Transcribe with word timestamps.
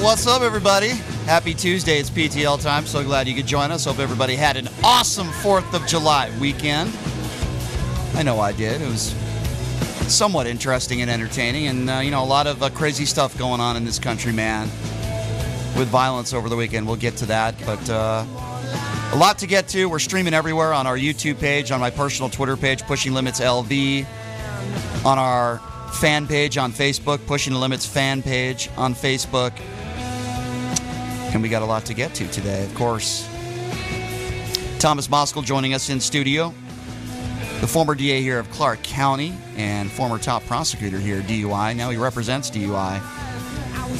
What's 0.00 0.28
up, 0.28 0.42
everybody? 0.42 0.90
Happy 1.26 1.52
Tuesday. 1.52 1.98
It's 1.98 2.08
PTL 2.08 2.62
time. 2.62 2.86
So 2.86 3.02
glad 3.02 3.26
you 3.26 3.34
could 3.34 3.48
join 3.48 3.72
us. 3.72 3.84
Hope 3.84 3.98
everybody 3.98 4.36
had 4.36 4.56
an 4.56 4.68
awesome 4.84 5.26
4th 5.26 5.74
of 5.74 5.84
July 5.88 6.30
weekend. 6.38 6.96
I 8.14 8.22
know 8.22 8.38
I 8.38 8.52
did. 8.52 8.80
It 8.80 8.86
was 8.86 9.12
somewhat 10.06 10.46
interesting 10.46 11.02
and 11.02 11.10
entertaining, 11.10 11.66
and, 11.66 11.90
uh, 11.90 11.98
you 11.98 12.12
know, 12.12 12.22
a 12.22 12.24
lot 12.24 12.46
of 12.46 12.62
uh, 12.62 12.70
crazy 12.70 13.06
stuff 13.06 13.36
going 13.36 13.60
on 13.60 13.76
in 13.76 13.84
this 13.84 13.98
country, 13.98 14.32
man, 14.32 14.68
with 15.76 15.88
violence 15.88 16.32
over 16.32 16.48
the 16.48 16.56
weekend. 16.56 16.86
We'll 16.86 16.94
get 16.94 17.16
to 17.16 17.26
that, 17.26 17.56
but 17.66 17.90
uh, 17.90 18.24
a 19.12 19.16
lot 19.16 19.38
to 19.38 19.48
get 19.48 19.66
to. 19.68 19.86
We're 19.86 19.98
streaming 19.98 20.32
everywhere 20.32 20.72
on 20.72 20.86
our 20.86 20.96
YouTube 20.96 21.40
page, 21.40 21.72
on 21.72 21.80
my 21.80 21.90
personal 21.90 22.30
Twitter 22.30 22.56
page, 22.56 22.82
Pushing 22.84 23.14
Limits 23.14 23.40
LV, 23.40 24.06
on 25.04 25.18
our 25.18 25.58
fan 25.92 26.28
page 26.28 26.56
on 26.56 26.72
Facebook, 26.72 27.26
Pushing 27.26 27.54
Limits 27.54 27.84
fan 27.84 28.22
page 28.22 28.70
on 28.76 28.94
Facebook. 28.94 29.52
And 31.32 31.42
we 31.42 31.48
got 31.48 31.62
a 31.62 31.66
lot 31.66 31.84
to 31.86 31.94
get 31.94 32.14
to 32.14 32.28
today, 32.28 32.64
of 32.64 32.74
course. 32.74 33.28
Thomas 34.78 35.08
Moskal 35.08 35.44
joining 35.44 35.74
us 35.74 35.90
in 35.90 36.00
studio. 36.00 36.54
The 37.60 37.66
former 37.66 37.94
DA 37.94 38.22
here 38.22 38.38
of 38.38 38.50
Clark 38.50 38.82
County 38.82 39.34
and 39.56 39.90
former 39.90 40.18
top 40.18 40.44
prosecutor 40.46 40.98
here, 40.98 41.20
DUI. 41.22 41.76
Now 41.76 41.90
he 41.90 41.96
represents 41.96 42.50
DUI 42.50 43.00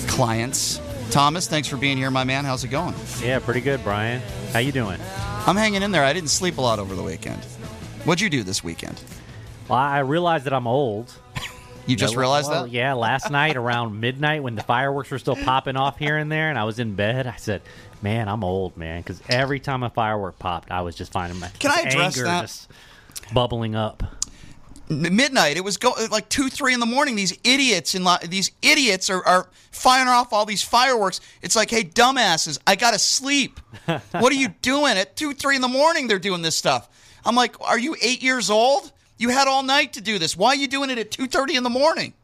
clients. 0.08 0.80
Thomas, 1.10 1.48
thanks 1.48 1.68
for 1.68 1.76
being 1.76 1.96
here, 1.96 2.10
my 2.10 2.24
man. 2.24 2.44
How's 2.44 2.64
it 2.64 2.68
going? 2.68 2.94
Yeah, 3.20 3.38
pretty 3.38 3.60
good, 3.60 3.82
Brian. 3.82 4.20
How 4.52 4.58
you 4.58 4.72
doing? 4.72 5.00
I'm 5.46 5.56
hanging 5.56 5.82
in 5.82 5.90
there. 5.90 6.04
I 6.04 6.12
didn't 6.12 6.30
sleep 6.30 6.58
a 6.58 6.60
lot 6.60 6.78
over 6.78 6.94
the 6.94 7.02
weekend. 7.02 7.42
What'd 8.04 8.20
you 8.20 8.30
do 8.30 8.42
this 8.42 8.62
weekend? 8.62 9.00
Well, 9.68 9.78
I 9.78 10.00
realized 10.00 10.44
that 10.44 10.52
I'm 10.52 10.66
old. 10.66 11.12
You 11.88 11.96
just 11.96 12.14
Yeah, 12.14 12.20
realized 12.20 12.50
well, 12.50 12.62
that? 12.64 12.70
Yeah, 12.70 12.92
last 12.94 13.30
night 13.30 13.56
around 13.56 13.98
midnight 14.00 14.42
when 14.42 14.54
the 14.54 14.62
fireworks 14.62 15.10
were 15.10 15.18
still 15.18 15.36
popping 15.36 15.76
off 15.76 15.98
here 15.98 16.16
and 16.16 16.30
there, 16.30 16.50
and 16.50 16.58
I 16.58 16.64
was 16.64 16.78
in 16.78 16.94
bed, 16.94 17.26
I 17.26 17.36
said, 17.36 17.62
"Man, 18.02 18.28
I'm 18.28 18.44
old, 18.44 18.76
man," 18.76 19.00
because 19.02 19.22
every 19.28 19.58
time 19.60 19.82
a 19.82 19.90
firework 19.90 20.38
popped, 20.38 20.70
I 20.70 20.82
was 20.82 20.94
just 20.94 21.12
finding 21.12 21.38
my 21.40 21.48
Can 21.58 21.70
I 21.70 21.80
address 21.88 22.16
anger 22.16 22.24
that? 22.24 22.40
just 22.42 22.68
bubbling 23.32 23.74
up. 23.74 24.02
Midnight. 24.90 25.58
It 25.58 25.64
was 25.64 25.76
go- 25.76 25.92
uh, 25.98 26.08
like 26.10 26.30
two, 26.30 26.48
three 26.48 26.72
in 26.72 26.80
the 26.80 26.86
morning. 26.86 27.14
These 27.14 27.36
idiots 27.44 27.94
and 27.94 28.06
li- 28.06 28.16
these 28.26 28.52
idiots 28.62 29.10
are, 29.10 29.22
are 29.26 29.50
firing 29.70 30.08
off 30.08 30.32
all 30.32 30.46
these 30.46 30.62
fireworks. 30.62 31.20
It's 31.42 31.54
like, 31.54 31.68
hey, 31.70 31.84
dumbasses, 31.84 32.58
I 32.66 32.74
gotta 32.74 32.98
sleep. 32.98 33.60
what 33.84 34.32
are 34.32 34.36
you 34.36 34.48
doing 34.62 34.96
at 34.96 35.14
two, 35.14 35.34
three 35.34 35.56
in 35.56 35.60
the 35.60 35.68
morning? 35.68 36.06
They're 36.08 36.18
doing 36.18 36.40
this 36.40 36.56
stuff. 36.56 36.88
I'm 37.26 37.34
like, 37.34 37.60
are 37.60 37.78
you 37.78 37.96
eight 38.00 38.22
years 38.22 38.48
old? 38.48 38.90
You 39.18 39.28
had 39.30 39.48
all 39.48 39.62
night 39.62 39.92
to 39.94 40.00
do 40.00 40.18
this. 40.18 40.36
Why 40.36 40.48
are 40.50 40.54
you 40.56 40.68
doing 40.68 40.90
it 40.90 40.98
at 40.98 41.10
two 41.10 41.26
thirty 41.26 41.56
in 41.56 41.62
the 41.64 41.70
morning? 41.70 42.14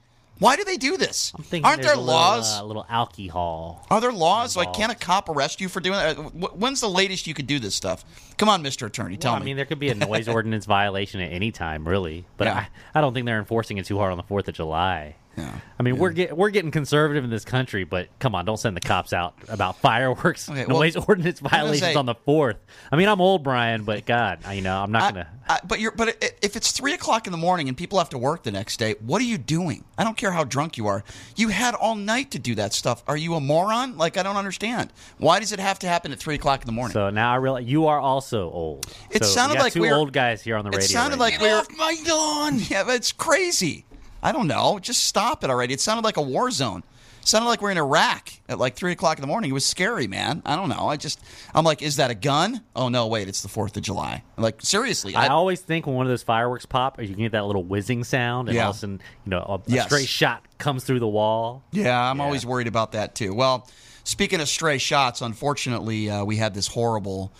Why 0.40 0.56
do 0.56 0.64
they 0.64 0.76
do 0.76 0.96
this? 0.96 1.32
I'm 1.36 1.44
thinking 1.44 1.64
Aren't 1.64 1.82
there 1.82 1.92
a 1.92 1.96
little, 1.96 2.12
laws? 2.12 2.58
uh, 2.58 2.64
little 2.64 2.84
alcohol. 2.88 3.86
Are 3.88 4.00
there 4.00 4.10
laws? 4.12 4.56
Like, 4.56 4.66
involved. 4.66 4.80
can 4.80 4.90
a 4.90 4.94
cop 4.96 5.28
arrest 5.28 5.60
you 5.60 5.68
for 5.68 5.78
doing 5.78 5.96
that? 5.96 6.18
Uh, 6.18 6.22
When's 6.54 6.80
the 6.80 6.88
latest 6.90 7.28
you 7.28 7.34
could 7.34 7.46
do 7.46 7.60
this 7.60 7.76
stuff? 7.76 8.04
Come 8.36 8.48
on, 8.48 8.60
Mr. 8.64 8.88
Attorney, 8.88 9.16
tell 9.16 9.34
Well, 9.34 9.42
I 9.42 9.44
mean, 9.44 9.56
there 9.56 9.64
could 9.64 9.78
be 9.78 9.90
a 9.90 9.94
noise 9.94 10.26
ordinance 10.38 10.66
violation 10.66 11.20
at 11.20 11.30
any 11.32 11.52
time, 11.52 11.86
really. 11.86 12.24
But 12.36 12.48
Yeah. 12.48 12.66
I, 12.94 12.98
I 12.98 13.00
don't 13.00 13.14
think 13.14 13.26
they're 13.26 13.38
enforcing 13.38 13.78
it 13.78 13.86
too 13.86 13.96
hard 13.98 14.10
on 14.10 14.16
the 14.16 14.24
Fourth 14.24 14.48
of 14.48 14.54
July. 14.56 15.14
Yeah. 15.36 15.58
I 15.78 15.82
mean, 15.82 15.96
we're 15.98 16.10
get, 16.12 16.36
we're 16.36 16.50
getting 16.50 16.70
conservative 16.70 17.24
in 17.24 17.30
this 17.30 17.44
country, 17.44 17.82
but 17.84 18.08
come 18.20 18.34
on, 18.36 18.44
don't 18.44 18.56
send 18.58 18.76
the 18.76 18.80
cops 18.80 19.12
out 19.12 19.34
about 19.48 19.76
fireworks 19.78 20.48
Okay, 20.48 20.64
well, 20.66 20.78
noise 20.78 20.94
ordinance 20.96 21.40
violations 21.40 21.80
say- 21.80 21.94
on 21.94 22.06
the 22.06 22.14
fourth. 22.14 22.56
I 22.92 22.96
mean, 22.96 23.08
I'm 23.08 23.20
old, 23.20 23.42
Brian, 23.42 23.82
but 23.84 24.06
God, 24.06 24.38
I, 24.44 24.52
you 24.54 24.62
know, 24.62 24.80
I'm 24.82 24.92
not 24.92 25.02
I- 25.02 25.10
gonna. 25.10 25.28
I- 25.48 25.60
but 25.66 25.78
you're 25.80 25.90
but 25.92 26.16
if 26.42 26.56
it's 26.56 26.70
three 26.72 26.94
o'clock 26.94 27.26
in 27.26 27.32
the 27.32 27.36
morning 27.38 27.68
and 27.68 27.76
people 27.76 27.98
have 27.98 28.08
to 28.10 28.18
work 28.18 28.44
the 28.44 28.52
next 28.52 28.78
day, 28.78 28.94
what 29.00 29.20
are 29.20 29.24
you 29.26 29.36
doing? 29.36 29.84
I 29.98 30.04
don't 30.04 30.16
care 30.16 30.30
how 30.30 30.44
drunk 30.44 30.78
you 30.78 30.86
are. 30.86 31.02
You 31.36 31.48
had 31.48 31.74
all 31.74 31.96
night 31.96 32.30
to 32.30 32.38
do 32.38 32.54
that 32.54 32.72
stuff. 32.72 33.02
Are 33.06 33.16
you 33.16 33.34
a 33.34 33.40
moron? 33.40 33.98
Like 33.98 34.16
I 34.16 34.22
don't 34.22 34.36
understand. 34.36 34.90
Why 35.18 35.40
does 35.40 35.52
it 35.52 35.58
have 35.60 35.78
to 35.80 35.88
happen 35.88 36.12
at 36.12 36.18
three 36.18 36.36
o'clock 36.36 36.60
in 36.62 36.66
the 36.66 36.72
morning? 36.72 36.92
So 36.94 37.10
now 37.10 37.32
I 37.32 37.36
realize 37.36 37.66
you 37.66 37.86
are 37.88 37.98
also 38.00 38.50
old. 38.50 38.86
It 39.10 39.22
So 39.24 39.28
we 39.28 39.34
sounded 39.34 39.54
got 39.56 39.64
like 39.64 39.72
two 39.74 39.80
we 39.82 39.90
were- 39.90 39.96
old 39.96 40.12
guys 40.12 40.40
here 40.42 40.56
on 40.56 40.64
the 40.64 40.70
radio. 40.70 40.84
it 40.84 40.88
sounded 40.88 41.18
right 41.18 41.32
like 41.32 41.40
now. 41.40 41.62
we 41.68 41.76
were 41.76 41.76
my 41.76 41.96
lawn. 42.08 42.58
Yeah, 42.70 42.84
but 42.84 42.94
it's 42.94 43.12
crazy. 43.12 43.84
I 44.24 44.32
don't 44.32 44.48
know. 44.48 44.78
Just 44.80 45.04
stop 45.04 45.44
it 45.44 45.50
already. 45.50 45.74
It 45.74 45.80
sounded 45.80 46.02
like 46.04 46.16
a 46.16 46.22
war 46.22 46.50
zone. 46.50 46.82
It 47.22 47.28
sounded 47.28 47.46
like 47.48 47.62
we're 47.62 47.70
in 47.70 47.78
Iraq 47.78 48.30
at 48.48 48.58
like 48.58 48.74
three 48.74 48.92
o'clock 48.92 49.18
in 49.18 49.22
the 49.22 49.26
morning. 49.28 49.50
It 49.50 49.54
was 49.54 49.64
scary, 49.64 50.06
man. 50.06 50.42
I 50.44 50.56
don't 50.56 50.68
know. 50.68 50.88
I 50.88 50.96
just 50.96 51.20
I'm 51.54 51.64
like, 51.64 51.80
is 51.82 51.96
that 51.96 52.10
a 52.10 52.14
gun? 52.14 52.62
Oh 52.74 52.88
no, 52.88 53.06
wait, 53.06 53.28
it's 53.28 53.42
the 53.42 53.48
Fourth 53.48 53.76
of 53.76 53.82
July. 53.82 54.22
Like 54.36 54.60
seriously, 54.62 55.14
I 55.14 55.28
always 55.28 55.60
think 55.60 55.86
when 55.86 55.94
one 55.94 56.06
of 56.06 56.10
those 56.10 56.22
fireworks 56.22 56.66
pop, 56.66 57.00
you 57.00 57.06
can 57.08 57.16
get 57.18 57.32
that 57.32 57.44
little 57.46 57.62
whizzing 57.64 58.02
sound, 58.04 58.48
and 58.48 58.56
Yeah. 58.56 58.64
all 58.64 58.70
of 58.70 58.76
a 58.76 58.78
sudden, 58.80 59.00
you 59.24 59.30
know, 59.30 59.38
a, 59.40 59.54
a 59.54 59.60
Yes. 59.66 59.86
straight 59.86 60.08
shot 60.08 60.42
comes 60.58 60.84
through 60.84 61.00
the 61.00 61.08
wall. 61.08 61.62
Yeah, 61.70 61.98
I'm 62.10 62.18
Yeah. 62.18 62.24
always 62.24 62.44
worried 62.44 62.66
about 62.66 62.92
that 62.92 63.14
too. 63.14 63.32
Well, 63.34 63.68
speaking 64.04 64.40
of 64.40 64.48
stray 64.48 64.76
shots, 64.78 65.20
unfortunately, 65.22 66.10
uh, 66.10 66.24
we 66.24 66.36
had 66.36 66.52
this 66.54 66.66
horrible, 66.68 67.32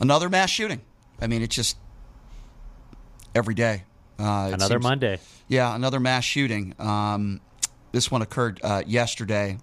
another 0.00 0.28
mass 0.30 0.50
shooting. 0.50 0.80
I 1.20 1.26
mean, 1.26 1.40
it's 1.42 1.56
just 1.56 1.76
every 3.34 3.54
day. 3.54 3.84
Uh, 4.18 4.50
Another 4.54 4.74
seems- 4.74 4.82
Monday. 4.82 5.18
Yeah, 5.48 5.74
another 5.74 6.00
mass 6.00 6.24
shooting. 6.24 6.74
Um, 6.78 7.40
this 7.92 8.10
one 8.10 8.22
occurred 8.22 8.60
uh, 8.64 8.82
yesterday 8.86 9.58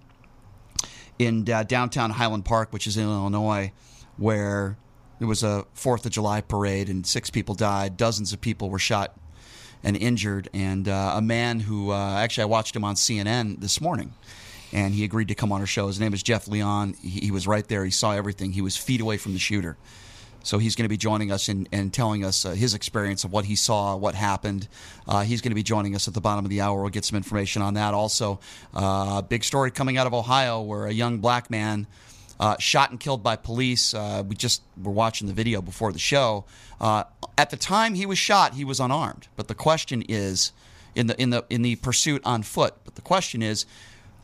in 1.18 1.48
uh, 1.50 1.62
downtown 1.64 2.10
Highland 2.10 2.44
Park, 2.44 2.72
which 2.72 2.86
is 2.86 2.96
in 2.96 3.04
Illinois, 3.04 3.72
where 4.16 4.76
there 5.18 5.28
was 5.28 5.42
a 5.42 5.64
Fourth 5.74 6.06
of 6.06 6.12
July 6.12 6.40
parade 6.40 6.88
and 6.88 7.06
six 7.06 7.30
people 7.30 7.54
died. 7.54 7.96
Dozens 7.96 8.32
of 8.32 8.40
people 8.40 8.70
were 8.70 8.78
shot 8.78 9.16
and 9.82 9.96
injured. 9.96 10.48
And 10.54 10.88
uh, 10.88 11.12
a 11.16 11.22
man 11.22 11.60
who 11.60 11.90
uh, 11.90 12.14
actually 12.14 12.42
I 12.42 12.46
watched 12.46 12.74
him 12.74 12.84
on 12.84 12.94
CNN 12.94 13.60
this 13.60 13.80
morning, 13.80 14.14
and 14.72 14.94
he 14.94 15.04
agreed 15.04 15.28
to 15.28 15.34
come 15.34 15.52
on 15.52 15.60
our 15.60 15.66
show. 15.66 15.86
His 15.86 16.00
name 16.00 16.14
is 16.14 16.22
Jeff 16.22 16.48
Leon. 16.48 16.94
He, 17.02 17.20
he 17.26 17.30
was 17.30 17.46
right 17.46 17.66
there. 17.68 17.84
He 17.84 17.90
saw 17.90 18.12
everything. 18.12 18.52
He 18.52 18.62
was 18.62 18.76
feet 18.76 19.00
away 19.00 19.18
from 19.18 19.34
the 19.34 19.38
shooter. 19.38 19.76
So 20.44 20.58
he's 20.58 20.76
going 20.76 20.84
to 20.84 20.90
be 20.90 20.96
joining 20.96 21.32
us 21.32 21.48
and, 21.48 21.68
and 21.72 21.92
telling 21.92 22.24
us 22.24 22.44
uh, 22.44 22.50
his 22.50 22.74
experience 22.74 23.24
of 23.24 23.32
what 23.32 23.46
he 23.46 23.56
saw, 23.56 23.96
what 23.96 24.14
happened. 24.14 24.68
Uh, 25.08 25.22
he's 25.22 25.40
going 25.40 25.50
to 25.50 25.56
be 25.56 25.62
joining 25.62 25.94
us 25.94 26.06
at 26.06 26.14
the 26.14 26.20
bottom 26.20 26.44
of 26.44 26.50
the 26.50 26.60
hour. 26.60 26.80
We'll 26.80 26.90
get 26.90 27.04
some 27.04 27.16
information 27.16 27.62
on 27.62 27.74
that. 27.74 27.94
Also, 27.94 28.38
uh, 28.74 29.22
big 29.22 29.42
story 29.42 29.70
coming 29.70 29.96
out 29.96 30.06
of 30.06 30.14
Ohio 30.14 30.60
where 30.60 30.86
a 30.86 30.92
young 30.92 31.18
black 31.18 31.50
man 31.50 31.86
uh, 32.38 32.56
shot 32.58 32.90
and 32.90 33.00
killed 33.00 33.22
by 33.22 33.36
police. 33.36 33.94
Uh, 33.94 34.22
we 34.26 34.36
just 34.36 34.62
were 34.80 34.92
watching 34.92 35.26
the 35.26 35.34
video 35.34 35.62
before 35.62 35.92
the 35.92 35.98
show. 35.98 36.44
Uh, 36.80 37.04
at 37.38 37.50
the 37.50 37.56
time 37.56 37.94
he 37.94 38.06
was 38.06 38.18
shot, 38.18 38.54
he 38.54 38.64
was 38.64 38.80
unarmed. 38.80 39.28
But 39.36 39.48
the 39.48 39.54
question 39.54 40.02
is, 40.08 40.52
in 40.94 41.06
the 41.08 41.20
in 41.20 41.30
the 41.30 41.44
in 41.50 41.62
the 41.62 41.76
pursuit 41.76 42.22
on 42.24 42.42
foot. 42.42 42.74
But 42.84 42.94
the 42.94 43.02
question 43.02 43.42
is, 43.42 43.66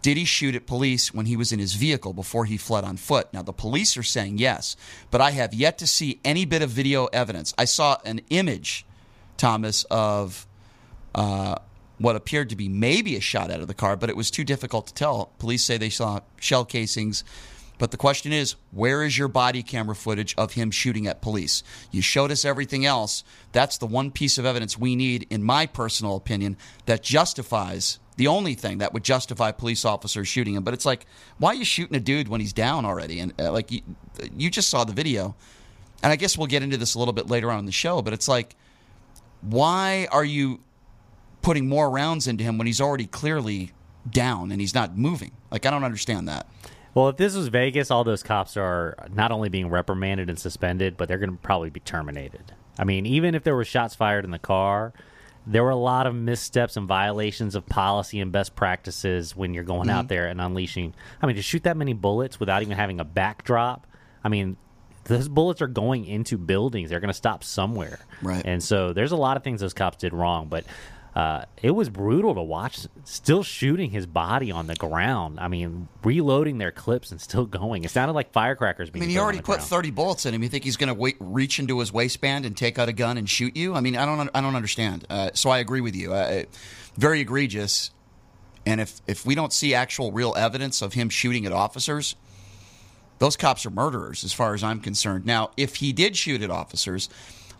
did 0.03 0.17
he 0.17 0.25
shoot 0.25 0.55
at 0.55 0.67
police 0.67 1.13
when 1.13 1.27
he 1.27 1.37
was 1.37 1.53
in 1.53 1.59
his 1.59 1.75
vehicle 1.75 2.13
before 2.13 2.47
he 2.47 2.57
fled 2.57 2.85
on 2.85 2.97
foot? 2.97 3.33
Now, 3.33 3.43
the 3.43 3.53
police 3.53 3.97
are 3.97 4.03
saying 4.03 4.39
yes, 4.39 4.77
but 5.11 5.21
I 5.21 5.33
have 5.33 5.53
yet 5.53 5.79
to 5.79 5.87
see 5.87 6.21
any 6.25 6.45
bit 6.45 6.63
of 6.63 6.71
video 6.71 7.07
evidence. 7.07 7.53
I 7.59 7.67
saw 7.67 7.99
an 8.05 8.21
image, 8.31 8.87
Thomas, 9.37 9.85
of 9.85 10.47
uh, 11.15 11.57
what 11.99 12.17
appeared 12.17 12.49
to 12.51 12.57
be 12.57 12.69
maybe 12.69 13.17
a 13.17 13.21
shot 13.21 13.51
out 13.51 13.61
of 13.61 13.69
the 13.69 13.75
car, 13.75 13.97
but 13.97 14.09
it 14.09 14.17
was 14.17 14.31
too 14.31 14.45
difficult 14.45 14.87
to 14.87 14.95
tell. 14.95 15.33
Police 15.39 15.65
say 15.65 15.77
they 15.77 15.91
saw 15.91 16.21
shell 16.41 16.65
casings. 16.65 17.23
But 17.77 17.93
the 17.93 17.97
question 17.97 18.31
is, 18.31 18.57
where 18.73 19.03
is 19.03 19.17
your 19.17 19.29
body 19.29 19.63
camera 19.63 19.95
footage 19.95 20.35
of 20.37 20.53
him 20.53 20.71
shooting 20.71 21.07
at 21.07 21.23
police? 21.23 21.63
You 21.91 22.03
showed 22.03 22.31
us 22.31 22.45
everything 22.45 22.85
else. 22.85 23.25
That's 23.53 23.79
the 23.79 23.87
one 23.87 24.11
piece 24.11 24.37
of 24.37 24.45
evidence 24.45 24.79
we 24.79 24.97
need, 24.97 25.27
in 25.31 25.43
my 25.43 25.65
personal 25.65 26.17
opinion, 26.17 26.59
that 26.85 27.03
justifies 27.03 27.99
the 28.21 28.27
only 28.27 28.55
thing 28.55 28.79
that 28.79 28.93
would 28.93 29.03
justify 29.03 29.51
police 29.51 29.87
officers 29.87 30.29
shooting 30.29 30.55
him. 30.55 30.63
But 30.63 30.75
it's 30.75 30.85
like, 30.85 31.07
why 31.39 31.53
are 31.53 31.55
you 31.55 31.65
shooting 31.65 31.97
a 31.97 32.01
dude 32.01 32.29
when 32.29 32.43
he's 32.43 32.53
down 32.53 32.85
already? 32.85 33.19
And 33.19 33.33
uh, 33.41 33.51
like, 33.51 33.73
you, 33.73 33.81
you 34.37 34.51
just 34.51 34.69
saw 34.69 34.85
the 34.85 34.93
video. 34.93 35.35
And 36.03 36.13
I 36.13 36.17
guess 36.17 36.37
we'll 36.37 36.47
get 36.47 36.63
into 36.63 36.77
this 36.77 36.95
a 36.95 36.99
little 36.99 37.15
bit 37.15 37.29
later 37.29 37.51
on 37.51 37.61
in 37.61 37.65
the 37.65 37.73
show, 37.73 38.03
but 38.03 38.13
it's 38.13 38.29
like, 38.29 38.57
why 39.41 40.07
are 40.13 40.25
you 40.25 40.61
putting 41.41 41.67
more 41.67 41.89
rounds 41.89 42.27
into 42.27 42.45
him 42.45 42.59
when 42.59 42.67
he's 42.67 42.79
already 42.79 43.07
clearly 43.07 43.73
down 44.11 44.53
and 44.53 44.61
he's 44.61 44.75
not 44.75 44.99
moving? 44.99 45.33
Like, 45.51 45.65
I 45.65 45.71
don't 45.71 45.85
understand 45.85 46.29
that. 46.29 46.47
Well, 46.93 47.09
if 47.09 47.17
this 47.17 47.35
was 47.35 47.49
Vegas, 47.49 47.91
all 47.91 48.05
those 48.05 48.23
cops 48.23 48.55
are 48.59 48.97
not 49.15 49.33
only 49.33 49.49
being 49.49 49.71
reprimanded 49.71 50.29
and 50.29 50.39
suspended, 50.39 50.99
but 50.99 51.09
they're 51.09 51.17
going 51.17 51.31
to 51.31 51.39
probably 51.39 51.71
be 51.71 51.81
terminated. 51.81 52.53
I 52.79 52.85
mean, 52.85 53.07
even 53.07 53.35
if 53.35 53.45
there 53.45 53.57
were 53.57 53.65
shots 53.65 53.95
fired 53.95 54.27
in 54.27 54.31
the 54.31 54.39
car, 54.39 54.93
there 55.47 55.65
were 55.65 55.71
a 55.71 55.77
lot 55.77 56.07
of 56.07 56.15
missteps 56.15 56.77
and 56.77 56.87
violations 56.87 57.55
of 57.55 57.67
policy 57.67 58.21
and 58.21 58.31
best 58.31 58.55
practices 58.55 59.35
when 59.35 59.55
you're 59.55 59.65
going 59.65 59.89
Mm-hmm. 59.89 59.91
out 59.99 60.09
there 60.09 60.29
and 60.29 60.41
unleashing. 60.41 60.95
I 61.23 61.27
mean, 61.27 61.37
to 61.37 61.43
shoot 61.43 61.63
that 61.65 61.77
many 61.77 61.93
bullets 61.93 62.39
without 62.39 62.63
even 62.63 62.77
having 62.77 63.01
a 63.01 63.05
backdrop. 63.05 63.87
I 64.23 64.29
mean, 64.29 64.57
those 65.05 65.29
bullets 65.29 65.63
are 65.63 65.67
going 65.67 66.05
into 66.05 66.37
buildings. 66.37 66.91
They're 66.91 67.01
going 67.01 67.09
to 67.09 67.15
stop 67.15 67.43
somewhere. 67.43 68.01
Right. 68.23 68.43
And 68.45 68.63
so 68.63 68.93
there's 68.93 69.13
a 69.13 69.17
lot 69.17 69.37
of 69.39 69.43
things 69.43 69.61
those 69.63 69.73
cops 69.75 69.97
did 69.97 70.13
wrong, 70.13 70.47
but 70.49 70.65
uh, 71.15 71.45
it 71.61 71.73
was 71.73 71.89
brutal 71.89 72.35
to 72.35 72.43
watch. 72.43 72.87
Still 73.05 73.43
shooting 73.43 73.91
his 73.91 74.07
body 74.07 74.53
on 74.53 74.67
the 74.69 74.77
ground. 74.77 75.41
I 75.41 75.49
mean, 75.49 75.89
reloading 76.05 76.59
their 76.59 76.71
clips 76.71 77.11
and 77.11 77.21
still 77.21 77.47
going. 77.47 77.83
It 77.85 77.91
sounded 77.91 78.13
like 78.13 78.33
firecrackers 78.33 78.91
I 78.95 78.99
mean, 78.99 79.09
he 79.09 79.19
already 79.19 79.39
put 79.39 79.57
ground. 79.57 79.63
30 79.63 79.91
bullets 79.91 80.27
in 80.27 80.35
him. 80.35 80.43
You 80.43 80.49
think 80.49 80.65
he's 80.65 80.77
going 80.77 80.95
to 80.95 81.17
reach 81.21 81.59
into 81.59 81.81
his 81.81 81.93
waistband 81.93 82.47
and 82.47 82.57
take 82.57 82.79
out 82.79 82.89
a 82.89 82.93
gun 82.93 83.19
and 83.19 83.29
shoot 83.29 83.57
you? 83.57 83.75
I 83.75 83.81
mean, 83.81 83.97
I 83.97 84.07
don't, 84.07 84.31
I 84.35 84.41
don't 84.41 84.55
understand. 84.55 85.05
Uh, 85.11 85.31
so 85.35 85.51
I 85.51 85.59
agree 85.59 85.81
with 85.81 85.97
you. 85.97 86.13
Uh, 86.13 86.45
very 86.97 87.21
egregious. 87.21 87.91
And 88.67 88.81
if 88.81 89.01
if 89.07 89.25
we 89.25 89.35
don't 89.35 89.53
see 89.53 89.75
actual 89.75 90.13
real 90.13 90.35
evidence 90.37 90.83
of 90.83 90.93
him 90.93 91.09
shooting 91.09 91.47
at 91.47 91.53
officers, 91.53 92.15
those 93.19 93.37
cops 93.37 93.65
are 93.67 93.71
murderers, 93.71 94.23
as 94.23 94.33
far 94.33 94.55
as 94.55 94.63
I'm 94.63 94.81
concerned. 94.81 95.25
Now, 95.27 95.51
if 95.57 95.77
he 95.77 95.93
did 95.93 96.17
shoot 96.17 96.43
at 96.43 96.51
officers, 96.51 97.09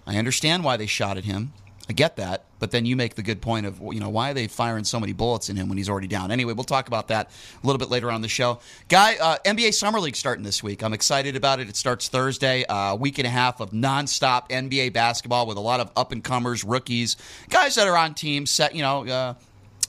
I 0.07 0.17
understand 0.17 0.63
why 0.63 0.77
they 0.77 0.87
shot 0.87 1.17
at 1.17 1.25
him. 1.25 1.53
I 1.91 1.93
get 1.93 2.15
that, 2.19 2.45
but 2.61 2.71
then 2.71 2.87
you 2.87 2.95
make 2.95 3.17
the 3.17 3.23
good 3.23 3.43
point 3.43 3.67
of 3.67 3.81
you 3.81 3.99
know 3.99 4.11
why 4.11 4.31
are 4.31 4.35
they 4.35 4.47
firing 4.47 4.85
so 4.85 5.01
many 5.01 5.13
bullets 5.13 5.51
in 5.51 5.57
him 5.57 5.69
when 5.69 5.77
he's 5.77 5.89
already 5.89 6.07
down? 6.07 6.31
Anyway, 6.31 6.53
we'll 6.53 6.63
talk 6.63 6.87
about 6.87 7.09
that 7.09 7.33
a 7.61 7.67
little 7.67 7.81
bit 7.81 7.91
later 7.91 8.13
on 8.13 8.23
the 8.23 8.29
show. 8.29 8.61
Guy, 8.89 9.17
uh, 9.17 9.39
NBA 9.45 9.75
Summer 9.75 9.99
League 9.99 10.15
starting 10.15 10.45
this 10.45 10.63
week. 10.63 10.85
I'm 10.85 10.93
excited 10.93 11.35
about 11.35 11.59
it. 11.59 11.69
It 11.69 11.75
starts 11.75 12.07
Thursday. 12.07 12.65
A 12.69 12.73
uh, 12.73 12.95
week 12.95 13.19
and 13.19 13.27
a 13.27 13.31
half 13.31 13.59
of 13.59 13.73
nonstop 13.73 14.51
NBA 14.51 14.93
basketball 14.93 15.49
with 15.49 15.57
a 15.57 15.61
lot 15.61 15.81
of 15.81 15.91
up 15.97 16.13
and 16.13 16.23
comers, 16.23 16.63
rookies, 16.63 17.17
guys 17.49 17.75
that 17.75 17.89
are 17.89 17.97
on 17.97 18.15
teams. 18.15 18.53
Set 18.53 18.73
you 18.73 18.83
know. 18.83 19.05
Uh, 19.05 19.35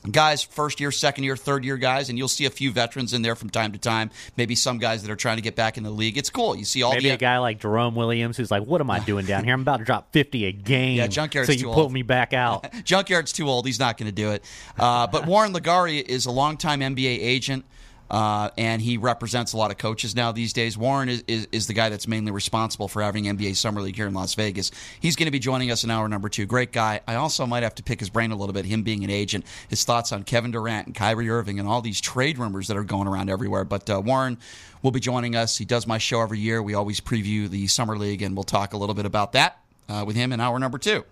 guys, 0.09 0.41
first 0.41 0.79
year, 0.79 0.91
second 0.91 1.23
year, 1.23 1.35
third 1.35 1.63
year 1.63 1.77
guys, 1.77 2.09
and 2.09 2.17
you'll 2.17 2.27
see 2.27 2.45
a 2.45 2.49
few 2.49 2.71
veterans 2.71 3.13
in 3.13 3.21
there 3.21 3.35
from 3.35 3.49
time 3.49 3.71
to 3.73 3.77
time. 3.77 4.09
Maybe 4.37 4.55
some 4.55 4.79
guys 4.79 5.03
that 5.03 5.11
are 5.11 5.15
trying 5.15 5.37
to 5.37 5.41
get 5.41 5.55
back 5.55 5.77
in 5.77 5.83
the 5.83 5.91
league. 5.91 6.17
It's 6.17 6.29
cool. 6.29 6.55
You 6.55 6.65
see 6.65 6.81
all 6.83 6.91
Maybe 6.93 7.09
the 7.09 7.15
a 7.15 7.17
guy 7.17 7.37
like 7.37 7.59
Jerome 7.59 7.95
Williams 7.95 8.37
who's 8.37 8.49
like, 8.49 8.63
"What 8.63 8.81
am 8.81 8.89
I 8.89 8.99
doing 8.99 9.25
down 9.25 9.43
here? 9.43 9.53
I'm 9.53 9.61
about 9.61 9.77
to 9.77 9.85
drop 9.85 10.11
50 10.11 10.45
a 10.45 10.51
game. 10.51 10.97
Yeah, 10.97 11.07
Junkyard's 11.07 11.47
so 11.47 11.53
you 11.53 11.65
pull 11.65 11.83
old. 11.83 11.93
me 11.93 12.01
back 12.01 12.33
out." 12.33 12.63
Junkyard's 12.85 13.31
too 13.31 13.47
old. 13.47 13.65
He's 13.65 13.79
not 13.79 13.97
going 13.97 14.09
to 14.09 14.15
do 14.15 14.31
it. 14.31 14.43
Uh, 14.79 15.07
but 15.07 15.25
Warren 15.25 15.53
LeGarie 15.53 16.01
is 16.01 16.25
a 16.25 16.31
longtime 16.31 16.79
NBA 16.79 17.19
agent. 17.19 17.65
Uh, 18.11 18.49
and 18.57 18.81
he 18.81 18.97
represents 18.97 19.53
a 19.53 19.57
lot 19.57 19.71
of 19.71 19.77
coaches 19.77 20.13
now 20.13 20.33
these 20.33 20.51
days. 20.51 20.77
Warren 20.77 21.07
is, 21.07 21.23
is, 21.29 21.47
is 21.53 21.67
the 21.67 21.73
guy 21.73 21.87
that's 21.87 22.09
mainly 22.09 22.33
responsible 22.33 22.89
for 22.89 23.01
having 23.01 23.23
NBA 23.23 23.55
Summer 23.55 23.81
League 23.81 23.95
here 23.95 24.05
in 24.05 24.13
Las 24.13 24.35
Vegas. 24.35 24.69
He's 24.99 25.15
going 25.15 25.27
to 25.27 25.31
be 25.31 25.39
joining 25.39 25.71
us 25.71 25.85
in 25.85 25.89
hour 25.89 26.09
number 26.09 26.27
two. 26.27 26.45
Great 26.45 26.73
guy. 26.73 26.99
I 27.07 27.15
also 27.15 27.45
might 27.45 27.63
have 27.63 27.73
to 27.75 27.83
pick 27.83 28.01
his 28.01 28.09
brain 28.09 28.31
a 28.31 28.35
little 28.35 28.51
bit, 28.51 28.65
him 28.65 28.83
being 28.83 29.05
an 29.05 29.09
agent, 29.09 29.45
his 29.69 29.85
thoughts 29.85 30.11
on 30.11 30.23
Kevin 30.23 30.51
Durant 30.51 30.87
and 30.87 30.95
Kyrie 30.95 31.29
Irving 31.29 31.57
and 31.57 31.69
all 31.69 31.81
these 31.81 32.01
trade 32.01 32.37
rumors 32.37 32.67
that 32.67 32.75
are 32.75 32.83
going 32.83 33.07
around 33.07 33.29
everywhere. 33.29 33.63
But 33.63 33.89
uh, 33.89 34.01
Warren 34.03 34.37
will 34.81 34.91
be 34.91 34.99
joining 34.99 35.37
us. 35.37 35.57
He 35.57 35.63
does 35.63 35.87
my 35.87 35.97
show 35.97 36.21
every 36.21 36.39
year. 36.39 36.61
We 36.61 36.73
always 36.73 36.99
preview 36.99 37.49
the 37.49 37.67
Summer 37.67 37.97
League, 37.97 38.21
and 38.21 38.35
we'll 38.35 38.43
talk 38.43 38.73
a 38.73 38.77
little 38.77 38.95
bit 38.95 39.05
about 39.05 39.31
that 39.33 39.57
uh, 39.87 40.03
with 40.05 40.17
him 40.17 40.33
in 40.33 40.41
hour 40.41 40.59
number 40.59 40.77
two. 40.77 41.05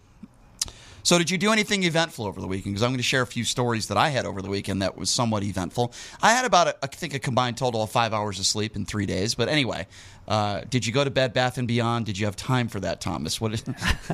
So, 1.03 1.17
did 1.17 1.29
you 1.31 1.37
do 1.37 1.51
anything 1.51 1.83
eventful 1.83 2.25
over 2.25 2.39
the 2.41 2.47
weekend? 2.47 2.73
Because 2.75 2.83
I'm 2.83 2.89
going 2.89 2.97
to 2.97 3.03
share 3.03 3.21
a 3.21 3.27
few 3.27 3.43
stories 3.43 3.87
that 3.87 3.97
I 3.97 4.09
had 4.09 4.25
over 4.25 4.41
the 4.41 4.49
weekend 4.49 4.81
that 4.81 4.97
was 4.97 5.09
somewhat 5.09 5.43
eventful. 5.43 5.93
I 6.21 6.33
had 6.33 6.45
about, 6.45 6.67
a, 6.67 6.75
I 6.83 6.87
think, 6.87 7.13
a 7.13 7.19
combined 7.19 7.57
total 7.57 7.81
of 7.83 7.89
five 7.91 8.13
hours 8.13 8.39
of 8.39 8.45
sleep 8.45 8.75
in 8.75 8.85
three 8.85 9.05
days. 9.05 9.35
But 9.35 9.49
anyway, 9.49 9.87
uh, 10.27 10.61
did 10.69 10.85
you 10.85 10.93
go 10.93 11.03
to 11.03 11.09
Bed 11.09 11.33
Bath 11.33 11.57
and 11.57 11.67
Beyond? 11.67 12.05
Did 12.05 12.17
you 12.19 12.25
have 12.25 12.35
time 12.35 12.67
for 12.67 12.79
that, 12.81 13.01
Thomas? 13.01 13.39
What? 13.41 13.53
Is, 13.53 13.63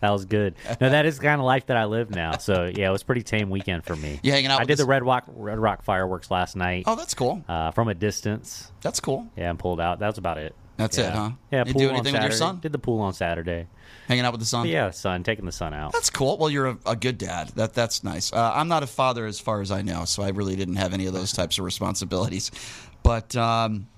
That 0.00 0.10
was 0.12 0.24
good. 0.24 0.54
No, 0.80 0.88
that 0.88 1.04
is 1.04 1.18
the 1.18 1.24
kind 1.24 1.40
of 1.40 1.44
life 1.44 1.66
that 1.66 1.76
I 1.76 1.84
live 1.84 2.10
now. 2.10 2.38
So 2.38 2.70
yeah, 2.74 2.88
it 2.88 2.92
was 2.92 3.02
a 3.02 3.04
pretty 3.04 3.22
tame 3.22 3.50
weekend 3.50 3.84
for 3.84 3.94
me. 3.94 4.18
You 4.22 4.32
hanging 4.32 4.50
out 4.50 4.60
I 4.60 4.64
did 4.64 4.78
the- 4.78 4.84
the 4.84 4.88
Red 4.88 5.04
Rock 5.04 5.24
Red 5.28 5.58
Rock 5.58 5.82
fireworks 5.82 6.30
last 6.30 6.56
night 6.56 6.84
oh, 6.86 6.96
that's 6.96 7.12
cool. 7.12 7.44
uh, 7.48 7.70
from 7.72 7.88
a 7.88 7.94
distance. 7.94 8.72
That's 8.80 8.98
cool. 9.00 9.28
Yeah, 9.36 9.50
and 9.50 9.58
pulled 9.58 9.78
out. 9.80 9.98
That 9.98 10.06
was 10.06 10.16
about 10.16 10.38
it. 10.38 10.54
That's 10.80 10.96
yeah. 10.96 11.08
it, 11.08 11.14
huh? 11.14 11.30
Yeah. 11.52 11.64
You 11.66 11.72
pool 11.72 11.80
do 11.80 11.88
on 11.88 11.94
anything 11.96 12.14
with 12.14 12.22
your 12.22 12.32
son? 12.32 12.60
Did 12.60 12.72
the 12.72 12.78
pool 12.78 13.00
on 13.00 13.12
Saturday. 13.12 13.66
Hanging 14.08 14.24
out 14.24 14.32
with 14.32 14.40
the 14.40 14.46
sun. 14.46 14.62
But 14.62 14.70
yeah, 14.70 14.90
sun 14.90 15.22
taking 15.22 15.44
the 15.44 15.52
sun 15.52 15.74
out. 15.74 15.92
That's 15.92 16.08
cool. 16.08 16.38
Well, 16.38 16.48
you're 16.48 16.68
a, 16.68 16.78
a 16.86 16.96
good 16.96 17.18
dad. 17.18 17.50
That 17.54 17.74
that's 17.74 18.02
nice. 18.02 18.32
Uh, 18.32 18.52
I'm 18.54 18.68
not 18.68 18.82
a 18.82 18.86
father 18.86 19.26
as 19.26 19.38
far 19.38 19.60
as 19.60 19.70
I 19.70 19.82
know, 19.82 20.06
so 20.06 20.22
I 20.22 20.30
really 20.30 20.56
didn't 20.56 20.76
have 20.76 20.94
any 20.94 21.06
of 21.06 21.12
those 21.12 21.32
types 21.32 21.58
of 21.58 21.64
responsibilities. 21.64 22.50
But 23.02 23.36
um, 23.36 23.88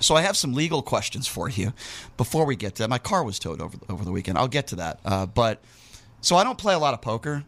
so 0.00 0.16
I 0.16 0.22
have 0.22 0.36
some 0.36 0.54
legal 0.54 0.82
questions 0.82 1.28
for 1.28 1.48
you 1.48 1.72
before 2.16 2.44
we 2.46 2.56
get 2.56 2.74
to 2.76 2.82
that. 2.82 2.90
My 2.90 2.98
car 2.98 3.22
was 3.22 3.38
towed 3.38 3.60
over 3.60 3.78
over 3.88 4.04
the 4.04 4.12
weekend. 4.12 4.38
I'll 4.38 4.48
get 4.48 4.66
to 4.68 4.76
that. 4.76 5.00
Uh, 5.04 5.26
but 5.26 5.62
so 6.20 6.36
I 6.36 6.44
don't 6.44 6.58
play 6.58 6.74
a 6.74 6.78
lot 6.78 6.94
of 6.94 7.00
poker. 7.00 7.44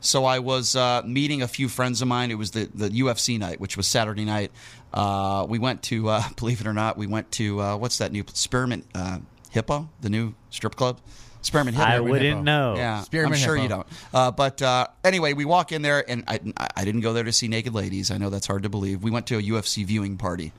So 0.00 0.26
I 0.26 0.38
was 0.38 0.76
uh, 0.76 1.02
meeting 1.06 1.40
a 1.40 1.48
few 1.48 1.66
friends 1.66 2.02
of 2.02 2.08
mine. 2.08 2.30
It 2.30 2.34
was 2.34 2.50
the, 2.50 2.68
the 2.74 2.90
UFC 2.90 3.38
night, 3.38 3.58
which 3.58 3.74
was 3.74 3.86
Saturday 3.86 4.26
night. 4.26 4.52
Uh, 4.94 5.44
we 5.48 5.58
went 5.58 5.82
to, 5.82 6.08
uh, 6.08 6.22
believe 6.36 6.60
it 6.60 6.66
or 6.66 6.72
not, 6.72 6.96
we 6.96 7.06
went 7.06 7.30
to 7.32 7.60
uh, 7.60 7.76
what's 7.76 7.98
that 7.98 8.12
new 8.12 8.24
Spearmint 8.32 8.86
uh, 8.94 9.18
Hippo, 9.50 9.88
the 10.00 10.08
new 10.08 10.34
strip 10.50 10.76
club. 10.76 11.00
Spearmint 11.42 11.76
Hippo. 11.76 11.88
I 11.88 12.00
wouldn't 12.00 12.22
Hippo. 12.22 12.40
know. 12.40 12.74
Yeah, 12.76 13.02
Spearmint 13.02 13.34
I'm 13.34 13.40
sure 13.40 13.56
you 13.56 13.68
don't. 13.68 13.86
Uh, 14.14 14.30
but 14.30 14.62
uh, 14.62 14.86
anyway, 15.02 15.34
we 15.34 15.44
walk 15.44 15.72
in 15.72 15.82
there, 15.82 16.08
and 16.08 16.24
I, 16.26 16.40
I 16.74 16.84
didn't 16.86 17.02
go 17.02 17.12
there 17.12 17.24
to 17.24 17.32
see 17.32 17.48
naked 17.48 17.74
ladies. 17.74 18.10
I 18.10 18.16
know 18.16 18.30
that's 18.30 18.46
hard 18.46 18.62
to 18.62 18.70
believe. 18.70 19.02
We 19.02 19.10
went 19.10 19.26
to 19.26 19.36
a 19.36 19.42
UFC 19.42 19.84
viewing 19.84 20.16
party 20.16 20.52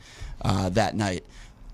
uh, 0.44 0.70
that 0.70 0.96
night, 0.96 1.26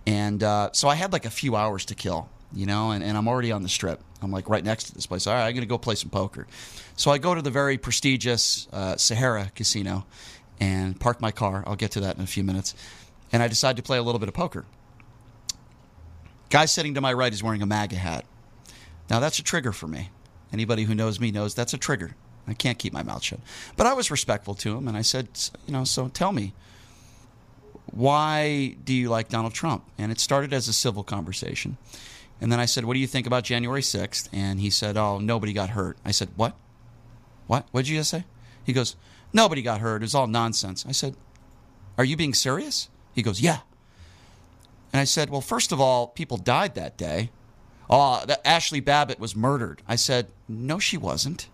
and 0.08 0.42
uh, 0.42 0.70
so 0.72 0.88
I 0.88 0.96
had 0.96 1.12
like 1.12 1.26
a 1.26 1.30
few 1.30 1.58
hours 1.58 1.84
to 1.86 1.96
kill, 1.96 2.30
you 2.54 2.66
know, 2.66 2.92
and, 2.92 3.04
and 3.04 3.18
I'm 3.18 3.28
already 3.28 3.52
on 3.52 3.64
the 3.64 3.70
strip. 3.70 4.02
I'm 4.22 4.32
like 4.32 4.48
right 4.48 4.64
next 4.64 4.86
to 4.86 4.94
this 4.94 5.08
place. 5.08 5.28
All 5.28 5.34
right, 5.34 5.46
I'm 5.46 5.54
going 5.54 5.62
to 5.62 5.68
go 5.68 5.78
play 5.78 5.96
some 5.96 6.10
poker. 6.10 6.48
So 6.96 7.12
I 7.12 7.18
go 7.18 7.36
to 7.36 7.42
the 7.42 7.50
very 7.50 7.78
prestigious 7.78 8.68
uh, 8.72 8.96
Sahara 8.96 9.52
Casino 9.56 10.06
and 10.62 10.98
park 10.98 11.20
my 11.20 11.32
car. 11.32 11.64
I'll 11.66 11.76
get 11.76 11.92
to 11.92 12.00
that 12.02 12.16
in 12.16 12.24
a 12.24 12.28
few 12.28 12.44
minutes. 12.44 12.76
And 13.34 13.42
I 13.42 13.48
decide 13.50 13.76
to 13.78 13.84
play 13.84 13.98
a 13.98 14.04
little 14.04 14.20
bit 14.20 14.30
of 14.30 14.36
poker. 14.36 14.66
Guy 16.50 16.66
sitting 16.66 16.94
to 16.94 17.02
my 17.02 17.12
right 17.12 17.34
is 17.34 17.42
wearing 17.42 17.62
a 17.62 17.66
MAGA 17.66 17.96
hat. 17.96 18.26
Now 19.10 19.20
that's 19.20 19.40
a 19.40 19.44
trigger 19.44 19.72
for 19.72 19.88
me. 19.88 20.10
Anybody 20.54 20.84
who 20.84 20.94
knows 20.94 21.20
me 21.20 21.32
knows 21.32 21.56
that's 21.56 21.74
a 21.74 21.78
trigger. 21.78 22.16
I 22.48 22.54
can't 22.54 22.78
keep 22.78 22.94
my 22.94 23.04
mouth 23.04 23.24
shut. 23.24 23.40
But 23.76 23.88
I 23.88 23.94
was 23.94 24.12
respectful 24.12 24.54
to 24.56 24.78
him 24.78 24.88
and 24.88 24.96
I 24.96 25.02
said, 25.02 25.30
you 25.66 25.74
know, 25.74 25.84
so 25.84 26.10
tell 26.10 26.32
me, 26.32 26.54
why 27.88 28.76
do 28.84 28.94
you 28.94 29.10
like 29.10 29.30
Donald 29.30 29.54
Trump? 29.54 29.84
And 29.98 30.12
it 30.12 30.20
started 30.20 30.54
as 30.54 30.68
a 30.68 30.74
civil 30.74 31.04
conversation. 31.04 31.78
And 32.40 32.52
then 32.52 32.60
I 32.60 32.66
said, 32.66 32.86
what 32.86 32.94
do 32.94 33.00
you 33.00 33.08
think 33.08 33.26
about 33.26 33.44
January 33.44 33.82
6th? 33.82 34.30
And 34.32 34.60
he 34.60 34.70
said, 34.70 34.98
oh, 34.98 35.20
nobody 35.20 35.54
got 35.54 35.72
hurt. 35.72 35.98
I 36.06 36.12
said, 36.12 36.30
what? 36.36 36.56
What? 37.48 37.66
What 37.72 37.82
did 37.82 37.90
you 37.90 37.98
just 37.98 38.12
say? 38.12 38.26
He 38.64 38.74
goes, 38.74 38.96
nobody 39.34 39.62
got 39.62 39.82
hurt. 39.82 39.98
It 39.98 40.06
was 40.06 40.16
all 40.16 40.28
nonsense. 40.28 40.86
I 40.88 40.92
said, 40.92 41.16
are 41.98 42.06
you 42.06 42.16
being 42.16 42.34
serious? 42.34 42.90
He 43.14 43.22
goes, 43.22 43.42
yeah. 43.42 43.60
And 44.94 45.00
I 45.00 45.06
said, 45.06 45.30
well, 45.30 45.42
first 45.42 45.72
of 45.72 45.80
all, 45.80 46.08
people 46.08 46.38
died 46.38 46.76
that 46.76 46.98
day. 46.98 47.30
Oh, 47.90 48.24
that 48.26 48.44
Ashli 48.46 48.84
Babbitt 48.84 49.20
was 49.20 49.36
murdered. 49.36 49.82
I 49.88 49.96
said, 49.96 50.28
no, 50.48 50.80
she 50.80 50.98
wasn't. 50.98 51.48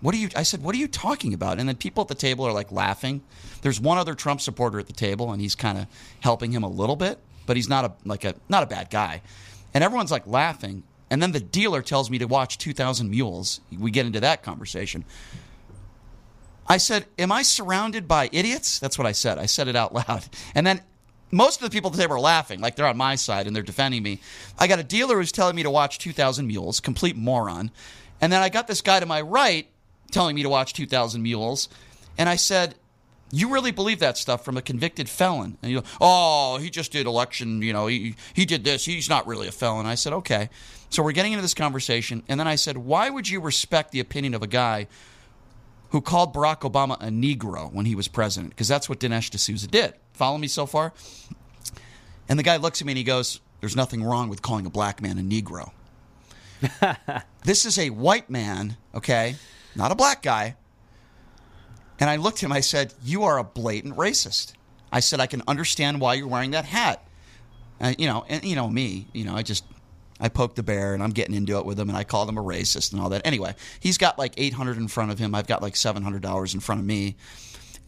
What 0.00 0.14
are 0.14 0.18
you? 0.18 0.28
I 0.34 0.42
said, 0.42 0.62
what 0.62 0.74
are 0.74 0.78
you 0.78 0.88
talking 0.88 1.32
about? 1.32 1.60
And 1.60 1.68
then 1.68 1.76
people 1.76 2.02
at 2.02 2.08
the 2.08 2.16
table 2.16 2.44
are 2.44 2.52
like 2.52 2.72
laughing. 2.72 3.22
There's 3.62 3.80
one 3.80 3.98
other 3.98 4.14
Trump 4.14 4.40
supporter 4.40 4.80
at 4.80 4.88
the 4.88 4.92
table, 4.92 5.30
and 5.30 5.40
he's 5.40 5.54
kind 5.54 5.78
of 5.78 5.86
helping 6.20 6.50
him 6.50 6.64
a 6.64 6.68
little 6.68 6.96
bit, 6.96 7.20
but 7.46 7.56
he's 7.56 7.68
not 7.68 7.84
a 7.84 7.92
like 8.04 8.24
a 8.24 8.34
not 8.48 8.64
a 8.64 8.66
bad 8.66 8.90
guy. 8.90 9.22
And 9.72 9.84
everyone's 9.84 10.10
like 10.10 10.26
laughing. 10.26 10.82
And 11.08 11.22
then 11.22 11.30
the 11.30 11.40
dealer 11.40 11.82
tells 11.82 12.10
me 12.10 12.18
to 12.18 12.26
watch 12.26 12.58
2,000 12.58 13.10
Mules. 13.10 13.60
We 13.70 13.90
get 13.90 14.06
into 14.06 14.20
that 14.20 14.42
conversation. 14.42 15.04
I 16.66 16.76
said, 16.76 17.06
Am 17.18 17.32
I 17.32 17.42
surrounded 17.42 18.08
by 18.08 18.28
idiots? 18.32 18.78
That's 18.78 18.98
what 18.98 19.06
I 19.06 19.12
said. 19.12 19.38
I 19.38 19.46
said 19.46 19.68
it 19.68 19.76
out 19.76 19.94
loud. 20.08 20.24
And 20.54 20.66
then 20.66 20.80
most 21.30 21.62
of 21.62 21.68
the 21.68 21.74
people 21.74 21.90
at 21.90 21.96
the 21.96 22.02
table 22.02 22.16
are 22.16 22.20
laughing, 22.20 22.60
like 22.60 22.76
they're 22.76 22.86
on 22.86 22.96
my 22.96 23.14
side 23.14 23.46
and 23.46 23.56
they're 23.56 23.62
defending 23.62 24.02
me. 24.02 24.20
I 24.58 24.66
got 24.66 24.78
a 24.78 24.84
dealer 24.84 25.16
who's 25.16 25.32
telling 25.32 25.56
me 25.56 25.62
to 25.62 25.70
watch 25.70 25.98
2,000 25.98 26.46
Mules, 26.46 26.78
complete 26.78 27.16
moron. 27.16 27.70
And 28.20 28.32
then 28.32 28.42
I 28.42 28.50
got 28.50 28.66
this 28.68 28.82
guy 28.82 29.00
to 29.00 29.06
my 29.06 29.22
right 29.22 29.66
telling 30.10 30.36
me 30.36 30.42
to 30.42 30.48
watch 30.50 30.74
2,000 30.74 31.22
Mules. 31.22 31.70
And 32.18 32.28
I 32.28 32.36
said, 32.36 32.74
you 33.34 33.50
really 33.50 33.70
believe 33.70 33.98
that 34.00 34.18
stuff 34.18 34.44
from 34.44 34.58
a 34.58 34.62
convicted 34.62 35.08
felon? 35.08 35.56
And 35.62 35.72
you 35.72 35.80
go, 35.80 35.86
oh, 36.02 36.58
he 36.58 36.68
just 36.68 36.92
did 36.92 37.06
election, 37.06 37.62
you 37.62 37.72
know, 37.72 37.86
he, 37.86 38.14
he 38.34 38.44
did 38.44 38.62
this. 38.62 38.84
He's 38.84 39.08
not 39.08 39.26
really 39.26 39.48
a 39.48 39.52
felon. 39.52 39.86
I 39.86 39.94
said, 39.94 40.12
okay. 40.12 40.50
So 40.90 41.02
we're 41.02 41.12
getting 41.12 41.32
into 41.32 41.40
this 41.40 41.54
conversation. 41.54 42.22
And 42.28 42.38
then 42.38 42.46
I 42.46 42.56
said, 42.56 42.76
why 42.76 43.08
would 43.08 43.26
you 43.26 43.40
respect 43.40 43.90
the 43.90 44.00
opinion 44.00 44.34
of 44.34 44.42
a 44.42 44.46
guy 44.46 44.86
who 45.92 46.00
called 46.00 46.34
Barack 46.34 46.60
Obama 46.60 46.96
a 47.00 47.08
Negro 47.08 47.72
when 47.72 47.86
he 47.86 47.94
was 47.94 48.08
president? 48.08 48.50
Because 48.50 48.68
that's 48.68 48.88
what 48.88 48.98
Dinesh 48.98 49.30
D'Souza 49.30 49.68
did. 49.68 49.94
Follow 50.14 50.38
me 50.38 50.48
so 50.48 50.66
far? 50.66 50.92
And 52.28 52.38
the 52.38 52.42
guy 52.42 52.56
looks 52.56 52.80
at 52.80 52.86
me 52.86 52.92
and 52.92 52.98
he 52.98 53.04
goes, 53.04 53.40
there's 53.60 53.76
nothing 53.76 54.02
wrong 54.02 54.28
with 54.28 54.42
calling 54.42 54.66
a 54.66 54.70
black 54.70 55.00
man 55.00 55.18
a 55.18 55.22
Negro. 55.22 55.70
this 57.44 57.64
is 57.64 57.78
a 57.78 57.90
white 57.90 58.30
man, 58.30 58.76
okay, 58.94 59.36
not 59.76 59.92
a 59.92 59.94
black 59.94 60.22
guy. 60.22 60.56
And 62.00 62.10
I 62.10 62.16
looked 62.16 62.38
at 62.38 62.44
him, 62.44 62.52
I 62.52 62.60
said, 62.60 62.94
You 63.04 63.24
are 63.24 63.38
a 63.38 63.44
blatant 63.44 63.96
racist. 63.96 64.54
I 64.90 65.00
said, 65.00 65.20
I 65.20 65.26
can 65.26 65.42
understand 65.46 66.00
why 66.00 66.14
you're 66.14 66.26
wearing 66.26 66.50
that 66.52 66.64
hat. 66.64 67.06
Uh, 67.80 67.94
you 67.98 68.06
know, 68.06 68.24
and 68.28 68.44
you 68.44 68.56
know 68.56 68.68
me, 68.68 69.06
you 69.12 69.24
know, 69.24 69.36
I 69.36 69.42
just, 69.42 69.64
I 70.22 70.28
poked 70.28 70.54
the 70.54 70.62
bear 70.62 70.94
and 70.94 71.02
I'm 71.02 71.10
getting 71.10 71.34
into 71.34 71.58
it 71.58 71.66
with 71.66 71.78
him 71.78 71.88
and 71.88 71.98
I 71.98 72.04
called 72.04 72.28
him 72.28 72.38
a 72.38 72.42
racist 72.42 72.92
and 72.92 73.02
all 73.02 73.08
that. 73.08 73.26
Anyway, 73.26 73.56
he's 73.80 73.98
got 73.98 74.20
like 74.20 74.34
800 74.36 74.76
in 74.76 74.86
front 74.86 75.10
of 75.10 75.18
him. 75.18 75.34
I've 75.34 75.48
got 75.48 75.60
like 75.60 75.74
$700 75.74 76.54
in 76.54 76.60
front 76.60 76.80
of 76.80 76.86
me. 76.86 77.16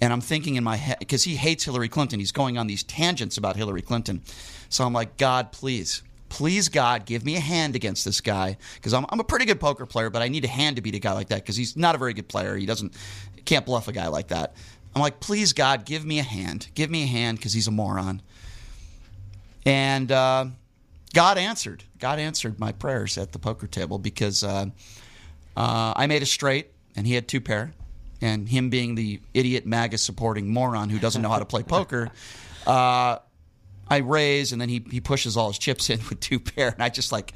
And 0.00 0.12
I'm 0.12 0.20
thinking 0.20 0.56
in 0.56 0.64
my 0.64 0.74
head, 0.74 0.98
because 0.98 1.22
he 1.22 1.36
hates 1.36 1.64
Hillary 1.64 1.88
Clinton, 1.88 2.18
he's 2.18 2.32
going 2.32 2.58
on 2.58 2.66
these 2.66 2.82
tangents 2.82 3.36
about 3.36 3.54
Hillary 3.54 3.82
Clinton. 3.82 4.20
So 4.68 4.84
I'm 4.84 4.92
like, 4.92 5.16
God, 5.16 5.52
please, 5.52 6.02
please, 6.28 6.68
God, 6.68 7.06
give 7.06 7.24
me 7.24 7.36
a 7.36 7.40
hand 7.40 7.76
against 7.76 8.04
this 8.04 8.20
guy. 8.20 8.56
Because 8.74 8.92
I'm, 8.92 9.06
I'm 9.10 9.20
a 9.20 9.24
pretty 9.24 9.44
good 9.44 9.60
poker 9.60 9.86
player, 9.86 10.10
but 10.10 10.20
I 10.20 10.26
need 10.26 10.44
a 10.44 10.48
hand 10.48 10.74
to 10.76 10.82
beat 10.82 10.96
a 10.96 10.98
guy 10.98 11.12
like 11.12 11.28
that 11.28 11.42
because 11.42 11.56
he's 11.56 11.76
not 11.76 11.94
a 11.94 11.98
very 11.98 12.14
good 12.14 12.26
player. 12.26 12.56
He 12.56 12.66
doesn't, 12.66 12.96
can't 13.44 13.64
bluff 13.64 13.86
a 13.86 13.92
guy 13.92 14.08
like 14.08 14.28
that. 14.28 14.56
I'm 14.96 15.02
like, 15.02 15.20
please, 15.20 15.52
God, 15.52 15.84
give 15.84 16.04
me 16.04 16.18
a 16.18 16.24
hand. 16.24 16.66
Give 16.74 16.90
me 16.90 17.04
a 17.04 17.06
hand 17.06 17.38
because 17.38 17.52
he's 17.52 17.68
a 17.68 17.70
moron. 17.70 18.22
And 19.64 20.10
uh, 20.10 20.46
God 21.14 21.38
answered. 21.38 21.84
God 21.98 22.18
answered 22.18 22.58
my 22.58 22.72
prayers 22.72 23.16
at 23.16 23.32
the 23.32 23.38
poker 23.38 23.66
table 23.66 23.98
because 23.98 24.42
uh, 24.44 24.66
uh, 25.56 25.92
I 25.96 26.06
made 26.06 26.22
a 26.22 26.26
straight 26.26 26.72
and 26.96 27.06
he 27.06 27.14
had 27.14 27.26
two 27.26 27.40
pair. 27.40 27.72
And 28.20 28.48
him 28.48 28.70
being 28.70 28.94
the 28.94 29.20
idiot 29.34 29.66
MAGA 29.66 29.98
supporting 29.98 30.48
moron 30.52 30.88
who 30.88 30.98
doesn't 30.98 31.20
know 31.20 31.28
how 31.28 31.38
to 31.38 31.44
play 31.44 31.62
poker, 31.62 32.10
uh, 32.66 33.18
I 33.88 33.98
raise 33.98 34.52
and 34.52 34.60
then 34.60 34.68
he, 34.68 34.84
he 34.90 35.00
pushes 35.00 35.36
all 35.36 35.48
his 35.48 35.58
chips 35.58 35.90
in 35.90 36.00
with 36.08 36.20
two 36.20 36.40
pair. 36.40 36.68
And 36.68 36.82
I 36.82 36.88
just 36.88 37.12
like, 37.12 37.32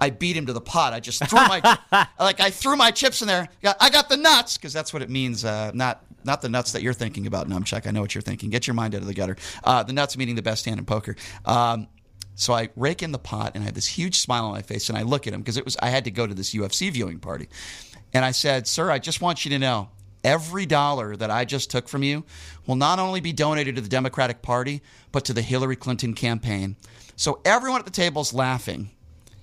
I 0.00 0.10
beat 0.10 0.36
him 0.36 0.46
to 0.46 0.52
the 0.52 0.60
pot. 0.60 0.92
I 0.92 0.98
just 1.00 1.24
threw 1.24 1.38
my 1.38 1.78
like 2.18 2.40
I 2.40 2.50
threw 2.50 2.74
my 2.74 2.90
chips 2.90 3.22
in 3.22 3.28
there. 3.28 3.48
I 3.78 3.88
got 3.88 4.08
the 4.08 4.16
nuts 4.16 4.56
because 4.56 4.72
that's 4.72 4.92
what 4.92 5.00
it 5.00 5.08
means. 5.08 5.44
Uh, 5.44 5.70
not 5.74 6.04
not 6.24 6.42
the 6.42 6.48
nuts 6.48 6.72
that 6.72 6.82
you're 6.82 6.92
thinking 6.92 7.28
about, 7.28 7.48
Numchuck. 7.48 7.86
I 7.86 7.92
know 7.92 8.00
what 8.00 8.12
you're 8.12 8.22
thinking. 8.22 8.50
Get 8.50 8.66
your 8.66 8.74
mind 8.74 8.96
out 8.96 9.02
of 9.02 9.06
the 9.06 9.14
gutter. 9.14 9.36
Uh, 9.62 9.84
the 9.84 9.92
nuts 9.92 10.16
meaning 10.16 10.34
the 10.34 10.42
best 10.42 10.64
hand 10.64 10.80
in 10.80 10.86
poker. 10.86 11.14
Um, 11.44 11.86
so 12.34 12.52
I 12.52 12.70
rake 12.76 13.02
in 13.02 13.12
the 13.12 13.18
pot 13.18 13.52
and 13.54 13.62
I 13.62 13.66
have 13.66 13.74
this 13.74 13.86
huge 13.86 14.18
smile 14.18 14.46
on 14.46 14.52
my 14.52 14.62
face 14.62 14.88
and 14.88 14.98
I 14.98 15.02
look 15.02 15.26
at 15.26 15.34
him 15.34 15.40
because 15.40 15.56
it 15.56 15.64
was 15.64 15.76
I 15.80 15.90
had 15.90 16.04
to 16.04 16.10
go 16.10 16.26
to 16.26 16.34
this 16.34 16.54
UFC 16.54 16.90
viewing 16.90 17.18
party, 17.18 17.48
and 18.12 18.24
I 18.24 18.30
said, 18.30 18.66
"Sir, 18.66 18.90
I 18.90 18.98
just 18.98 19.20
want 19.20 19.44
you 19.44 19.50
to 19.50 19.58
know." 19.58 19.88
Every 20.24 20.66
dollar 20.66 21.16
that 21.16 21.32
I 21.32 21.44
just 21.44 21.68
took 21.68 21.88
from 21.88 22.04
you 22.04 22.22
will 22.64 22.76
not 22.76 23.00
only 23.00 23.20
be 23.20 23.32
donated 23.32 23.74
to 23.74 23.80
the 23.80 23.88
Democratic 23.88 24.40
Party, 24.40 24.80
but 25.10 25.24
to 25.24 25.32
the 25.32 25.42
Hillary 25.42 25.74
Clinton 25.74 26.14
campaign. 26.14 26.76
So 27.16 27.40
everyone 27.44 27.80
at 27.80 27.86
the 27.86 27.90
table 27.90 28.22
is 28.22 28.32
laughing 28.32 28.90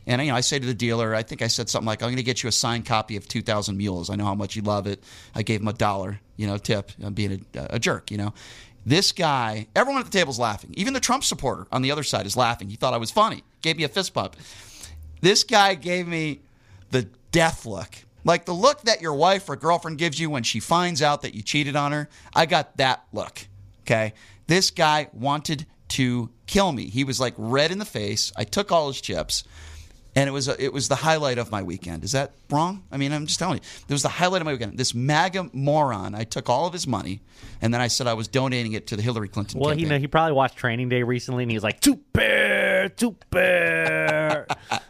and 0.09 0.23
you 0.23 0.29
know, 0.29 0.35
I 0.35 0.41
say 0.41 0.57
to 0.57 0.65
the 0.65 0.73
dealer, 0.73 1.13
I 1.13 1.21
think 1.21 1.43
I 1.43 1.47
said 1.47 1.69
something 1.69 1.85
like, 1.85 2.01
"I'm 2.01 2.07
going 2.07 2.17
to 2.17 2.23
get 2.23 2.41
you 2.41 2.49
a 2.49 2.51
signed 2.51 2.87
copy 2.87 3.15
of 3.15 3.27
2,000 3.27 3.77
Mules. 3.77 4.09
I 4.09 4.15
know 4.15 4.25
how 4.25 4.33
much 4.33 4.55
you 4.55 4.63
love 4.63 4.87
it." 4.87 5.03
I 5.35 5.43
gave 5.43 5.61
him 5.61 5.67
a 5.67 5.73
dollar, 5.73 6.19
you 6.35 6.47
know, 6.47 6.57
tip. 6.57 6.91
I'm 7.01 7.13
being 7.13 7.45
a, 7.53 7.67
a 7.71 7.79
jerk, 7.79 8.09
you 8.09 8.17
know. 8.17 8.33
This 8.89 9.11
guy, 9.11 9.67
everyone 9.75 10.01
at 10.01 10.07
the 10.07 10.17
table 10.17 10.31
is 10.31 10.39
laughing. 10.39 10.73
Even 10.73 10.93
the 10.93 10.99
Trump 10.99 11.23
supporter 11.23 11.67
on 11.71 11.83
the 11.83 11.91
other 11.91 12.01
side 12.01 12.25
is 12.25 12.35
laughing. 12.35 12.69
He 12.69 12.75
thought 12.75 12.95
I 12.95 12.97
was 12.97 13.11
funny. 13.11 13.43
Gave 13.61 13.77
me 13.77 13.83
a 13.83 13.87
fist 13.87 14.15
bump. 14.15 14.35
This 15.21 15.43
guy 15.43 15.75
gave 15.75 16.07
me 16.07 16.39
the 16.89 17.03
death 17.31 17.67
look. 17.67 17.93
Like 18.23 18.45
the 18.45 18.51
look 18.51 18.81
that 18.81 18.99
your 18.99 19.13
wife 19.13 19.47
or 19.47 19.55
girlfriend 19.55 19.99
gives 19.99 20.19
you 20.19 20.31
when 20.31 20.41
she 20.41 20.59
finds 20.59 21.03
out 21.03 21.21
that 21.21 21.35
you 21.35 21.43
cheated 21.43 21.75
on 21.75 21.91
her. 21.91 22.09
I 22.33 22.47
got 22.47 22.77
that 22.77 23.03
look. 23.13 23.47
Okay. 23.81 24.13
This 24.47 24.71
guy 24.71 25.09
wanted 25.13 25.67
to 25.89 26.31
kill 26.47 26.71
me. 26.71 26.85
He 26.85 27.03
was 27.03 27.19
like 27.19 27.35
red 27.37 27.71
in 27.71 27.77
the 27.77 27.85
face. 27.85 28.31
I 28.35 28.43
took 28.43 28.71
all 28.71 28.87
his 28.87 29.01
chips 29.01 29.43
and 30.15 30.27
it 30.27 30.31
was 30.31 30.47
a, 30.47 30.63
it 30.63 30.73
was 30.73 30.87
the 30.87 30.95
highlight 30.95 31.37
of 31.37 31.51
my 31.51 31.63
weekend. 31.63 32.03
Is 32.03 32.13
that 32.13 32.33
wrong? 32.49 32.83
I 32.91 32.97
mean, 32.97 33.11
I'm 33.11 33.25
just 33.25 33.39
telling 33.39 33.57
you, 33.57 33.61
it 33.87 33.93
was 33.93 34.03
the 34.03 34.09
highlight 34.09 34.41
of 34.41 34.45
my 34.45 34.53
weekend. 34.53 34.77
This 34.77 34.93
MAGA 34.93 35.51
moron, 35.53 36.15
I 36.15 36.23
took 36.23 36.49
all 36.49 36.65
of 36.65 36.73
his 36.73 36.87
money, 36.87 37.21
and 37.61 37.73
then 37.73 37.81
I 37.81 37.87
said 37.87 38.07
I 38.07 38.13
was 38.13 38.27
donating 38.27 38.73
it 38.73 38.87
to 38.87 38.95
the 38.95 39.01
Hillary 39.01 39.27
Clinton. 39.27 39.59
Well, 39.59 39.69
campaign. 39.69 39.89
know, 39.89 39.99
he 39.99 40.07
probably 40.07 40.33
watched 40.33 40.57
Training 40.57 40.89
Day 40.89 41.03
recently, 41.03 41.43
and 41.43 41.51
he 41.51 41.57
was 41.57 41.63
like, 41.63 41.79
"Two 41.79 41.95
bear, 42.13 42.89
two 42.89 43.15
bear." 43.29 44.47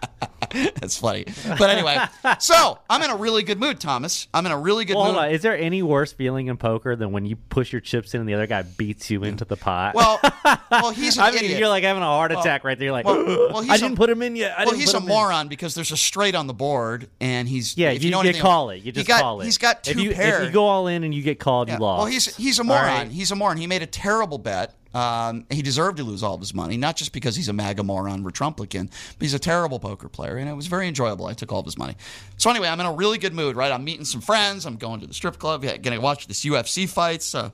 That's 0.76 0.98
funny. 0.98 1.26
But 1.58 1.70
anyway, 1.70 1.98
so 2.40 2.80
I'm 2.90 3.02
in 3.04 3.10
a 3.10 3.16
really 3.16 3.44
good 3.44 3.60
mood, 3.60 3.80
Thomas. 3.80 4.28
I'm 4.34 4.46
in 4.46 4.52
a 4.52 4.58
really 4.60 4.86
good 4.86 4.96
Well, 4.96 5.06
mood. 5.06 5.14
hold 5.16 5.26
on. 5.26 5.32
Is 5.32 5.42
there 5.42 5.58
any 5.58 5.82
worse 5.84 6.12
feeling 6.14 6.48
in 6.48 6.58
poker 6.58 6.96
than 6.96 7.12
when 7.12 7.26
you 7.26 7.36
push 7.36 7.72
your 7.72 7.82
chips 7.82 8.14
in 8.14 8.20
and 8.22 8.30
the 8.30 8.34
other 8.34 8.48
guy 8.48 8.62
beats 8.64 9.10
you 9.10 9.24
into 9.24 9.46
the 9.46 9.56
pot? 9.58 9.96
Well, 9.96 10.20
well, 10.72 10.92
he's 10.92 11.18
an 11.18 11.24
I 11.24 11.32
mean, 11.32 11.44
idiot. 11.44 11.60
you're 11.60 11.68
like 11.70 11.84
having 11.84 12.04
a 12.04 12.06
heart 12.06 12.32
attack 12.32 12.64
right 12.64 12.78
there. 12.78 12.86
You're 12.88 12.94
like, 12.94 13.06
well, 13.06 13.26
well, 13.26 13.62
he's 13.64 13.72
I 13.72 13.76
a- 13.76 13.80
didn't 13.80 13.96
put 13.98 14.10
him 14.10 14.22
in 14.22 14.36
yet. 14.36 14.58
I 14.58 14.66
well, 14.66 14.74
he's 14.76 14.94
a 14.94 14.98
him 14.98 15.04
in." 15.04 15.10
moron 15.10 15.48
because 15.48 15.76
there's 15.76 15.92
a 15.92 15.98
straight 15.98 16.36
on 16.36 16.48
the 16.48 16.54
board, 16.54 17.10
and 17.20 17.48
he's 17.48 17.78
Yeah, 17.78 17.92
If 17.92 18.04
you, 18.04 18.12
know 18.12 18.22
you 18.24 18.34
call 18.34 18.70
it. 18.72 18.84
You 18.84 18.92
just 18.92 19.08
got- 19.08 19.22
call 19.22 19.42
it. 19.42 19.46
He's 19.46 19.58
got 19.58 19.84
two 19.84 19.92
if 19.92 20.00
you, 20.00 20.12
pair. 20.14 20.42
If 20.42 20.48
you 20.48 20.52
go 20.54 20.66
all 20.66 20.88
in 20.88 21.04
and 21.04 21.14
you 21.14 21.22
get 21.22 21.40
called, 21.40 21.68
Yeah. 21.68 21.76
you 21.76 21.80
lost. 21.82 21.98
Well, 22.00 22.06
he's 22.12 22.36
he's 22.36 22.60
a 22.60 22.64
moron. 22.64 22.84
right. 22.86 23.08
He's 23.10 23.32
a 23.32 23.36
moron. 23.36 23.58
He 23.58 23.68
made 23.68 23.82
a 23.82 23.88
terrible 23.88 24.38
bet. 24.38 24.74
Um, 24.94 25.46
he 25.52 25.62
deserved 25.62 25.98
to 25.98 26.04
lose 26.04 26.24
all 26.24 26.34
of 26.34 26.40
his 26.40 26.54
money, 26.54 26.76
not 26.76 26.96
just 26.96 27.14
because 27.14 27.36
he's 27.36 27.48
a 27.48 27.54
MAGA 27.54 27.84
moron 27.84 28.24
Trumplican, 28.24 28.90
but 28.90 29.22
he's 29.22 29.34
a 29.34 29.40
terrible 29.40 29.80
poker 29.80 30.10
player, 30.10 30.38
and 30.38 30.50
it 30.50 30.54
was 30.54 30.68
very 30.68 30.88
enjoyable. 30.88 31.28
I 31.28 31.34
took 31.34 31.52
all 31.52 31.60
of 31.60 31.66
his 31.66 31.78
money. 31.78 31.96
So 32.38 32.50
anyway, 32.50 32.68
I'm 32.70 32.80
in 32.80 32.86
a 32.86 32.94
really 32.94 33.18
good 33.18 33.34
mood. 33.34 33.56
Right, 33.56 33.72
I'm 33.72 33.84
meeting 33.84 34.06
some 34.06 34.22
friends. 34.22 34.66
I'm 34.66 34.78
going 34.78 35.02
to 35.02 35.08
the 35.08 35.14
strip 35.14 35.38
club. 35.38 35.62
Going 35.62 35.82
to 35.82 36.00
watch 36.00 36.28
this 36.28 36.44
UFC 36.44 36.90
fights. 36.90 37.36
Uh, 37.36 37.52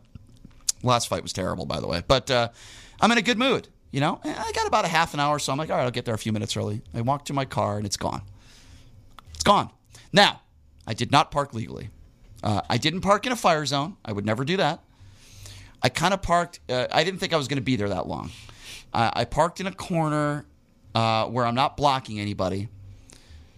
last 0.82 1.10
fight 1.10 1.24
was 1.24 1.34
terrible, 1.34 1.66
by 1.66 1.80
the 1.80 1.88
way, 1.88 2.04
but 2.08 2.32
uh, 2.32 2.50
I'm 3.02 3.12
in 3.12 3.18
a 3.18 3.22
good 3.24 3.38
mood. 3.38 3.68
You 3.92 4.02
know, 4.02 4.20
And 4.26 4.36
I 4.38 4.52
got 4.52 4.68
about 4.68 4.84
a 4.84 4.90
half 4.90 5.14
an 5.14 5.22
hour, 5.22 5.40
so 5.40 5.54
I'm 5.54 5.58
like, 5.58 5.70
all 5.70 5.78
right, 5.78 5.84
I'll 5.86 5.92
get 5.92 6.04
there 6.04 6.16
a 6.16 6.18
few 6.18 6.34
minutes 6.34 6.58
early. 6.58 6.82
I 6.94 7.00
walk 7.00 7.24
to 7.26 7.34
my 7.34 7.46
car, 7.46 7.78
and 7.78 7.86
it's 7.86 7.96
gone. 7.96 8.24
It's 9.36 9.44
gone. 9.44 9.70
Now, 10.12 10.42
I 10.86 10.94
did 10.94 11.14
not 11.14 11.32
park 11.32 11.54
legally. 11.54 11.92
Uh, 12.44 12.60
I 12.70 12.78
didn't 12.78 13.02
park 13.02 13.26
in 13.26 13.32
a 13.32 13.38
fire 13.38 13.66
zone. 13.66 13.96
I 14.04 14.12
would 14.12 14.26
never 14.26 14.44
do 14.44 14.58
that. 14.58 14.84
I 15.86 15.90
kind 15.90 16.16
of 16.16 16.24
parked. 16.24 16.62
Uh, 16.68 16.88
I 16.92 17.04
didn't 17.04 17.20
think 17.20 17.32
I 17.32 17.38
was 17.38 17.48
going 17.48 17.60
to 17.60 17.64
be 17.64 17.76
there 17.76 17.90
that 17.90 18.08
long. 18.08 18.32
I, 18.92 19.12
I 19.18 19.26
parked 19.26 19.60
in 19.60 19.68
a 19.68 19.72
corner 19.72 20.48
uh, 20.96 21.28
where 21.28 21.46
I'm 21.46 21.54
not 21.54 21.78
blocking 21.78 22.20
anybody. 22.20 22.70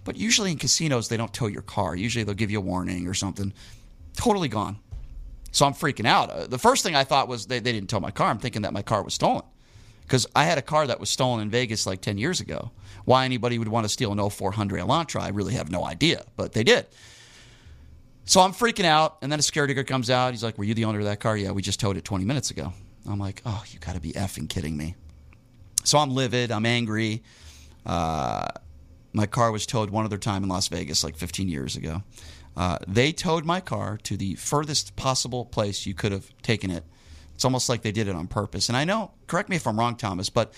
But 0.04 0.18
usually 0.18 0.52
in 0.52 0.58
casinos, 0.58 1.08
they 1.08 1.16
don't 1.16 1.34
tow 1.34 1.48
your 1.48 1.62
car. 1.62 1.96
Usually 1.96 2.26
they'll 2.26 2.36
give 2.36 2.52
you 2.52 2.58
a 2.58 2.62
warning 2.62 3.08
or 3.08 3.14
something. 3.14 3.54
Totally 4.18 4.50
gone. 4.50 4.78
So 5.54 5.66
I'm 5.66 5.72
freaking 5.74 6.06
out. 6.06 6.30
Uh, 6.30 6.48
the 6.48 6.58
first 6.58 6.84
thing 6.84 6.98
I 6.98 7.06
thought 7.06 7.30
was 7.30 7.46
they, 7.46 7.60
they 7.60 7.72
didn't 7.72 7.90
tow 7.90 8.02
my 8.02 8.12
car. 8.12 8.30
I'm 8.30 8.40
thinking 8.40 8.64
that 8.64 8.74
my 8.74 8.82
car 8.82 9.04
was 9.04 9.14
stolen 9.14 9.46
because 10.02 10.28
I 10.36 10.44
had 10.44 10.58
a 10.58 10.62
car 10.62 10.86
that 10.86 11.00
was 11.00 11.10
stolen 11.10 11.40
in 11.40 11.50
Vegas 11.50 11.88
like 11.88 12.02
10 12.02 12.18
years 12.18 12.42
ago. 12.42 12.72
Why 13.06 13.24
anybody 13.24 13.58
would 13.58 13.70
want 13.70 13.86
to 13.86 13.90
steal 13.90 14.12
an 14.12 14.30
0400 14.30 14.82
Elantra, 14.82 15.22
I 15.22 15.30
really 15.30 15.54
have 15.54 15.72
no 15.72 15.86
idea, 15.86 16.26
but 16.36 16.52
they 16.52 16.66
did. 16.66 16.88
So 18.28 18.42
I'm 18.42 18.52
freaking 18.52 18.84
out, 18.84 19.20
and 19.22 19.32
then 19.32 19.40
a 19.40 19.42
security 19.42 19.74
guard 19.74 19.88
comes 19.88 20.10
out. 20.10 20.34
He's 20.34 20.44
like, 20.44 20.58
"Were 20.58 20.66
you 20.66 20.74
the 20.74 20.84
owner 20.84 21.00
of 21.00 21.06
that 21.06 21.22
car?" 21.22 21.38
Yeah, 21.38 21.52
we 21.52 21.62
just 21.62 21.80
towed 21.80 21.96
it 21.96 22.04
20 22.04 22.26
minutes 22.26 22.52
ago. 22.52 22.74
I'm 23.10 23.20
like, 23.20 23.42
"Oh, 23.46 23.64
you 23.72 23.80
got 23.80 23.96
to 23.96 24.02
be 24.02 24.12
effing 24.12 24.50
kidding 24.50 24.76
me!" 24.76 24.96
So 25.86 25.98
I'm 25.98 26.14
livid. 26.14 26.52
I'm 26.52 26.66
angry. 26.66 27.24
Uh, 27.86 28.48
my 29.14 29.28
car 29.28 29.54
was 29.54 29.66
towed 29.66 29.92
one 29.92 30.04
other 30.04 30.18
time 30.18 30.44
in 30.44 30.50
Las 30.50 30.68
Vegas, 30.68 31.06
like 31.06 31.16
15 31.16 31.48
years 31.48 31.78
ago. 31.78 32.04
Uh, 32.58 32.78
they 32.86 33.14
towed 33.14 33.46
my 33.46 33.62
car 33.62 33.98
to 34.04 34.18
the 34.18 34.36
furthest 34.36 34.98
possible 34.98 35.46
place 35.46 35.86
you 35.86 35.94
could 35.94 36.12
have 36.12 36.30
taken 36.42 36.70
it. 36.70 36.84
It's 37.34 37.46
almost 37.46 37.70
like 37.70 37.82
they 37.82 37.94
did 37.94 38.10
it 38.10 38.16
on 38.16 38.28
purpose. 38.28 38.68
And 38.68 38.76
I 38.78 38.84
know, 38.84 39.12
correct 39.28 39.48
me 39.48 39.56
if 39.56 39.66
I'm 39.66 39.80
wrong, 39.80 39.96
Thomas, 39.96 40.30
but 40.30 40.54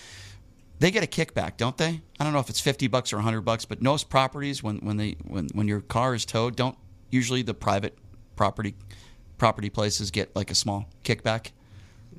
they 0.80 0.90
get 0.90 1.04
a 1.04 1.06
kickback, 1.06 1.56
don't 1.56 1.76
they? 1.76 2.00
I 2.18 2.24
don't 2.24 2.32
know 2.32 2.40
if 2.40 2.48
it's 2.48 2.58
50 2.58 2.88
bucks 2.88 3.12
or 3.12 3.16
100 3.16 3.42
bucks, 3.42 3.64
but 3.64 3.80
most 3.80 4.10
properties, 4.10 4.60
when 4.60 4.78
when 4.78 4.96
they 4.96 5.12
when 5.22 5.48
when 5.52 5.68
your 5.68 5.82
car 5.82 6.14
is 6.14 6.24
towed, 6.24 6.56
don't 6.56 6.76
usually 7.10 7.42
the 7.42 7.54
private 7.54 7.96
property 8.36 8.74
property 9.38 9.70
places 9.70 10.10
get 10.10 10.34
like 10.36 10.50
a 10.50 10.54
small 10.54 10.86
kickback. 11.04 11.50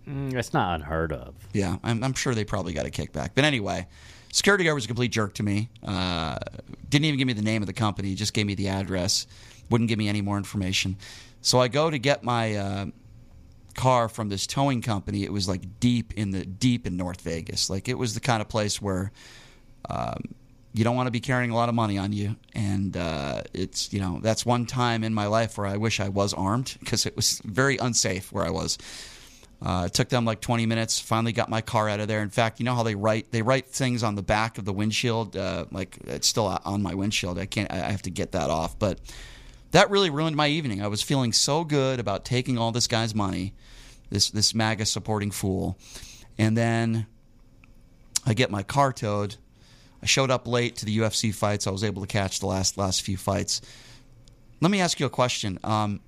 Mm, 0.08 0.34
It's 0.34 0.54
not 0.54 0.76
unheard 0.76 1.14
of. 1.14 1.36
Yeah, 1.54 1.78
I'm, 1.84 2.04
I'm 2.04 2.14
sure 2.14 2.34
they 2.34 2.44
probably 2.46 2.74
got 2.74 2.86
a 2.88 2.90
kickback. 2.90 3.30
But 3.36 3.44
anyway, 3.46 3.88
security 4.34 4.64
guard 4.64 4.76
was 4.76 4.86
a 4.86 4.88
complete 4.88 5.12
jerk 5.12 5.34
to 5.36 5.44
me. 5.44 5.70
Uh, 5.86 6.38
didn't 6.90 7.06
even 7.06 7.18
give 7.20 7.28
me 7.28 7.34
the 7.34 7.44
name 7.44 7.62
of 7.62 7.68
the 7.68 7.74
company, 7.74 8.16
just 8.16 8.34
gave 8.34 8.46
me 8.48 8.56
the 8.56 8.70
address. 8.70 9.28
Wouldn't 9.70 9.88
give 9.88 10.00
me 10.00 10.10
any 10.10 10.22
more 10.22 10.38
information. 10.38 10.98
So 11.42 11.60
I 11.60 11.68
go 11.68 11.90
to 11.90 11.98
get 12.00 12.24
my 12.24 12.56
uh, 12.56 12.86
car 13.76 14.10
from 14.10 14.30
this 14.30 14.46
towing 14.48 14.82
company. 14.82 15.24
It 15.24 15.32
was 15.32 15.48
like 15.48 15.80
deep 15.80 16.14
in 16.16 16.32
the 16.32 16.44
deep 16.46 16.86
in 16.88 16.98
North 16.98 17.22
Vegas. 17.22 17.70
Like 17.70 17.88
it 17.88 17.98
was 17.98 18.14
the 18.16 18.20
kind 18.20 18.42
of 18.42 18.50
place 18.50 18.82
where 18.82 19.12
um, 19.90 20.24
you 20.74 20.84
don't 20.84 20.96
want 20.96 21.08
to 21.08 21.12
be 21.12 21.20
carrying 21.20 21.52
a 21.52 21.56
lot 21.56 21.70
of 21.70 21.76
money 21.76 21.98
on 21.98 22.14
you. 22.14 22.36
And 22.54 22.96
uh, 22.96 23.44
it's 23.54 23.92
you 23.92 24.00
know 24.00 24.20
that's 24.22 24.46
one 24.46 24.66
time 24.66 25.04
in 25.04 25.14
my 25.14 25.28
life 25.28 25.58
where 25.58 25.68
I 25.68 25.78
wish 25.78 26.00
I 26.00 26.10
was 26.10 26.34
armed 26.34 26.78
because 26.80 27.06
it 27.06 27.16
was 27.16 27.42
very 27.44 27.78
unsafe 27.78 28.32
where 28.32 28.46
I 28.46 28.50
was. 28.50 28.78
Uh, 29.64 29.84
it 29.86 29.94
took 29.94 30.10
them 30.10 30.26
like 30.26 30.42
20 30.42 30.66
minutes. 30.66 31.00
Finally, 31.00 31.34
got 31.34 31.48
my 31.48 31.62
car 31.62 31.88
out 31.88 32.00
of 32.00 32.08
there. 32.08 32.24
In 32.24 32.32
fact, 32.32 32.60
you 32.60 32.66
know 32.66 32.74
how 32.74 32.84
they 32.84 32.96
write 32.96 33.32
they 33.32 33.42
write 33.42 33.68
things 33.68 34.02
on 34.02 34.16
the 34.16 34.24
back 34.24 34.58
of 34.58 34.66
the 34.66 34.74
windshield. 34.74 35.36
Uh, 35.36 35.66
like 35.72 35.98
it's 36.06 36.28
still 36.28 36.48
on 36.66 36.82
my 36.82 36.96
windshield. 36.96 37.38
I 37.38 37.46
can't. 37.46 37.72
I 37.72 37.92
have 37.92 38.02
to 38.04 38.10
get 38.10 38.32
that 38.32 38.50
off. 38.50 38.80
But 38.80 39.00
that 39.72 39.90
really 39.90 40.10
ruined 40.10 40.36
my 40.36 40.48
evening. 40.48 40.82
I 40.82 40.88
was 40.88 41.02
feeling 41.02 41.32
so 41.32 41.64
good 41.64 42.00
about 42.00 42.26
taking 42.26 42.58
all 42.58 42.72
this 42.72 42.88
guy's 42.88 43.14
money, 43.14 43.54
this 44.10 44.32
this 44.32 44.56
MAGA 44.56 44.86
supporting 44.86 45.32
fool, 45.32 45.78
and 46.38 46.58
then 46.58 47.06
I 48.26 48.34
get 48.34 48.50
my 48.50 48.64
car 48.64 48.92
towed. 48.94 49.36
I 50.02 50.06
showed 50.06 50.32
up 50.32 50.48
late 50.48 50.76
to 50.78 50.86
the 50.86 50.98
UFC 50.98 51.34
fights. 51.34 51.68
I 51.68 51.72
was 51.72 51.84
able 51.84 52.02
to 52.02 52.08
catch 52.08 52.40
the 52.40 52.48
last 52.48 52.78
last 52.78 53.02
few 53.02 53.18
fights. 53.18 53.62
Let 54.60 54.72
me 54.72 54.80
ask 54.82 55.00
you 55.00 55.06
a 55.06 55.10
question. 55.10 55.60
Um, 55.64 56.02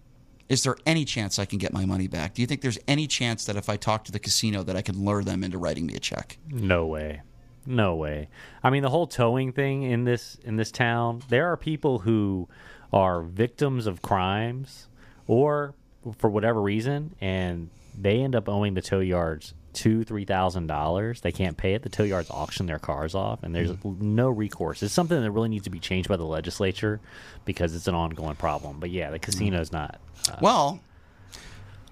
is 0.49 0.63
there 0.63 0.75
any 0.85 1.05
chance 1.05 1.39
I 1.39 1.45
can 1.45 1.57
get 1.57 1.73
my 1.73 1.85
money 1.85 2.07
back? 2.07 2.33
Do 2.33 2.41
you 2.41 2.47
think 2.47 2.61
there's 2.61 2.79
any 2.87 3.07
chance 3.07 3.45
that 3.45 3.55
if 3.55 3.69
I 3.69 3.77
talk 3.77 4.03
to 4.05 4.11
the 4.11 4.19
casino 4.19 4.61
that 4.63 4.75
I 4.75 4.81
can 4.81 5.03
lure 5.03 5.23
them 5.23 5.43
into 5.43 5.57
writing 5.57 5.85
me 5.85 5.95
a 5.95 5.99
check? 5.99 6.37
No 6.47 6.85
way. 6.85 7.21
No 7.65 7.95
way. 7.95 8.29
I 8.63 8.69
mean, 8.69 8.83
the 8.83 8.89
whole 8.89 9.07
towing 9.07 9.51
thing 9.53 9.83
in 9.83 10.03
this 10.03 10.37
in 10.43 10.57
this 10.57 10.71
town. 10.71 11.23
There 11.29 11.51
are 11.51 11.57
people 11.57 11.99
who 11.99 12.49
are 12.91 13.21
victims 13.21 13.87
of 13.87 14.01
crimes, 14.01 14.87
or 15.27 15.73
for 16.17 16.29
whatever 16.29 16.61
reason, 16.61 17.15
and 17.21 17.69
they 17.97 18.21
end 18.21 18.35
up 18.35 18.49
owing 18.49 18.73
the 18.73 18.81
tow 18.81 18.99
yards 18.99 19.53
two, 19.73 20.03
three 20.03 20.25
thousand 20.25 20.67
dollars. 20.67 21.21
They 21.21 21.31
can't 21.31 21.57
pay 21.57 21.73
it. 21.73 21.81
The 21.83 21.89
tow 21.89 22.03
yards 22.03 22.29
auction 22.29 22.65
their 22.65 22.79
cars 22.79 23.15
off, 23.15 23.43
and 23.43 23.53
there's 23.53 23.71
no 23.83 24.29
recourse. 24.29 24.81
It's 24.83 24.93
something 24.93 25.21
that 25.21 25.31
really 25.31 25.49
needs 25.49 25.63
to 25.65 25.69
be 25.69 25.79
changed 25.79 26.07
by 26.09 26.17
the 26.17 26.25
legislature 26.25 26.99
because 27.45 27.75
it's 27.75 27.87
an 27.87 27.95
ongoing 27.95 28.35
problem. 28.35 28.79
But 28.79 28.89
yeah, 28.91 29.11
the 29.11 29.19
casino's 29.19 29.71
not. 29.71 29.99
Uh, 30.29 30.35
Well, 30.41 30.79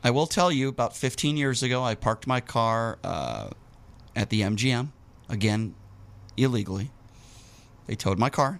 I 0.03 0.11
will 0.11 0.27
tell 0.27 0.51
you 0.51 0.67
about 0.69 0.95
15 0.95 1.37
years 1.37 1.61
ago, 1.63 1.83
I 1.83 1.95
parked 1.95 2.25
my 2.27 2.39
car 2.41 2.97
uh, 3.03 3.49
at 4.15 4.29
the 4.29 4.41
MGM, 4.41 4.89
again, 5.29 5.75
illegally. 6.37 6.89
They 7.87 7.95
towed 7.95 8.17
my 8.17 8.29
car. 8.29 8.59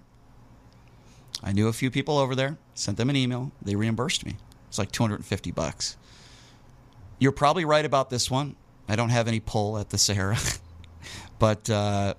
I 1.44 1.52
knew 1.54 1.68
a 1.68 1.74
few 1.74 1.90
people 1.90 2.18
over 2.18 2.36
there, 2.36 2.58
sent 2.76 2.98
them 2.98 3.10
an 3.10 3.16
email. 3.16 3.52
They 3.62 3.76
reimbursed 3.76 4.26
me. 4.26 4.36
It's 4.68 4.78
like 4.78 4.92
250 4.92 5.52
bucks. 5.52 5.98
You're 7.18 7.32
probably 7.32 7.66
right 7.66 7.86
about 7.86 8.10
this 8.10 8.30
one. 8.30 8.56
I 8.88 8.96
don't 8.96 9.10
have 9.10 9.28
any 9.28 9.40
pull 9.40 9.78
at 9.78 9.90
the 9.90 9.98
Sahara. 9.98 10.38
but, 11.40 11.70
uh, 11.70 12.14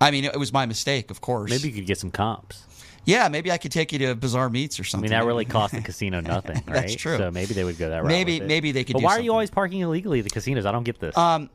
I 0.00 0.10
mean, 0.10 0.24
it 0.24 0.38
was 0.38 0.52
my 0.52 0.66
mistake, 0.66 1.10
of 1.10 1.20
course. 1.20 1.50
maybe 1.50 1.68
you 1.68 1.74
could 1.74 1.86
get 1.86 1.98
some 1.98 2.10
comps. 2.10 2.64
Yeah, 3.04 3.28
maybe 3.28 3.52
I 3.52 3.58
could 3.58 3.70
take 3.70 3.92
you 3.92 4.00
to 4.00 4.14
Bazaar 4.16 4.50
Meats 4.50 4.80
or 4.80 4.84
something. 4.84 5.10
I 5.10 5.14
mean, 5.14 5.20
that 5.20 5.26
really 5.26 5.44
cost 5.44 5.72
the 5.72 5.80
casino 5.82 6.20
nothing, 6.20 6.56
right? 6.66 6.80
That's 6.82 6.96
true. 6.96 7.16
So 7.16 7.30
maybe 7.30 7.54
they 7.54 7.62
would 7.62 7.78
go 7.78 7.88
that 7.88 8.02
route. 8.02 8.08
Maybe- 8.08 8.40
maybe 8.40 8.72
they 8.72 8.82
could 8.82 8.94
But 8.94 9.02
why 9.02 9.12
are 9.16 9.20
you 9.20 9.30
always 9.30 9.50
parking 9.50 9.80
illegally 9.80 10.18
at 10.18 10.24
the 10.24 10.30
casinos? 10.30 10.66
I 10.66 10.72
don't 10.72 10.82
get 10.82 10.98
this. 10.98 11.16
Um, 11.16 11.48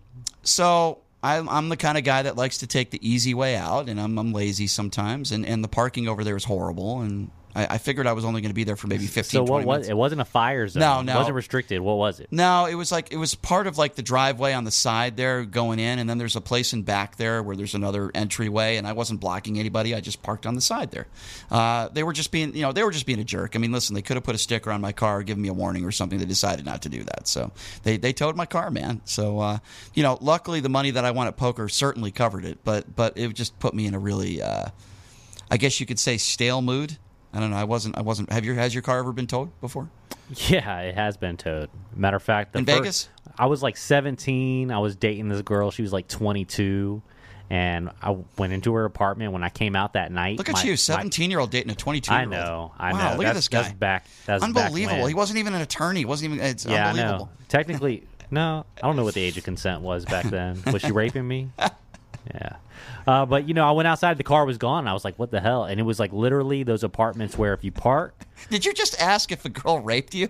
so 0.44 1.00
I'm, 1.22 1.50
I'm 1.50 1.68
the 1.68 1.75
kind 1.77 1.98
of 1.98 2.06
guy 2.06 2.22
that 2.22 2.38
likes 2.38 2.60
to 2.60 2.68
take 2.68 2.91
the 2.91 3.06
easy 3.08 3.34
way 3.34 3.58
out, 3.58 3.89
and 3.89 4.00
I'm, 4.00 4.18
I'm 4.18 4.32
lazy 4.32 4.65
sometimes. 4.68 5.34
And, 5.34 5.46
and 5.46 5.62
the 5.62 5.68
parking 5.68 6.08
over 6.08 6.24
there 6.24 6.38
is 6.38 6.46
horrible. 6.46 7.01
And 7.01 7.30
I, 7.55 7.67
I 7.72 7.77
figured 7.77 8.08
I 8.08 8.13
was 8.13 8.25
only 8.25 8.41
going 8.41 8.50
to 8.51 8.55
be 8.55 8.63
there 8.63 8.75
for 8.75 8.88
maybe 8.88 9.08
15, 9.08 9.24
so 9.24 9.46
20 9.46 9.50
what 9.50 9.67
was 9.67 9.74
minutes. 9.75 9.89
it? 9.89 9.93
Wasn't 9.98 10.22
a 10.22 10.25
fire 10.25 10.67
zone. 10.67 10.81
No, 10.81 11.00
It 11.00 11.03
no. 11.03 11.17
wasn't 11.17 11.36
restricted. 11.36 11.81
What 11.81 11.98
was 11.98 12.20
it? 12.20 12.27
No, 12.31 12.65
it 12.65 12.75
was 12.75 12.91
like 12.91 13.12
it 13.12 13.17
was 13.17 13.36
part 13.36 13.67
of 13.67 13.77
like 13.77 13.96
the 13.96 14.01
driveway 14.01 14.53
on 14.53 14.63
the 14.63 14.72
side 14.72 15.17
there 15.17 15.43
going 15.46 15.79
in, 15.79 16.00
and 16.00 16.10
then 16.10 16.17
there's 16.17 16.36
a 16.36 16.41
place 16.41 16.74
in 16.74 16.84
back 16.84 17.17
there 17.17 17.41
where 17.43 17.55
there's 17.55 17.75
another 17.75 18.12
entryway, 18.15 18.77
and 18.77 18.88
I 18.88 18.93
wasn't 18.93 19.20
blocking 19.20 19.60
anybody. 19.60 19.93
I 19.96 20.01
just 20.01 20.22
parked 20.24 20.46
on 20.46 20.55
the 20.55 20.62
side 20.62 20.91
there. 20.91 21.08
Uh, 21.50 21.89
they 21.89 22.03
were 22.03 22.13
just 22.13 22.31
being, 22.31 22.55
you 22.55 22.62
know, 22.62 22.72
they 22.72 22.84
were 22.84 22.91
just 22.91 23.05
being 23.05 23.20
a 23.20 23.24
jerk. 23.24 23.55
I 23.55 23.60
mean, 23.60 23.72
listen, 23.72 23.93
they 23.96 24.01
could 24.01 24.15
have 24.17 24.24
put 24.24 24.36
a 24.36 24.39
sticker 24.39 24.72
on 24.72 24.81
my 24.81 24.91
car, 24.91 25.24
given 25.24 25.41
me 25.41 25.50
a 25.50 25.53
warning 25.53 25.86
or 25.86 25.91
something. 25.91 26.20
They 26.20 26.25
decided 26.25 26.65
not 26.65 26.81
to 26.84 26.89
do 26.89 27.03
that, 27.03 27.27
so 27.27 27.51
they 27.84 27.98
they 27.98 28.13
towed 28.13 28.36
my 28.36 28.46
car, 28.46 28.72
man. 28.72 29.01
So 29.05 29.39
uh, 29.39 29.60
you 29.93 30.03
know, 30.03 30.17
luckily 30.22 30.60
the 30.60 30.70
money 30.70 30.91
that 30.91 31.05
I 31.05 31.12
won 31.12 31.27
at 31.27 31.38
poker 31.38 31.67
certainly 31.70 32.12
covered 32.12 32.46
it, 32.46 32.60
but 32.63 32.96
but 32.96 33.17
it 33.17 33.34
just 33.34 33.60
put 33.60 33.74
me 33.74 33.86
in 33.88 33.93
a 33.93 34.00
really, 34.00 34.41
uh, 34.41 34.67
I 35.50 35.58
guess 35.58 35.79
you 35.79 35.86
could 35.86 36.00
say, 36.00 36.17
stale 36.17 36.62
mood. 36.62 36.98
I 37.33 37.39
don't 37.39 37.50
know. 37.51 37.57
I 37.57 37.63
wasn't. 37.63 37.97
I 37.97 38.01
wasn't. 38.01 38.31
Have 38.31 38.43
your 38.45 38.55
has 38.55 38.73
your 38.73 38.81
car 38.83 39.00
ever 39.00 39.13
been 39.13 39.27
towed 39.27 39.50
before? 39.61 39.89
Yeah, 40.47 40.79
it 40.81 40.95
has 40.95 41.17
been 41.17 41.38
towed. 41.38 41.69
Matter 41.95 42.17
of 42.17 42.23
fact, 42.23 42.53
the 42.53 42.59
In 42.59 42.65
first- 42.65 42.77
Vegas? 42.79 43.09
I 43.38 43.45
was 43.47 43.61
like 43.63 43.77
17. 43.77 44.71
I 44.71 44.79
was 44.79 44.95
dating 44.95 45.29
this 45.29 45.41
girl. 45.41 45.71
She 45.71 45.81
was 45.81 45.91
like 45.93 46.07
22, 46.07 47.01
and 47.50 47.89
I 48.01 48.17
went 48.38 48.51
into 48.53 48.73
her 48.73 48.85
apartment. 48.85 49.31
When 49.33 49.43
I 49.43 49.50
came 49.50 49.75
out 49.75 49.93
that 49.93 50.11
night, 50.11 50.38
Look 50.38 50.50
at 50.50 50.55
my- 50.55 50.63
you, 50.63 50.71
my- 50.71 50.75
17 50.75 51.31
year 51.31 51.39
old 51.39 51.51
dating 51.51 51.71
a 51.71 51.75
22 51.75 52.11
year 52.11 52.21
I 52.21 52.25
know. 52.25 52.71
I 52.77 52.91
wow, 52.93 53.11
know. 53.11 53.17
Look 53.17 53.27
at 53.27 53.35
this 53.35 53.47
guy. 53.47 53.61
That's 53.63 53.73
back. 53.75 54.05
That's 54.25 54.43
Unbelievable. 54.43 55.05
He 55.05 55.13
wasn't 55.13 55.39
even 55.39 55.53
an 55.53 55.61
attorney. 55.61 56.00
He 56.00 56.05
wasn't 56.05 56.33
even. 56.33 56.45
It's 56.45 56.65
Yeah, 56.65 56.89
I 56.89 56.93
know. 56.93 57.00
unbelievable. 57.01 57.29
Technically, 57.47 58.03
no. 58.29 58.65
I 58.77 58.88
don't 58.88 58.95
know 58.97 59.03
what 59.05 59.13
the 59.13 59.21
age 59.23 59.38
of 59.38 59.43
consent 59.43 59.81
was 59.81 60.05
back 60.05 60.25
then. 60.25 60.61
Was 60.71 60.81
she 60.81 60.91
raping 60.91 61.27
me? 61.27 61.50
Yeah. 62.33 62.55
Uh, 63.07 63.25
but 63.25 63.47
you 63.47 63.53
know, 63.53 63.67
I 63.67 63.71
went 63.71 63.87
outside. 63.87 64.17
The 64.17 64.23
car 64.23 64.45
was 64.45 64.57
gone. 64.57 64.87
I 64.87 64.93
was 64.93 65.03
like, 65.03 65.17
"What 65.17 65.31
the 65.31 65.39
hell?" 65.41 65.63
And 65.65 65.79
it 65.79 65.83
was 65.83 65.99
like 65.99 66.13
literally 66.13 66.63
those 66.63 66.83
apartments 66.83 67.37
where 67.37 67.53
if 67.53 67.63
you 67.63 67.71
park, 67.71 68.15
Did 68.49 68.65
you 68.65 68.73
just 68.73 68.99
ask 69.01 69.31
if 69.31 69.43
a 69.45 69.49
girl 69.49 69.79
raped 69.79 70.13
you? 70.13 70.29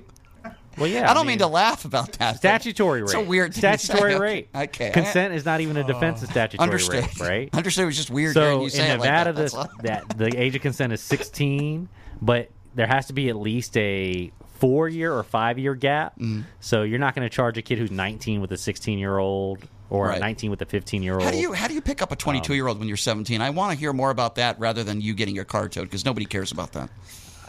well, 0.78 0.88
yeah. 0.88 1.10
I 1.12 1.14
don't 1.14 1.28
mean, 1.28 1.40
to 1.40 1.48
laugh 1.48 1.84
about 1.86 2.14
that. 2.14 2.38
Statutory 2.38 3.02
rape. 3.02 3.10
It's 3.10 3.14
a 3.14 3.22
weird 3.22 3.54
thing 3.54 3.62
to 3.72 3.78
say. 3.78 3.86
statutory 3.88 4.18
rape. 4.20 4.56
Okay. 4.56 4.92
Consent 4.92 5.34
is 5.34 5.44
not 5.46 5.60
even 5.62 5.76
a 5.78 5.84
defense 5.84 6.24
of 6.24 6.30
statutory 6.30 6.64
Understood. 6.66 7.04
rape, 7.04 7.20
right? 7.20 7.50
Understood. 7.54 7.84
It 7.84 7.88
was 7.88 7.98
just 7.98 8.10
weird 8.10 8.34
So 8.36 8.62
in 8.62 8.68
it 8.70 8.74
like 9.00 9.00
Nevada, 9.00 9.34
that. 9.34 9.54
All. 9.54 9.68
that 9.84 10.18
the 10.18 10.36
age 10.38 10.56
of 10.56 10.62
consent 10.62 10.94
is 10.94 11.02
16, 11.02 11.90
but 12.22 12.50
there 12.74 12.88
has 12.88 13.08
to 13.08 13.14
be 13.14 13.28
at 13.30 13.36
least 13.36 13.76
a 13.78 14.32
four 14.62 14.88
year 14.88 15.14
or 15.14 15.24
five 15.24 15.60
year 15.60 15.76
gap. 15.76 16.18
Mm. 16.18 16.46
So 16.62 16.84
you're 16.84 17.00
not 17.00 17.16
going 17.16 17.28
to 17.28 17.36
charge 17.36 17.58
a 17.58 17.62
kid 17.62 17.78
who's 17.80 17.92
19 17.92 18.40
with 18.40 18.52
a 18.54 18.58
16 18.58 18.98
year 18.98 19.18
old 19.18 19.68
or 19.90 20.08
Right. 20.08 20.22
19 20.22 20.50
with 20.52 20.62
a 20.62 20.66
15 20.66 21.04
year 21.04 21.16
old. 21.16 21.24
How 21.24 21.32
do 21.32 21.38
you 21.38 21.52
how 21.52 21.68
do 21.68 21.74
you 21.74 21.82
pick 21.82 22.02
up 22.02 22.14
a 22.14 22.16
22 22.16 22.54
year 22.54 22.68
old 22.68 22.80
when 22.80 22.88
you're 22.88 22.96
17? 22.96 23.42
I 23.42 23.50
want 23.50 23.74
to 23.74 23.78
hear 23.78 23.92
more 23.92 24.10
about 24.12 24.36
that 24.36 24.58
rather 24.60 24.86
than 24.86 25.02
you 25.02 25.14
getting 25.14 25.36
your 25.36 25.44
car 25.44 25.68
towed 25.68 25.84
because 25.84 26.06
nobody 26.06 26.26
cares 26.26 26.54
about 26.54 26.72
that. 26.74 26.90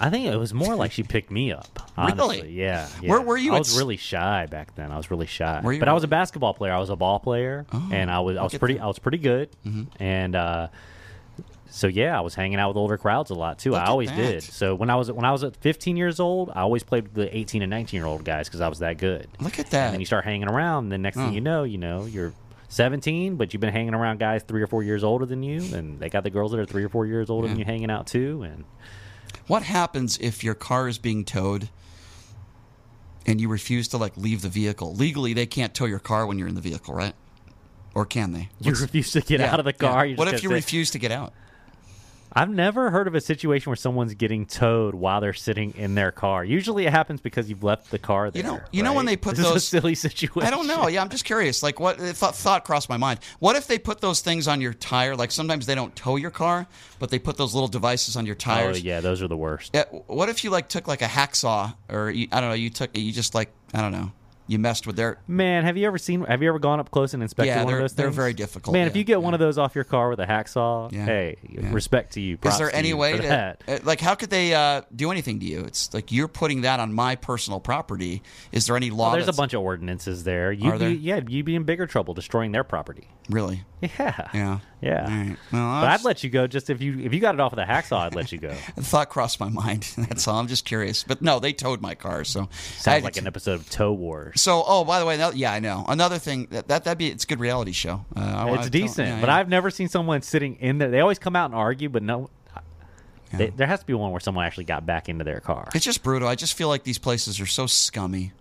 I 0.01 0.11
think 0.11 0.27
it 0.27 0.37
was 0.37 0.53
more 0.53 0.75
like 0.75 0.91
she 0.91 1.05
picked 1.05 1.31
me 1.31 1.53
up. 1.53 1.91
Honestly, 1.97 2.39
Really? 2.39 2.53
yeah, 2.55 2.89
yeah. 3.01 3.11
Where 3.11 3.21
were 3.21 3.37
you 3.37 3.55
I 3.55 3.59
was 3.59 3.79
really 3.79 3.97
shy 3.99 4.47
back 4.47 4.75
then. 4.75 4.91
I 4.91 4.97
was 4.97 5.13
really 5.13 5.27
shy. 5.27 5.61
But 5.63 5.89
I 5.89 5.93
was 5.93 6.03
a 6.03 6.09
basketball 6.09 6.55
player. 6.55 6.73
I 6.73 6.79
was 6.79 6.91
a 6.91 6.97
ball 6.97 7.21
player, 7.21 7.67
and 7.93 8.11
I 8.11 8.19
was 8.21 8.37
I 8.37 8.43
was 8.43 8.57
pretty 8.59 8.75
that. 8.75 8.79
Mm-hmm. 8.81 8.85
I 8.85 8.89
was 8.89 8.99
pretty 8.99 9.19
good. 9.19 9.51
And 10.01 10.35
uh, 10.35 10.69
so 11.75 11.87
yeah, 11.87 12.17
I 12.17 12.21
was 12.21 12.35
hanging 12.35 12.59
out 12.59 12.69
with 12.69 12.77
older 12.77 12.99
crowds 12.99 13.31
a 13.31 13.35
lot 13.35 13.59
too. 13.59 13.71
Look 13.73 13.81
I 13.81 13.87
always 13.87 14.11
that. 14.11 14.17
did. 14.17 14.43
So 14.43 14.75
when 14.75 14.91
I 14.91 14.97
was 14.97 15.11
when 15.11 15.25
I 15.25 15.33
was 15.33 15.43
at 15.43 15.57
15 15.57 15.97
years 15.97 16.21
old, 16.21 16.51
I 16.51 16.61
always 16.61 16.83
played 16.83 17.05
with 17.05 17.15
the 17.15 17.35
18 17.37 17.63
and 17.63 17.71
19 17.71 17.97
year 17.99 18.07
old 18.07 18.25
guys 18.25 18.47
because 18.49 18.61
I 18.61 18.69
was 18.69 18.81
that 18.81 18.99
good. 18.99 19.27
Look 19.41 19.59
at 19.59 19.71
that. 19.71 19.87
And 19.87 19.95
then 19.95 20.01
you 20.01 20.07
start 20.07 20.25
hanging 20.25 20.49
around. 20.49 20.85
And 20.85 20.93
the 20.93 20.99
next 20.99 21.17
Oh. 21.17 21.25
thing 21.25 21.33
you 21.35 21.41
know, 21.41 21.65
you 21.65 21.79
know 21.79 22.05
you're 22.05 22.35
17, 22.69 23.37
but 23.37 23.53
you've 23.53 23.61
been 23.61 23.73
hanging 23.73 23.95
around 23.95 24.19
guys 24.19 24.43
three 24.43 24.63
or 24.63 24.67
four 24.67 24.83
years 24.83 25.03
older 25.05 25.27
than 25.27 25.43
you, 25.43 25.61
and 25.75 25.99
they 26.01 26.09
got 26.09 26.23
the 26.25 26.31
girls 26.31 26.53
that 26.53 26.61
are 26.61 26.65
three 26.67 26.85
or 26.85 26.89
four 26.89 27.05
years 27.07 27.29
older 27.31 27.49
than 27.49 27.59
you 27.59 27.65
hanging 27.65 27.91
out 27.91 28.07
too. 28.07 28.43
And 28.43 28.65
What 29.47 29.63
happens 29.63 30.19
if 30.21 30.43
your 30.45 30.55
car 30.55 30.89
is 30.89 30.99
being 30.99 31.25
towed 31.25 31.69
and 33.27 33.41
you 33.41 33.49
refuse 33.49 33.89
to 33.89 33.97
like 33.99 34.17
leave 34.17 34.43
the 34.43 34.49
vehicle? 34.49 34.95
Legally, 34.95 35.33
they 35.35 35.47
can't 35.47 35.75
tow 35.75 35.85
your 35.85 35.99
car 35.99 36.27
when 36.27 36.39
you're 36.39 36.49
in 36.49 36.55
the 36.55 36.61
vehicle, 36.61 36.95
right? 36.95 37.15
Or 37.95 38.07
can 38.07 38.33
they? 38.33 38.49
you 38.61 38.73
refuse 38.73 39.11
to 39.13 39.21
get 39.21 39.41
Yeah, 39.41 39.53
out 39.53 39.59
of 39.61 39.65
the 39.67 39.75
yeah. 39.79 39.89
car. 39.93 40.07
you're 40.07 40.17
What 40.17 40.29
if 40.29 40.43
you 40.43 40.49
gonna 40.49 40.57
refuse 40.57 40.91
to 40.93 40.99
get 40.99 41.13
out? 41.13 41.33
I've 42.35 42.51
never 42.51 42.91
heard 42.91 43.07
of 43.07 43.15
a 43.15 43.21
situation 43.21 43.71
where 43.71 43.77
someone's 43.77 44.15
getting 44.15 44.47
towed 44.47 44.95
while 44.95 45.21
they're 45.21 45.33
sitting 45.33 45.75
in 45.77 45.95
their 45.95 46.11
car. 46.11 46.45
Usually, 46.45 46.87
it 46.87 46.91
happens 46.91 47.21
because 47.21 47.51
you've 47.51 47.63
left 47.63 47.91
the 47.91 47.99
car 47.99 48.31
there. 48.31 48.43
You 48.43 48.49
know- 48.49 48.61
you 48.71 48.83
know 48.83 48.93
when 48.95 49.07
they 49.07 49.17
put 49.17 49.37
this 49.37 49.45
is 49.47 49.53
those- 49.53 49.63
a 49.63 49.67
silly 49.67 49.95
situation. 49.95 50.47
I 50.47 50.51
don't 50.51 50.67
know. 50.67 50.89
Yeah, 50.89 51.03
I'm 51.03 51.09
just 51.09 51.25
curious. 51.25 51.63
Like, 51.63 51.79
what 51.79 51.99
thought, 52.01 52.35
thought 52.35 52.65
crossed 52.65 52.89
my 52.89 52.97
mind? 52.97 53.21
What 53.39 53.57
if 53.57 53.67
they 53.67 53.79
put 53.79 54.01
those 54.01 54.21
things 54.21 54.49
on 54.49 54.61
your 54.61 54.73
tire? 54.75 55.15
Like, 55.15 55.31
sometimes 55.31 55.67
they 55.67 55.75
don't 55.75 55.95
tow 55.95 56.17
your 56.17 56.31
car, 56.31 56.67
but 56.99 57.11
they 57.11 57.19
put 57.19 57.37
those 57.37 57.55
little 57.55 57.69
devices 57.69 58.17
on 58.17 58.27
your 58.27 58.37
oh, 58.37 58.39
tires. 58.39 58.77
Oh 58.79 58.81
yeah, 58.81 59.01
those 59.01 59.23
are 59.23 59.29
the 59.29 59.37
worst. 59.37 59.71
Yeah, 59.75 59.85
What 60.07 60.29
if 60.29 60.45
you 60.45 60.51
like 60.51 60.69
took 60.69 60.89
like 60.89 61.03
a 61.03 61.07
hacksaw, 61.07 61.75
or 61.89 62.11
you, 62.11 62.29
I 62.33 62.41
don't 62.41 62.51
know, 62.51 62.55
you 62.55 62.71
took 62.71 62.97
you 62.97 63.13
just 63.13 63.35
like 63.35 63.51
I 63.75 63.81
don't 63.81 63.93
know, 63.93 64.13
you 64.53 64.59
messed 64.59 64.87
with 64.87 64.97
their. 64.97 65.19
Man, 65.27 65.65
have 65.65 65.77
you 65.77 65.87
ever 65.87 65.99
seen? 65.99 66.23
Have 66.25 66.43
you 66.43 66.49
ever 66.49 66.59
gone 66.59 66.79
up 66.79 66.91
close 66.91 67.15
and 67.15 67.23
inspected 67.23 67.49
Yeah, 67.55 67.65
one 67.65 67.75
of 67.75 67.81
those? 67.81 67.95
they're 67.95 68.07
things? 68.07 68.17
very 68.17 68.35
difficult, 68.35 68.75
Man, 68.75 68.87
if 68.87 68.95
you 68.97 69.03
get 69.05 69.21
one 69.23 69.35
of 69.35 69.41
those 69.41 69.59
off 69.59 69.75
your 69.75 69.85
car 69.85 70.09
with 70.11 70.21
a 70.21 70.27
hacksaw, 70.27 70.93
Yeah, 70.93 71.05
hey, 71.05 71.37
yeah. 71.49 71.73
respect 71.73 72.13
to 72.15 72.21
you. 72.21 72.39
Is 72.45 72.59
there 72.59 72.73
any 72.75 72.95
way 72.95 73.17
to 73.17 73.23
that. 73.23 73.63
uh, 73.67 73.79
like 73.85 74.01
how 74.01 74.15
could 74.15 74.31
they 74.31 74.55
uh, 74.55 74.83
do 74.95 75.11
anything 75.11 75.41
to 75.41 75.47
you? 75.47 75.61
It's 75.63 75.93
like 75.95 76.13
you're 76.13 76.29
putting 76.29 76.61
that 76.63 76.79
on 76.81 76.93
my 76.93 77.17
personal 77.17 77.59
property. 77.61 78.23
Is 78.53 78.67
there 78.67 78.77
any 78.77 78.91
law? 78.91 79.07
Well, 79.07 79.13
there's 79.13 79.29
a 79.29 79.33
bunch 79.33 79.55
of 79.55 79.63
ordinances 79.63 80.25
there. 80.25 80.53
You'd 80.53 80.67
Are 80.75 80.79
there? 80.79 80.91
Be, 80.91 80.97
yeah, 80.97 81.21
you'd 81.27 81.47
be 81.47 81.57
in 81.57 81.65
bigger 81.65 81.87
trouble 81.87 82.15
destroying 82.15 82.53
their 82.53 82.65
property. 82.65 83.09
Really? 83.31 83.65
Yeah. 83.81 84.29
Yeah. 84.35 84.59
Yeah. 84.83 85.03
Right. 85.05 85.37
Well, 85.53 85.81
But 85.81 85.91
I'd 85.91 86.05
let 86.05 86.25
you 86.25 86.29
go 86.31 86.49
just 86.49 86.69
if 86.69 86.83
you 86.83 86.99
if 86.99 87.15
you 87.15 87.21
got 87.21 87.35
it 87.37 87.41
off 87.41 87.53
of 87.53 87.57
the 87.57 87.63
hacksaw. 87.63 88.01
I'd 88.01 88.15
let 88.17 88.33
you 88.33 88.39
go. 88.39 88.49
the 88.75 88.83
thought 88.83 89.09
crossed 89.11 89.39
my 89.39 89.49
mind. 89.49 89.93
That's 89.97 90.27
all. 90.27 90.41
I'm 90.41 90.49
just 90.49 90.65
curious. 90.65 91.05
But 91.05 91.23
no, 91.23 91.39
they 91.39 91.53
towed 91.53 91.81
my 91.81 91.95
car. 91.95 92.25
So 92.25 92.49
Sounds 92.79 93.05
like 93.05 93.15
to- 93.15 93.21
an 93.21 93.29
episode 93.29 93.61
of 93.61 93.71
Tow 93.71 93.93
Wars. 93.93 94.41
So, 94.41 94.65
oh, 94.67 94.85
by 94.85 94.99
the 94.99 95.07
way, 95.07 95.17
no, 95.17 95.31
yeah, 95.31 95.53
I 95.53 95.61
know. 95.61 95.85
Another 95.87 96.19
thing 96.19 96.49
that 96.51 96.67
that 96.69 96.83
that'd 96.85 96.99
be 96.99 97.09
it's 97.09 97.23
a 97.23 97.27
good 97.29 97.39
reality 97.41 97.73
show. 97.73 98.05
Uh, 98.17 98.57
It's 98.59 98.71
decent, 98.71 99.09
yeah, 99.09 99.21
but 99.21 99.29
yeah. 99.29 99.37
I've 99.37 99.49
never 99.49 99.71
seen 99.71 99.89
someone 99.89 100.21
sitting 100.23 100.57
in 100.57 100.79
there. 100.79 100.91
They 100.91 101.01
always 101.01 101.21
come 101.21 101.37
out 101.37 101.47
and 101.47 101.55
argue, 101.55 101.89
but 101.89 102.03
no, 102.03 102.29
they, 103.33 103.51
there 103.51 103.67
has 103.67 103.81
to 103.81 103.87
be 103.87 103.95
one 103.95 104.11
where 104.11 104.21
someone 104.21 104.45
actually 104.45 104.65
got 104.65 104.85
back 104.85 105.09
into 105.09 105.25
their 105.25 105.41
car. 105.41 105.69
It's 105.75 105.85
just 105.85 106.03
brutal. 106.03 106.29
I 106.29 106.35
just 106.35 106.55
feel 106.55 106.69
like 106.69 106.83
these 106.85 106.99
places 106.99 107.41
are 107.41 107.47
so 107.47 107.67
scummy. 107.67 108.33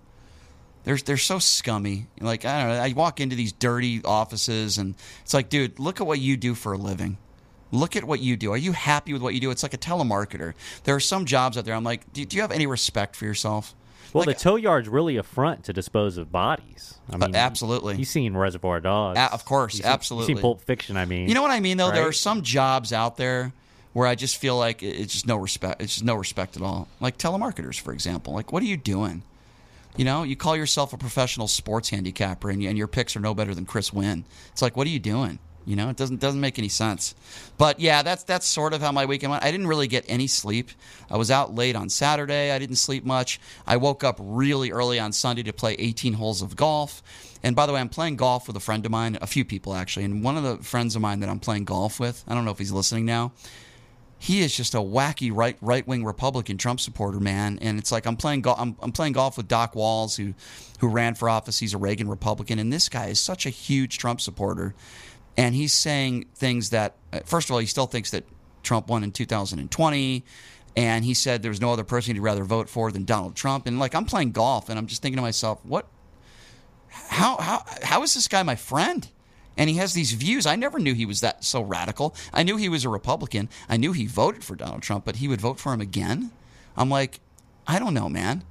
They're 0.84 0.98
they're 0.98 1.18
so 1.18 1.40
scummy. 1.40 2.08
Like 2.20 2.46
I 2.46 2.62
don't 2.64 2.70
know. 2.76 2.82
I 2.82 2.94
walk 2.94 3.20
into 3.20 3.36
these 3.36 3.52
dirty 3.52 4.02
offices, 4.04 4.78
and 4.78 4.96
it's 5.22 5.34
like, 5.34 5.50
dude, 5.50 5.80
look 5.80 6.02
at 6.02 6.08
what 6.08 6.20
you 6.20 6.38
do 6.38 6.56
for 6.56 6.74
a 6.74 6.78
living. 6.78 7.18
Look 7.72 7.96
at 7.96 8.04
what 8.04 8.20
you 8.20 8.36
do. 8.36 8.52
Are 8.52 8.58
you 8.58 8.74
happy 8.74 9.14
with 9.14 9.22
what 9.22 9.34
you 9.34 9.40
do? 9.40 9.50
It's 9.52 9.64
like 9.64 9.74
a 9.74 9.78
telemarketer. 9.78 10.54
There 10.84 10.96
are 10.96 11.00
some 11.00 11.26
jobs 11.26 11.58
out 11.58 11.64
there. 11.66 11.74
I'm 11.76 11.84
like, 11.86 12.12
do, 12.12 12.26
do 12.26 12.36
you 12.36 12.42
have 12.42 12.52
any 12.52 12.68
respect 12.68 13.16
for 13.16 13.24
yourself? 13.26 13.74
Well, 14.12 14.26
Like, 14.26 14.36
the 14.38 14.44
tow 14.44 14.58
yard's 14.58 14.90
really 14.90 15.16
a 15.16 15.24
front 15.24 15.64
to 15.66 15.74
dispose 15.74 16.18
of 16.18 16.34
bodies. 16.34 16.96
I 17.10 17.16
mean, 17.16 17.34
Uh, 17.34 17.38
absolutely. 17.40 17.96
You've 17.96 18.10
seen 18.10 18.36
Reservoir 18.36 18.82
Dogs, 18.82 19.18
A- 19.18 19.32
of 19.32 19.46
course, 19.46 19.76
You've 19.76 19.84
seen- 19.86 19.92
absolutely. 19.94 20.32
You've 20.34 20.38
seen 20.40 20.42
Pulp 20.42 20.62
Fiction. 20.66 20.98
I 20.98 21.06
mean, 21.06 21.30
You 21.30 21.34
know 21.34 21.42
what 21.42 21.52
I 21.52 21.62
mean, 21.62 21.78
though. 21.78 21.92
There 21.92 22.06
are 22.06 22.12
some 22.12 22.42
jobs 22.42 22.92
out 22.92 23.16
there 23.16 23.54
where 23.94 24.06
I 24.06 24.16
just 24.16 24.36
feel 24.36 24.58
like 24.58 24.84
it's 24.84 25.14
just 25.14 25.28
no 25.28 25.38
respect. 25.38 25.82
It's 25.82 25.94
just 25.94 26.04
no 26.04 26.16
respect 26.16 26.58
at 26.58 26.62
all. 26.62 26.90
Like 27.00 27.18
telemarketers, 27.18 27.80
for 27.80 27.94
example. 27.94 28.34
Like, 28.34 28.52
what 28.52 28.62
are 28.64 28.66
you 28.66 28.76
doing? 28.76 29.24
You 29.98 30.06
know, 30.06 30.24
you 30.24 30.36
call 30.36 30.56
yourself 30.56 30.94
a 30.94 30.98
professional 30.98 31.48
sports 31.48 31.90
handicapper, 31.90 32.50
and, 32.50 32.64
and 32.64 32.78
your 32.78 32.88
picks 32.88 33.16
are 33.16 33.20
no 33.20 33.34
better 33.34 33.54
than 33.54 33.66
Chris 33.66 33.92
Wynn. 33.92 34.26
It's 34.52 34.62
like, 34.62 34.78
what 34.78 34.88
are 34.88 34.92
you 34.92 35.00
doing? 35.00 35.40
You 35.66 35.76
know, 35.76 35.90
it 35.90 35.96
doesn't 35.96 36.20
doesn't 36.20 36.42
make 36.42 36.58
any 36.58 36.70
sense. 36.70 37.14
But 37.58 37.80
yeah, 37.80 38.02
that's 38.02 38.24
that's 38.24 38.48
sort 38.48 38.74
of 38.74 38.82
how 38.82 38.92
my 38.92 39.06
weekend 39.06 39.32
went. 39.32 39.44
I 39.44 39.52
didn't 39.52 39.68
really 39.68 39.88
get 39.88 40.06
any 40.08 40.28
sleep. 40.28 40.72
I 41.10 41.18
was 41.18 41.30
out 41.30 41.54
late 41.54 41.76
on 41.76 41.90
Saturday. 41.90 42.52
I 42.52 42.58
didn't 42.58 42.78
sleep 42.78 43.06
much. 43.06 43.40
I 43.68 43.78
woke 43.78 44.04
up 44.04 44.18
really 44.20 44.72
early 44.72 45.00
on 45.00 45.12
Sunday 45.12 45.44
to 45.44 45.54
play 45.54 45.76
18 45.78 46.14
holes 46.14 46.42
of 46.42 46.56
golf. 46.56 47.04
And 47.44 47.56
by 47.56 47.66
the 47.66 47.74
way, 47.74 47.80
I'm 47.80 47.90
playing 47.90 48.16
golf 48.16 48.48
with 48.48 48.56
a 48.56 48.60
friend 48.60 48.86
of 48.86 48.92
mine, 48.92 49.18
a 49.22 49.28
few 49.28 49.46
people 49.46 49.74
actually. 49.76 50.06
And 50.06 50.24
one 50.24 50.36
of 50.36 50.44
the 50.44 50.64
friends 50.64 50.96
of 50.96 51.02
mine 51.02 51.20
that 51.20 51.30
I'm 51.30 51.40
playing 51.40 51.66
golf 51.66 52.00
with, 52.00 52.24
I 52.28 52.34
don't 52.34 52.46
know 52.46 52.52
if 52.52 52.60
he's 52.60 52.72
listening 52.72 53.06
now. 53.06 53.34
He 54.22 54.42
is 54.42 54.56
just 54.56 54.76
a 54.76 54.78
wacky 54.78 55.32
right 55.34 55.58
right 55.62 55.86
wing 55.88 56.06
Republican 56.06 56.58
Trump 56.58 56.80
supporter, 56.80 57.20
man. 57.20 57.58
And 57.60 57.80
it's 57.80 57.92
like 57.92 58.06
I'm 58.06 58.18
playing 58.18 58.42
golf. 58.42 58.60
I'm, 58.60 58.78
I'm 58.80 58.92
playing 58.92 59.14
golf 59.14 59.36
with 59.36 59.48
Doc 59.48 59.76
Walls, 59.76 60.16
who 60.16 60.36
who 60.80 60.88
ran 60.88 61.16
for 61.16 61.28
office. 61.28 61.58
He's 61.58 61.74
a 61.74 61.78
Reagan 61.78 62.08
Republican, 62.08 62.60
and 62.60 62.72
this 62.72 62.88
guy 62.88 63.08
is 63.08 63.20
such 63.20 63.46
a 63.46 63.50
huge 63.50 63.98
Trump 63.98 64.22
supporter 64.22 64.76
and 65.38 65.56
he's 65.56 65.74
saying 65.74 66.26
things 66.36 66.70
that 66.72 66.96
uh, 67.14 67.20
first 67.26 67.50
of 67.50 67.54
all 67.54 67.60
he 67.60 67.66
still 67.66 67.88
thinks 67.88 68.12
that 68.12 68.24
Trump 68.64 68.88
won 68.88 69.04
in 69.04 69.12
2020 69.12 70.24
and 70.76 71.06
he 71.06 71.14
said 71.14 71.42
there's 71.42 71.62
no 71.62 71.74
other 71.74 71.84
person 71.84 72.16
he'd 72.16 72.22
rather 72.22 72.44
vote 72.44 72.70
for 72.70 72.92
than 72.92 73.06
Donald 73.06 73.36
Trump 73.36 73.68
and 73.68 73.80
like 73.80 73.96
I'm 73.96 74.06
playing 74.06 74.32
golf 74.32 74.70
and 74.70 74.78
I'm 74.78 74.88
just 74.88 75.02
thinking 75.02 75.18
to 75.18 75.22
myself 75.22 75.64
what 75.64 75.88
how 76.90 77.38
how 77.38 77.64
how 77.84 78.04
is 78.04 78.14
this 78.14 78.28
guy 78.28 78.44
my 78.44 78.56
friend 78.56 79.08
and 79.58 79.70
he 79.70 79.78
has 79.78 79.94
these 79.94 80.14
views 80.14 80.46
I 80.46 80.56
never 80.56 80.80
knew 80.80 80.94
he 80.94 81.06
was 81.06 81.22
that 81.22 81.44
so 81.44 81.62
radical 81.62 82.16
I 82.34 82.44
knew 82.44 82.58
he 82.58 82.70
was 82.70 82.86
a 82.86 82.90
Republican 82.90 83.50
I 83.70 83.78
knew 83.78 83.92
he 83.94 84.06
voted 84.08 84.44
for 84.44 84.56
Donald 84.56 84.82
Trump 84.82 85.06
but 85.06 85.18
he 85.18 85.28
would 85.28 85.42
vote 85.42 85.60
for 85.60 85.74
him 85.74 85.82
again 85.82 86.32
I'm 86.76 86.90
like 86.90 87.20
I 87.68 87.80
don't 87.80 87.94
know 87.94 88.10
man 88.10 88.44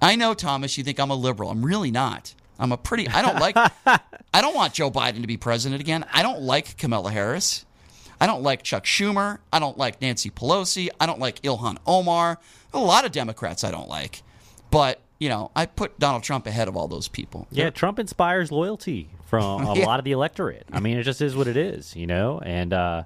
I 0.00 0.16
know 0.16 0.34
Thomas 0.34 0.76
you 0.78 0.84
think 0.84 0.98
I'm 0.98 1.10
a 1.10 1.14
liberal 1.14 1.50
I'm 1.50 1.64
really 1.64 1.90
not 1.90 2.34
I'm 2.58 2.72
a 2.72 2.76
pretty. 2.76 3.08
I 3.08 3.22
don't 3.22 3.38
like. 3.38 3.56
I 3.86 4.40
don't 4.40 4.54
want 4.54 4.74
Joe 4.74 4.90
Biden 4.90 5.20
to 5.22 5.26
be 5.26 5.36
president 5.36 5.80
again. 5.80 6.04
I 6.12 6.22
don't 6.22 6.42
like 6.42 6.76
Kamala 6.76 7.10
Harris. 7.10 7.64
I 8.20 8.26
don't 8.26 8.42
like 8.42 8.62
Chuck 8.62 8.84
Schumer. 8.84 9.38
I 9.52 9.58
don't 9.58 9.76
like 9.76 10.00
Nancy 10.00 10.30
Pelosi. 10.30 10.88
I 11.00 11.06
don't 11.06 11.18
like 11.18 11.42
Ilhan 11.42 11.78
Omar. 11.86 12.38
A 12.72 12.78
lot 12.78 13.04
of 13.04 13.12
Democrats 13.12 13.64
I 13.64 13.70
don't 13.70 13.88
like, 13.88 14.22
but 14.70 15.00
you 15.18 15.28
know 15.28 15.50
I 15.54 15.66
put 15.66 15.98
Donald 15.98 16.22
Trump 16.22 16.46
ahead 16.46 16.68
of 16.68 16.76
all 16.76 16.88
those 16.88 17.08
people. 17.08 17.46
Yeah, 17.50 17.70
Trump 17.70 17.98
inspires 17.98 18.50
loyalty 18.52 19.10
from 19.26 19.66
a 19.66 19.74
Yeah. 19.78 19.86
lot 19.86 19.98
of 19.98 20.04
the 20.04 20.12
electorate. 20.12 20.66
I 20.72 20.80
mean, 20.80 20.98
it 20.98 21.02
just 21.04 21.20
is 21.22 21.34
what 21.36 21.46
it 21.48 21.56
is, 21.56 21.94
you 21.96 22.06
know. 22.06 22.40
And 22.44 22.72
uh, 22.72 23.04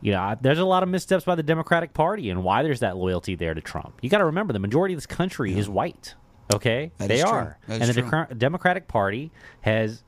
you 0.00 0.12
know, 0.12 0.20
I- 0.20 0.36
there's 0.40 0.58
a 0.58 0.64
lot 0.64 0.82
of 0.82 0.88
missteps 0.88 1.24
by 1.24 1.34
the 1.34 1.42
Democratic 1.42 1.92
Party 1.94 2.30
and 2.30 2.42
why 2.44 2.62
there's 2.62 2.80
that 2.80 2.96
loyalty 2.96 3.34
there 3.34 3.54
to 3.54 3.60
Trump. 3.60 3.98
You 4.02 4.08
got 4.10 4.18
to 4.18 4.24
remember, 4.26 4.52
the 4.52 4.58
majority 4.60 4.94
of 4.94 4.98
this 4.98 5.06
country 5.06 5.56
is 5.56 5.68
white. 5.68 6.14
Okay, 6.54 6.92
That 6.96 7.08
they 7.08 7.20
are, 7.20 7.58
and 7.68 7.82
the. 7.82 8.00
Deca- 8.02 8.38
Democratic 8.38 8.88
Party 8.88 9.30
has 9.60 10.02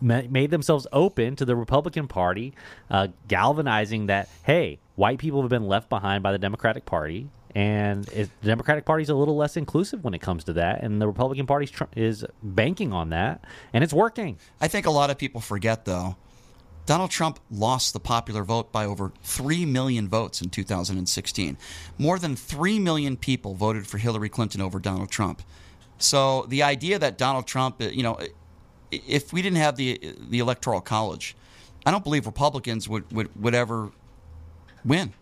ma- 0.00 0.22
made 0.28 0.50
themselves 0.50 0.86
open 0.92 1.36
to 1.36 1.44
the 1.44 1.54
Republican 1.54 2.08
Party, 2.08 2.54
uh, 2.90 3.08
galvanizing 3.28 4.06
that 4.06 4.28
hey, 4.44 4.80
white 4.96 5.18
people 5.18 5.40
have 5.42 5.50
been 5.50 5.68
left 5.68 5.88
behind 5.88 6.22
by 6.24 6.32
the 6.32 6.38
Democratic 6.38 6.84
Party, 6.86 7.28
and 7.54 8.08
it, 8.10 8.30
the 8.40 8.46
Democratic 8.46 8.84
Party 8.84 9.02
is 9.02 9.10
a 9.10 9.14
little 9.14 9.36
less 9.36 9.56
inclusive 9.56 10.04
when 10.04 10.14
it 10.14 10.20
comes 10.20 10.44
to 10.44 10.52
that, 10.54 10.82
and 10.82 11.00
the 11.00 11.06
Republican 11.06 11.46
Party 11.46 11.66
tr- 11.66 11.84
is 11.94 12.24
banking 12.42 12.92
on 12.92 13.10
that, 13.10 13.44
and 13.72 13.84
it's 13.84 13.92
working. 13.92 14.38
I 14.60 14.68
think 14.68 14.86
a 14.86 14.90
lot 14.90 15.10
of 15.10 15.18
people 15.18 15.40
forget 15.40 15.84
though. 15.84 16.16
Donald 16.84 17.10
Trump 17.10 17.38
lost 17.50 17.92
the 17.92 18.00
popular 18.00 18.42
vote 18.42 18.72
by 18.72 18.84
over 18.84 19.12
3 19.22 19.66
million 19.66 20.08
votes 20.08 20.42
in 20.42 20.50
2016. 20.50 21.56
More 21.96 22.18
than 22.18 22.34
3 22.34 22.80
million 22.80 23.16
people 23.16 23.54
voted 23.54 23.86
for 23.86 23.98
Hillary 23.98 24.28
Clinton 24.28 24.60
over 24.60 24.80
Donald 24.80 25.08
Trump. 25.08 25.42
So 25.98 26.44
the 26.48 26.64
idea 26.64 26.98
that 26.98 27.18
Donald 27.18 27.46
Trump, 27.46 27.80
uh, 27.80 27.84
you 27.84 28.02
know, 28.02 28.18
if 28.90 29.32
we 29.32 29.42
didn't 29.42 29.58
have 29.58 29.76
the 29.76 30.16
the 30.28 30.40
electoral 30.40 30.80
college, 30.80 31.36
I 31.86 31.90
don't 31.90 32.04
believe 32.04 32.26
Republicans 32.26 32.88
would 32.88 33.10
would, 33.12 33.28
would 33.40 33.54
ever 33.54 33.92
win. 34.84 35.12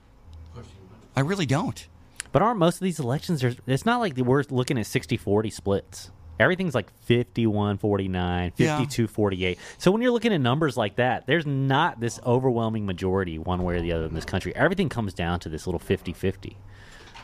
I 1.15 1.21
really 1.21 1.47
don't. 1.47 1.87
But 2.33 2.43
aren't 2.43 2.59
most 2.59 2.77
of 2.77 2.83
these 2.83 3.01
elections? 3.01 3.43
It's 3.67 3.87
not 3.87 4.01
like 4.01 4.17
we're 4.17 4.45
looking 4.51 4.79
at 4.79 4.87
60-40 4.87 5.53
splits. 5.53 6.11
Everything's 6.39 6.75
like 6.75 6.91
51 7.03 7.77
49, 7.79 8.53
Yeah. 8.57 8.79
52 8.79 9.07
48. 9.09 9.59
So 9.77 9.91
when 9.91 10.01
you're 10.01 10.11
looking 10.11 10.33
at 10.33 10.41
numbers 10.41 10.77
like 10.77 10.97
that, 10.97 11.27
there's 11.27 11.45
not 11.45 12.01
this 12.01 12.19
overwhelming 12.25 12.87
majority 12.87 13.39
one 13.39 13.63
way 13.63 13.75
or 13.77 13.83
the 13.83 13.93
other 13.93 14.07
in 14.07 14.15
this 14.15 14.25
country. 14.25 14.57
Everything 14.57 14.89
comes 14.89 15.13
down 15.13 15.41
to 15.41 15.49
this 15.51 15.67
little 15.67 15.79
50 15.79 16.15
50, 16.15 16.57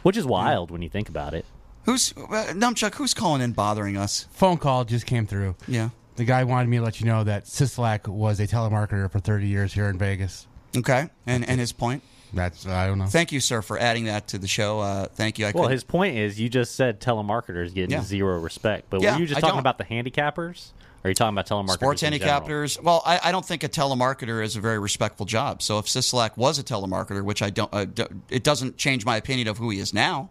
which 0.02 0.18
is 0.18 0.26
wild 0.26 0.70
when 0.70 0.82
you 0.82 0.90
think 0.90 1.08
about 1.08 1.32
it. 1.32 1.46
Who's 1.86 2.12
uh, 2.16 2.52
Numchuck? 2.52 2.96
Who's 2.96 3.14
calling 3.14 3.40
in 3.40 3.52
bothering 3.52 3.96
us? 3.96 4.26
Phone 4.32 4.58
call 4.58 4.84
just 4.84 5.06
came 5.06 5.26
through. 5.26 5.54
Yeah. 5.66 5.90
The 6.16 6.24
guy 6.24 6.44
wanted 6.44 6.68
me 6.68 6.78
to 6.78 6.82
let 6.82 7.00
you 7.00 7.06
know 7.06 7.24
that 7.24 7.44
Sisolak 7.44 8.08
was 8.08 8.38
a 8.40 8.46
telemarketer 8.46 9.10
for 9.10 9.20
30 9.20 9.46
years 9.46 9.72
here 9.72 9.88
in 9.88 9.96
Vegas. 9.96 10.46
Okay. 10.76 11.08
And 11.26 11.48
and 11.48 11.58
his 11.58 11.72
point. 11.72 12.02
That's 12.36 12.66
I 12.66 12.86
don't 12.86 12.98
know. 12.98 13.06
Thank 13.06 13.32
you, 13.32 13.40
sir, 13.40 13.62
for 13.62 13.78
adding 13.78 14.04
that 14.04 14.28
to 14.28 14.38
the 14.38 14.46
show. 14.46 14.80
Uh, 14.80 15.06
thank 15.06 15.38
you. 15.38 15.46
I 15.46 15.48
Well, 15.52 15.64
couldn't- 15.64 15.72
his 15.72 15.84
point 15.84 16.16
is 16.16 16.38
you 16.38 16.48
just 16.48 16.74
said 16.76 17.00
telemarketers 17.00 17.74
getting 17.74 17.90
Yeah. 17.90 18.02
zero 18.02 18.38
respect. 18.38 18.86
But 18.90 19.00
Yeah, 19.00 19.14
were 19.14 19.20
you 19.20 19.26
just 19.26 19.38
I 19.38 19.40
talking 19.40 19.54
don't. 19.54 19.60
about 19.60 19.78
the 19.78 19.84
handicappers? 19.84 20.68
Or 21.02 21.08
are 21.08 21.10
you 21.10 21.14
talking 21.14 21.34
about 21.38 21.46
telemarketers? 21.46 21.72
sports 21.74 22.02
in 22.02 22.12
handicappers. 22.12 22.82
Well, 22.82 23.02
I, 23.06 23.20
I 23.24 23.32
don't 23.32 23.44
think 23.44 23.62
a 23.64 23.68
telemarketer 23.68 24.42
is 24.44 24.56
a 24.56 24.60
very 24.60 24.78
respectful 24.78 25.24
job. 25.26 25.62
So 25.62 25.78
if 25.78 25.86
Sisolak 25.86 26.36
was 26.36 26.58
a 26.58 26.62
telemarketer, 26.64 27.22
which 27.24 27.42
I 27.42 27.50
don't, 27.50 27.72
uh, 27.72 27.84
do, 27.84 28.06
it 28.28 28.44
doesn't 28.44 28.76
change 28.76 29.04
my 29.04 29.16
opinion 29.16 29.48
of 29.48 29.58
who 29.58 29.70
he 29.70 29.78
is 29.78 29.94
now. 29.94 30.30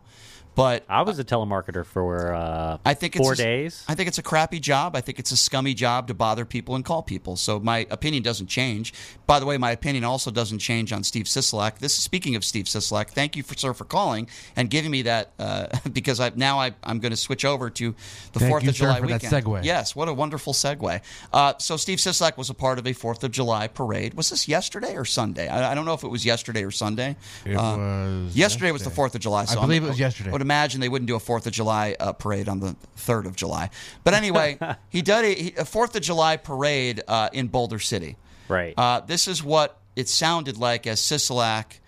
But 0.56 0.86
I 0.88 1.02
was 1.02 1.20
a 1.20 1.24
telemarketer 1.26 1.86
for 1.86 2.34
uh, 2.34 2.78
I 2.86 2.94
think 2.94 3.16
four 3.16 3.34
it's 3.34 3.42
a, 3.42 3.44
days. 3.44 3.84
I 3.90 3.96
think 3.96 4.08
it's 4.08 4.18
a 4.18 4.24
crappy 4.24 4.60
job. 4.60 4.96
I 4.96 5.02
think 5.02 5.20
it's 5.20 5.32
a 5.32 5.38
scummy 5.38 5.74
job 5.74 6.08
to 6.08 6.14
bother 6.14 6.46
people 6.46 6.76
and 6.76 6.86
call 6.86 7.04
people. 7.04 7.36
So 7.36 7.60
my 7.60 7.86
opinion 7.92 8.24
doesn't 8.24 8.48
change. 8.48 8.94
By 9.28 9.40
the 9.40 9.46
way, 9.46 9.58
my 9.58 9.72
opinion 9.72 10.06
also 10.06 10.32
doesn't 10.32 10.60
change 10.60 10.94
on 10.94 11.04
Steve 11.04 11.26
Sisolak. 11.26 11.80
This 11.80 11.98
is 11.98 12.04
speaking 12.04 12.36
of 12.38 12.46
Steve 12.46 12.66
Sisolak. 12.66 13.10
Thank 13.10 13.36
you 13.36 13.44
for 13.44 13.54
sir 13.56 13.74
for 13.74 13.84
calling 13.84 14.30
and 14.56 14.70
giving 14.70 14.92
me 14.92 15.02
that 15.02 15.32
uh, 15.40 15.68
because 15.92 16.20
I 16.22 16.32
now 16.36 16.60
I, 16.60 16.74
I'm 16.84 17.00
going 17.00 17.12
to 17.12 17.18
switch 17.18 17.44
over 17.44 17.70
to 17.72 17.94
the 18.34 18.40
Thank 18.40 18.50
Fourth 18.50 18.64
you, 18.64 18.70
of 18.70 18.76
sir, 18.78 18.86
July 18.86 19.00
for 19.02 19.08
that 19.08 19.24
weekend. 19.24 19.46
segue. 19.46 19.64
Yes, 19.66 19.94
what 19.96 20.08
a 20.08 20.14
wonderful 20.14 20.54
segue. 20.54 21.02
Uh, 21.34 21.54
so 21.58 21.76
Steve 21.76 21.98
Sisolak 22.00 22.38
was 22.38 22.50
a 22.50 22.54
part 22.54 22.80
of 22.80 22.88
a 22.88 22.94
Fourth 22.94 23.24
of 23.26 23.32
July 23.32 23.68
parade. 23.68 24.14
Was 24.14 24.30
this 24.30 24.48
yesterday 24.48 24.96
or 24.96 25.04
Sunday? 25.04 25.50
I, 25.50 25.72
I 25.72 25.76
don't 25.76 25.86
know 25.86 25.94
if 25.96 26.04
it 26.04 26.10
was 26.10 26.26
yesterday 26.26 26.64
or 26.64 26.72
Sunday. 26.72 27.18
It 27.46 27.56
Uh, 27.56 27.78
was 28.26 28.36
Yesterday 28.38 28.72
was 28.72 28.84
the. 28.84 28.90
Fourth 28.90 29.14
of 29.16 29.20
July. 29.20 29.44
So 29.44 29.60
I 29.60 29.62
believe 29.64 29.82
I'm- 29.82 29.88
it 29.88 29.90
was 29.90 30.00
yesterday. 30.00 30.32
Imagine 30.46 30.80
they 30.80 30.90
wouldn't 30.90 31.08
do 31.08 31.16
a 31.16 31.20
Fourth 31.20 31.48
of 31.48 31.54
July 31.54 31.96
uh, 32.00 32.14
parade 32.14 32.48
on 32.48 32.60
the 32.60 32.76
third 32.96 33.26
of 33.26 33.36
July. 33.36 33.72
But 34.04 34.14
anyway, 34.14 34.60
he 34.90 35.02
did 35.02 35.56
a, 35.58 35.62
a 35.62 35.66
Fourth 35.66 35.96
of 35.96 36.04
July 36.04 36.38
parade 36.38 37.02
uh, 37.08 37.30
in 37.34 37.48
Boulder 37.48 37.80
City. 37.80 38.16
Right. 38.48 38.76
Uh, 38.78 39.00
this 39.00 39.28
is 39.28 39.44
what 39.44 39.80
it 39.96 40.08
sounded 40.08 40.60
like 40.60 40.86
as 40.86 41.00
Sisolak 41.00 41.80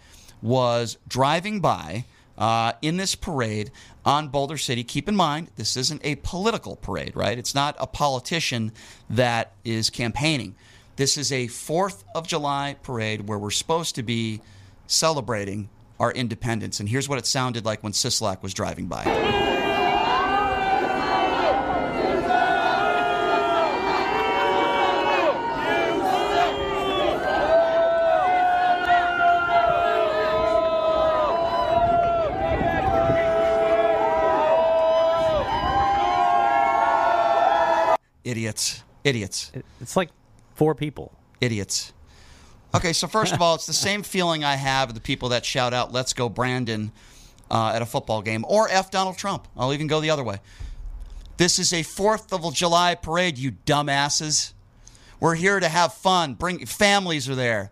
was 0.41 0.97
driving 1.07 1.59
by 1.59 2.05
uh, 2.35 2.73
in 2.81 2.97
this 2.97 3.13
parade 3.13 3.69
on 4.03 4.29
Boulder 4.29 4.57
City. 4.57 4.83
Keep 4.83 5.07
in 5.07 5.15
mind, 5.15 5.51
this 5.55 5.77
isn't 5.77 6.01
a 6.03 6.15
political 6.15 6.77
parade, 6.77 7.15
right? 7.15 7.37
It's 7.37 7.53
not 7.53 7.75
a 7.79 7.85
politician 7.85 8.71
that 9.07 9.51
is 9.63 9.91
campaigning. 9.91 10.55
This 10.95 11.15
is 11.15 11.31
a 11.31 11.45
Fourth 11.45 12.03
of 12.15 12.27
July 12.27 12.75
parade 12.81 13.27
where 13.27 13.37
we're 13.37 13.51
supposed 13.51 13.93
to 13.93 14.01
be 14.01 14.41
celebrating 14.87 15.69
our 15.99 16.11
independence. 16.11 16.79
And 16.79 16.89
here's 16.89 17.09
what 17.09 17.17
it 17.19 17.25
sounded 17.25 17.65
like 17.65 17.83
when 17.83 17.93
Sisolak 17.93 18.43
was 18.43 18.53
driving 18.53 18.87
by. 18.87 19.03
Idiots. 38.23 38.83
Idiots. 39.05 39.51
it's 39.79 39.95
like 39.95 40.09
four 40.55 40.75
people. 40.75 41.13
idiots. 41.39 41.93
Okay, 42.75 42.93
so 42.93 43.07
first 43.07 43.33
of 43.33 43.41
all, 43.41 43.55
it's 43.55 43.65
the 43.65 43.73
same 43.89 44.03
feeling 44.03 44.43
I 44.43 44.55
have 44.55 44.89
of 44.89 44.95
the 44.95 45.01
people 45.01 45.29
that 45.29 45.45
shout 45.45 45.73
out 45.73 45.91
"Let's 45.91 46.13
go, 46.13 46.29
Brandon" 46.29 46.91
uh, 47.49 47.71
at 47.73 47.81
a 47.81 47.85
football 47.85 48.21
game, 48.21 48.45
or 48.47 48.69
"F 48.69 48.91
Donald 48.91 49.17
Trump." 49.17 49.47
I'll 49.57 49.73
even 49.73 49.87
go 49.87 49.99
the 50.01 50.09
other 50.09 50.23
way. 50.23 50.39
This 51.37 51.59
is 51.59 51.71
a 51.71 51.83
Fourth 51.83 52.33
of 52.33 52.53
July 52.53 52.95
parade, 52.95 53.37
you 53.37 53.51
dumbasses. 53.65 54.53
We're 55.19 55.35
here 55.35 55.59
to 55.59 55.69
have 55.69 55.93
fun. 55.93 56.33
Bring 56.33 56.65
families 56.65 57.29
are 57.29 57.35
there. 57.35 57.71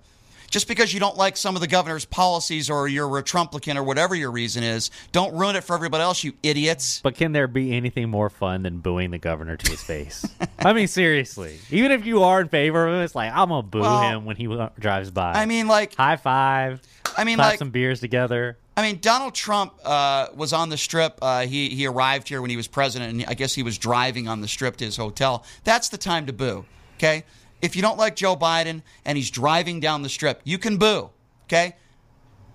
Just 0.50 0.68
because 0.68 0.94
you 0.94 1.00
don't 1.00 1.18
like 1.18 1.38
some 1.38 1.56
of 1.56 1.62
the 1.62 1.68
governor's 1.68 2.06
policies 2.06 2.70
or 2.70 2.88
you're 2.88 3.18
a 3.18 3.24
Trumplican 3.24 3.76
or 3.76 3.84
whatever 3.84 4.16
your 4.16 4.32
reason 4.32 4.64
is, 4.64 4.92
don't 5.12 5.36
ruin 5.36 5.56
it 5.56 5.64
for 5.64 5.76
everybody 5.76 6.02
else, 6.02 6.24
you 6.24 6.34
idiots. 6.44 7.02
But 7.02 7.16
can 7.16 7.32
there 7.32 7.48
be 7.48 7.74
anything 7.76 8.10
more 8.10 8.30
fun 8.30 8.64
than 8.64 8.80
booing 8.80 9.12
the 9.12 9.18
governor 9.18 9.58
to 9.58 9.72
his 9.72 9.82
face? 9.82 10.26
I 10.60 10.74
mean, 10.74 10.88
seriously. 10.88 11.60
Even 11.72 11.92
if 11.92 12.06
you 12.06 12.24
are 12.24 12.42
in 12.42 12.48
favor 12.50 12.88
of 12.88 12.94
him, 12.94 13.02
it's 13.02 13.16
like 13.16 13.32
I'm 13.32 13.50
gonna 13.50 13.64
boo 13.64 13.82
Well, 13.82 14.02
him 14.02 14.26
when 14.26 14.36
he 14.36 14.48
drives 14.80 15.12
by. 15.12 15.34
I 15.34 15.46
mean, 15.46 15.68
like, 15.68 15.96
high 15.96 16.16
five. 16.18 16.82
I 17.18 17.24
mean, 17.24 17.38
like, 17.38 17.60
some 17.60 17.70
beers 17.70 18.00
together. 18.00 18.58
I 18.78 18.82
mean, 18.82 19.00
Donald 19.00 19.34
Trump 19.34 19.74
uh, 19.86 20.28
was 20.36 20.52
on 20.52 20.70
the 20.70 20.78
strip. 20.78 21.18
Uh, 21.22 21.42
he 21.46 21.70
he 21.70 21.86
arrived 21.88 22.28
here 22.28 22.42
when 22.42 22.50
he 22.50 22.58
was 22.58 22.68
president, 22.68 23.14
and 23.14 23.26
I 23.30 23.34
guess 23.34 23.54
he 23.54 23.64
was 23.64 23.78
driving 23.78 24.28
on 24.28 24.42
the 24.42 24.48
strip 24.48 24.76
to 24.78 24.86
his 24.86 24.98
hotel. 24.98 25.46
That's 25.64 25.90
the 25.90 25.98
time 25.98 26.26
to 26.26 26.34
boo. 26.34 26.66
Okay, 26.98 27.24
if 27.62 27.76
you 27.76 27.82
don't 27.82 27.98
like 27.98 28.16
Joe 28.16 28.36
Biden 28.36 28.82
and 29.06 29.18
he's 29.18 29.32
driving 29.32 29.80
down 29.80 30.02
the 30.02 30.10
strip, 30.10 30.42
you 30.44 30.58
can 30.58 30.78
boo. 30.78 31.10
Okay, 31.46 31.76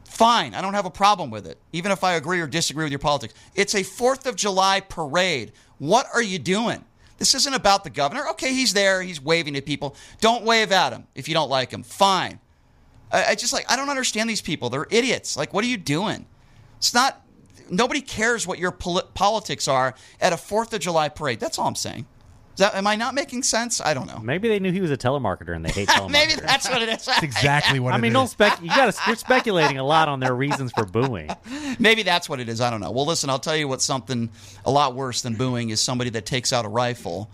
fine. 0.05 0.55
I 0.55 0.61
don't 0.61 0.75
have 0.75 0.87
a 0.87 0.91
problem 0.91 1.31
with 1.31 1.47
it, 1.47 1.59
even 1.73 1.93
if 1.93 2.03
I 2.05 2.15
agree 2.15 2.41
or 2.41 2.47
disagree 2.47 2.85
with 2.85 2.93
your 2.93 2.99
politics. 2.99 3.35
It's 3.55 3.75
a 3.75 3.83
Fourth 3.83 4.27
of 4.27 4.37
July 4.37 4.81
parade. 4.81 5.53
What 5.79 6.07
are 6.13 6.23
you 6.23 6.39
doing? 6.39 6.85
This 7.19 7.35
isn't 7.35 7.55
about 7.55 7.85
the 7.85 7.91
governor. 7.91 8.27
Okay, 8.31 8.55
he's 8.55 8.73
there. 8.73 9.03
He's 9.03 9.21
waving 9.21 9.55
at 9.55 9.67
people. 9.67 9.95
Don't 10.21 10.43
wave 10.43 10.73
at 10.73 10.93
him 10.93 11.07
if 11.15 11.29
you 11.29 11.35
don't 11.35 11.51
like 11.51 11.71
him. 11.71 11.83
Fine. 11.83 12.41
I, 13.13 13.27
I 13.27 13.35
just 13.35 13.53
like 13.53 13.71
I 13.71 13.77
don't 13.77 13.91
understand 13.91 14.29
these 14.29 14.41
people. 14.41 14.71
They're 14.71 14.87
idiots. 14.91 15.37
Like, 15.37 15.53
what 15.53 15.63
are 15.65 15.69
you 15.69 15.77
doing? 15.77 16.27
It's 16.79 16.95
not. 16.95 17.23
Nobody 17.69 18.01
cares 18.01 18.47
what 18.47 18.59
your 18.59 18.73
poli- 18.73 19.05
politics 19.15 19.69
are 19.69 19.95
at 20.21 20.33
a 20.33 20.37
Fourth 20.37 20.73
of 20.73 20.81
July 20.81 21.09
parade. 21.09 21.39
That's 21.41 21.59
all 21.59 21.69
I'm 21.69 21.75
saying. 21.77 22.07
Is 22.61 22.67
that, 22.67 22.75
am 22.75 22.87
I 22.87 22.95
not 22.95 23.15
making 23.15 23.43
sense? 23.43 23.81
I 23.81 23.95
don't 23.95 24.07
know. 24.07 24.19
Maybe 24.19 24.47
they 24.47 24.59
knew 24.59 24.71
he 24.71 24.83
was 24.83 24.91
a 24.91 24.97
telemarketer 24.99 25.57
and 25.57 25.65
they 25.65 25.71
hate 25.71 25.89
telemarketers. 25.89 26.11
Maybe 26.11 26.35
that's 26.35 26.69
what 26.69 26.83
it 26.83 26.91
is. 26.91 27.07
That's 27.07 27.23
exactly 27.23 27.81
what 27.81 27.95
I 27.95 27.97
it 27.97 28.01
mean, 28.03 28.11
is. 28.11 28.15
don't 28.15 28.29
spec. 28.29 28.61
You 28.61 28.69
got 28.69 28.93
to. 28.93 29.01
You're 29.07 29.17
speculating 29.17 29.79
a 29.79 29.83
lot 29.83 30.11
on 30.11 30.21
their 30.21 30.35
reasons 30.35 30.71
for 30.73 30.85
booing. 30.85 31.31
Maybe 31.79 32.03
that's 32.03 32.29
what 32.29 32.39
it 32.39 32.51
is. 32.51 32.61
I 32.61 32.69
don't 32.69 32.83
know. 32.83 32.91
Well, 32.91 33.07
listen, 33.07 33.31
I'll 33.31 33.39
tell 33.39 33.57
you 33.57 33.67
what 33.67 33.81
something 33.81 34.29
a 34.67 34.71
lot 34.71 34.95
worse 34.95 35.23
than 35.23 35.37
booing 35.37 35.71
is 35.71 35.81
somebody 35.81 36.11
that 36.11 36.27
takes 36.27 36.53
out 36.53 36.67
a 36.67 36.69
rifle 36.69 37.31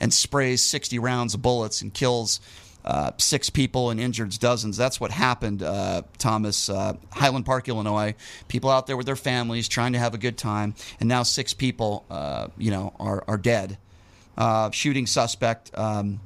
and 0.00 0.12
sprays 0.12 0.60
60 0.60 0.98
rounds 0.98 1.34
of 1.34 1.42
bullets 1.42 1.80
and 1.80 1.94
kills 1.94 2.40
uh, 2.84 3.12
six 3.16 3.50
people 3.50 3.90
and 3.90 4.00
injures 4.00 4.38
dozens. 4.38 4.76
That's 4.76 5.00
what 5.00 5.12
happened, 5.12 5.62
uh, 5.62 6.02
Thomas. 6.18 6.68
Uh, 6.68 6.94
Highland 7.12 7.46
Park, 7.46 7.68
Illinois. 7.68 8.16
People 8.48 8.70
out 8.70 8.88
there 8.88 8.96
with 8.96 9.06
their 9.06 9.14
families 9.14 9.68
trying 9.68 9.92
to 9.92 10.00
have 10.00 10.14
a 10.14 10.18
good 10.18 10.36
time, 10.36 10.74
and 10.98 11.08
now 11.08 11.22
six 11.22 11.54
people, 11.54 12.04
uh, 12.10 12.48
you 12.58 12.72
know, 12.72 12.92
are, 12.98 13.22
are 13.28 13.38
dead. 13.38 13.78
Uh, 14.36 14.70
shooting 14.70 15.06
suspect 15.06 15.70
um, 15.74 16.20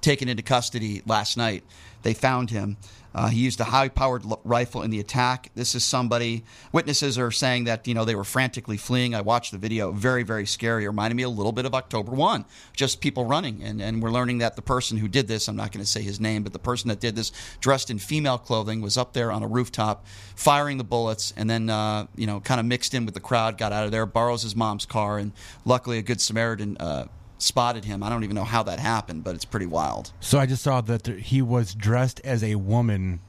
taken 0.00 0.28
into 0.28 0.42
custody 0.42 1.02
last 1.06 1.36
night. 1.36 1.64
They 2.02 2.14
found 2.14 2.50
him. 2.50 2.76
Uh, 3.14 3.28
he 3.28 3.40
used 3.40 3.58
a 3.58 3.64
high-powered 3.64 4.24
l- 4.24 4.40
rifle 4.44 4.82
in 4.82 4.90
the 4.90 5.00
attack. 5.00 5.50
This 5.54 5.74
is 5.74 5.82
somebody. 5.82 6.44
Witnesses 6.72 7.18
are 7.18 7.30
saying 7.30 7.64
that 7.64 7.88
you 7.88 7.94
know 7.94 8.04
they 8.04 8.14
were 8.14 8.22
frantically 8.22 8.76
fleeing. 8.76 9.14
I 9.14 9.22
watched 9.22 9.50
the 9.50 9.58
video. 9.58 9.90
Very, 9.90 10.22
very 10.22 10.46
scary. 10.46 10.84
It 10.84 10.88
reminded 10.88 11.16
me 11.16 11.22
a 11.22 11.28
little 11.28 11.50
bit 11.50 11.64
of 11.64 11.74
October 11.74 12.12
one. 12.12 12.44
Just 12.74 13.00
people 13.00 13.24
running, 13.24 13.62
and 13.62 13.80
and 13.80 14.02
we're 14.02 14.12
learning 14.12 14.38
that 14.38 14.56
the 14.56 14.62
person 14.62 14.98
who 14.98 15.08
did 15.08 15.26
this. 15.26 15.48
I'm 15.48 15.56
not 15.56 15.72
going 15.72 15.84
to 15.84 15.90
say 15.90 16.02
his 16.02 16.20
name, 16.20 16.42
but 16.42 16.52
the 16.52 16.58
person 16.58 16.88
that 16.88 17.00
did 17.00 17.16
this, 17.16 17.32
dressed 17.60 17.90
in 17.90 17.98
female 17.98 18.38
clothing, 18.38 18.82
was 18.82 18.96
up 18.96 19.14
there 19.14 19.32
on 19.32 19.42
a 19.42 19.48
rooftop, 19.48 20.06
firing 20.36 20.78
the 20.78 20.84
bullets, 20.84 21.32
and 21.36 21.48
then 21.48 21.70
uh, 21.70 22.06
you 22.14 22.26
know 22.26 22.40
kind 22.40 22.60
of 22.60 22.66
mixed 22.66 22.94
in 22.94 23.04
with 23.04 23.14
the 23.14 23.20
crowd, 23.20 23.58
got 23.58 23.72
out 23.72 23.84
of 23.84 23.90
there, 23.90 24.06
borrows 24.06 24.42
his 24.42 24.54
mom's 24.54 24.86
car, 24.86 25.18
and 25.18 25.32
luckily 25.64 25.98
a 25.98 26.02
good 26.02 26.20
Samaritan. 26.20 26.76
Uh, 26.76 27.06
spotted 27.38 27.84
him. 27.84 28.02
I 28.02 28.08
don't 28.08 28.24
even 28.24 28.34
know 28.36 28.44
how 28.44 28.62
that 28.64 28.78
happened, 28.80 29.24
but 29.24 29.34
it's 29.34 29.44
pretty 29.44 29.66
wild. 29.66 30.12
So 30.20 30.38
I 30.38 30.46
just 30.46 30.62
saw 30.62 30.80
that 30.82 31.04
there, 31.04 31.16
he 31.16 31.40
was 31.40 31.74
dressed 31.74 32.20
as 32.24 32.42
a 32.44 32.56
woman 32.56 33.20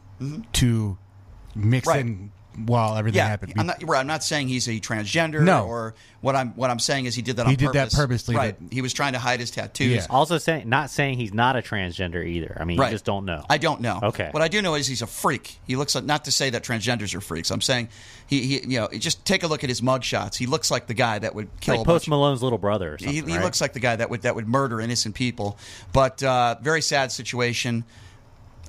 to 0.53 0.97
mix 1.55 1.87
Mm-hmm. 1.87 1.89
Right. 1.89 1.99
in 2.05 2.31
while 2.65 2.95
everything 2.97 3.21
happened. 3.21 3.53
I'm 3.57 3.67
not, 3.67 3.83
right, 3.87 3.99
I'm 3.99 4.07
not 4.07 4.23
saying 4.23 4.47
he's 4.47 4.67
a 4.67 4.79
transgender. 4.79 5.41
No. 5.41 5.65
or 5.65 5.95
what 6.21 6.35
I'm 6.35 6.49
what 6.55 6.69
I'm 6.69 6.79
saying 6.79 7.05
is 7.05 7.15
he 7.15 7.21
did 7.21 7.37
that. 7.37 7.47
He 7.47 7.53
on 7.53 7.57
did 7.57 7.67
that 7.69 7.73
purpose. 7.91 7.95
purposely, 7.95 8.35
Right, 8.35 8.55
but- 8.59 8.73
he 8.73 8.81
was 8.81 8.91
trying 8.93 9.13
to 9.13 9.19
hide 9.19 9.39
his 9.39 9.51
tattoos. 9.51 9.95
Yeah. 9.95 10.05
Also 10.09 10.37
saying, 10.37 10.67
not 10.67 10.89
saying 10.89 11.17
he's 11.17 11.33
not 11.33 11.55
a 11.55 11.61
transgender 11.61 12.25
either. 12.25 12.57
I 12.59 12.65
mean, 12.65 12.77
Right. 12.77 12.87
you 12.87 12.95
just 12.95 13.05
don't 13.05 13.25
know. 13.25 13.45
I 13.49 13.57
don't 13.57 13.81
know. 13.81 13.99
Okay. 14.03 14.29
What 14.31 14.43
I 14.43 14.47
do 14.49 14.61
know 14.61 14.75
is 14.75 14.85
he's 14.87 15.01
a 15.01 15.07
freak. 15.07 15.59
He 15.65 15.75
looks 15.75 15.95
like 15.95 16.03
not 16.03 16.25
to 16.25 16.31
say 16.31 16.49
that 16.49 16.63
transgenders 16.63 17.15
are 17.15 17.21
freaks. 17.21 17.51
I'm 17.51 17.61
saying 17.61 17.89
he, 18.27 18.41
he 18.41 18.53
you 18.67 18.79
know, 18.79 18.87
just 18.97 19.23
take 19.25 19.43
a 19.43 19.47
look 19.47 19.63
at 19.63 19.69
his 19.69 19.81
mugshots. 19.81 20.35
He 20.35 20.45
looks 20.45 20.69
like 20.69 20.87
the 20.87 20.93
guy 20.93 21.19
that 21.19 21.33
would 21.35 21.47
kill 21.61 21.75
like 21.75 21.81
a 21.81 21.85
bunch 21.85 22.01
Post 22.01 22.09
Malone's 22.09 22.43
little 22.43 22.57
brother. 22.57 22.95
Or 22.95 22.97
something, 22.97 23.25
he, 23.27 23.31
he 23.33 23.39
looks 23.39 23.61
like 23.61 23.73
the 23.73 23.79
guy 23.79 23.95
that 23.95 24.09
would 24.09 24.23
that 24.23 24.35
would 24.35 24.47
murder 24.47 24.81
innocent 24.81 25.15
people. 25.15 25.57
But 25.93 26.21
uh, 26.21 26.55
very 26.61 26.81
sad 26.81 27.11
situation. 27.13 27.85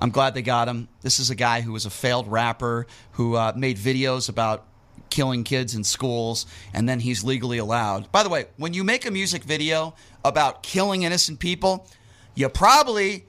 I'm 0.01 0.11
glad 0.11 0.35
they 0.35 0.43
got 0.43 0.69
him. 0.69 0.89
This 1.03 1.19
is 1.19 1.31
a 1.31 1.35
guy 1.35 1.61
who 1.61 1.73
was 1.73 1.85
a 1.85 1.91
failed 1.91 2.31
rapper 2.31 2.87
who 3.13 3.37
uh, 3.37 3.53
made 3.55 3.77
videos 3.77 4.29
about 4.29 4.67
killing 5.11 5.45
kids 5.45 5.75
in 5.75 5.85
schools, 5.85 6.47
and 6.73 6.89
then 6.89 7.01
he's 7.01 7.23
legally 7.23 7.59
allowed. 7.59 8.11
By 8.11 8.23
the 8.23 8.29
way, 8.29 8.47
when 8.57 8.73
you 8.73 8.85
make 8.85 9.05
a 9.05 9.11
music 9.11 9.43
video 9.45 9.95
about 10.25 10.63
killing 10.63 11.03
innocent 11.03 11.39
people, 11.39 11.87
you 12.35 12.49
probably 12.49 13.27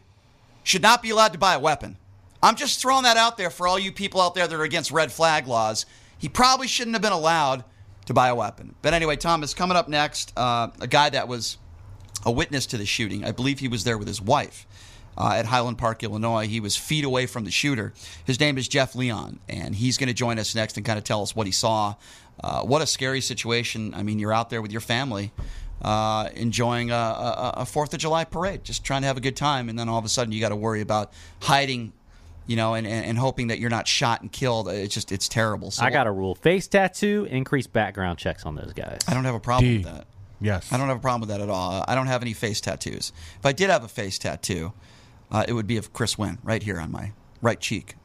should 0.64 0.82
not 0.82 1.02
be 1.02 1.10
allowed 1.10 1.34
to 1.34 1.40
buy 1.40 1.56
a 1.56 1.60
weapon. 1.60 1.98
I'm 2.44 2.56
just 2.56 2.82
throwing 2.82 3.04
that 3.04 3.18
out 3.18 3.38
there 3.38 3.50
for 3.50 3.68
all 3.68 3.78
you 3.78 3.92
people 3.92 4.22
out 4.22 4.36
there 4.36 4.48
that 4.48 4.56
are 4.56 4.64
against 4.64 4.92
red 4.92 5.12
flag 5.12 5.48
laws. 5.48 5.86
He 6.18 6.30
probably 6.30 6.68
shouldn't 6.68 6.96
have 6.96 7.02
been 7.02 7.12
allowed 7.12 7.64
to 8.06 8.14
buy 8.14 8.30
a 8.30 8.36
weapon. 8.36 8.76
But 8.82 8.94
anyway, 8.94 9.16
Thomas, 9.16 9.54
coming 9.54 9.78
up 9.78 9.90
next, 9.90 10.34
uh, 10.38 10.70
a 10.80 10.88
guy 10.88 11.10
that 11.10 11.28
was 11.28 11.58
a 12.26 12.32
witness 12.32 12.66
to 12.68 12.78
the 12.78 12.86
shooting. 12.86 13.26
I 13.26 13.32
believe 13.32 13.60
he 13.60 13.68
was 13.68 13.84
there 13.84 13.98
with 13.98 14.08
his 14.08 14.22
wife 14.22 14.66
uh, 15.22 15.34
at 15.36 15.46
Highland 15.46 15.78
Park, 15.78 16.04
Illinois. 16.04 16.48
He 16.48 16.60
was 16.60 16.76
feet 16.76 17.06
away 17.06 17.28
from 17.28 17.46
the 17.46 17.52
shooter. 17.52 17.94
His 18.26 18.40
name 18.40 18.58
is 18.58 18.68
Jeff 18.68 18.96
Leon, 18.96 19.40
and 19.48 19.76
he's 19.76 19.98
going 19.98 20.08
to 20.08 20.14
join 20.14 20.40
us 20.40 20.56
next 20.56 20.78
and 20.78 20.86
kind 20.86 20.98
of 20.98 21.04
tell 21.04 21.22
us 21.22 21.36
what 21.36 21.46
he 21.46 21.52
saw. 21.52 21.96
Uh, 22.44 22.64
what 22.64 22.82
a 22.82 22.88
scary 22.88 23.22
situation. 23.22 23.94
I 23.94 24.02
mean, 24.02 24.18
you're 24.18 24.34
out 24.34 24.50
there 24.50 24.62
with 24.62 24.72
your 24.72 24.82
family. 24.82 25.32
Uh, 25.82 26.30
enjoying 26.36 26.92
a, 26.92 26.96
a, 26.96 27.54
a 27.58 27.66
Fourth 27.66 27.94
of 27.94 28.00
July 28.00 28.24
parade, 28.24 28.64
just 28.64 28.84
trying 28.84 29.02
to 29.02 29.08
have 29.08 29.18
a 29.18 29.22
good 29.22 29.36
time, 29.36 29.68
and 29.70 29.78
then 29.78 29.90
all 29.90 29.98
of 29.98 30.06
a 30.06 30.10
sudden 30.10 30.32
you 30.32 30.40
got 30.40 30.50
to 30.50 30.56
worry 30.56 30.82
about 30.82 31.12
hiding, 31.42 31.92
you 32.46 32.56
know, 32.56 32.76
and, 32.76 32.86
and, 32.86 33.06
and 33.06 33.18
hoping 33.18 33.48
that 33.48 33.60
you're 33.60 33.72
not 33.72 33.88
shot 33.88 34.22
and 34.22 34.32
killed. 34.32 34.70
It's 34.70 34.94
just 34.94 35.12
it's 35.12 35.28
terrible. 35.28 35.72
So 35.72 35.84
I 35.84 35.90
got 35.90 36.06
a 36.06 36.12
rule: 36.12 36.36
face 36.36 36.68
tattoo, 36.68 37.28
increase 37.32 37.66
background 37.66 38.20
checks 38.20 38.46
on 38.46 38.54
those 38.54 38.74
guys. 38.74 39.00
I 39.08 39.16
don't 39.16 39.26
have 39.26 39.34
a 39.34 39.40
problem 39.40 39.68
D. 39.70 39.78
with 39.78 39.86
that. 39.88 40.06
Yes. 40.40 40.72
I 40.72 40.78
don't 40.78 40.88
have 40.88 40.98
a 40.98 41.02
problem 41.02 41.22
with 41.22 41.30
that 41.30 41.42
at 41.42 41.50
all. 41.50 41.84
I 41.88 41.96
don't 41.96 42.08
have 42.08 42.22
any 42.22 42.34
face 42.34 42.62
tattoos. 42.62 43.12
If 43.40 43.46
I 43.46 43.52
did 43.52 43.70
have 43.70 43.84
a 43.84 43.88
face 43.88 44.18
tattoo, 44.18 44.74
uh, 45.32 45.46
it 45.48 45.54
would 45.54 45.68
be 45.68 45.78
of 45.78 45.94
Chris 45.94 46.18
Wynn 46.18 46.38
right 46.44 46.62
here 46.62 46.80
on 46.80 46.92
my 46.92 47.14
right 47.42 47.60
cheek. 47.60 47.96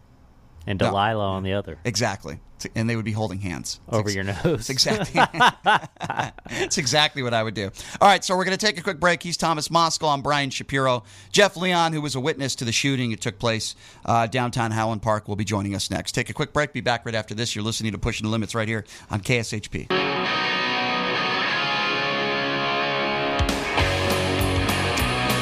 And 0.66 0.80
No. 0.80 0.86
Delilah 0.86 1.24
on 1.24 1.42
the 1.44 1.52
other, 1.52 1.78
Exactly. 1.84 2.40
And 2.74 2.88
they 2.90 2.96
would 2.96 3.04
be 3.04 3.12
holding 3.12 3.38
hands. 3.38 3.78
It's 3.86 3.96
over 3.96 4.08
ex- 4.08 4.14
your 4.14 4.24
nose. 4.24 4.70
Exactly. 4.70 5.20
it's 6.50 6.78
exactly 6.78 7.22
what 7.22 7.34
I 7.34 7.42
would 7.42 7.54
do. 7.54 7.70
All 8.00 8.08
right, 8.08 8.24
so 8.24 8.34
we're 8.34 8.44
going 8.44 8.56
to 8.56 8.66
take 8.66 8.78
a 8.78 8.82
quick 8.82 8.98
break. 8.98 9.22
He's 9.22 9.36
Thomas 9.36 9.68
Moskal. 9.68 10.12
I'm 10.12 10.22
Brian 10.22 10.48
Shapiro. 10.50 11.04
Jeff 11.30 11.56
Leon, 11.56 11.92
who 11.92 12.00
was 12.00 12.14
a 12.14 12.20
witness 12.20 12.54
to 12.56 12.64
the 12.64 12.72
shooting, 12.72 13.10
that 13.10 13.20
took 13.20 13.38
place 13.38 13.76
uh, 14.06 14.26
downtown 14.26 14.70
Highland 14.70 15.02
Park, 15.02 15.28
will 15.28 15.36
be 15.36 15.44
joining 15.44 15.74
us 15.74 15.90
next. 15.90 16.12
Take 16.12 16.30
a 16.30 16.32
quick 16.32 16.52
break. 16.54 16.72
Be 16.72 16.80
back 16.80 17.04
right 17.04 17.14
after 17.14 17.34
this. 17.34 17.54
You're 17.54 17.64
listening 17.64 17.92
to 17.92 17.98
Pushing 17.98 18.24
the 18.24 18.30
Limits 18.30 18.54
right 18.54 18.66
here 18.66 18.84
on 19.10 19.20
KSHP. 19.20 20.65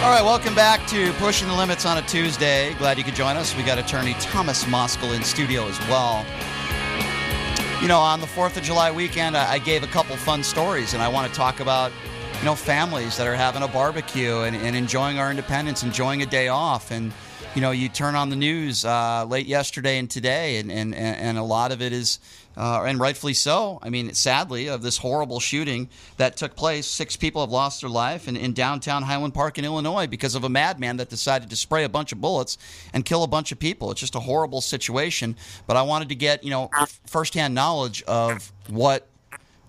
All 0.05 0.11
right, 0.11 0.23
welcome 0.23 0.55
back 0.55 0.87
to 0.88 1.14
Pushing 1.14 1.49
the 1.49 1.55
Limits 1.55 1.87
on 1.87 1.97
a 1.97 2.03
Tuesday. 2.03 2.75
Glad 2.75 2.99
you 2.99 3.05
could 3.05 3.14
join 3.14 3.38
us. 3.38 3.57
We 3.57 3.62
got 3.62 3.79
attorney 3.79 4.12
Thomas 4.21 4.64
Moskal 4.64 5.17
in 5.17 5.25
studio 5.25 5.67
as 5.67 5.79
well. 5.88 6.27
You 7.81 7.88
know, 7.88 8.01
on 8.01 8.21
the 8.21 8.27
4th 8.27 8.59
of 8.59 8.62
July 8.62 8.90
weekend, 8.90 9.35
I 9.35 9.59
gave 9.59 9.83
a 9.83 9.87
couple 9.87 10.14
fun 10.17 10.43
stories, 10.43 10.93
and 10.93 11.03
I 11.03 11.09
want 11.09 11.33
to 11.33 11.35
talk 11.35 11.61
about, 11.61 11.90
you 12.38 12.45
know, 12.45 12.55
families 12.55 13.17
that 13.17 13.27
are 13.27 13.35
having 13.35 13.62
a 13.62 13.69
barbecue 13.69 14.40
and, 14.40 14.55
and 14.55 14.77
enjoying 14.77 15.19
our 15.19 15.31
independence, 15.31 15.83
enjoying 15.83 16.21
a 16.21 16.27
day 16.27 16.49
off. 16.49 16.90
And, 16.90 17.11
you 17.55 17.62
know, 17.62 17.71
you 17.71 17.88
turn 17.88 18.14
on 18.14 18.29
the 18.29 18.37
news 18.37 18.85
uh, 18.85 19.25
late 19.27 19.47
yesterday 19.47 19.97
and 19.99 20.11
today, 20.11 20.59
and, 20.59 20.71
and, 20.71 20.95
and 20.95 21.38
a 21.38 21.43
lot 21.43 21.73
of 21.73 21.81
it 21.81 21.95
is, 21.95 22.19
uh, 22.57 22.83
and 22.87 23.01
rightfully 23.01 23.35
so. 23.35 23.79
I 23.83 23.90
mean, 23.90 24.12
sadly, 24.14 24.69
of 24.69 24.83
this 24.83 24.99
horrible 24.99 25.40
shooting 25.40 25.88
that 26.17 26.37
took 26.37 26.57
place, 26.57 26.87
six 26.87 27.17
people 27.17 27.43
have 27.43 27.51
lost 27.51 27.81
their 27.81 27.90
life 27.90 28.29
in, 28.29 28.37
in 28.37 28.53
downtown 28.53 29.03
Highland 29.03 29.35
Park 29.35 29.59
in 29.59 29.64
Illinois 29.64 30.07
because 30.07 30.35
of 30.35 30.45
a 30.45 30.49
madman 30.49 30.97
that 30.99 31.09
decided 31.09 31.51
to 31.51 31.57
spray 31.57 31.85
a 31.85 31.88
bunch 31.88 32.12
of 32.12 32.21
bullets 32.21 32.59
and 32.93 33.05
kill 33.05 33.23
a 33.23 33.29
bunch 33.29 33.53
of 33.53 33.59
people. 33.59 33.90
It's 33.90 34.01
just 34.01 34.14
a 34.14 34.21
horrible 34.21 34.61
situation. 34.61 35.37
But 35.67 35.77
I 35.77 35.83
wanted 35.83 36.09
to 36.11 36.14
get, 36.14 36.45
you 36.45 36.51
know, 36.51 36.71
firsthand 37.07 37.55
knowledge 37.55 38.03
of 38.03 38.53
what 38.69 39.07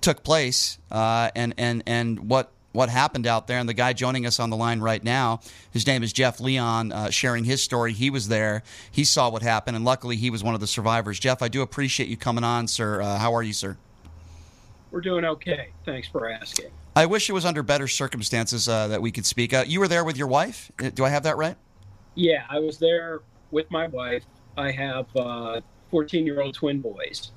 took 0.02 0.24
place 0.24 0.78
uh, 0.91 1.32
and, 1.36 1.54
and, 1.58 1.84
and 1.88 2.30
what 2.30 2.52
what 2.76 2.90
happened 2.90 3.26
out 3.26 3.48
there. 3.48 3.58
And 3.58 3.68
the 3.68 3.74
guy 3.74 3.94
joining 3.94 4.26
us 4.26 4.40
on 4.40 4.50
the 4.50 4.58
line 4.58 4.82
right 4.82 5.04
now, 5.04 5.40
his 5.72 5.88
name 5.88 6.04
is 6.04 6.14
Jeff 6.14 6.40
Leon, 6.40 6.92
uh, 6.92 7.10
sharing 7.10 7.46
his 7.46 7.64
story. 7.64 7.94
He 7.94 8.10
was 8.10 8.28
there. 8.28 8.62
He 8.92 9.04
saw 9.04 9.30
what 9.30 9.42
happened, 9.42 9.76
and 9.76 9.86
luckily 9.86 10.18
he 10.18 10.30
was 10.30 10.44
one 10.44 10.54
of 10.54 10.60
the 10.60 10.68
survivors. 10.68 11.18
Jeff, 11.18 11.42
I 11.42 11.48
do 11.48 11.62
appreciate 11.62 12.10
you 12.10 12.18
coming 12.18 12.44
on, 12.44 12.68
sir. 12.68 13.02
Uh, 13.02 13.18
how 13.18 13.34
are 13.34 13.42
you, 13.42 13.54
sir? 13.54 13.78
We're 14.92 15.02
doing 15.02 15.26
okay. 15.26 15.70
Thanks 15.86 16.08
for 16.08 16.30
asking. 16.30 16.70
I 16.96 17.06
wish 17.06 17.30
it 17.30 17.34
was 17.34 17.44
under 17.44 17.64
better 17.64 17.88
circumstances 17.88 18.70
uh, 18.70 18.88
that 18.90 19.02
we 19.02 19.12
could 19.12 19.26
speak. 19.26 19.54
Uh, 19.54 19.64
you 19.68 19.80
were 19.80 19.88
there 19.88 20.04
with 20.04 20.16
your 20.16 20.28
wife. 20.28 20.72
Uh, 20.82 20.90
Do 20.90 21.04
I 21.04 21.10
have 21.10 21.24
that 21.24 21.36
right? 21.38 21.58
Yeah, 22.14 22.44
I 22.50 22.60
was 22.60 22.78
there 22.78 23.22
with 23.52 23.70
my 23.72 23.88
wife. 23.88 24.24
I 24.58 24.72
have 24.72 25.14
uh, 25.16 25.60
14 25.92 26.26
year 26.26 26.42
old 26.42 26.54
twin 26.54 26.80
boys, 26.80 27.32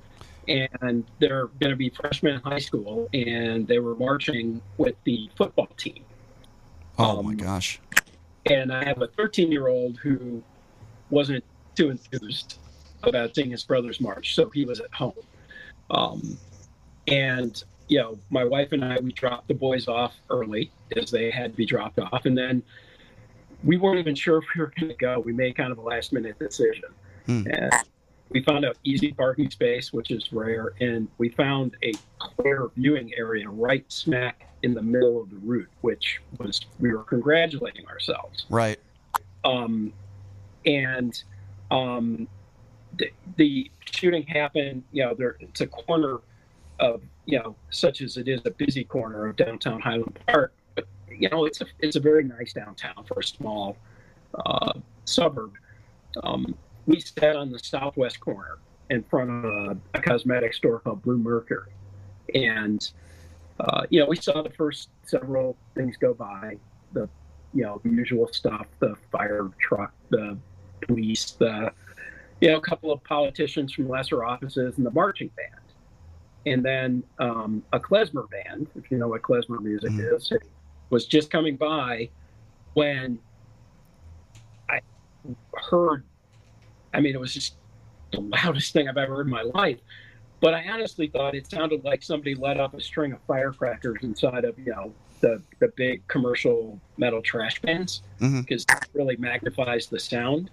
and 0.48 1.04
they're 1.18 1.46
going 1.60 1.70
to 1.70 1.76
be 1.76 1.90
freshmen 1.90 2.34
in 2.34 2.40
high 2.40 2.58
school, 2.58 3.08
and 3.12 3.66
they 3.66 3.78
were 3.78 3.94
marching 3.96 4.60
with 4.76 4.94
the 5.04 5.28
football 5.36 5.68
team. 5.76 6.04
Oh 6.98 7.18
Um, 7.18 7.26
my 7.26 7.34
gosh. 7.34 7.80
And 8.46 8.72
I 8.72 8.84
have 8.84 9.02
a 9.02 9.08
13 9.08 9.52
year 9.52 9.68
old 9.68 9.98
who 9.98 10.42
wasn't 11.10 11.44
too 11.74 11.90
enthused 11.90 12.58
about 13.02 13.34
seeing 13.34 13.50
his 13.50 13.62
brothers 13.62 14.00
march, 14.00 14.34
so 14.34 14.48
he 14.50 14.64
was 14.64 14.80
at 14.80 14.92
home. 14.92 15.12
Um, 15.90 16.38
and 17.06 17.62
you 17.88 17.98
know, 17.98 18.18
my 18.28 18.44
wife 18.44 18.72
and 18.72 18.84
I 18.84 18.98
we 19.00 19.12
dropped 19.12 19.48
the 19.48 19.54
boys 19.54 19.88
off 19.88 20.14
early 20.28 20.70
as 20.96 21.10
they 21.10 21.30
had 21.30 21.52
to 21.52 21.56
be 21.56 21.64
dropped 21.66 21.98
off, 21.98 22.26
and 22.26 22.36
then 22.36 22.62
we 23.64 23.76
weren't 23.76 23.98
even 23.98 24.14
sure 24.14 24.38
if 24.38 24.44
we 24.54 24.60
were 24.60 24.72
going 24.78 24.90
to 24.90 24.96
go. 24.96 25.20
We 25.20 25.32
made 25.32 25.56
kind 25.56 25.72
of 25.72 25.78
a 25.78 25.82
last 25.82 26.12
minute 26.12 26.38
decision, 26.38 26.90
Hmm. 27.26 27.46
and 27.50 27.72
we 28.30 28.42
found 28.42 28.64
an 28.64 28.74
easy 28.84 29.12
parking 29.12 29.50
space, 29.50 29.92
which 29.92 30.10
is 30.10 30.32
rare, 30.32 30.74
and 30.80 31.08
we 31.18 31.28
found 31.30 31.76
a 31.82 31.92
clear 32.18 32.68
viewing 32.76 33.12
area 33.16 33.48
right 33.48 33.84
smack 33.90 34.46
in 34.62 34.74
the 34.74 34.82
middle 34.82 35.20
of 35.20 35.30
the 35.30 35.36
route, 35.36 35.68
which 35.80 36.20
was 36.38 36.60
we 36.78 36.92
were 36.92 37.04
congratulating 37.04 37.86
ourselves. 37.86 38.46
Right. 38.50 38.78
Um, 39.44 39.92
and 40.66 41.22
um, 41.70 42.28
the, 42.96 43.10
the 43.36 43.70
shooting 43.90 44.24
happened. 44.24 44.82
You 44.92 45.06
know, 45.06 45.14
there 45.14 45.36
it's 45.40 45.60
a 45.60 45.66
corner 45.66 46.18
of 46.80 47.02
you 47.28 47.38
know, 47.38 47.54
such 47.70 48.00
as 48.00 48.16
it 48.16 48.26
is 48.26 48.40
a 48.46 48.50
busy 48.50 48.84
corner 48.84 49.26
of 49.26 49.36
downtown 49.36 49.80
Highland 49.80 50.18
Park. 50.26 50.54
But 50.74 50.86
you 51.10 51.28
know, 51.28 51.44
it's 51.44 51.60
a 51.60 51.66
it's 51.78 51.96
a 51.96 52.00
very 52.00 52.24
nice 52.24 52.52
downtown 52.52 53.04
for 53.04 53.20
a 53.20 53.24
small 53.24 53.76
uh, 54.34 54.72
suburb. 55.04 55.52
Um, 56.22 56.54
we 56.88 56.98
sat 57.00 57.36
on 57.36 57.52
the 57.52 57.58
southwest 57.58 58.18
corner 58.18 58.58
in 58.90 59.02
front 59.04 59.30
of 59.30 59.44
a, 59.44 59.76
a 59.94 60.02
cosmetic 60.02 60.54
store 60.54 60.80
called 60.80 61.02
Bluemercury, 61.02 61.70
and 62.34 62.90
uh, 63.60 63.82
you 63.90 64.00
know, 64.00 64.06
we 64.06 64.16
saw 64.16 64.42
the 64.42 64.50
first 64.50 64.88
several 65.04 65.56
things 65.74 65.96
go 65.96 66.14
by. 66.14 66.56
The 66.92 67.08
you 67.54 67.62
know, 67.64 67.80
usual 67.84 68.28
stuff, 68.32 68.66
the 68.78 68.94
fire 69.10 69.48
truck, 69.58 69.92
the 70.10 70.36
police, 70.82 71.30
the, 71.32 71.72
you 72.40 72.50
know, 72.50 72.56
a 72.56 72.60
couple 72.60 72.92
of 72.92 73.02
politicians 73.04 73.72
from 73.72 73.88
lesser 73.88 74.22
offices 74.22 74.76
and 74.76 74.84
the 74.84 74.90
marching 74.90 75.30
band. 75.36 75.64
And 76.44 76.62
then 76.64 77.02
um, 77.18 77.62
a 77.72 77.80
klezmer 77.80 78.28
band, 78.30 78.68
if 78.76 78.90
you 78.90 78.98
know 78.98 79.08
what 79.08 79.22
klezmer 79.22 79.60
music 79.60 79.92
Mhm. 79.92 80.14
is, 80.14 80.32
was 80.90 81.06
just 81.06 81.30
coming 81.30 81.56
by 81.56 82.10
when 82.74 83.18
I 84.68 84.80
heard, 85.70 86.04
I 86.94 87.00
mean, 87.00 87.14
it 87.14 87.20
was 87.20 87.34
just 87.34 87.54
the 88.12 88.20
loudest 88.20 88.72
thing 88.72 88.88
I've 88.88 88.96
ever 88.96 89.16
heard 89.16 89.26
in 89.26 89.32
my 89.32 89.42
life. 89.42 89.78
But 90.40 90.54
I 90.54 90.68
honestly 90.68 91.08
thought 91.08 91.34
it 91.34 91.50
sounded 91.50 91.84
like 91.84 92.02
somebody 92.02 92.34
let 92.34 92.60
off 92.60 92.72
a 92.74 92.80
string 92.80 93.12
of 93.12 93.18
firecrackers 93.26 93.98
inside 94.02 94.44
of, 94.44 94.56
you 94.58 94.72
know, 94.72 94.92
the, 95.20 95.42
the 95.58 95.68
big 95.76 96.06
commercial 96.06 96.80
metal 96.96 97.20
trash 97.20 97.60
bins 97.60 98.02
because 98.42 98.64
that 98.66 98.86
really 98.94 99.16
magnifies 99.16 99.88
the 99.88 99.98
sound. 99.98 100.48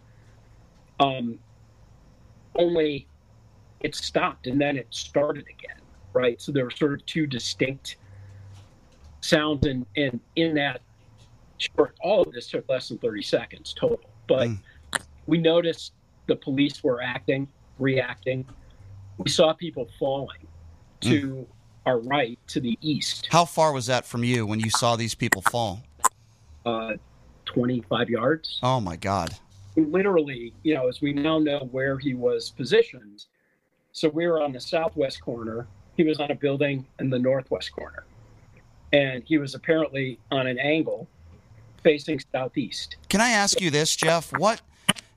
Um, 1.00 1.38
only 2.56 3.08
it 3.82 3.94
stopped 3.94 4.48
and 4.48 4.60
then 4.60 4.76
it 4.76 4.88
started 4.90 5.44
again, 5.48 5.78
right? 6.14 6.42
So 6.42 6.52
there 6.52 6.64
were 6.64 6.72
sort 6.72 6.94
of 6.94 7.06
two 7.06 7.28
distinct 7.28 7.98
sounds, 9.22 9.68
and, 9.68 9.86
and 9.96 10.20
in 10.36 10.56
that 10.56 10.82
short, 11.58 11.96
all 12.02 12.24
of 12.24 12.34
this 12.34 12.48
took 12.50 12.68
less 12.68 12.90
than 12.90 12.98
30 12.98 13.22
seconds 13.22 13.74
total. 13.74 14.10
But 14.28 14.50
Mm. 14.50 14.60
we 15.28 15.38
noticed 15.38 15.94
the 16.28 16.36
police 16.36 16.84
were 16.84 17.02
acting, 17.02 17.48
reacting. 17.80 18.46
We 19.18 19.30
saw 19.30 19.54
people 19.54 19.88
falling 20.00 20.48
to 21.02 21.48
our 21.86 22.00
right, 22.00 22.40
to 22.48 22.60
the 22.60 22.78
east, 22.82 23.28
How 23.32 23.46
far 23.46 23.72
was 23.72 23.86
that 23.86 24.06
from 24.06 24.24
you 24.24 24.46
when 24.48 24.60
you 24.60 24.72
saw 24.72 24.96
these 24.96 25.14
people 25.14 25.42
fall? 25.44 25.84
uh, 26.66 26.94
25 27.46 28.10
yards. 28.10 28.60
Oh 28.64 28.80
my 28.82 28.96
God. 28.96 29.36
literally, 29.76 30.52
you 30.64 30.74
know, 30.74 30.88
as 30.88 31.00
we 31.02 31.14
now 31.14 31.38
know 31.38 31.68
where 31.72 32.00
he 32.00 32.16
was 32.16 32.50
positioned. 32.50 33.26
So 33.92 34.10
we 34.10 34.26
were 34.26 34.42
on 34.42 34.52
the 34.52 34.60
southwest 34.60 35.22
corner. 35.22 35.68
He 35.96 36.04
was 36.04 36.20
on 36.20 36.32
a 36.32 36.36
building 36.36 36.86
in 37.00 37.10
the 37.12 37.20
northwest 37.20 37.72
corner. 37.72 38.04
And 38.92 39.24
he 39.26 39.38
was 39.38 39.54
apparently 39.54 40.18
on 40.32 40.48
an 40.48 40.58
angle 40.58 41.08
facing 41.84 42.20
southeast. 42.32 42.98
Can 43.10 43.22
I 43.22 43.30
ask 43.30 43.62
you 43.62 43.70
this, 43.70 43.96
Jeff? 43.96 44.34
What 44.34 44.62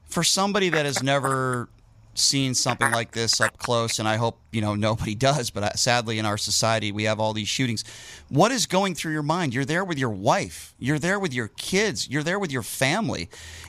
for 0.08 0.24
somebody 0.24 0.70
that 0.70 0.86
has 0.86 1.02
never 1.02 1.68
seen 2.14 2.54
something 2.54 2.90
like 2.90 3.12
this 3.12 3.40
up 3.40 3.58
close, 3.58 3.98
and 3.98 4.08
I 4.08 4.16
hope 4.16 4.40
you 4.52 4.60
know 4.60 4.74
nobody 4.74 5.14
does, 5.28 5.50
but 5.50 5.62
uh, 5.62 5.72
sadly 5.74 6.18
in 6.18 6.26
our 6.26 6.38
society 6.38 6.92
we 6.92 7.04
have 7.04 7.20
all 7.20 7.32
these 7.32 7.48
shootings. 7.48 7.84
What 8.28 8.50
is 8.52 8.66
going 8.66 8.94
through 8.94 9.12
your 9.12 9.22
mind? 9.22 9.54
You're 9.54 9.64
there 9.64 9.84
with 9.84 9.98
your 9.98 10.10
wife, 10.10 10.74
you're 10.78 10.98
there 10.98 11.18
with 11.18 11.32
your 11.32 11.48
kids, 11.48 12.08
you're 12.08 12.22
there 12.22 12.38
with 12.38 12.52
your 12.52 12.62
family, 12.62 13.28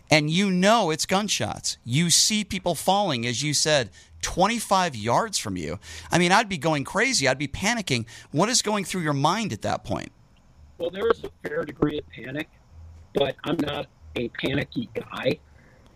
and 0.10 0.30
you 0.30 0.50
know 0.52 0.90
it's 0.90 1.06
gunshots. 1.06 1.78
You 1.84 2.10
see 2.10 2.44
people 2.44 2.76
falling, 2.76 3.26
as 3.26 3.44
you 3.44 3.54
said. 3.54 3.90
25 4.22 4.98
yards 4.98 5.38
from 5.38 5.56
you. 5.56 5.80
I 6.12 6.18
mean, 6.18 6.34
I'd 6.34 6.50
be 6.50 6.58
going 6.58 6.84
crazy. 6.84 7.26
I'd 7.26 7.38
be 7.38 7.48
panicking. 7.48 8.06
What 8.32 8.50
is 8.50 8.62
going 8.62 8.84
through 8.84 9.00
your 9.04 9.14
mind 9.14 9.54
at 9.54 9.62
that 9.62 9.86
point? 9.86 10.12
Well, 10.78 10.90
there 10.90 11.08
is 11.08 11.24
a 11.24 11.30
fair 11.48 11.64
degree 11.64 12.00
of 12.00 12.10
panic, 12.10 12.50
but 13.14 13.38
I'm 13.46 13.56
not 13.62 13.88
a 14.18 14.28
panicky 14.28 14.90
guy. 14.94 15.40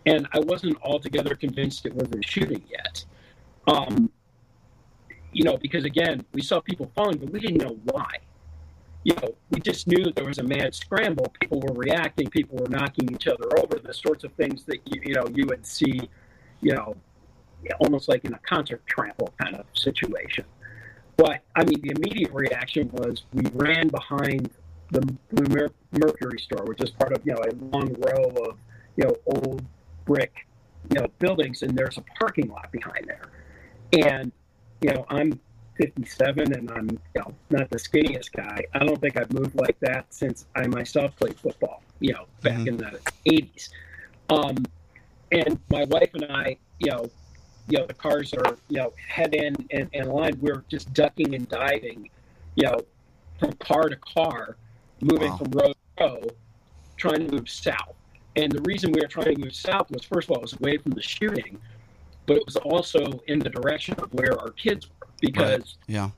And 0.06 0.28
I 0.32 0.40
wasn't 0.40 0.76
altogether 0.82 1.34
convinced 1.34 1.86
it 1.86 1.94
was 1.94 2.08
a 2.10 2.22
shooting 2.22 2.62
yet. 2.68 3.04
Um, 3.66 4.10
you 5.32 5.44
know, 5.44 5.56
because 5.56 5.84
again, 5.84 6.24
we 6.32 6.42
saw 6.42 6.60
people 6.60 6.90
falling, 6.94 7.18
but 7.18 7.30
we 7.30 7.40
didn't 7.40 7.58
know 7.58 7.78
why. 7.84 8.10
You 9.02 9.14
know, 9.16 9.34
we 9.50 9.60
just 9.60 9.86
knew 9.86 10.02
that 10.04 10.14
there 10.14 10.24
was 10.24 10.38
a 10.38 10.42
mad 10.42 10.74
scramble. 10.74 11.32
People 11.40 11.60
were 11.60 11.74
reacting. 11.74 12.30
People 12.30 12.58
were 12.58 12.68
knocking 12.68 13.12
each 13.12 13.26
other 13.26 13.46
over. 13.58 13.78
The 13.78 13.92
sorts 13.92 14.24
of 14.24 14.32
things 14.32 14.64
that 14.64 14.80
you, 14.86 15.02
you 15.04 15.14
know 15.14 15.26
you 15.34 15.46
would 15.46 15.66
see, 15.66 16.08
you 16.60 16.72
know, 16.72 16.96
almost 17.80 18.08
like 18.08 18.24
in 18.24 18.32
a 18.32 18.38
concert 18.38 18.82
trample 18.86 19.34
kind 19.42 19.56
of 19.56 19.66
situation. 19.74 20.44
But 21.16 21.42
I 21.54 21.64
mean, 21.64 21.80
the 21.82 21.92
immediate 21.96 22.32
reaction 22.32 22.90
was 22.92 23.24
we 23.32 23.44
ran 23.52 23.88
behind 23.88 24.50
the 24.90 25.16
Mercury 25.92 26.38
store, 26.38 26.64
which 26.64 26.82
is 26.82 26.90
part 26.90 27.12
of 27.12 27.20
you 27.24 27.34
know 27.34 27.40
a 27.40 27.54
long 27.76 27.94
row 27.94 28.48
of 28.48 28.58
you 28.96 29.04
know 29.04 29.16
old 29.26 29.64
brick 30.04 30.46
you 30.92 31.00
know 31.00 31.06
buildings, 31.18 31.62
and 31.62 31.76
there's 31.76 31.96
a 31.98 32.04
parking 32.18 32.48
lot 32.48 32.70
behind 32.72 33.06
there. 33.06 33.28
And 34.06 34.32
you 34.80 34.90
know 34.92 35.06
I'm 35.08 35.38
57 35.78 36.52
and 36.52 36.70
I'm 36.70 36.88
you 36.90 36.98
know 37.22 37.34
not 37.50 37.70
the 37.70 37.78
skinniest 37.78 38.32
guy. 38.32 38.64
I 38.74 38.78
don't 38.80 39.00
think 39.00 39.16
I've 39.16 39.32
moved 39.32 39.54
like 39.56 39.78
that 39.80 40.06
since 40.12 40.46
I 40.54 40.66
myself 40.66 41.16
played 41.16 41.38
football. 41.38 41.82
You 42.00 42.12
know 42.14 42.26
back 42.42 42.58
Mhm. 42.58 42.66
in 42.68 42.76
the 42.76 42.98
80s. 43.26 43.70
Um, 44.30 44.56
and 45.32 45.58
my 45.70 45.84
wife 45.84 46.10
and 46.14 46.24
I, 46.30 46.56
you 46.78 46.90
know, 46.90 47.10
you 47.68 47.78
know 47.78 47.86
the 47.86 47.94
cars 47.94 48.32
are 48.34 48.56
you 48.68 48.76
know 48.78 48.92
head 49.08 49.34
in 49.34 49.56
and, 49.70 49.88
and 49.94 50.08
line. 50.12 50.38
We're 50.40 50.64
just 50.68 50.92
ducking 50.92 51.34
and 51.34 51.48
diving, 51.48 52.10
you 52.56 52.64
know, 52.68 52.78
from 53.38 53.52
car 53.54 53.88
to 53.88 53.96
car, 53.96 54.56
moving 55.00 55.30
Wow. 55.30 55.36
from 55.38 55.50
row 55.52 55.72
to 55.72 55.76
row, 56.04 56.22
trying 56.96 57.26
to 57.26 57.32
move 57.36 57.48
south. 57.48 57.94
And 58.36 58.50
the 58.50 58.62
reason 58.62 58.92
we 58.92 59.00
were 59.00 59.06
trying 59.06 59.34
to 59.36 59.40
move 59.40 59.54
south 59.54 59.90
was 59.90 60.04
first 60.04 60.28
of 60.28 60.32
all 60.32 60.38
it 60.38 60.42
was 60.42 60.52
away 60.54 60.76
from 60.78 60.92
the 60.92 61.02
shooting, 61.02 61.58
but 62.26 62.36
it 62.36 62.42
was 62.46 62.56
also 62.56 63.22
in 63.28 63.38
the 63.38 63.50
direction 63.50 63.94
of 63.98 64.12
where 64.12 64.38
our 64.40 64.50
kids 64.50 64.88
were 64.88 65.06
because 65.20 65.78
Yeah. 65.86 66.10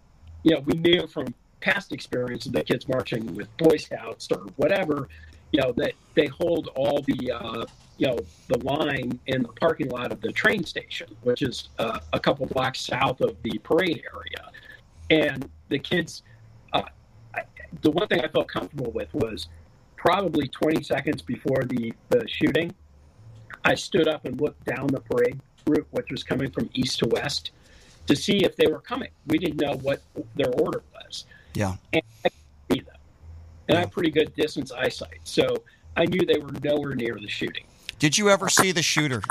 you 0.43 0.55
know, 0.55 0.61
we 0.61 0.75
knew 0.75 1.07
from 1.07 1.35
past 1.61 1.93
experience 1.93 2.47
of 2.47 2.53
the 2.53 2.63
kids 2.63 2.89
marching 2.89 3.35
with 3.35 3.55
Boy 3.57 3.77
Scouts 3.77 4.29
or 4.31 4.47
whatever, 4.57 5.09
you 5.53 5.61
know, 5.61 5.73
that 5.73 5.93
they 6.15 6.27
hold 6.27 6.69
all 6.75 7.03
the, 7.03 7.33
uh, 7.33 7.65
you 7.99 8.07
know, 8.09 8.19
the 8.49 8.59
line 8.59 9.19
in 9.27 9.43
the 9.43 9.49
parking 9.49 9.89
lot 9.89 10.13
of 10.13 10.21
the 10.21 10.33
train 10.33 10.65
station, 10.65 11.09
which 11.23 11.43
is 11.43 11.69
uh, 11.79 11.99
a 12.13 12.21
couple 12.21 12.47
blocks 12.47 12.81
south 12.81 13.21
of 13.21 13.37
the 13.43 13.59
parade 13.59 14.03
area. 14.15 14.51
And 15.11 15.49
the 15.69 15.79
kids, 15.79 16.23
uh, 16.73 16.83
I, 17.35 17.43
the 17.83 17.91
one 17.91 18.07
thing 18.09 18.21
I 18.21 18.29
felt 18.29 18.49
comfortable 18.49 18.91
with 18.93 19.13
was 19.15 19.49
probably 20.07 20.47
20 20.47 20.85
seconds 20.85 21.21
before 21.21 21.65
the, 21.65 21.93
the 22.11 22.27
shooting, 22.29 22.73
I 23.65 23.75
stood 23.75 24.07
up 24.07 24.25
and 24.25 24.41
looked 24.41 24.65
down 24.65 24.87
the 24.87 25.01
parade 25.01 25.41
route, 25.67 25.89
which 25.91 26.13
was 26.13 26.23
coming 26.23 26.49
from 26.49 26.71
east 26.75 27.01
to 27.01 27.09
west, 27.09 27.51
to 28.07 28.15
see 28.15 28.45
if 28.45 28.55
they 28.55 28.69
were 28.69 28.79
coming. 28.79 29.09
We 29.27 29.39
didn't 29.39 29.61
know 29.61 29.75
what 29.79 30.01
their 30.37 30.53
order 30.61 30.83
was. 30.95 31.25
Yeah. 31.55 31.75
And 31.93 32.03
I 32.25 32.29
see 32.71 32.81
them. 32.83 32.95
And 33.69 33.79
I 33.79 33.81
have 33.81 33.91
pretty 33.91 34.13
good 34.13 34.33
distance 34.37 34.71
eyesight. 34.71 35.19
So 35.25 35.65
I 35.97 36.05
knew 36.05 36.25
they 36.25 36.39
were 36.39 36.53
nowhere 36.63 36.95
near 36.95 37.17
the 37.21 37.27
shooting. 37.27 37.65
Did 37.99 38.17
you 38.17 38.31
ever 38.31 38.49
see 38.49 38.71
the 38.71 38.83
shooter? 38.83 39.23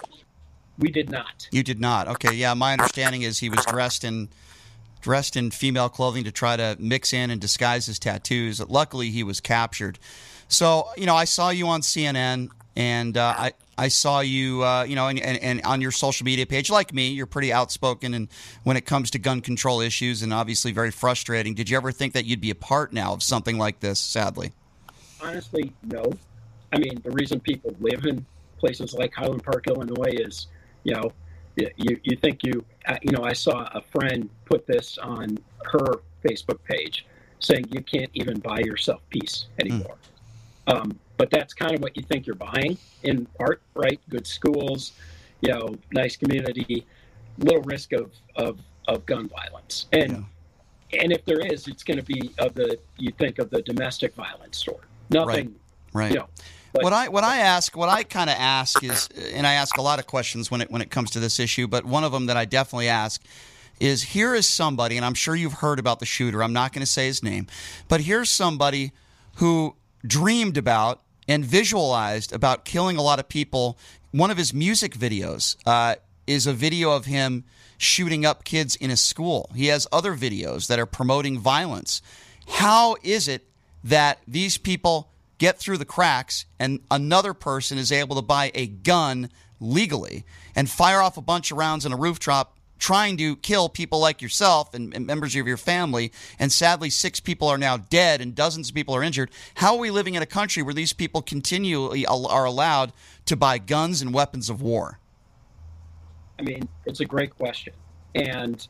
We 0.77 0.91
did 0.91 1.09
not. 1.09 1.47
You 1.53 1.63
did 1.63 1.79
not. 1.79 2.09
Okay, 2.09 2.33
yeah. 2.33 2.53
My 2.53 2.73
understanding 2.73 3.21
is 3.21 3.39
he 3.39 3.49
was 3.49 3.63
dressed 3.65 4.03
in 4.03 4.27
dressed 4.99 5.37
in 5.37 5.51
female 5.51 5.87
clothing 5.87 6.23
to 6.25 6.31
try 6.31 6.57
to 6.57 6.75
mix 6.79 7.13
in 7.13 7.29
and 7.29 7.39
disguise 7.39 7.85
his 7.85 7.99
tattoos. 7.99 8.59
Luckily, 8.59 9.11
he 9.11 9.23
was 9.23 9.39
captured. 9.39 9.99
So, 10.47 10.87
you 10.95 11.05
know, 11.05 11.15
I 11.15 11.25
saw 11.25 11.49
you 11.49 11.67
on 11.67 11.81
CNN, 11.81 12.49
and 12.75 13.17
uh, 13.17 13.33
I 13.37 13.53
I 13.77 13.87
saw 13.89 14.21
you, 14.21 14.63
uh, 14.63 14.83
you 14.83 14.95
know, 14.95 15.07
and, 15.07 15.19
and, 15.19 15.37
and 15.39 15.61
on 15.63 15.81
your 15.81 15.91
social 15.91 16.23
media 16.23 16.45
page. 16.45 16.69
Like 16.69 16.93
me, 16.93 17.09
you're 17.09 17.25
pretty 17.25 17.51
outspoken, 17.51 18.13
and 18.13 18.27
when 18.63 18.77
it 18.77 18.85
comes 18.85 19.11
to 19.11 19.19
gun 19.19 19.41
control 19.41 19.81
issues, 19.81 20.21
and 20.21 20.33
obviously 20.33 20.71
very 20.71 20.91
frustrating. 20.91 21.55
Did 21.55 21.69
you 21.69 21.77
ever 21.77 21.91
think 21.91 22.13
that 22.13 22.25
you'd 22.25 22.41
be 22.41 22.51
a 22.51 22.55
part 22.55 22.93
now 22.93 23.13
of 23.13 23.23
something 23.23 23.57
like 23.57 23.79
this? 23.79 23.99
Sadly, 23.99 24.51
Honestly, 25.21 25.71
no. 25.83 26.13
I 26.71 26.77
mean, 26.77 27.01
the 27.03 27.11
reason 27.11 27.39
people 27.39 27.75
live 27.79 28.05
in 28.05 28.25
places 28.57 28.93
like 28.93 29.13
Highland 29.13 29.43
Park, 29.43 29.67
Illinois 29.67 30.13
is, 30.13 30.47
you 30.83 30.93
know, 30.93 31.11
you 31.55 31.97
you 32.03 32.17
think 32.17 32.43
you 32.43 32.65
uh, 32.85 32.97
you 33.01 33.11
know 33.11 33.23
I 33.23 33.33
saw 33.33 33.69
a 33.73 33.81
friend 33.81 34.29
put 34.45 34.67
this 34.67 34.97
on 34.97 35.37
her 35.63 36.01
Facebook 36.23 36.61
page 36.65 37.05
saying 37.39 37.65
you 37.71 37.81
can't 37.81 38.09
even 38.13 38.39
buy 38.39 38.59
yourself 38.59 39.01
peace 39.09 39.45
anymore. 39.59 39.95
Mm. 39.95 40.14
Um, 40.67 40.99
but 41.17 41.29
that's 41.29 41.53
kind 41.53 41.75
of 41.75 41.81
what 41.81 41.95
you 41.95 42.03
think 42.03 42.25
you're 42.25 42.35
buying 42.35 42.77
in 43.03 43.25
part, 43.37 43.61
right? 43.73 43.99
Good 44.09 44.27
schools, 44.27 44.93
you 45.41 45.51
know, 45.51 45.75
nice 45.91 46.15
community, 46.15 46.85
little 47.37 47.61
risk 47.61 47.93
of 47.93 48.11
of, 48.35 48.59
of 48.87 49.05
gun 49.05 49.29
violence, 49.29 49.85
and 49.93 50.25
yeah. 50.91 51.01
and 51.01 51.11
if 51.11 51.23
there 51.25 51.39
is, 51.39 51.67
it's 51.67 51.83
going 51.83 51.97
to 51.97 52.03
be 52.03 52.31
of 52.39 52.53
the 52.55 52.79
you 52.97 53.11
think 53.11 53.39
of 53.39 53.49
the 53.49 53.61
domestic 53.61 54.15
violence 54.15 54.63
sort. 54.63 54.83
Nothing, 55.09 55.55
right? 55.93 56.03
right. 56.03 56.11
You 56.11 56.17
know, 56.19 56.27
but, 56.73 56.83
what 56.83 56.93
I 56.93 57.07
what 57.07 57.23
I 57.23 57.37
ask, 57.37 57.75
what 57.77 57.89
I 57.89 58.03
kind 58.03 58.29
of 58.29 58.35
ask 58.37 58.83
is, 58.83 59.07
and 59.33 59.47
I 59.47 59.53
ask 59.53 59.77
a 59.77 59.81
lot 59.81 59.99
of 59.99 60.07
questions 60.07 60.51
when 60.51 60.61
it 60.61 60.69
when 60.69 60.81
it 60.81 60.89
comes 60.89 61.11
to 61.11 61.19
this 61.19 61.39
issue, 61.39 61.67
but 61.67 61.85
one 61.85 62.03
of 62.03 62.11
them 62.11 62.25
that 62.25 62.37
I 62.37 62.45
definitely 62.45 62.89
ask 62.89 63.23
is 63.79 64.03
here 64.03 64.35
is 64.35 64.47
somebody, 64.47 64.97
and 64.97 65.05
I'm 65.05 65.13
sure 65.13 65.35
you've 65.35 65.53
heard 65.53 65.79
about 65.79 65.99
the 65.99 66.05
shooter. 66.05 66.43
I'm 66.43 66.53
not 66.53 66.73
going 66.73 66.81
to 66.81 66.91
say 66.91 67.07
his 67.07 67.23
name, 67.23 67.47
but 67.87 68.01
here's 68.01 68.29
somebody 68.29 68.91
who 69.35 69.75
dreamed 70.07 70.57
about 70.57 71.01
and 71.27 71.43
visualized 71.43 72.33
about 72.33 72.65
killing 72.65 72.97
a 72.97 73.01
lot 73.01 73.19
of 73.19 73.27
people. 73.27 73.77
One 74.11 74.31
of 74.31 74.37
his 74.37 74.53
music 74.53 74.93
videos 74.93 75.55
uh, 75.65 75.95
is 76.27 76.47
a 76.47 76.53
video 76.53 76.91
of 76.91 77.05
him 77.05 77.43
shooting 77.77 78.25
up 78.25 78.43
kids 78.43 78.75
in 78.75 78.89
a 78.89 78.97
school. 78.97 79.49
He 79.55 79.67
has 79.67 79.87
other 79.91 80.15
videos 80.15 80.67
that 80.67 80.79
are 80.79 80.85
promoting 80.85 81.39
violence. 81.39 82.01
How 82.47 82.95
is 83.03 83.27
it 83.27 83.47
that 83.83 84.19
these 84.27 84.57
people 84.57 85.11
get 85.37 85.59
through 85.59 85.77
the 85.77 85.85
cracks 85.85 86.45
and 86.59 86.79
another 86.89 87.33
person 87.33 87.77
is 87.77 87.91
able 87.91 88.15
to 88.15 88.21
buy 88.21 88.51
a 88.53 88.67
gun 88.67 89.29
legally 89.59 90.25
and 90.55 90.69
fire 90.69 91.01
off 91.01 91.17
a 91.17 91.21
bunch 91.21 91.51
of 91.51 91.57
rounds 91.57 91.85
in 91.85 91.91
a 91.91 91.97
rooftop 91.97 92.57
trying 92.79 93.17
to 93.17 93.35
kill 93.37 93.69
people 93.69 93.99
like 93.99 94.21
yourself 94.21 94.73
and, 94.73 94.93
and, 94.93 95.05
members 95.05 95.35
of 95.35 95.47
your 95.47 95.57
family 95.57 96.11
and 96.39 96.51
sadly 96.51 96.89
six 96.89 97.19
people 97.19 97.47
are 97.47 97.57
now 97.57 97.77
dead 97.77 98.21
and 98.21 98.35
dozens 98.35 98.69
of 98.69 98.75
people 98.75 98.95
are 98.95 99.03
injured. 99.03 99.31
How 99.55 99.75
are 99.75 99.79
we 99.79 99.91
living 99.91 100.15
in 100.15 100.21
a 100.21 100.25
country 100.27 100.61
where 100.61 100.73
these 100.73 100.93
people 100.93 101.21
continually 101.21 102.05
are 102.05 102.45
allowed 102.45 102.91
to 103.25 103.35
buy 103.35 103.57
guns 103.57 104.01
and 104.01 104.13
weapons 104.13 104.49
of 104.49 104.61
war? 104.61 104.99
I 106.37 106.43
mean 106.43 106.67
it's 106.85 106.99
a 106.99 107.05
great 107.05 107.35
question. 107.35 107.73
And 108.13 108.65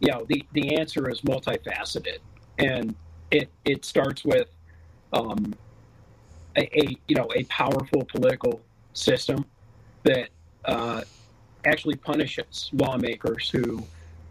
you 0.00 0.10
know 0.10 0.24
the, 0.28 0.44
the 0.52 0.76
answer 0.76 1.08
is 1.10 1.20
multifaceted. 1.22 2.18
And 2.58 2.94
it, 3.30 3.48
it 3.64 3.84
starts 3.84 4.24
with 4.24 4.48
um, 5.12 5.54
a, 6.56 6.62
a, 6.78 6.96
you 7.08 7.16
know 7.16 7.28
a 7.34 7.44
powerful 7.44 8.04
political 8.04 8.60
system 8.92 9.44
that 10.04 10.28
uh, 10.64 11.02
actually 11.64 11.96
punishes 11.96 12.70
lawmakers 12.72 13.48
who 13.50 13.82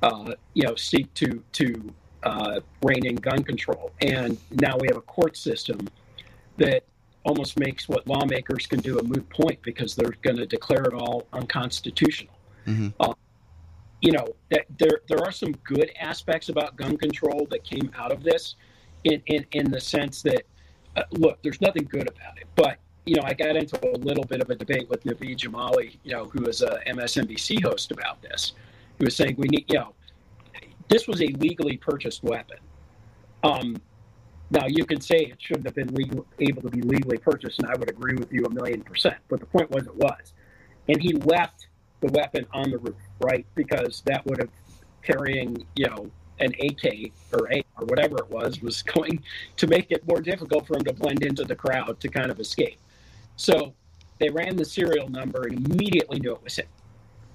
uh, 0.02 0.34
you 0.54 0.64
know 0.64 0.76
seek 0.76 1.14
to 1.16 1.44
to 1.54 1.94
uh, 2.24 2.60
rein 2.82 3.06
in 3.06 3.16
gun 3.16 3.44
control, 3.44 3.92
and 4.02 4.38
now 4.52 4.78
we 4.80 4.88
have 4.88 4.98
a 4.98 5.02
court 5.02 5.36
system 5.38 5.88
that 6.58 6.84
almost 7.26 7.58
makes 7.58 7.88
what 7.88 8.06
lawmakers 8.08 8.68
can 8.68 8.80
do 8.80 9.00
a 9.00 9.04
moot 9.04 9.28
point 9.30 9.62
because 9.62 9.96
they're 9.96 10.16
going 10.22 10.36
to 10.36 10.46
declare 10.46 10.84
it 10.84 10.94
all 10.94 11.26
unconstitutional. 11.34 12.34
Mm-hmm. 12.68 12.90
Uh, 13.00 13.14
you 14.02 14.12
know 14.12 14.28
that 14.50 14.66
there 14.78 15.00
there 15.08 15.20
are 15.20 15.32
some 15.32 15.54
good 15.64 15.92
aspects 16.00 16.50
about 16.50 16.76
gun 16.76 16.98
control 16.98 17.48
that 17.52 17.64
came 17.64 17.92
out 17.98 18.12
of 18.12 18.24
this, 18.24 18.56
in 19.04 19.22
in, 19.28 19.46
in 19.54 19.72
the 19.72 19.80
sense 19.80 20.22
that 20.24 20.44
uh, 20.96 21.04
look, 21.12 21.42
there's 21.42 21.62
nothing 21.62 21.86
good 21.86 22.08
about 22.08 22.38
it. 22.38 22.48
But 22.56 22.78
you 23.06 23.16
know, 23.16 23.24
I 23.24 23.34
got 23.34 23.56
into 23.56 23.78
a 23.86 23.98
little 23.98 24.24
bit 24.24 24.42
of 24.42 24.50
a 24.50 24.56
debate 24.56 24.90
with 24.90 25.04
Naveed 25.04 25.38
Jamali, 25.38 25.98
you 26.04 26.14
know, 26.14 26.26
who 26.26 26.46
is 26.46 26.62
a 26.62 26.80
MSNBC 26.88 27.64
host 27.64 27.92
about 27.92 28.22
this. 28.22 28.54
He 28.98 29.06
was 29.06 29.16
saying 29.16 29.36
we 29.38 29.48
need, 29.50 29.66
you 29.68 29.80
know, 29.80 29.94
this 30.88 31.08
was 31.08 31.22
a 31.22 31.28
legally 31.28 31.78
purchased 31.78 32.24
weapon. 32.24 32.58
Um, 33.44 33.82
now 34.52 34.68
you 34.68 34.86
can 34.86 35.02
say 35.02 35.18
it 35.18 35.42
shouldn't 35.42 35.66
have 35.66 35.76
been 35.76 35.94
legal, 35.94 36.26
able 36.40 36.62
to 36.62 36.70
be 36.70 36.82
legally 36.82 37.18
purchased, 37.18 37.60
and 37.60 37.70
I 37.70 37.76
would 37.76 37.90
agree 37.90 38.16
with 38.16 38.32
you 38.32 38.46
a 38.46 38.50
million 38.50 38.82
percent. 38.82 39.18
But 39.28 39.40
the 39.40 39.48
point 39.48 39.70
was, 39.72 39.86
it 39.86 39.96
was, 39.96 40.34
and 40.88 41.02
he 41.02 41.14
left 41.14 41.68
the 42.02 42.12
weapon 42.12 42.46
on 42.54 42.70
the 42.70 42.78
roof, 42.78 42.96
right? 43.20 43.46
Because 43.56 44.02
that 44.06 44.26
would 44.26 44.40
have 44.40 44.50
carrying, 45.02 45.66
you 45.76 45.88
know, 45.88 46.10
an 46.40 46.54
AK 46.62 47.12
or 47.34 47.52
A 47.52 47.64
or 47.80 47.86
whatever 47.86 48.18
it 48.20 48.30
was 48.30 48.62
was 48.62 48.82
going 48.96 49.22
to 49.58 49.68
make 49.68 49.92
it 49.92 50.08
more 50.08 50.22
difficult 50.22 50.68
for 50.68 50.78
him 50.78 50.84
to 50.86 50.94
blend 50.94 51.24
into 51.24 51.44
the 51.44 51.56
crowd 51.56 52.00
to 52.00 52.08
kind 52.08 52.32
of 52.32 52.40
escape. 52.40 52.80
So 53.36 53.74
they 54.20 54.30
ran 54.30 54.56
the 54.56 54.66
serial 54.66 55.10
number 55.10 55.44
and 55.44 55.66
immediately 55.66 56.20
knew 56.20 56.34
it 56.34 56.44
was 56.44 56.58
him, 56.58 56.68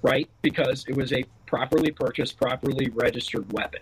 right? 0.01 0.29
Because 0.41 0.85
it 0.87 0.95
was 0.95 1.13
a 1.13 1.23
properly 1.45 1.91
purchased, 1.91 2.37
properly 2.37 2.89
registered 2.93 3.51
weapon. 3.53 3.81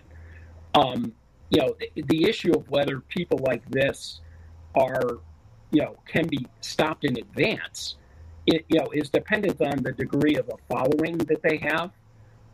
Um, 0.74 1.12
you 1.50 1.60
know, 1.60 1.74
the, 1.78 2.02
the 2.02 2.24
issue 2.28 2.52
of 2.52 2.68
whether 2.68 3.00
people 3.00 3.38
like 3.38 3.68
this 3.70 4.20
are, 4.74 5.18
you 5.70 5.82
know, 5.82 5.96
can 6.06 6.26
be 6.26 6.46
stopped 6.60 7.04
in 7.04 7.18
advance, 7.18 7.96
it, 8.46 8.64
you 8.68 8.78
know, 8.78 8.88
is 8.92 9.10
dependent 9.10 9.60
on 9.60 9.82
the 9.82 9.92
degree 9.92 10.36
of 10.36 10.48
a 10.48 10.56
following 10.72 11.18
that 11.18 11.42
they 11.42 11.58
have. 11.58 11.90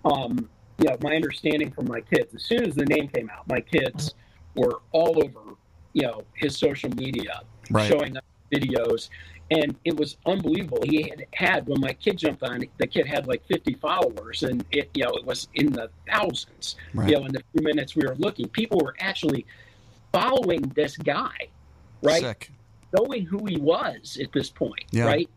Um, 0.04 0.48
you 0.78 0.88
know, 0.88 0.96
my 1.02 1.14
understanding 1.14 1.70
from 1.70 1.86
my 1.86 2.00
kids, 2.00 2.34
as 2.34 2.42
soon 2.42 2.64
as 2.64 2.74
the 2.74 2.84
name 2.86 3.08
came 3.08 3.30
out, 3.30 3.48
my 3.48 3.60
kids 3.60 4.14
were 4.54 4.80
all 4.92 5.22
over, 5.22 5.56
you 5.92 6.02
know, 6.02 6.22
his 6.34 6.56
social 6.56 6.90
media, 6.90 7.42
right. 7.70 7.88
showing 7.88 8.16
up 8.16 8.24
videos, 8.52 9.08
and 9.50 9.76
it 9.84 9.96
was 9.96 10.16
unbelievable. 10.26 10.80
He 10.84 11.02
had 11.02 11.26
had 11.34 11.66
when 11.66 11.80
my 11.80 11.92
kid 11.92 12.18
jumped 12.18 12.42
on, 12.42 12.64
the 12.78 12.86
kid 12.86 13.06
had 13.06 13.26
like 13.26 13.46
50 13.46 13.74
followers, 13.74 14.42
and 14.42 14.64
it, 14.70 14.90
you 14.94 15.04
know, 15.04 15.10
it 15.10 15.24
was 15.24 15.48
in 15.54 15.72
the 15.72 15.90
thousands. 16.08 16.76
Right. 16.94 17.10
You 17.10 17.18
know, 17.18 17.26
in 17.26 17.32
the 17.32 17.42
few 17.52 17.62
minutes 17.64 17.94
we 17.94 18.06
were 18.06 18.16
looking, 18.16 18.48
people 18.48 18.80
were 18.82 18.94
actually 19.00 19.46
following 20.12 20.62
this 20.74 20.96
guy, 20.96 21.36
right? 22.02 22.22
Sick. 22.22 22.50
Knowing 22.92 23.26
who 23.26 23.44
he 23.46 23.56
was 23.56 24.18
at 24.22 24.32
this 24.32 24.48
point, 24.48 24.84
yeah. 24.92 25.04
right? 25.04 25.28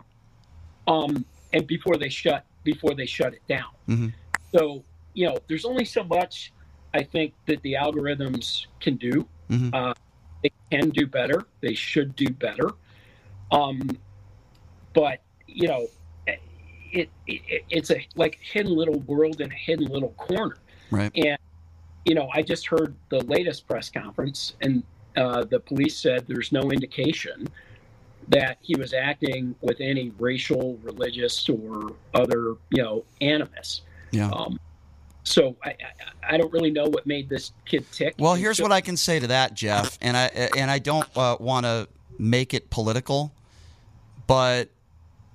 Um, 0.88 1.26
and 1.54 1.66
before 1.68 1.98
they 1.98 2.10
shut 2.10 2.46
before 2.64 2.94
they 2.94 3.06
shut 3.06 3.34
it 3.34 3.42
down. 3.48 3.72
Mm-hmm. 3.88 4.08
So 4.56 4.84
you 5.14 5.26
know, 5.26 5.38
there's 5.48 5.66
only 5.66 5.86
so 5.86 6.04
much 6.04 6.54
I 6.94 7.04
think 7.04 7.34
that 7.48 7.62
the 7.64 7.74
algorithms 7.74 8.68
can 8.80 8.96
do. 8.96 9.28
Mm-hmm. 9.50 9.74
Uh, 9.74 9.94
they 10.44 10.52
can 10.72 10.90
do 10.90 11.08
better. 11.08 11.46
They 11.62 11.74
should 11.74 12.16
do 12.16 12.30
better. 12.30 12.72
Um, 13.52 13.90
but 14.94 15.22
you 15.48 15.68
know, 15.68 15.88
it, 16.92 17.10
it, 17.28 17.64
it's 17.70 17.92
a 17.92 18.06
like 18.16 18.40
hidden 18.42 18.76
little 18.76 19.00
world 19.02 19.42
in 19.42 19.52
a 19.52 19.56
hidden 19.56 19.88
little 19.88 20.12
corner. 20.12 20.58
Right. 20.92 21.12
And 21.16 21.38
you 22.06 22.16
know, 22.16 22.30
I 22.34 22.42
just 22.42 22.68
heard 22.68 22.96
the 23.10 23.24
latest 23.26 23.68
press 23.68 23.90
conference, 23.90 24.54
and 24.62 24.84
uh, 25.16 25.44
the 25.44 25.60
police 25.60 25.98
said 25.98 26.26
there's 26.28 26.52
no 26.52 26.72
indication 26.72 27.48
that 28.30 28.58
he 28.62 28.76
was 28.76 28.94
acting 28.94 29.56
with 29.62 29.80
any 29.80 30.12
racial, 30.18 30.78
religious, 30.84 31.50
or 31.50 31.94
other 32.14 32.56
you 32.70 32.82
know 32.82 33.04
animus. 33.22 33.82
Yeah. 34.12 34.30
Um, 34.30 34.60
so 35.24 35.58
I, 35.64 35.70
I, 35.70 35.76
I, 36.36 36.38
don't 36.38 36.52
really 36.54 36.72
know 36.72 36.86
what 36.86 37.06
made 37.06 37.28
this 37.28 37.52
kid 37.66 37.86
tick. 37.92 38.16
Well, 38.18 38.36
here's 38.36 38.62
what 38.62 38.72
I 38.72 38.80
can 38.80 38.96
say 38.96 39.20
to 39.20 39.28
that, 39.28 39.54
Jeff, 39.54 39.98
and 40.02 40.16
I 40.16 40.28
and 40.56 40.72
I 40.72 40.80
don't 40.80 41.08
uh, 41.18 41.36
want 41.40 41.66
to 41.66 41.90
make 42.18 42.54
it 42.54 42.70
political, 42.70 43.34
but 44.28 44.70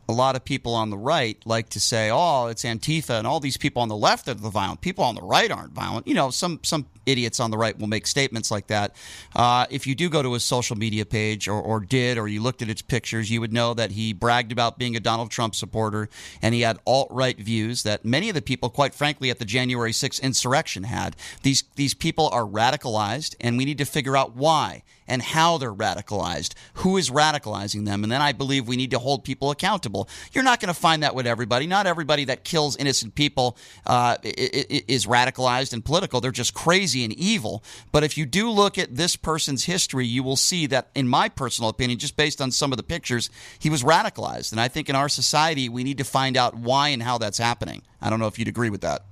a 0.09 0.13
lot 0.13 0.37
of 0.37 0.45
people 0.45 0.75
on 0.75 0.91
the 0.91 0.99
right 0.99 1.41
like 1.47 1.71
to 1.71 1.81
say, 1.81 2.11
"Oh, 2.13 2.47
it's 2.47 2.65
Antifa," 2.65 3.19
and 3.19 3.27
all 3.27 3.41
these 3.41 3.57
people 3.57 3.83
on 3.83 3.89
the 3.89 3.97
left 3.97 4.29
are 4.29 4.35
the 4.35 4.51
violent. 4.51 4.81
People 4.81 5.05
on 5.05 5.15
the 5.15 5.23
right 5.23 5.51
aren't 5.51 5.73
violent. 5.73 6.07
You 6.07 6.15
know, 6.15 6.31
some 6.31 6.61
some 6.63 6.87
idiots 7.07 7.41
on 7.41 7.51
the 7.51 7.59
right 7.59 7.77
will 7.79 7.89
make 7.89 8.07
statements 8.07 8.51
like 8.51 8.69
that. 8.69 8.95
Uh, 9.35 9.67
if 9.71 9.87
you 9.87 9.95
do 9.95 10.09
go 10.09 10.23
to 10.23 10.33
his 10.35 10.45
social 10.45 10.77
media 10.77 11.05
page, 11.05 11.49
or, 11.49 11.61
or 11.61 11.81
did, 11.81 12.19
or 12.19 12.29
you 12.29 12.41
looked 12.43 12.63
at 12.63 12.69
its 12.69 12.83
pictures, 12.83 13.31
you 13.31 13.41
would 13.41 13.53
know 13.53 13.75
that 13.75 13.93
he 13.93 14.13
bragged 14.13 14.53
about 14.53 14.79
being 14.79 14.97
a 14.97 15.01
Donald 15.01 15.31
Trump 15.31 15.55
supporter, 15.55 16.09
and 16.41 16.55
he 16.55 16.61
had 16.61 16.79
alt 16.87 17.09
right 17.11 17.39
views 17.39 17.83
that 17.83 18.05
many 18.05 18.29
of 18.29 18.35
the 18.35 18.43
people, 18.43 18.71
quite 18.71 18.95
frankly, 18.95 19.31
at 19.31 19.39
the 19.39 19.45
January 19.45 19.93
6th 19.93 20.21
insurrection 20.21 20.85
had. 20.85 21.17
These 21.43 21.65
these 21.77 21.95
people 21.95 22.29
are 22.31 22.45
radicalized, 22.45 23.35
and 23.41 23.57
we 23.57 23.65
need 23.65 23.79
to 23.79 23.85
figure 23.85 24.17
out 24.17 24.37
why 24.37 24.83
and 25.07 25.23
how 25.23 25.59
they're 25.59 25.73
radicalized, 25.73 26.55
who 26.75 26.97
is 26.97 27.11
radicalizing 27.11 27.85
them, 27.85 28.03
and 28.03 28.13
then 28.13 28.21
I 28.21 28.33
believe 28.33 28.69
we 28.69 28.77
need 28.77 28.91
to 28.93 28.99
hold 28.99 29.25
people 29.25 29.51
accountable. 29.51 30.09
You're 30.33 30.45
not 30.45 30.61
going 30.61 30.73
to 30.73 30.81
find 30.81 31.03
that 31.03 31.15
with 31.15 31.27
everybody. 31.27 31.67
Not 31.67 31.87
everybody 31.87 32.25
that 32.27 32.45
kills 32.45 32.77
innocent 32.77 33.15
people 33.15 33.57
uh, 33.87 34.17
is 34.23 35.07
radicalized 35.07 35.73
and 35.73 35.85
political. 35.85 36.21
They're 36.21 36.31
just 36.31 36.55
crazy 36.55 37.05
and 37.05 37.13
evil. 37.13 37.63
But 37.91 38.05
if 38.05 38.17
you 38.17 38.27
do 38.27 38.51
look 38.51 38.79
at 38.79 38.97
this 38.97 39.17
person's 39.17 39.65
history, 39.65 40.07
you 40.07 40.23
will 40.23 40.37
see 40.37 40.67
that, 40.67 40.91
in 40.95 41.09
my 41.09 41.29
personal 41.29 41.69
opinion, 41.69 41.99
just 41.99 42.17
based 42.17 42.41
on 42.41 42.51
some 42.51 42.73
of 42.73 42.77
the 42.77 42.83
pictures, 42.83 43.31
he 43.59 43.71
was 43.71 43.83
radicalized. 43.83 44.53
And 44.53 44.61
I 44.61 44.69
think 44.69 44.89
in 44.89 44.97
our 44.97 45.09
society, 45.09 45.69
we 45.69 45.85
need 45.85 45.99
to 45.99 46.05
find 46.05 46.37
out 46.37 46.55
why 46.55 46.89
and 46.89 47.03
how 47.03 47.19
that's 47.19 47.39
happening. 47.39 47.83
I 48.01 48.11
don't 48.11 48.19
know 48.19 48.27
if 48.27 48.39
you'd 48.39 48.49
agree 48.49 48.71
with 48.71 48.81
that. 48.83 49.05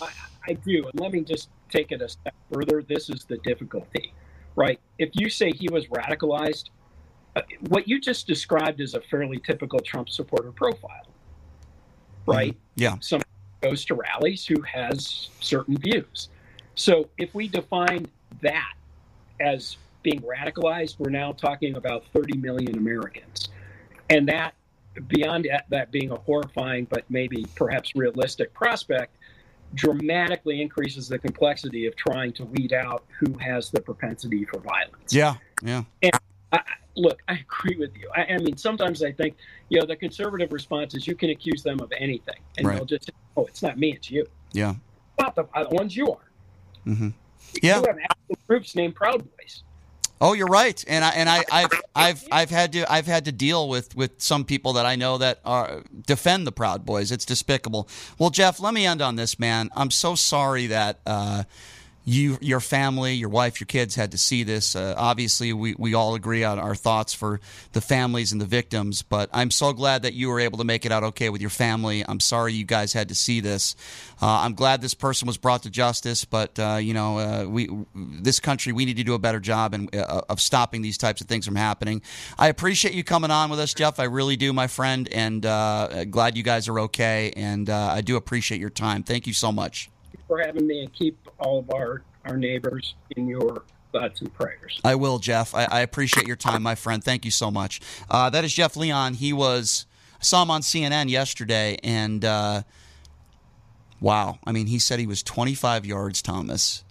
I, 0.00 0.10
I 0.48 0.52
do. 0.54 0.86
And 0.88 1.00
let 1.00 1.12
me 1.12 1.20
just 1.20 1.48
take 1.70 1.92
it 1.92 2.00
a 2.00 2.08
step 2.08 2.34
further. 2.52 2.82
This 2.82 3.10
is 3.10 3.24
the 3.24 3.38
difficulty, 3.38 4.12
right? 4.56 4.80
If 4.98 5.10
you 5.14 5.30
say 5.30 5.52
he 5.52 5.68
was 5.70 5.86
radicalized, 5.86 6.70
uh, 7.36 7.42
what 7.68 7.86
you 7.86 8.00
just 8.00 8.26
described 8.26 8.80
is 8.80 8.94
a 8.94 9.00
fairly 9.02 9.38
typical 9.38 9.78
Trump 9.78 10.08
supporter 10.08 10.50
profile, 10.50 11.06
right? 12.24 12.52
Mm-hmm. 12.52 12.82
Yeah. 12.82 12.96
Some 13.00 13.20
goes 13.60 13.84
to 13.84 13.94
rallies 13.94 14.46
who 14.46 14.60
has 14.62 15.28
certain 15.40 15.76
views. 15.76 16.30
So 16.74 17.08
if 17.18 17.34
we 17.34 17.48
define 17.48 18.06
that 18.40 18.74
as 19.40 19.76
being 20.02 20.22
radicalized, 20.22 20.98
we're 20.98 21.10
now 21.10 21.32
talking 21.32 21.76
about 21.76 22.04
30 22.12 22.38
million 22.38 22.76
Americans. 22.76 23.48
And 24.08 24.28
that, 24.28 24.54
beyond 25.08 25.48
that 25.68 25.90
being 25.90 26.10
a 26.10 26.16
horrifying 26.16 26.86
but 26.86 27.04
maybe 27.10 27.46
perhaps 27.54 27.94
realistic 27.94 28.54
prospect, 28.54 29.15
dramatically 29.74 30.62
increases 30.62 31.08
the 31.08 31.18
complexity 31.18 31.86
of 31.86 31.96
trying 31.96 32.32
to 32.34 32.44
weed 32.44 32.72
out 32.72 33.04
who 33.18 33.36
has 33.38 33.70
the 33.70 33.80
propensity 33.80 34.44
for 34.44 34.60
violence. 34.60 35.12
Yeah, 35.12 35.34
yeah. 35.62 35.84
And 36.02 36.12
I, 36.52 36.60
look, 36.96 37.22
I 37.28 37.34
agree 37.34 37.76
with 37.76 37.96
you. 37.96 38.10
I, 38.14 38.24
I, 38.24 38.38
mean, 38.38 38.56
sometimes 38.56 39.02
I 39.02 39.12
think, 39.12 39.36
you 39.68 39.80
know, 39.80 39.86
the 39.86 39.96
conservative 39.96 40.52
response 40.52 40.94
is 40.94 41.06
you 41.06 41.14
can 41.14 41.30
accuse 41.30 41.62
them 41.62 41.80
of 41.80 41.92
anything, 41.98 42.40
and 42.56 42.66
right. 42.66 42.76
they'll 42.76 42.86
just 42.86 43.06
say, 43.06 43.12
"Oh, 43.36 43.46
it's 43.46 43.62
not 43.62 43.78
me, 43.78 43.92
it's 43.92 44.10
you." 44.10 44.26
Yeah. 44.52 44.74
Not 45.20 45.34
the, 45.34 45.44
the 45.44 45.74
ones 45.74 45.96
you 45.96 46.10
are. 46.10 46.30
Mm-hmm. 46.86 47.08
Yeah. 47.62 47.80
You 47.80 47.86
have 47.86 48.46
groups 48.46 48.74
named 48.74 48.94
Proud 48.94 49.26
Boys. 49.36 49.62
Oh, 50.20 50.32
you're 50.32 50.46
right, 50.46 50.82
and 50.88 51.04
I 51.04 51.10
and 51.10 51.28
I, 51.28 51.44
I've 51.52 51.70
I've 51.94 52.28
I've 52.32 52.50
had 52.50 52.72
to 52.72 52.90
I've 52.90 53.06
had 53.06 53.26
to 53.26 53.32
deal 53.32 53.68
with 53.68 53.94
with 53.94 54.22
some 54.22 54.44
people 54.44 54.72
that 54.74 54.86
I 54.86 54.96
know 54.96 55.18
that 55.18 55.40
are 55.44 55.82
defend 56.06 56.46
the 56.46 56.52
Proud 56.52 56.86
Boys. 56.86 57.12
It's 57.12 57.26
despicable. 57.26 57.86
Well, 58.18 58.30
Jeff, 58.30 58.58
let 58.58 58.72
me 58.72 58.86
end 58.86 59.02
on 59.02 59.16
this, 59.16 59.38
man. 59.38 59.70
I'm 59.76 59.90
so 59.90 60.14
sorry 60.14 60.66
that. 60.68 61.00
Uh, 61.06 61.44
you, 62.08 62.38
your 62.40 62.60
family, 62.60 63.14
your 63.14 63.28
wife, 63.28 63.60
your 63.60 63.66
kids 63.66 63.96
had 63.96 64.12
to 64.12 64.18
see 64.18 64.44
this. 64.44 64.76
Uh, 64.76 64.94
obviously, 64.96 65.52
we, 65.52 65.74
we 65.76 65.92
all 65.92 66.14
agree 66.14 66.44
on 66.44 66.56
our 66.56 66.76
thoughts 66.76 67.12
for 67.12 67.40
the 67.72 67.80
families 67.80 68.30
and 68.30 68.40
the 68.40 68.46
victims, 68.46 69.02
but 69.02 69.28
I'm 69.32 69.50
so 69.50 69.72
glad 69.72 70.02
that 70.02 70.14
you 70.14 70.28
were 70.28 70.38
able 70.38 70.58
to 70.58 70.64
make 70.64 70.86
it 70.86 70.92
out 70.92 71.02
okay 71.02 71.30
with 71.30 71.40
your 71.40 71.50
family. 71.50 72.04
I'm 72.06 72.20
sorry 72.20 72.52
you 72.52 72.64
guys 72.64 72.92
had 72.92 73.08
to 73.08 73.16
see 73.16 73.40
this. 73.40 73.74
Uh, 74.22 74.26
I'm 74.28 74.54
glad 74.54 74.80
this 74.80 74.94
person 74.94 75.26
was 75.26 75.36
brought 75.36 75.64
to 75.64 75.70
justice, 75.70 76.24
but 76.24 76.56
uh, 76.60 76.78
you 76.80 76.94
know, 76.94 77.18
uh, 77.18 77.44
we 77.48 77.68
this 77.94 78.38
country 78.38 78.72
we 78.72 78.84
need 78.84 78.98
to 78.98 79.04
do 79.04 79.14
a 79.14 79.18
better 79.18 79.40
job 79.40 79.74
in, 79.74 79.88
uh, 79.92 80.22
of 80.28 80.40
stopping 80.40 80.82
these 80.82 80.98
types 80.98 81.20
of 81.20 81.26
things 81.26 81.44
from 81.44 81.56
happening. 81.56 82.02
I 82.38 82.46
appreciate 82.48 82.94
you 82.94 83.02
coming 83.02 83.32
on 83.32 83.50
with 83.50 83.58
us, 83.58 83.74
Jeff. 83.74 83.98
I 83.98 84.04
really 84.04 84.36
do, 84.36 84.52
my 84.52 84.68
friend, 84.68 85.08
and 85.10 85.44
uh, 85.44 86.04
glad 86.04 86.36
you 86.36 86.44
guys 86.44 86.68
are 86.68 86.78
okay. 86.80 87.32
And 87.36 87.68
I 87.68 88.00
do 88.00 88.14
appreciate 88.14 88.60
your 88.60 88.70
time. 88.70 89.02
Thank 89.02 89.26
you 89.26 89.32
so 89.32 89.50
much 89.50 89.90
for 90.26 90.38
having 90.38 90.66
me 90.66 90.80
and 90.80 90.92
keep 90.92 91.18
all 91.38 91.58
of 91.58 91.70
our, 91.70 92.02
our 92.24 92.36
neighbors 92.36 92.94
in 93.16 93.28
your 93.28 93.62
thoughts 93.92 94.20
and 94.20 94.32
prayers. 94.34 94.80
I 94.84 94.94
will, 94.94 95.18
Jeff. 95.18 95.54
I, 95.54 95.64
I 95.64 95.80
appreciate 95.80 96.26
your 96.26 96.36
time, 96.36 96.62
my 96.62 96.74
friend. 96.74 97.02
Thank 97.02 97.24
you 97.24 97.30
so 97.30 97.50
much. 97.50 97.80
Uh, 98.10 98.30
that 98.30 98.44
is 98.44 98.52
Jeff 98.52 98.76
Leon. 98.76 99.14
He 99.14 99.32
was, 99.32 99.86
I 100.20 100.24
saw 100.24 100.42
him 100.42 100.50
on 100.50 100.62
CNN 100.62 101.08
yesterday, 101.08 101.78
and 101.82 102.24
uh, 102.24 102.62
wow. 104.00 104.38
I 104.46 104.52
mean, 104.52 104.66
he 104.66 104.78
said 104.78 104.98
he 104.98 105.06
was 105.06 105.22
25 105.22 105.86
yards, 105.86 106.20
Thomas, 106.22 106.84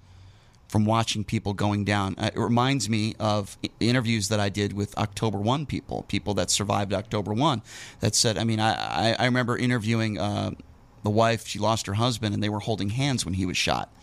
from 0.68 0.86
watching 0.86 1.24
people 1.24 1.54
going 1.54 1.86
down. 1.86 2.16
Uh, 2.18 2.32
it 2.34 2.40
reminds 2.40 2.90
me 2.90 3.16
of 3.20 3.58
interviews 3.80 4.30
that 4.30 4.40
I 4.40 4.50
did 4.50 4.74
with 4.74 4.98
October 4.98 5.38
1 5.38 5.66
people, 5.66 6.04
people 6.08 6.34
that 6.36 6.50
survived 6.50 6.94
October 6.94 7.34
1, 7.34 7.62
that 8.00 8.16
said, 8.16 8.38
I 8.38 8.44
mean, 8.44 8.60
I, 8.60 9.12
I, 9.12 9.16
I 9.20 9.26
remember 9.26 9.58
interviewing 9.58 10.20
uh, 10.20 10.52
the 11.06 11.10
wife, 11.12 11.48
she 11.48 11.60
lost 11.60 11.88
her 11.88 11.94
husband, 11.94 12.34
and 12.34 12.44
they 12.44 12.50
were 12.50 12.60
holding 12.60 12.90
hands 12.90 13.24
when 13.24 13.36
he 13.36 13.46
was 13.46 13.56
shot. 13.56 13.94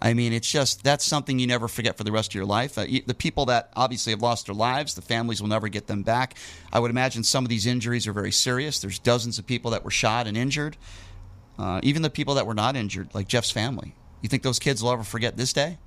I 0.00 0.12
mean, 0.12 0.32
it's 0.32 0.50
just 0.50 0.84
that's 0.84 1.04
something 1.04 1.38
you 1.38 1.46
never 1.46 1.68
forget 1.68 1.96
for 1.96 2.04
the 2.04 2.12
rest 2.12 2.32
of 2.32 2.34
your 2.34 2.44
life. 2.44 2.76
Uh, 2.76 2.86
the 3.06 3.14
people 3.14 3.46
that 3.46 3.70
obviously 3.74 4.10
have 4.12 4.20
lost 4.20 4.46
their 4.46 4.54
lives, 4.54 4.94
the 4.94 5.02
families 5.02 5.40
will 5.40 5.48
never 5.48 5.68
get 5.68 5.86
them 5.86 6.02
back. 6.02 6.34
I 6.72 6.80
would 6.80 6.90
imagine 6.90 7.24
some 7.24 7.44
of 7.44 7.48
these 7.48 7.66
injuries 7.66 8.06
are 8.06 8.12
very 8.12 8.32
serious. 8.32 8.80
There's 8.80 8.98
dozens 8.98 9.38
of 9.38 9.46
people 9.46 9.70
that 9.70 9.84
were 9.84 9.90
shot 9.90 10.26
and 10.26 10.36
injured. 10.36 10.76
Uh, 11.58 11.80
even 11.82 12.02
the 12.02 12.10
people 12.10 12.34
that 12.34 12.46
were 12.46 12.54
not 12.54 12.76
injured, 12.76 13.14
like 13.14 13.26
Jeff's 13.26 13.50
family. 13.50 13.94
You 14.20 14.28
think 14.28 14.42
those 14.42 14.58
kids 14.58 14.82
will 14.82 14.90
ever 14.90 15.04
forget 15.04 15.38
this 15.38 15.54
day? 15.54 15.78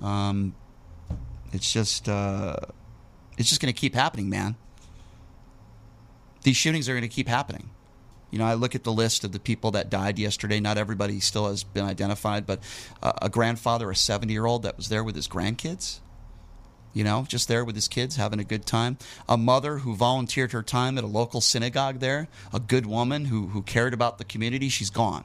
Um, 0.00 0.54
it's 1.52 1.72
just 1.72 2.08
uh, 2.08 2.56
it's 3.36 3.48
just 3.48 3.60
going 3.60 3.72
to 3.72 3.78
keep 3.78 3.94
happening, 3.94 4.28
man. 4.28 4.54
These 6.42 6.56
shootings 6.56 6.88
are 6.88 6.92
going 6.92 7.02
to 7.02 7.08
keep 7.08 7.26
happening. 7.26 7.70
You 8.30 8.38
know, 8.38 8.44
I 8.44 8.54
look 8.54 8.74
at 8.74 8.84
the 8.84 8.92
list 8.92 9.24
of 9.24 9.32
the 9.32 9.38
people 9.38 9.70
that 9.70 9.88
died 9.88 10.18
yesterday. 10.18 10.60
Not 10.60 10.76
everybody 10.76 11.18
still 11.20 11.48
has 11.48 11.64
been 11.64 11.84
identified, 11.84 12.46
but 12.46 12.60
uh, 13.02 13.12
a 13.22 13.28
grandfather, 13.28 13.90
a 13.90 13.96
70 13.96 14.32
year 14.32 14.44
old 14.44 14.62
that 14.64 14.76
was 14.76 14.88
there 14.88 15.02
with 15.02 15.14
his 15.14 15.28
grandkids, 15.28 16.00
you 16.92 17.04
know, 17.04 17.24
just 17.26 17.48
there 17.48 17.64
with 17.64 17.74
his 17.74 17.88
kids 17.88 18.16
having 18.16 18.38
a 18.38 18.44
good 18.44 18.66
time. 18.66 18.98
A 19.28 19.38
mother 19.38 19.78
who 19.78 19.94
volunteered 19.94 20.52
her 20.52 20.62
time 20.62 20.98
at 20.98 21.04
a 21.04 21.08
local 21.08 21.40
synagogue 21.40 22.00
there, 22.00 22.28
a 22.52 22.60
good 22.60 22.84
woman 22.84 23.26
who, 23.26 23.48
who 23.48 23.62
cared 23.62 23.94
about 23.94 24.18
the 24.18 24.24
community, 24.24 24.68
she's 24.68 24.90
gone. 24.90 25.24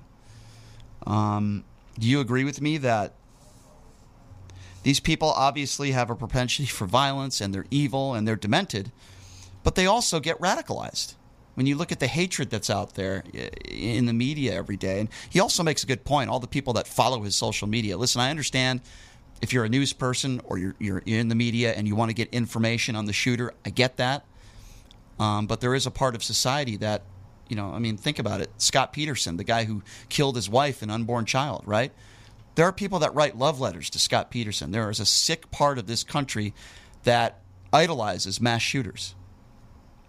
Um, 1.06 1.66
do 2.00 2.08
you 2.08 2.22
agree 2.22 2.46
with 2.46 2.62
me 2.62 2.78
that 2.78 3.14
these 4.84 5.02
people 5.02 5.30
obviously 5.30 5.92
have 5.92 6.10
a 6.10 6.16
propensity 6.16 6.68
for 6.68 6.86
violence 6.86 7.42
and 7.42 7.54
they're 7.54 7.66
evil 7.70 8.14
and 8.14 8.26
they're 8.26 8.38
demented, 8.38 8.92
but 9.64 9.76
they 9.76 9.86
also 9.86 10.22
get 10.22 10.40
radicalized? 10.40 11.16
When 11.56 11.66
you 11.66 11.76
look 11.76 11.92
at 11.92 12.00
the 12.00 12.08
hatred 12.08 12.50
that's 12.50 12.70
out 12.70 12.96
there 12.96 13.24
in 13.66 14.06
the 14.06 14.14
media 14.14 14.54
every 14.54 14.78
day. 14.78 15.00
And 15.00 15.10
he 15.30 15.40
also 15.40 15.64
makes 15.64 15.84
a 15.84 15.88
good 15.88 16.04
point. 16.04 16.30
All 16.30 16.40
the 16.40 16.48
people 16.48 16.74
that 16.74 16.88
follow 16.88 17.22
his 17.22 17.36
social 17.36 17.68
media. 17.68 17.98
Listen, 17.98 18.22
I 18.22 18.30
understand 18.30 18.82
if 19.42 19.54
you're 19.54 19.66
a 19.66 19.70
news 19.70 19.94
person 19.94 20.42
or 20.46 20.58
you're, 20.58 20.76
you're 20.80 21.04
in 21.06 21.28
the 21.28 21.36
media 21.36 21.74
and 21.74 21.88
you 21.88 21.96
want 21.96 22.10
to 22.10 22.16
get 22.16 22.30
information 22.34 22.96
on 22.96 23.06
the 23.06 23.14
shooter, 23.14 23.54
I 23.66 23.70
get 23.70 23.98
that. 23.98 24.26
Um, 25.20 25.48
but 25.48 25.62
there 25.62 25.76
is 25.76 25.86
a 25.86 25.92
part 25.92 26.16
of 26.16 26.24
society 26.24 26.78
that, 26.78 27.04
you 27.50 27.56
know, 27.56 27.72
I 27.72 27.80
mean, 27.80 27.98
think 27.98 28.20
about 28.20 28.42
it. 28.42 28.50
Scott 28.58 28.94
Peterson, 28.94 29.38
the 29.38 29.44
guy 29.44 29.66
who 29.66 29.84
killed 30.10 30.36
his 30.36 30.50
wife 30.50 30.82
and 30.82 30.90
unborn 30.90 31.26
child, 31.26 31.64
right? 31.66 31.92
There 32.56 32.66
are 32.66 32.72
people 32.72 33.00
that 33.00 33.14
write 33.14 33.38
love 33.38 33.60
letters 33.60 33.90
to 33.92 34.00
Scott 34.00 34.32
Peterson. 34.32 34.72
There 34.72 34.90
is 34.90 35.00
a 35.00 35.06
sick 35.06 35.52
part 35.52 35.78
of 35.78 35.88
this 35.88 36.04
country 36.04 36.54
that 37.04 37.40
idolizes 37.72 38.40
mass 38.40 38.62
shooters 38.62 39.16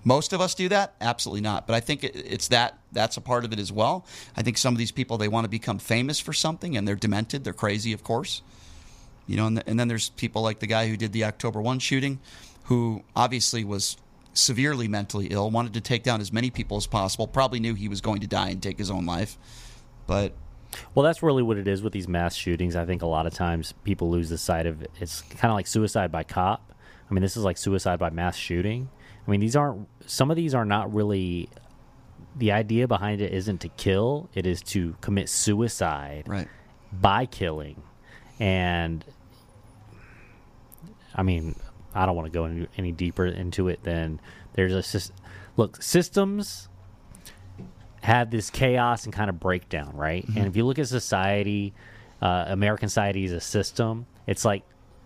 most 0.05 0.33
of 0.33 0.41
us 0.41 0.55
do 0.55 0.69
that? 0.69 0.95
Absolutely 1.01 1.41
not. 1.41 1.67
But 1.67 1.75
I 1.75 1.81
think 1.81 2.05
it's 2.05 2.49
that 2.49 2.79
that's 2.93 3.17
a 3.17 3.21
part 3.21 3.45
of 3.45 3.53
it 3.53 3.59
as 3.59 3.73
well. 3.73 4.07
I 4.37 4.43
think 4.43 4.59
some 4.59 4.75
of 4.75 4.79
these 4.79 4.93
people 4.93 5.19
they 5.19 5.29
want 5.29 5.45
to 5.45 5.49
become 5.49 5.79
famous 5.79 6.21
for 6.21 6.33
something 6.33 6.77
and 6.77 6.87
they're 6.87 6.95
demented, 6.95 7.45
they're 7.45 7.53
crazy, 7.53 7.93
of 7.93 8.05
course. 8.05 8.43
You 9.27 9.37
know, 9.37 9.47
and, 9.47 9.57
the, 9.57 9.69
and 9.69 9.81
then 9.81 9.89
there's 9.89 10.11
people 10.11 10.43
like 10.43 10.59
the 10.59 10.67
guy 10.67 10.89
who 10.89 10.97
did 10.97 11.13
the 11.13 11.25
October 11.25 11.61
1 11.61 11.79
shooting 11.79 12.21
who 12.65 13.03
obviously 13.17 13.65
was 13.65 13.97
severely 14.35 14.89
mentally 14.89 15.29
ill, 15.29 15.51
wanted 15.51 15.75
to 15.75 15.81
take 15.81 16.03
down 16.03 16.21
as 16.21 16.33
many 16.33 16.51
people 16.51 16.77
as 16.77 16.87
possible, 16.87 17.27
probably 17.27 17.61
knew 17.61 17.75
he 17.75 17.89
was 17.89 18.01
going 18.01 18.21
to 18.21 18.27
die 18.27 18.51
and 18.51 18.63
take 18.63 18.79
his 18.79 18.91
own 18.91 19.07
life. 19.07 19.39
But 20.07 20.33
well, 20.95 21.05
that's 21.05 21.23
really 21.23 21.43
what 21.43 21.57
it 21.57 21.69
is 21.69 21.83
with 21.83 21.93
these 21.93 22.09
mass 22.09 22.35
shootings. 22.35 22.77
I 22.77 22.85
think 22.85 23.03
a 23.03 23.07
lot 23.07 23.27
of 23.27 23.33
times 23.33 23.73
people 23.85 24.11
lose 24.11 24.29
the 24.29 24.39
sight 24.39 24.67
of 24.67 24.83
it. 24.83 24.91
It's 25.01 25.23
kind 25.23 25.51
of 25.51 25.55
like 25.55 25.67
suicide 25.67 26.11
by 26.11 26.25
cop. 26.25 26.73
I 27.09 27.15
mean, 27.15 27.23
this 27.23 27.37
is 27.37 27.45
like 27.45 27.59
suicide 27.59 27.99
by 27.99 28.11
mass 28.11 28.37
shooting. 28.37 28.89
I 29.27 29.31
mean, 29.31 29.41
these 29.41 29.57
aren't 29.57 29.89
some 30.07 30.31
of 30.31 30.37
these 30.37 30.55
are 30.55 30.65
not 30.65 30.93
really 30.93 31.49
the 32.37 32.53
idea 32.53 32.89
behind 32.89 33.21
it 33.21 33.33
isn't 33.33 33.59
to 33.59 33.69
kill, 33.69 34.29
it 34.35 34.47
is 34.47 34.61
to 34.63 34.97
commit 35.01 35.29
suicide 35.29 36.25
right. 36.27 36.49
by 36.93 37.27
killing. 37.27 37.83
And 38.39 39.05
I 41.15 41.23
mean, 41.23 41.55
I 41.95 42.07
don't 42.07 42.17
want 42.17 42.27
to 42.27 42.37
go 42.37 42.45
any, 42.47 42.67
any 42.77 42.93
deeper 42.93 43.27
into 43.27 43.69
it 43.69 43.83
than 43.85 44.21
there's 44.55 44.95
a 44.95 45.13
look, 45.57 45.83
systems 45.83 46.69
have 48.03 48.31
this 48.31 48.51
chaos 48.51 49.05
and 49.05 49.15
kind 49.15 49.31
of 49.31 49.41
breakdown, 49.41 49.97
right? 49.97 50.27
Mm-hmm. 50.27 50.39
And 50.39 50.47
if 50.47 50.57
you 50.57 50.67
look 50.67 50.79
at 50.79 50.89
society, 50.89 51.73
uh, 52.21 52.47
American 52.49 52.89
society 52.89 53.25
is 53.25 53.33
a 53.33 53.41
system. 53.41 54.07
It's 54.27 54.45
like 54.45 54.63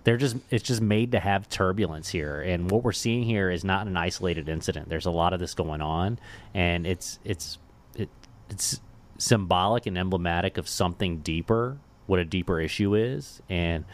they're 0.09 0.17
just 0.17 0.37
it's 0.49 0.65
just 0.65 0.81
made 0.81 1.13
to 1.13 1.21
have 1.21 1.51
turbulence 1.51 2.09
here. 2.09 2.41
And 2.41 2.71
what 2.71 2.83
we're 2.83 2.93
seeing 2.93 3.25
here 3.25 3.51
is 3.51 3.63
not 3.63 3.87
an 3.87 3.95
isolated 3.95 4.49
incident. 4.49 4.89
There's 4.89 5.05
a 5.05 5.11
lot 5.11 5.35
of 5.35 5.39
this 5.39 5.53
going 5.53 5.83
on 5.83 6.19
and 6.55 6.87
it's 6.87 7.19
it's 7.27 7.59
it, 7.95 8.09
it's 8.49 8.81
symbolic 9.19 9.85
and 9.85 9.99
emblematic 9.99 10.57
of 10.57 10.67
something 10.67 11.19
deeper 11.19 11.77
what 12.07 12.19
a 12.19 12.25
deeper 12.25 12.59
issue 12.59 12.95
is. 12.95 13.43
And 13.51 13.85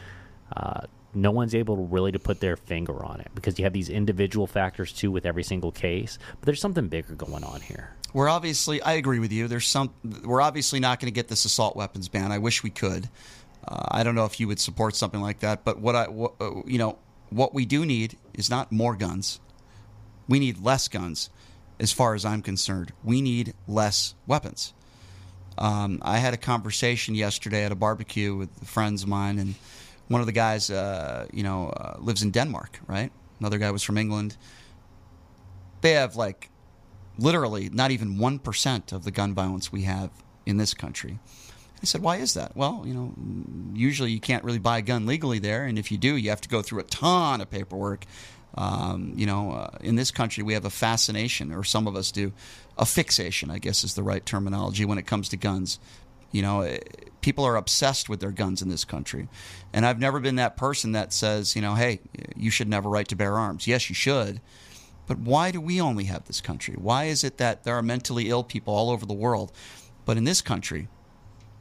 uh, 0.57 0.83
no 1.15 1.33
one's 1.33 1.53
able 1.53 1.75
to 1.75 1.83
really 1.83 2.13
to 2.13 2.21
put 2.21 2.39
their 2.39 2.57
finger 2.57 3.05
on 3.05 3.21
it 3.21 3.33
because 3.35 3.59
you 3.59 3.65
have 3.65 3.73
these 3.73 3.89
individual 3.89 4.47
factors 4.47 4.93
too 4.93 5.11
with 5.11 5.27
every 5.27 5.43
single 5.43 5.73
case. 5.73 6.21
But 6.39 6.47
there's 6.47 6.61
something 6.61 6.87
bigger 6.87 7.17
going 7.17 7.43
on 7.43 7.61
here. 7.61 7.97
We're 8.13 8.29
obviously 8.29 8.81
i 8.83 8.93
agree 8.93 9.19
with 9.19 9.33
you. 9.33 9.49
There's 9.49 9.67
some 9.67 9.93
we're 10.23 10.41
obviously 10.41 10.79
not 10.79 11.01
going 11.01 11.13
to 11.13 11.15
get 11.15 11.27
this 11.27 11.45
assault 11.45 11.75
weapons 11.75 12.09
ban. 12.09 12.31
I 12.31 12.39
wish 12.39 12.63
we 12.63 12.71
could 12.71 13.09
uh, 13.67 13.87
I 13.91 14.03
don't 14.03 14.15
know 14.15 14.25
if 14.25 14.41
you 14.41 14.49
would 14.49 14.61
support 14.61 14.97
something 14.97 15.21
like 15.21 15.41
that, 15.41 15.65
but 15.65 15.79
what 15.81 15.95
I, 15.95 16.09
what, 16.09 16.35
uh, 16.41 16.63
you 16.67 16.79
know, 16.79 16.99
what 17.31 17.55
we 17.55 17.65
do 17.65 17.85
need 17.85 18.17
is 18.35 18.51
not 18.51 18.71
more 18.71 18.95
guns. 18.97 19.41
We 20.29 20.39
need 20.39 20.63
less 20.63 20.89
guns, 20.89 21.31
as 21.79 21.93
far 21.93 22.15
as 22.15 22.25
I'm 22.25 22.43
concerned. 22.43 22.93
We 23.03 23.21
need 23.21 23.55
less 23.67 24.15
weapons. 24.27 24.73
Um, 25.57 26.01
I 26.03 26.19
had 26.19 26.35
a 26.35 26.39
conversation 26.39 27.15
yesterday 27.15 27.65
at 27.65 27.73
a 27.73 27.77
barbecue 27.77 28.35
with 28.35 28.51
friends 28.67 29.03
of 29.03 29.09
mine, 29.09 29.39
and 29.39 29.55
one 30.09 30.21
of 30.21 30.27
the 30.27 30.33
guys, 30.33 30.71
uh, 30.71 31.27
you 31.33 31.43
know, 31.43 31.69
uh, 31.69 31.97
lives 31.99 32.23
in 32.23 32.31
Denmark, 32.31 32.81
right? 32.87 33.13
Another 33.41 33.59
guy 33.59 33.71
was 33.71 33.83
from 33.83 33.99
England. 33.99 34.37
They 35.81 35.93
have 35.93 36.17
like 36.17 36.51
literally 37.19 37.69
not 37.71 37.91
even 37.91 38.17
1% 38.17 38.93
of 38.93 39.05
the 39.05 39.11
gun 39.11 39.35
violence 39.35 39.71
we 39.71 39.83
have 39.83 40.11
in 40.47 40.57
this 40.57 40.75
country. 40.75 41.19
I 41.85 41.87
said, 41.87 42.03
why 42.03 42.17
is 42.17 42.33
that? 42.33 42.57
Well, 42.57 42.83
you 42.87 42.95
know, 42.95 43.13
usually 43.75 44.11
you 44.11 44.21
can't 44.21 44.43
really 44.43 44.59
buy 44.59 44.79
a 44.79 44.83
gun 44.83 45.05
legally 45.05 45.39
there, 45.39 45.65
and 45.65 45.79
if 45.79 45.93
you 45.93 45.99
do, 45.99 46.17
you 46.17 46.31
have 46.31 46.41
to 46.41 46.49
go 46.49 46.63
through 46.63 46.81
a 46.81 46.85
ton 46.85 47.43
of 47.43 47.51
paperwork. 47.51 48.07
Um, 48.57 49.13
you 49.17 49.27
know, 49.27 49.53
uh, 49.53 49.77
in 49.81 49.97
this 49.97 50.11
country, 50.11 50.43
we 50.43 50.55
have 50.55 50.65
a 50.65 50.71
fascination, 50.71 51.53
or 51.53 51.63
some 51.63 51.87
of 51.87 51.95
us 51.95 52.11
do, 52.11 52.33
a 52.79 52.87
fixation, 52.87 53.51
I 53.51 53.59
guess 53.59 53.85
is 53.85 53.95
the 53.95 54.03
right 54.03 54.25
terminology 54.25 54.87
when 54.87 54.97
it 54.97 55.07
comes 55.07 55.29
to 55.29 55.37
guns. 55.37 55.79
You 56.33 56.41
know, 56.41 56.63
eh, 56.63 56.79
people 57.21 57.45
are 57.45 57.57
obsessed 57.57 58.09
with 58.09 58.21
their 58.21 58.33
guns 58.33 58.63
in 58.63 58.71
this 58.71 58.87
country. 58.87 59.29
And 59.75 59.85
I've 59.85 60.01
never 60.01 60.21
been 60.21 60.37
that 60.37 60.57
person 60.57 60.93
that 60.93 61.13
says, 61.13 61.55
you 61.55 61.61
know, 61.61 61.75
hey, 61.75 62.01
you 62.35 62.51
should 62.51 62.69
never 62.69 62.89
right 62.89 63.07
to 63.09 63.17
bear 63.17 63.39
arms. 63.39 63.67
Yes, 63.67 63.91
you 63.91 63.95
should. 63.95 64.41
But 65.07 65.19
why 65.19 65.51
do 65.51 65.61
we 65.61 65.81
only 65.81 66.05
have 66.05 66.25
this 66.25 66.41
country? 66.41 66.77
Why 66.79 67.05
is 67.05 67.25
it 67.25 67.37
that 67.37 67.65
there 67.65 67.77
are 67.77 67.83
mentally 67.83 68.31
ill 68.31 68.43
people 68.43 68.75
all 68.75 68.91
over 68.91 69.05
the 69.05 69.13
world? 69.13 69.53
But 70.07 70.17
in 70.17 70.25
this 70.25 70.41
country, 70.41 70.89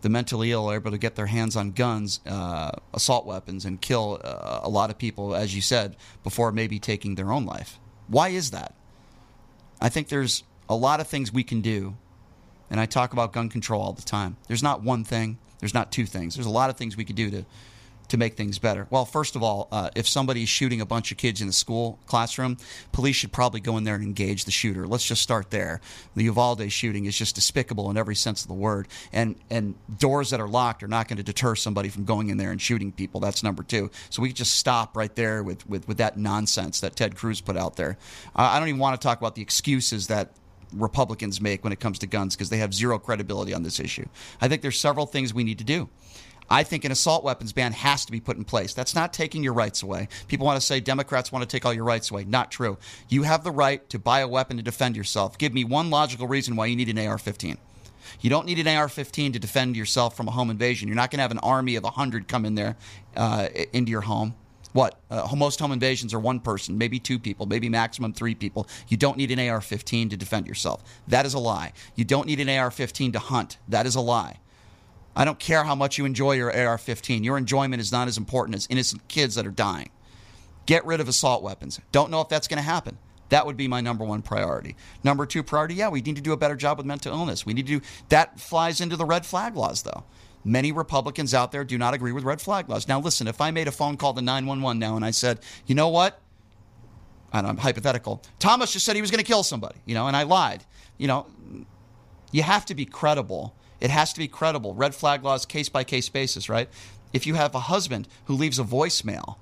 the 0.04 0.10
mentally 0.10 0.52
ill 0.52 0.70
are 0.70 0.76
able 0.76 0.92
to 0.92 0.98
get 0.98 1.16
their 1.16 1.26
hands 1.26 1.56
on 1.56 1.72
guns, 1.72 2.20
uh, 2.28 2.72
assault 2.94 3.26
weapons, 3.26 3.64
and 3.64 3.82
kill 3.82 4.20
uh, 4.24 4.60
a 4.62 4.70
lot 4.70 4.90
of 4.90 4.98
people, 4.98 5.34
as 5.34 5.56
you 5.56 5.62
said, 5.62 5.96
before 6.24 6.52
maybe 6.52 6.78
taking 6.78 7.16
their 7.16 7.32
own 7.32 7.46
life. 7.46 7.80
Why 8.08 8.30
is 8.30 8.52
that? 8.52 8.76
I 9.80 9.88
think 9.88 10.10
there's 10.10 10.44
a 10.68 10.76
lot 10.76 11.00
of 11.00 11.08
things 11.08 11.32
we 11.32 11.44
can 11.44 11.62
do, 11.62 11.96
and 12.70 12.82
I 12.82 12.86
talk 12.86 13.14
about 13.14 13.32
gun 13.32 13.48
control 13.48 13.82
all 13.82 13.94
the 13.94 14.02
time. 14.02 14.36
There's 14.48 14.62
not 14.62 14.84
one 14.84 15.06
thing, 15.06 15.40
there's 15.60 15.74
not 15.74 15.90
two 15.90 16.06
things. 16.06 16.36
There's 16.36 16.46
a 16.46 16.52
lot 16.52 16.70
of 16.70 16.76
things 16.76 16.98
we 16.98 17.06
could 17.06 17.16
do 17.16 17.32
to 17.32 17.46
to 18.10 18.18
make 18.18 18.36
things 18.36 18.60
better? 18.60 18.88
Well, 18.90 19.06
first 19.06 19.36
of 19.36 19.44
all, 19.44 19.68
uh, 19.72 19.90
if 19.96 20.08
somebody's 20.08 20.50
shooting 20.50 20.82
a 20.82 20.86
bunch 20.86 21.12
of 21.12 21.18
kids 21.18 21.42
in 21.42 21.48
the 21.48 21.54
school 21.54 22.00
classroom, 22.06 22.58
police 22.92 23.16
should 23.16 23.32
probably 23.32 23.60
go 23.60 23.78
in 23.78 23.84
there 23.84 23.96
and 23.96 24.04
engage 24.04 24.46
the 24.46 24.52
shooter. 24.52 24.86
Let's 24.88 25.06
just 25.06 25.22
start 25.22 25.50
there. 25.52 25.82
The 26.16 26.24
Uvalde 26.24 26.72
shooting 26.72 27.06
is 27.06 27.18
just 27.18 27.36
despicable 27.36 27.90
in 27.90 27.98
every 27.98 28.16
sense 28.16 28.42
of 28.42 28.48
the 28.48 28.54
word, 28.54 28.88
and 29.12 29.36
and 29.50 29.76
doors 29.98 30.30
that 30.30 30.40
are 30.40 30.48
locked 30.48 30.84
are 30.84 30.88
not 30.88 31.08
going 31.08 31.18
to 31.18 31.24
deter 31.24 31.56
somebody 31.56 31.90
from 31.90 32.06
going 32.06 32.30
in 32.30 32.38
there 32.38 32.52
and 32.52 32.62
shooting 32.62 32.92
people. 32.92 33.20
That's 33.20 33.44
number 33.44 33.64
two. 33.64 33.90
So 34.10 34.22
we 34.22 34.34
just 34.34 34.56
stop 34.58 34.96
right 34.96 35.14
there 35.16 35.44
with 35.44 35.68
with, 35.68 35.88
with 35.88 35.98
that 35.98 36.18
nonsense 36.18 36.80
that 36.82 36.96
Ted 36.96 37.16
Cruz 37.16 37.42
put 37.42 37.58
out 37.58 37.76
there. 37.76 37.98
Uh, 38.36 38.50
I 38.54 38.60
don't 38.60 38.68
even 38.68 38.80
want 38.80 39.00
to 39.00 39.06
talk 39.06 39.20
about 39.20 39.36
the 39.36 39.42
excuses 39.42 40.08
that 40.08 40.32
Republicans 40.74 41.40
make 41.40 41.64
when 41.64 41.74
it 41.74 41.80
comes 41.80 42.00
to 42.00 42.08
guns 42.08 42.36
because 42.36 42.50
they 42.50 42.58
have 42.58 42.74
zero 42.74 43.00
credibility 43.00 43.54
on 43.54 43.64
this 43.64 43.80
issue. 43.80 44.06
I 44.42 44.48
think 44.48 44.62
there's 44.62 44.80
several 44.80 45.06
things 45.06 45.34
we 45.34 45.44
need 45.44 45.60
to 45.60 45.64
do. 45.64 45.90
I 46.50 46.64
think 46.64 46.86
an 46.86 46.92
assault 46.92 47.24
weapons 47.24 47.54
ban 47.54 47.72
has 47.74 48.06
to 48.06 48.12
be 48.12 48.20
put 48.20 48.38
in 48.38 48.44
place. 48.44 48.74
That's 48.74 48.96
not 48.96 49.14
taking 49.14 49.44
your 49.44 49.54
rights 49.54 49.84
away. 49.84 50.08
People 50.28 50.46
want 50.46 50.60
to 50.60 50.66
say 50.66 50.80
Democrats 50.80 51.32
want 51.32 51.44
to 51.44 51.48
take 51.48 51.66
all 51.66 51.74
your 51.74 51.84
rights 51.84 52.12
away. 52.12 52.26
Not 52.26 52.52
true. 52.52 52.78
You 53.10 53.24
have 53.24 53.44
the 53.44 53.52
right 53.52 53.88
to 53.90 54.00
buy 54.00 54.20
a 54.20 54.28
weapon 54.28 54.58
to 54.58 54.64
defend 54.64 54.96
yourself. 54.96 55.38
Give 55.38 55.54
me 55.54 55.64
one 55.64 55.90
logical 55.90 56.28
reason 56.28 56.56
why 56.56 56.68
you 56.68 56.76
need 56.76 56.90
an 56.90 57.00
AR 57.00 57.18
15. 57.18 57.58
You 58.22 58.30
don't 58.30 58.46
need 58.46 58.60
an 58.60 58.68
AR 58.68 58.90
15 58.90 59.34
to 59.34 59.40
defend 59.40 59.76
yourself 59.76 60.16
from 60.16 60.28
a 60.28 60.32
home 60.32 60.50
invasion. 60.50 60.88
You're 60.88 60.96
not 60.96 61.12
going 61.12 61.20
to 61.20 61.24
have 61.24 61.32
an 61.32 61.40
army 61.40 61.76
of 61.76 61.84
100 61.84 62.28
come 62.28 62.46
in 62.46 62.56
there 62.56 62.76
uh, 63.16 63.48
into 63.72 63.92
your 63.92 64.02
home. 64.02 64.36
What? 64.74 65.00
Uh, 65.10 65.28
most 65.36 65.60
home 65.60 65.72
invasions 65.72 66.14
are 66.14 66.20
one 66.20 66.40
person, 66.40 66.78
maybe 66.78 67.00
two 67.00 67.20
people, 67.20 67.46
maybe 67.46 67.70
maximum 67.70 68.12
three 68.12 68.34
people. 68.34 68.68
You 68.88 68.98
don't 68.98 69.18
need 69.18 69.32
an 69.32 69.40
AR 69.40 69.62
15 69.62 70.10
to 70.10 70.18
defend 70.18 70.48
yourself. 70.48 70.84
That 71.08 71.26
is 71.26 71.36
a 71.36 71.40
lie. 71.40 71.74
You 71.96 72.04
don't 72.04 72.26
need 72.26 72.40
an 72.40 72.50
AR 72.50 72.72
15 72.72 73.14
to 73.14 73.20
hunt. 73.20 73.58
That 73.68 73.86
is 73.86 73.96
a 73.96 74.02
lie. 74.02 74.40
I 75.16 75.26
don't 75.26 75.40
care 75.40 75.64
how 75.64 75.76
much 75.76 75.98
you 75.98 76.06
enjoy 76.06 76.34
your 76.34 76.56
AR 76.56 76.78
15. 76.78 77.24
Your 77.24 77.38
enjoyment 77.38 77.82
is 77.82 77.92
not 77.92 78.08
as 78.08 78.18
important 78.18 78.56
as 78.56 78.68
innocent 78.70 79.08
kids 79.08 79.36
that 79.36 79.46
are 79.46 79.52
dying. 79.52 79.90
Get 80.66 80.86
rid 80.86 81.00
of 81.00 81.08
assault 81.08 81.44
weapons. 81.44 81.80
Don't 81.92 82.10
know 82.10 82.22
if 82.22 82.30
that's 82.30 82.48
going 82.48 82.58
to 82.58 82.64
happen. 82.64 82.98
That 83.30 83.46
would 83.46 83.58
be 83.58 83.68
my 83.68 83.82
number 83.82 84.06
one 84.06 84.22
priority. 84.22 84.76
Number 85.04 85.26
two 85.26 85.44
priority, 85.44 85.76
yeah, 85.76 85.90
we 85.90 86.02
need 86.02 86.16
to 86.16 86.22
do 86.22 86.34
a 86.34 86.38
better 86.38 86.56
job 86.56 86.78
with 86.78 86.86
mental 86.86 87.14
illness. 87.14 87.46
We 87.46 87.54
need 87.54 87.66
to 87.68 87.80
do 87.80 87.86
that 88.10 88.40
flies 88.40 88.80
into 88.80 88.96
the 88.96 89.06
red 89.06 89.26
flag 89.26 89.56
laws 89.56 89.82
though. 89.84 90.04
Many 90.44 90.72
Republicans 90.72 91.34
out 91.34 91.52
there 91.52 91.64
do 91.64 91.78
not 91.78 91.94
agree 91.94 92.12
with 92.12 92.24
red 92.26 92.42
flag 92.42 92.70
laws. 92.70 92.88
Now 92.88 93.00
listen, 93.00 93.28
if 93.28 93.42
I 93.42 93.50
made 93.52 93.68
a 93.68 93.72
phone 93.72 93.98
call 93.98 94.14
to 94.14 94.22
911 94.22 94.78
now 94.78 94.96
and 94.96 95.06
I 95.06 95.12
said, 95.12 95.40
"You 95.66 95.74
know 95.74 95.90
what? 95.90 96.22
And 97.32 97.48
I'm 97.48 97.58
hypothetical. 97.58 98.22
Thomas 98.38 98.74
just 98.74 98.86
said 98.86 98.96
he 98.96 99.02
was 99.02 99.10
going 99.10 99.24
to 99.24 99.28
kill 99.28 99.42
somebody, 99.42 99.80
you 99.86 99.96
know, 99.96 100.08
and 100.08 100.16
I 100.16 100.24
lied. 100.24 100.64
You 101.00 101.08
know, 101.08 101.26
you 102.32 102.44
have 102.44 102.66
to 102.68 102.76
be 102.76 102.86
credible 102.86 103.56
it 103.84 103.92
has 103.92 104.14
to 104.14 104.20
be 104.20 104.30
credible. 104.30 104.74
Red 104.74 104.96
flag 104.96 105.24
laws, 105.24 105.46
case 105.46 105.68
by 105.68 105.84
case 105.84 106.08
basis, 106.08 106.48
right? 106.48 106.70
If 107.12 107.28
you 107.28 107.36
have 107.36 107.54
a 107.54 107.60
husband 107.60 108.08
who 108.26 108.34
leaves 108.34 108.58
a 108.58 108.64
voicemail 108.64 109.36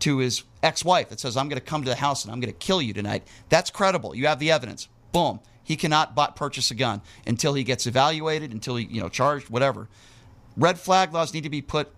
to 0.00 0.18
his 0.18 0.42
ex 0.60 0.84
wife 0.84 1.08
that 1.10 1.20
says, 1.20 1.36
I'm 1.36 1.48
going 1.48 1.60
to 1.60 1.64
come 1.64 1.84
to 1.84 1.88
the 1.88 1.94
house 1.94 2.24
and 2.24 2.32
I'm 2.32 2.40
going 2.40 2.52
to 2.52 2.58
kill 2.58 2.82
you 2.82 2.92
tonight, 2.92 3.22
that's 3.48 3.70
credible. 3.70 4.12
You 4.14 4.26
have 4.26 4.40
the 4.40 4.50
evidence. 4.50 4.88
Boom. 5.12 5.38
He 5.62 5.76
cannot 5.76 6.16
buy, 6.16 6.32
purchase 6.34 6.72
a 6.72 6.74
gun 6.74 7.00
until 7.28 7.54
he 7.54 7.62
gets 7.62 7.86
evaluated, 7.86 8.52
until 8.52 8.74
he, 8.74 8.86
you 8.86 9.00
know, 9.00 9.08
charged, 9.08 9.50
whatever. 9.50 9.88
Red 10.56 10.80
flag 10.80 11.12
laws 11.14 11.32
need 11.32 11.44
to 11.44 11.50
be 11.50 11.62
put 11.62 11.88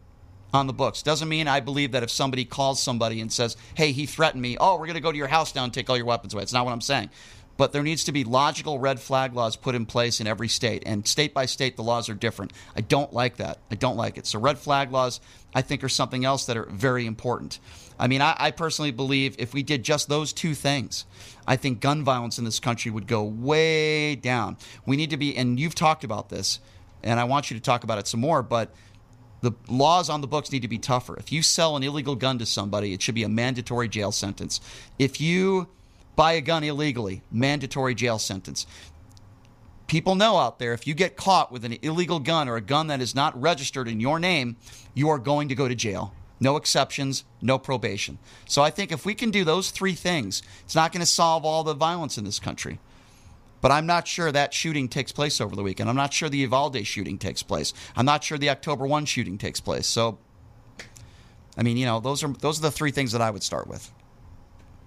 on 0.53 0.67
the 0.67 0.75
books. 0.75 1.03
Doesn't 1.03 1.29
mean 1.29 1.49
I 1.49 1.61
believe 1.61 1.93
that 1.93 2.03
if 2.03 2.11
somebody 2.11 2.45
calls 2.45 2.83
somebody 2.83 3.23
and 3.23 3.33
says, 3.33 3.57
hey, 3.75 3.93
he 3.93 4.05
threatened 4.05 4.43
me, 4.43 4.59
oh, 4.61 4.75
we're 4.75 4.87
going 4.87 4.95
to 4.95 5.01
go 5.01 5.13
to 5.13 5.19
your 5.19 5.27
house 5.27 5.55
now 5.55 5.65
and 5.65 5.73
take 5.73 5.89
all 5.89 5.97
your 5.97 6.07
weapons 6.07 6.35
away. 6.35 6.43
It's 6.43 6.53
not 6.53 6.67
what 6.67 6.73
I'm 6.73 6.83
saying. 6.83 7.09
But 7.59 7.73
there 7.73 7.83
needs 7.83 8.05
to 8.05 8.13
be 8.13 8.25
logical 8.25 8.79
red 8.79 9.01
flag 9.01 9.35
laws 9.35 9.57
put 9.57 9.75
in 9.75 9.85
place 9.85 10.21
in 10.21 10.27
every 10.27 10.49
state. 10.49 10.85
And 10.87 11.07
state 11.07 11.35
by 11.35 11.45
state, 11.45 11.77
the 11.77 11.83
laws 11.83 12.09
are 12.09 12.15
different. 12.15 12.53
I 12.75 12.81
don't 12.81 13.13
like 13.13 13.37
that. 13.37 13.59
I 13.71 13.75
don't 13.75 13.97
like 13.97 14.17
it. 14.17 14.27
So, 14.27 14.39
red 14.39 14.59
flag 14.59 14.93
laws, 14.93 15.21
I 15.53 15.61
think, 15.61 15.83
are 15.83 15.89
something 15.89 16.25
else 16.25 16.47
that 16.47 16.57
are 16.57 16.67
very 16.71 17.05
important. 17.05 17.59
I 17.99 18.07
mean, 18.07 18.23
I, 18.23 18.37
I 18.39 18.51
personally 18.53 18.93
believe 18.93 19.35
if 19.39 19.53
we 19.53 19.65
did 19.65 19.83
just 19.83 20.09
those 20.09 20.33
two 20.33 20.55
things, 20.55 21.05
I 21.49 21.57
think 21.57 21.81
gun 21.81 22.05
violence 22.05 22.39
in 22.39 22.45
this 22.45 22.61
country 22.61 22.93
would 22.93 23.09
go 23.09 23.25
way 23.25 24.15
down. 24.15 24.57
We 24.87 24.97
need 24.97 25.11
to 25.11 25.17
be, 25.17 25.37
and 25.37 25.59
you've 25.59 25.75
talked 25.75 26.05
about 26.05 26.29
this, 26.29 26.61
and 27.03 27.19
I 27.19 27.25
want 27.25 27.51
you 27.51 27.57
to 27.57 27.63
talk 27.63 27.83
about 27.83 27.99
it 27.99 28.07
some 28.07 28.21
more, 28.21 28.45
but 28.45 28.73
the 29.41 29.53
laws 29.69 30.09
on 30.11 30.21
the 30.21 30.27
books 30.29 30.53
need 30.53 30.63
to 30.63 30.69
be 30.69 30.79
tougher. 30.79 31.17
If 31.17 31.33
you 31.33 31.43
sell 31.43 31.77
an 31.77 31.83
illegal 31.83 32.15
gun 32.15 32.39
to 32.39 32.47
somebody, 32.47 32.93
it 32.93 33.03
should 33.03 33.15
be 33.15 33.25
a 33.25 33.29
mandatory 33.29 33.89
jail 33.89 34.13
sentence. 34.13 34.61
If 34.99 35.21
you 35.21 35.69
buy 36.19 36.33
a 36.33 36.41
gun 36.41 36.65
illegally, 36.65 37.23
mandatory 37.31 37.95
jail 37.95 38.19
sentence. 38.19 38.67
People 39.87 40.17
know 40.17 40.37
out 40.37 40.59
there 40.59 40.73
if 40.73 40.85
you 40.85 40.93
get 40.93 41.17
caught 41.17 41.53
with 41.53 41.65
an 41.65 41.79
illegal 41.81 42.19
gun 42.19 42.49
or 42.49 42.57
a 42.57 42.61
gun 42.61 42.89
that 42.89 43.01
is 43.01 43.15
not 43.15 43.41
registered 43.41 43.87
in 43.87 44.01
your 44.01 44.19
name, 44.19 44.57
you 44.95 45.09
are 45.11 45.19
going 45.21 45.49
to 45.49 45.55
go 45.55 45.69
to 45.69 45.77
jail. 45.77 46.13
No 46.41 46.57
exceptions, 46.57 47.25
no 47.41 47.57
probation. 47.57 48.19
So 48.47 48.63
I 48.63 48.71
think 48.71 48.91
if 48.91 49.07
we 49.07 49.15
can 49.15 49.31
do 49.31 49.45
those 49.45 49.71
three 49.71 49.95
things, 49.95 50.43
it's 50.65 50.75
not 50.75 50.91
going 50.91 51.03
to 51.03 51.07
solve 51.07 51.45
all 51.45 51.63
the 51.63 51.73
violence 51.73 52.19
in 52.19 52.25
this 52.25 52.41
country. 52.41 52.81
But 53.61 53.71
I'm 53.71 53.87
not 53.87 54.09
sure 54.09 54.33
that 54.33 54.53
shooting 54.53 54.89
takes 54.89 55.13
place 55.13 55.41
over 55.41 55.55
the 55.55 55.63
weekend. 55.63 55.89
I'm 55.89 55.95
not 55.95 56.13
sure 56.13 56.29
the 56.29 56.39
Uvalde 56.39 56.85
shooting 56.85 57.17
takes 57.17 57.45
place. 57.45 57.73
I'm 57.95 58.07
not 58.07 58.25
sure 58.25 58.39
the 58.39 58.51
October 58.51 58.89
1 58.89 59.05
shooting 59.05 59.39
takes 59.39 59.61
place. 59.61 59.87
So 59.87 60.19
I 61.57 61.63
mean, 61.63 61.77
you 61.77 61.87
know, 61.87 62.01
those 62.01 62.25
are 62.25 62.29
those 62.29 62.59
are 62.59 62.63
the 62.63 62.73
three 62.73 62.91
things 62.91 63.13
that 63.13 63.21
I 63.21 63.31
would 63.31 63.45
start 63.45 63.69
with. 63.69 63.93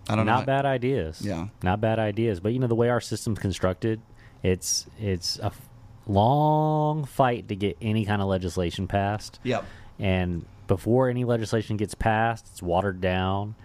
I 0.09 0.15
don't 0.15 0.25
Not 0.25 0.41
know. 0.41 0.45
bad 0.45 0.65
ideas. 0.65 1.21
Yeah. 1.21 1.47
Not 1.63 1.79
bad 1.81 1.99
ideas. 1.99 2.39
But 2.39 2.53
you 2.53 2.59
know 2.59 2.67
the 2.67 2.75
way 2.75 2.89
our 2.89 3.01
system's 3.01 3.39
constructed, 3.39 4.01
it's 4.43 4.87
it's 4.99 5.37
a 5.39 5.51
long 6.07 7.05
fight 7.05 7.47
to 7.49 7.55
get 7.55 7.77
any 7.81 8.05
kind 8.05 8.21
of 8.21 8.27
legislation 8.27 8.87
passed. 8.87 9.39
Yep. 9.43 9.65
And 9.99 10.45
before 10.67 11.09
any 11.09 11.23
legislation 11.25 11.77
gets 11.77 11.93
passed, 11.93 12.47
it's 12.51 12.61
watered 12.61 13.01
down, 13.01 13.55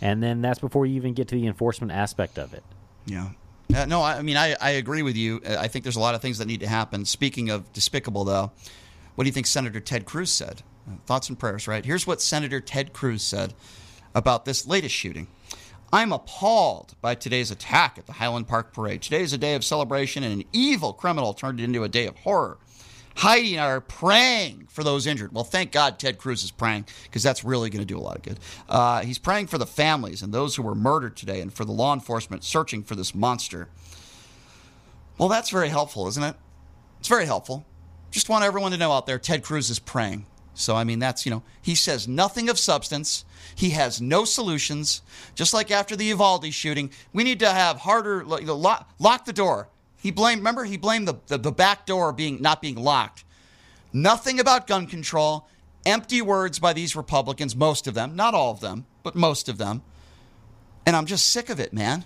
and 0.00 0.22
then 0.22 0.42
that's 0.42 0.58
before 0.58 0.84
you 0.86 0.96
even 0.96 1.14
get 1.14 1.28
to 1.28 1.34
the 1.34 1.46
enforcement 1.46 1.92
aspect 1.92 2.38
of 2.38 2.52
it. 2.54 2.62
Yeah. 3.06 3.30
Uh, 3.74 3.84
no, 3.86 4.02
I, 4.02 4.18
I 4.18 4.22
mean 4.22 4.36
I, 4.36 4.54
I 4.60 4.70
agree 4.70 5.02
with 5.02 5.16
you. 5.16 5.40
I 5.46 5.68
think 5.68 5.84
there's 5.84 5.96
a 5.96 6.00
lot 6.00 6.14
of 6.14 6.22
things 6.22 6.38
that 6.38 6.46
need 6.46 6.60
to 6.60 6.68
happen. 6.68 7.04
Speaking 7.04 7.50
of 7.50 7.72
despicable, 7.72 8.24
though, 8.24 8.52
what 9.14 9.24
do 9.24 9.28
you 9.28 9.32
think 9.32 9.46
Senator 9.46 9.80
Ted 9.80 10.04
Cruz 10.04 10.30
said? 10.30 10.62
Uh, 10.88 10.92
thoughts 11.06 11.28
and 11.28 11.38
prayers, 11.38 11.66
right? 11.66 11.84
Here's 11.84 12.06
what 12.06 12.20
Senator 12.22 12.60
Ted 12.60 12.92
Cruz 12.92 13.22
said 13.22 13.54
about 14.14 14.44
this 14.44 14.66
latest 14.66 14.94
shooting. 14.94 15.26
I'm 15.92 16.12
appalled 16.12 16.94
by 17.00 17.14
today's 17.14 17.50
attack 17.50 17.96
at 17.96 18.06
the 18.06 18.14
Highland 18.14 18.48
Park 18.48 18.72
Parade. 18.72 19.02
Today 19.02 19.22
is 19.22 19.32
a 19.32 19.38
day 19.38 19.54
of 19.54 19.64
celebration, 19.64 20.24
and 20.24 20.40
an 20.40 20.48
evil 20.52 20.92
criminal 20.92 21.32
turned 21.32 21.60
it 21.60 21.64
into 21.64 21.84
a 21.84 21.88
day 21.88 22.06
of 22.06 22.16
horror. 22.16 22.58
Heidi 23.18 23.54
and 23.54 23.64
I 23.64 23.68
are 23.68 23.80
praying 23.80 24.66
for 24.68 24.84
those 24.84 25.06
injured. 25.06 25.32
Well, 25.32 25.44
thank 25.44 25.72
God 25.72 25.98
Ted 25.98 26.18
Cruz 26.18 26.42
is 26.42 26.50
praying 26.50 26.86
because 27.04 27.22
that's 27.22 27.44
really 27.44 27.70
going 27.70 27.80
to 27.80 27.86
do 27.86 27.96
a 27.96 28.02
lot 28.02 28.16
of 28.16 28.22
good. 28.22 28.40
Uh, 28.68 29.02
he's 29.02 29.18
praying 29.18 29.46
for 29.46 29.58
the 29.58 29.66
families 29.66 30.22
and 30.22 30.34
those 30.34 30.56
who 30.56 30.62
were 30.62 30.74
murdered 30.74 31.16
today 31.16 31.40
and 31.40 31.52
for 31.52 31.64
the 31.64 31.72
law 31.72 31.94
enforcement 31.94 32.44
searching 32.44 32.82
for 32.82 32.94
this 32.94 33.14
monster. 33.14 33.68
Well, 35.16 35.30
that's 35.30 35.48
very 35.48 35.70
helpful, 35.70 36.08
isn't 36.08 36.22
it? 36.22 36.36
It's 36.98 37.08
very 37.08 37.24
helpful. 37.24 37.64
Just 38.10 38.28
want 38.28 38.44
everyone 38.44 38.72
to 38.72 38.76
know 38.76 38.92
out 38.92 39.06
there 39.06 39.18
Ted 39.18 39.42
Cruz 39.42 39.70
is 39.70 39.78
praying. 39.78 40.26
So, 40.56 40.74
I 40.74 40.84
mean, 40.84 40.98
that's, 40.98 41.26
you 41.26 41.30
know, 41.30 41.42
he 41.60 41.74
says 41.74 42.08
nothing 42.08 42.48
of 42.48 42.58
substance. 42.58 43.24
He 43.54 43.70
has 43.70 44.00
no 44.00 44.24
solutions. 44.24 45.02
Just 45.34 45.52
like 45.52 45.70
after 45.70 45.94
the 45.94 46.06
Uvalde 46.06 46.52
shooting, 46.52 46.90
we 47.12 47.24
need 47.24 47.40
to 47.40 47.50
have 47.50 47.78
harder, 47.78 48.24
lock, 48.24 48.90
lock 48.98 49.24
the 49.26 49.32
door. 49.34 49.68
He 49.98 50.10
blamed, 50.10 50.40
remember, 50.40 50.64
he 50.64 50.78
blamed 50.78 51.08
the, 51.08 51.16
the, 51.26 51.36
the 51.36 51.52
back 51.52 51.84
door 51.84 52.12
being 52.12 52.40
not 52.40 52.62
being 52.62 52.76
locked. 52.76 53.24
Nothing 53.92 54.40
about 54.40 54.66
gun 54.66 54.86
control. 54.86 55.46
Empty 55.84 56.22
words 56.22 56.58
by 56.58 56.72
these 56.72 56.96
Republicans, 56.96 57.54
most 57.54 57.86
of 57.86 57.94
them, 57.94 58.16
not 58.16 58.34
all 58.34 58.50
of 58.50 58.60
them, 58.60 58.86
but 59.02 59.14
most 59.14 59.48
of 59.48 59.58
them. 59.58 59.82
And 60.84 60.96
I'm 60.96 61.06
just 61.06 61.28
sick 61.28 61.48
of 61.48 61.60
it, 61.60 61.72
man. 61.72 62.04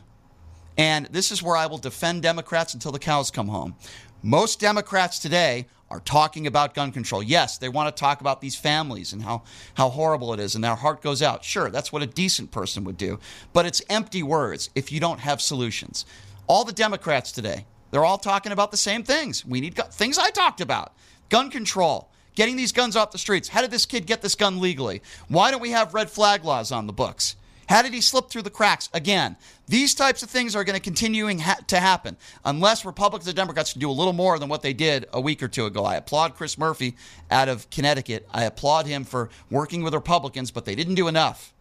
And 0.77 1.07
this 1.07 1.31
is 1.31 1.43
where 1.43 1.57
I 1.57 1.67
will 1.67 1.79
defend 1.79 2.23
Democrats 2.23 2.75
until 2.75 2.93
the 2.93 2.99
cows 2.99 3.31
come 3.31 3.49
home. 3.49 3.77
Most 4.23 4.61
Democrats 4.61 5.19
today 5.19 5.67
are 5.91 6.01
talking 6.01 6.47
about 6.47 6.75
gun 6.75 6.93
control. 6.93 7.23
Yes, 7.23 7.59
they 7.59 7.69
want 7.69 7.95
to 7.95 8.01
talk 8.01 8.21
about 8.21 8.41
these 8.41 8.55
families 8.55 9.13
and 9.13 9.23
how, 9.23 9.43
how 9.75 9.89
horrible 9.89 10.33
it 10.33 10.41
is, 10.41 10.55
and 10.55 10.63
their 10.63 10.77
heart 10.77 11.03
goes 11.03 11.21
out. 11.21 11.45
Sure, 11.45 11.69
that's 11.69 11.93
what 11.93 12.03
a 12.03 12.07
decent 12.07 12.51
person 12.51 12.85
would 12.85 12.97
do. 12.97 13.19
But 13.53 13.67
it's 13.67 13.83
empty 13.89 14.23
words 14.23 14.71
if 14.75 14.93
you 14.93 15.01
don't 15.01 15.21
have 15.21 15.41
solutions. 15.41 16.07
All 16.47 16.65
the 16.65 16.73
Democrats 16.73 17.33
today, 17.33 17.67
they're 17.91 18.05
all 18.05 18.19
talking 18.19 18.53
about 18.53 18.71
the 18.71 18.77
same 18.77 19.03
things. 19.03 19.45
We 19.45 19.61
need 19.61 19.75
gu- 19.75 19.83
things 19.91 20.19
I 20.19 20.31
talked 20.31 20.61
about 20.61 20.95
gun 21.29 21.51
control, 21.51 22.11
getting 22.35 22.57
these 22.57 22.73
guns 22.73 22.97
off 22.97 23.13
the 23.13 23.19
streets. 23.19 23.49
How 23.49 23.61
did 23.61 23.71
this 23.71 23.87
kid 23.87 24.07
get 24.07 24.23
this 24.23 24.35
gun 24.35 24.61
legally? 24.61 25.03
Why 25.29 25.51
don't 25.51 25.61
we 25.61 25.71
have 25.71 25.95
red 25.95 26.11
flag 26.11 26.45
laws 26.45 26.73
on 26.73 26.87
the 26.87 26.93
books? 26.93 27.37
How 27.71 27.83
did 27.83 27.95
he 27.95 28.01
slip 28.01 28.29
through 28.29 28.43
the 28.43 28.51
cracks? 28.51 28.89
Again, 28.93 29.37
these 29.69 29.95
types 29.95 30.25
of 30.25 30.29
things 30.29 30.57
are 30.57 30.65
going 30.65 30.75
to 30.75 30.83
continuing 30.83 31.39
ha- 31.39 31.61
to 31.69 31.79
happen 31.79 32.17
unless 32.45 32.85
Republicans 32.85 33.29
and 33.29 33.37
Democrats 33.37 33.75
do 33.75 33.89
a 33.89 33.93
little 33.93 34.13
more 34.13 34.41
than 34.41 34.49
what 34.49 34.63
they 34.63 34.73
did 34.73 35.07
a 35.13 35.21
week 35.21 35.41
or 35.41 35.47
two 35.47 35.67
ago. 35.67 35.85
I 35.85 35.95
applaud 35.95 36.35
Chris 36.35 36.59
Murphy 36.59 36.97
out 37.31 37.49
of 37.49 37.71
Connecticut. 37.71 38.27
I 38.33 38.43
applaud 38.43 38.87
him 38.87 39.05
for 39.05 39.31
working 39.53 39.85
with 39.85 39.95
Republicans, 39.95 40.51
but 40.51 40.65
they 40.65 40.75
didn't 40.75 40.97
do 40.97 41.07
enough. 41.07 41.55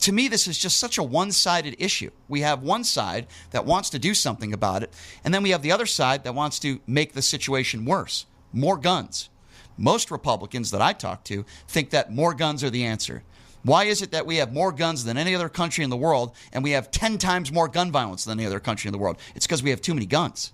To 0.00 0.12
me, 0.12 0.28
this 0.28 0.46
is 0.46 0.56
just 0.56 0.78
such 0.78 0.96
a 0.96 1.02
one 1.02 1.30
sided 1.30 1.76
issue. 1.78 2.12
We 2.28 2.40
have 2.40 2.62
one 2.62 2.82
side 2.82 3.26
that 3.50 3.66
wants 3.66 3.90
to 3.90 3.98
do 3.98 4.14
something 4.14 4.54
about 4.54 4.84
it, 4.84 4.94
and 5.22 5.34
then 5.34 5.42
we 5.42 5.50
have 5.50 5.60
the 5.60 5.72
other 5.72 5.84
side 5.84 6.24
that 6.24 6.34
wants 6.34 6.58
to 6.60 6.80
make 6.86 7.12
the 7.12 7.20
situation 7.20 7.84
worse 7.84 8.24
more 8.54 8.78
guns. 8.78 9.28
Most 9.76 10.10
Republicans 10.10 10.70
that 10.70 10.80
I 10.80 10.94
talk 10.94 11.24
to 11.24 11.44
think 11.68 11.90
that 11.90 12.10
more 12.10 12.32
guns 12.32 12.64
are 12.64 12.70
the 12.70 12.86
answer. 12.86 13.22
Why 13.66 13.86
is 13.86 14.00
it 14.00 14.12
that 14.12 14.26
we 14.26 14.36
have 14.36 14.52
more 14.52 14.70
guns 14.70 15.02
than 15.02 15.18
any 15.18 15.34
other 15.34 15.48
country 15.48 15.82
in 15.82 15.90
the 15.90 15.96
world 15.96 16.36
and 16.52 16.62
we 16.62 16.70
have 16.70 16.92
10 16.92 17.18
times 17.18 17.50
more 17.50 17.66
gun 17.66 17.90
violence 17.90 18.24
than 18.24 18.38
any 18.38 18.46
other 18.46 18.60
country 18.60 18.86
in 18.86 18.92
the 18.92 18.98
world? 18.98 19.18
It's 19.34 19.44
because 19.44 19.60
we 19.60 19.70
have 19.70 19.80
too 19.80 19.92
many 19.92 20.06
guns. 20.06 20.52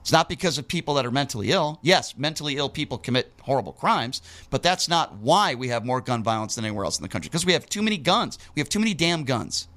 It's 0.00 0.10
not 0.10 0.28
because 0.28 0.58
of 0.58 0.66
people 0.66 0.94
that 0.94 1.06
are 1.06 1.12
mentally 1.12 1.52
ill. 1.52 1.78
Yes, 1.82 2.16
mentally 2.18 2.56
ill 2.56 2.68
people 2.68 2.98
commit 2.98 3.32
horrible 3.42 3.72
crimes, 3.72 4.22
but 4.50 4.60
that's 4.60 4.88
not 4.88 5.18
why 5.18 5.54
we 5.54 5.68
have 5.68 5.86
more 5.86 6.00
gun 6.00 6.24
violence 6.24 6.56
than 6.56 6.64
anywhere 6.64 6.84
else 6.84 6.98
in 6.98 7.04
the 7.04 7.08
country. 7.08 7.28
Because 7.28 7.46
we 7.46 7.52
have 7.52 7.66
too 7.66 7.80
many 7.80 7.96
guns. 7.96 8.40
We 8.56 8.60
have 8.60 8.68
too 8.68 8.80
many 8.80 8.92
damn 8.92 9.22
guns. 9.22 9.68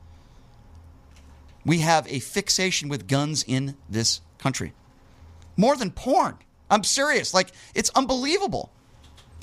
We 1.68 1.80
have 1.80 2.08
a 2.12 2.18
fixation 2.18 2.90
with 2.90 3.08
guns 3.08 3.44
in 3.48 3.76
this 3.88 4.22
country. 4.40 4.74
More 5.56 5.76
than 5.78 5.92
porn. 5.92 6.40
I'm 6.72 6.84
serious. 6.84 7.32
Like, 7.32 7.52
it's 7.76 7.92
unbelievable. 7.92 8.72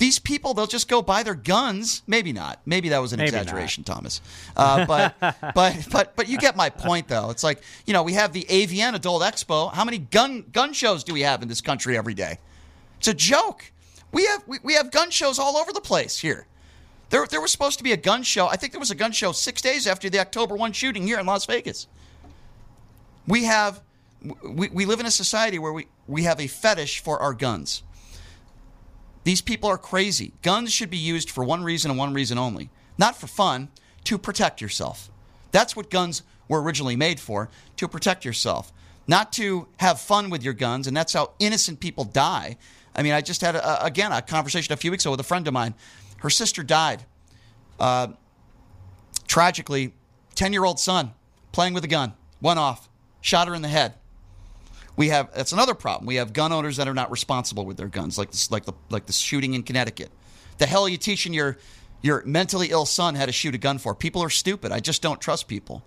These 0.03 0.19
people, 0.19 0.53
they'll 0.53 0.67
just 0.67 0.89
go 0.89 1.01
buy 1.01 1.23
their 1.23 1.33
guns. 1.33 2.03
Maybe 2.07 2.33
not. 2.33 2.59
Maybe 2.65 2.89
that 2.89 2.97
was 2.97 3.13
an 3.13 3.19
Maybe 3.19 3.29
exaggeration, 3.29 3.85
Thomas. 3.85 4.19
Uh, 4.53 4.85
but, 4.85 5.15
but, 5.55 5.87
but, 5.89 6.15
but 6.17 6.27
you 6.27 6.37
get 6.37 6.57
my 6.57 6.69
point, 6.69 7.07
though. 7.07 7.29
It's 7.29 7.41
like 7.41 7.63
you 7.85 7.93
know, 7.93 8.03
we 8.03 8.11
have 8.11 8.33
the 8.33 8.43
AVN 8.43 8.95
Adult 8.95 9.23
Expo. 9.23 9.73
How 9.73 9.85
many 9.85 9.99
gun 9.99 10.43
gun 10.51 10.73
shows 10.73 11.05
do 11.05 11.13
we 11.13 11.21
have 11.21 11.41
in 11.41 11.47
this 11.47 11.61
country 11.61 11.97
every 11.97 12.13
day? 12.13 12.37
It's 12.97 13.07
a 13.07 13.13
joke. 13.13 13.71
We 14.11 14.25
have 14.25 14.43
we, 14.45 14.57
we 14.61 14.73
have 14.73 14.91
gun 14.91 15.09
shows 15.09 15.39
all 15.39 15.55
over 15.55 15.71
the 15.71 15.79
place 15.79 16.19
here. 16.19 16.47
There, 17.09 17.25
there 17.25 17.39
was 17.39 17.53
supposed 17.53 17.77
to 17.77 17.83
be 17.85 17.93
a 17.93 17.97
gun 17.97 18.23
show. 18.23 18.47
I 18.47 18.57
think 18.57 18.73
there 18.73 18.81
was 18.81 18.91
a 18.91 18.95
gun 18.95 19.13
show 19.13 19.31
six 19.31 19.61
days 19.61 19.87
after 19.87 20.09
the 20.09 20.19
October 20.19 20.57
1 20.57 20.73
shooting 20.73 21.07
here 21.07 21.17
in 21.17 21.25
Las 21.25 21.45
Vegas. 21.45 21.87
We 23.25 23.45
have, 23.45 23.79
we, 24.43 24.67
we 24.67 24.85
live 24.85 24.99
in 24.99 25.05
a 25.05 25.11
society 25.11 25.59
where 25.59 25.71
we, 25.71 25.87
we 26.07 26.23
have 26.23 26.41
a 26.41 26.47
fetish 26.47 26.99
for 26.99 27.19
our 27.21 27.33
guns. 27.33 27.83
These 29.23 29.41
people 29.41 29.69
are 29.69 29.77
crazy. 29.77 30.33
Guns 30.41 30.71
should 30.73 30.89
be 30.89 30.97
used 30.97 31.29
for 31.29 31.43
one 31.43 31.63
reason 31.63 31.91
and 31.91 31.97
one 31.97 32.13
reason 32.13 32.37
only 32.37 32.69
not 32.97 33.15
for 33.15 33.27
fun, 33.27 33.69
to 34.03 34.17
protect 34.17 34.61
yourself. 34.61 35.09
That's 35.51 35.75
what 35.75 35.89
guns 35.89 36.23
were 36.47 36.61
originally 36.61 36.95
made 36.95 37.19
for, 37.19 37.49
to 37.77 37.87
protect 37.87 38.25
yourself. 38.25 38.71
Not 39.07 39.33
to 39.33 39.67
have 39.77 39.99
fun 39.99 40.29
with 40.29 40.43
your 40.43 40.53
guns, 40.53 40.87
and 40.87 40.95
that's 40.95 41.13
how 41.13 41.31
innocent 41.39 41.79
people 41.79 42.03
die. 42.03 42.57
I 42.95 43.03
mean, 43.03 43.13
I 43.13 43.21
just 43.21 43.41
had, 43.41 43.55
a, 43.55 43.83
again, 43.83 44.11
a 44.11 44.21
conversation 44.21 44.73
a 44.73 44.77
few 44.77 44.91
weeks 44.91 45.05
ago 45.05 45.11
with 45.11 45.19
a 45.19 45.25
friend 45.25 45.47
of 45.47 45.53
mine. 45.53 45.73
Her 46.17 46.29
sister 46.29 46.63
died. 46.63 47.03
Uh, 47.79 48.09
tragically, 49.27 49.93
10 50.35 50.53
year 50.53 50.63
old 50.63 50.79
son 50.79 51.13
playing 51.51 51.73
with 51.73 51.83
a 51.83 51.87
gun, 51.87 52.13
went 52.41 52.59
off, 52.59 52.89
shot 53.21 53.47
her 53.47 53.53
in 53.53 53.61
the 53.61 53.67
head. 53.67 53.95
We 54.95 55.09
have 55.09 55.33
that's 55.33 55.51
another 55.51 55.73
problem. 55.73 56.05
We 56.05 56.15
have 56.15 56.33
gun 56.33 56.51
owners 56.51 56.77
that 56.77 56.87
are 56.87 56.93
not 56.93 57.09
responsible 57.11 57.65
with 57.65 57.77
their 57.77 57.87
guns, 57.87 58.17
like 58.17 58.31
this, 58.31 58.51
like 58.51 58.65
the 58.65 58.73
like 58.89 59.05
the 59.07 59.13
shooting 59.13 59.53
in 59.53 59.63
Connecticut. 59.63 60.11
The 60.59 60.65
hell 60.65 60.83
are 60.83 60.89
you 60.89 60.97
teaching 60.97 61.33
your 61.33 61.57
your 62.01 62.23
mentally 62.25 62.69
ill 62.69 62.85
son 62.85 63.15
how 63.15 63.25
to 63.25 63.31
shoot 63.31 63.55
a 63.55 63.57
gun 63.57 63.77
for? 63.79 63.95
People 63.95 64.21
are 64.23 64.29
stupid. 64.29 64.71
I 64.71 64.79
just 64.79 65.01
don't 65.01 65.19
trust 65.19 65.47
people. 65.47 65.83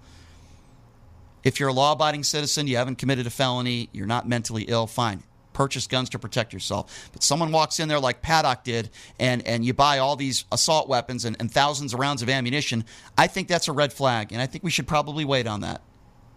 If 1.45 1.61
you're 1.61 1.69
a 1.69 1.73
law-abiding 1.73 2.25
citizen, 2.25 2.67
you 2.67 2.77
haven't 2.77 2.97
committed 2.97 3.27
a 3.27 3.31
felony, 3.31 3.89
you're 3.93 4.07
not 4.07 4.27
mentally 4.27 4.65
ill, 4.65 4.89
fine. 4.89 5.23
Purchase 5.53 5.87
guns 5.87 6.09
to 6.11 6.19
protect 6.19 6.53
yourself. 6.53 7.09
But 7.13 7.23
someone 7.23 7.53
walks 7.53 7.79
in 7.79 7.89
there 7.89 8.01
like 8.01 8.21
Paddock 8.21 8.65
did, 8.65 8.91
and, 9.21 9.47
and 9.47 9.65
you 9.65 9.73
buy 9.73 9.99
all 9.99 10.17
these 10.17 10.45
assault 10.51 10.89
weapons 10.89 11.25
and, 11.25 11.37
and 11.39 11.49
thousands 11.49 11.95
of 11.95 12.01
rounds 12.01 12.21
of 12.21 12.29
ammunition. 12.29 12.85
I 13.17 13.29
think 13.29 13.47
that's 13.47 13.69
a 13.69 13.73
red 13.73 13.93
flag, 13.93 14.33
and 14.33 14.43
I 14.43 14.47
think 14.47 14.65
we 14.65 14.73
should 14.73 14.89
probably 14.89 15.25
wait 15.25 15.47
on 15.47 15.61
that 15.61 15.83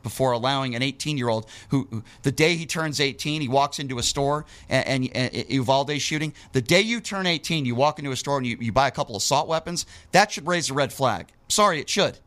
before 0.04 0.32
allowing 0.32 0.76
an 0.76 0.82
18 0.82 1.18
year 1.18 1.30
old 1.30 1.48
who, 1.70 1.88
who, 1.92 2.04
the 2.24 2.32
day 2.32 2.56
he 2.56 2.66
turns 2.66 3.00
18 3.00 3.42
he 3.42 3.48
walks 3.48 3.80
into 3.80 3.98
a 4.00 4.04
store 4.04 4.46
and, 4.70 5.10
and, 5.14 5.34
and 5.34 5.50
uvalde 5.50 6.00
shooting. 6.02 6.34
The 6.54 6.62
day 6.62 6.82
you 6.82 7.00
turn 7.00 7.28
18 7.28 7.66
you 7.66 7.76
walk 7.76 8.00
into 8.00 8.12
a 8.12 8.16
store 8.16 8.38
and 8.38 8.48
you, 8.48 8.58
you 8.60 8.72
buy 8.72 8.88
a 8.88 8.92
couple 8.92 9.16
of 9.16 9.22
assault 9.22 9.48
weapons 9.48 9.86
that 10.12 10.32
should 10.32 10.48
raise 10.48 10.70
a 10.70 10.74
red 10.74 10.94
flag. 10.94 11.32
Sorry 11.48 11.80
it 11.80 11.90
should. 11.90 12.20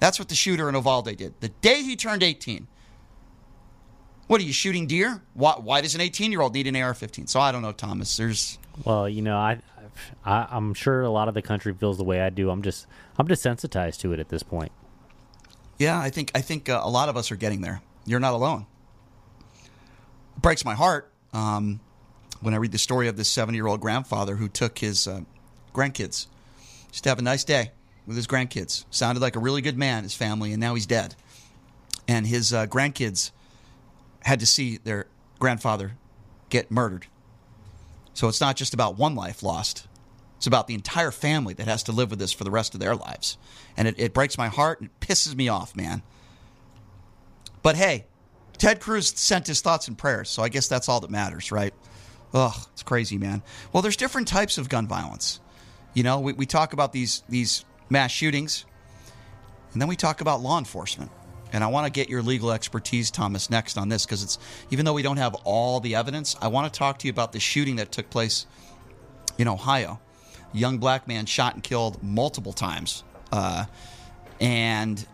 That's 0.00 0.18
what 0.18 0.28
the 0.28 0.34
shooter 0.34 0.68
in 0.68 0.74
uvalde 0.74 1.16
did. 1.16 1.34
The 1.40 1.48
day 1.48 1.82
he 1.82 1.96
turned 1.96 2.22
18 2.22 2.66
what 4.28 4.40
are 4.40 4.44
you 4.44 4.52
shooting 4.52 4.86
deer? 4.86 5.20
Why, 5.34 5.54
why 5.58 5.82
does 5.82 5.94
an 5.94 6.00
18 6.00 6.32
year 6.32 6.40
old 6.40 6.54
need 6.54 6.66
an 6.66 6.74
ar-15 6.74 7.28
so 7.28 7.40
i 7.40 7.52
don't 7.52 7.62
know 7.62 7.72
thomas. 7.72 8.16
There's 8.16 8.58
Well, 8.84 9.08
you 9.08 9.20
know, 9.20 9.36
I, 9.36 9.58
I 10.24 10.46
I'm 10.50 10.74
sure 10.74 11.02
a 11.02 11.10
lot 11.10 11.28
of 11.28 11.34
the 11.34 11.42
country 11.42 11.74
feels 11.74 11.98
the 11.98 12.04
way 12.04 12.20
I 12.20 12.30
do. 12.30 12.50
I'm 12.50 12.62
just 12.62 12.86
I'm 13.18 13.28
desensitized 13.28 14.00
to 14.00 14.12
it 14.12 14.20
at 14.20 14.28
this 14.28 14.42
point. 14.42 14.72
Yeah, 15.82 15.98
I 15.98 16.10
think 16.10 16.30
I 16.32 16.42
think 16.42 16.68
uh, 16.68 16.80
a 16.80 16.88
lot 16.88 17.08
of 17.08 17.16
us 17.16 17.32
are 17.32 17.36
getting 17.36 17.60
there. 17.60 17.82
You're 18.06 18.20
not 18.20 18.34
alone. 18.34 18.66
It 20.36 20.40
breaks 20.40 20.64
my 20.64 20.76
heart 20.76 21.12
um, 21.32 21.80
when 22.40 22.54
I 22.54 22.58
read 22.58 22.70
the 22.70 22.78
story 22.78 23.08
of 23.08 23.16
this 23.16 23.28
70 23.28 23.58
year 23.58 23.66
old 23.66 23.80
grandfather 23.80 24.36
who 24.36 24.48
took 24.48 24.78
his 24.78 25.08
uh, 25.08 25.22
grandkids 25.74 26.28
just 26.92 27.02
to 27.02 27.08
have 27.08 27.18
a 27.18 27.22
nice 27.22 27.42
day 27.42 27.72
with 28.06 28.14
his 28.14 28.28
grandkids. 28.28 28.84
Sounded 28.92 29.20
like 29.20 29.34
a 29.34 29.40
really 29.40 29.60
good 29.60 29.76
man, 29.76 30.04
his 30.04 30.14
family, 30.14 30.52
and 30.52 30.60
now 30.60 30.76
he's 30.76 30.86
dead. 30.86 31.16
And 32.06 32.28
his 32.28 32.52
uh, 32.52 32.66
grandkids 32.68 33.32
had 34.20 34.38
to 34.38 34.46
see 34.46 34.76
their 34.76 35.08
grandfather 35.40 35.94
get 36.48 36.70
murdered. 36.70 37.06
So 38.14 38.28
it's 38.28 38.40
not 38.40 38.54
just 38.54 38.72
about 38.72 38.96
one 38.96 39.16
life 39.16 39.42
lost. 39.42 39.88
It's 40.42 40.48
about 40.48 40.66
the 40.66 40.74
entire 40.74 41.12
family 41.12 41.54
that 41.54 41.68
has 41.68 41.84
to 41.84 41.92
live 41.92 42.10
with 42.10 42.18
this 42.18 42.32
for 42.32 42.42
the 42.42 42.50
rest 42.50 42.74
of 42.74 42.80
their 42.80 42.96
lives. 42.96 43.38
And 43.76 43.86
it, 43.86 43.94
it 43.96 44.12
breaks 44.12 44.36
my 44.36 44.48
heart 44.48 44.80
and 44.80 44.90
it 44.90 44.98
pisses 44.98 45.36
me 45.36 45.48
off, 45.48 45.76
man. 45.76 46.02
But 47.62 47.76
hey, 47.76 48.06
Ted 48.58 48.80
Cruz 48.80 49.10
sent 49.10 49.46
his 49.46 49.60
thoughts 49.60 49.86
and 49.86 49.96
prayers, 49.96 50.28
so 50.28 50.42
I 50.42 50.48
guess 50.48 50.66
that's 50.66 50.88
all 50.88 50.98
that 50.98 51.10
matters, 51.10 51.52
right? 51.52 51.72
Ugh, 52.34 52.56
it's 52.72 52.82
crazy, 52.82 53.18
man. 53.18 53.40
Well, 53.72 53.84
there's 53.84 53.96
different 53.96 54.26
types 54.26 54.58
of 54.58 54.68
gun 54.68 54.88
violence. 54.88 55.38
You 55.94 56.02
know, 56.02 56.18
we, 56.18 56.32
we 56.32 56.44
talk 56.44 56.72
about 56.72 56.92
these 56.92 57.22
these 57.28 57.64
mass 57.88 58.10
shootings, 58.10 58.64
and 59.72 59.80
then 59.80 59.88
we 59.88 59.94
talk 59.94 60.22
about 60.22 60.40
law 60.40 60.58
enforcement. 60.58 61.12
And 61.52 61.62
I 61.62 61.68
want 61.68 61.86
to 61.86 61.92
get 61.92 62.08
your 62.08 62.20
legal 62.20 62.50
expertise, 62.50 63.12
Thomas, 63.12 63.48
next 63.48 63.78
on 63.78 63.88
this 63.88 64.04
because 64.04 64.24
it's 64.24 64.40
even 64.72 64.86
though 64.86 64.94
we 64.94 65.02
don't 65.02 65.18
have 65.18 65.36
all 65.44 65.78
the 65.78 65.94
evidence, 65.94 66.34
I 66.42 66.48
want 66.48 66.72
to 66.72 66.76
talk 66.76 66.98
to 66.98 67.06
you 67.06 67.12
about 67.12 67.30
the 67.30 67.38
shooting 67.38 67.76
that 67.76 67.92
took 67.92 68.10
place 68.10 68.46
in 69.38 69.46
Ohio. 69.46 70.00
Young 70.52 70.78
black 70.78 71.08
man 71.08 71.26
shot 71.26 71.54
and 71.54 71.62
killed 71.62 72.02
multiple 72.02 72.52
times, 72.52 73.04
uh, 73.32 73.64
and 74.40 75.06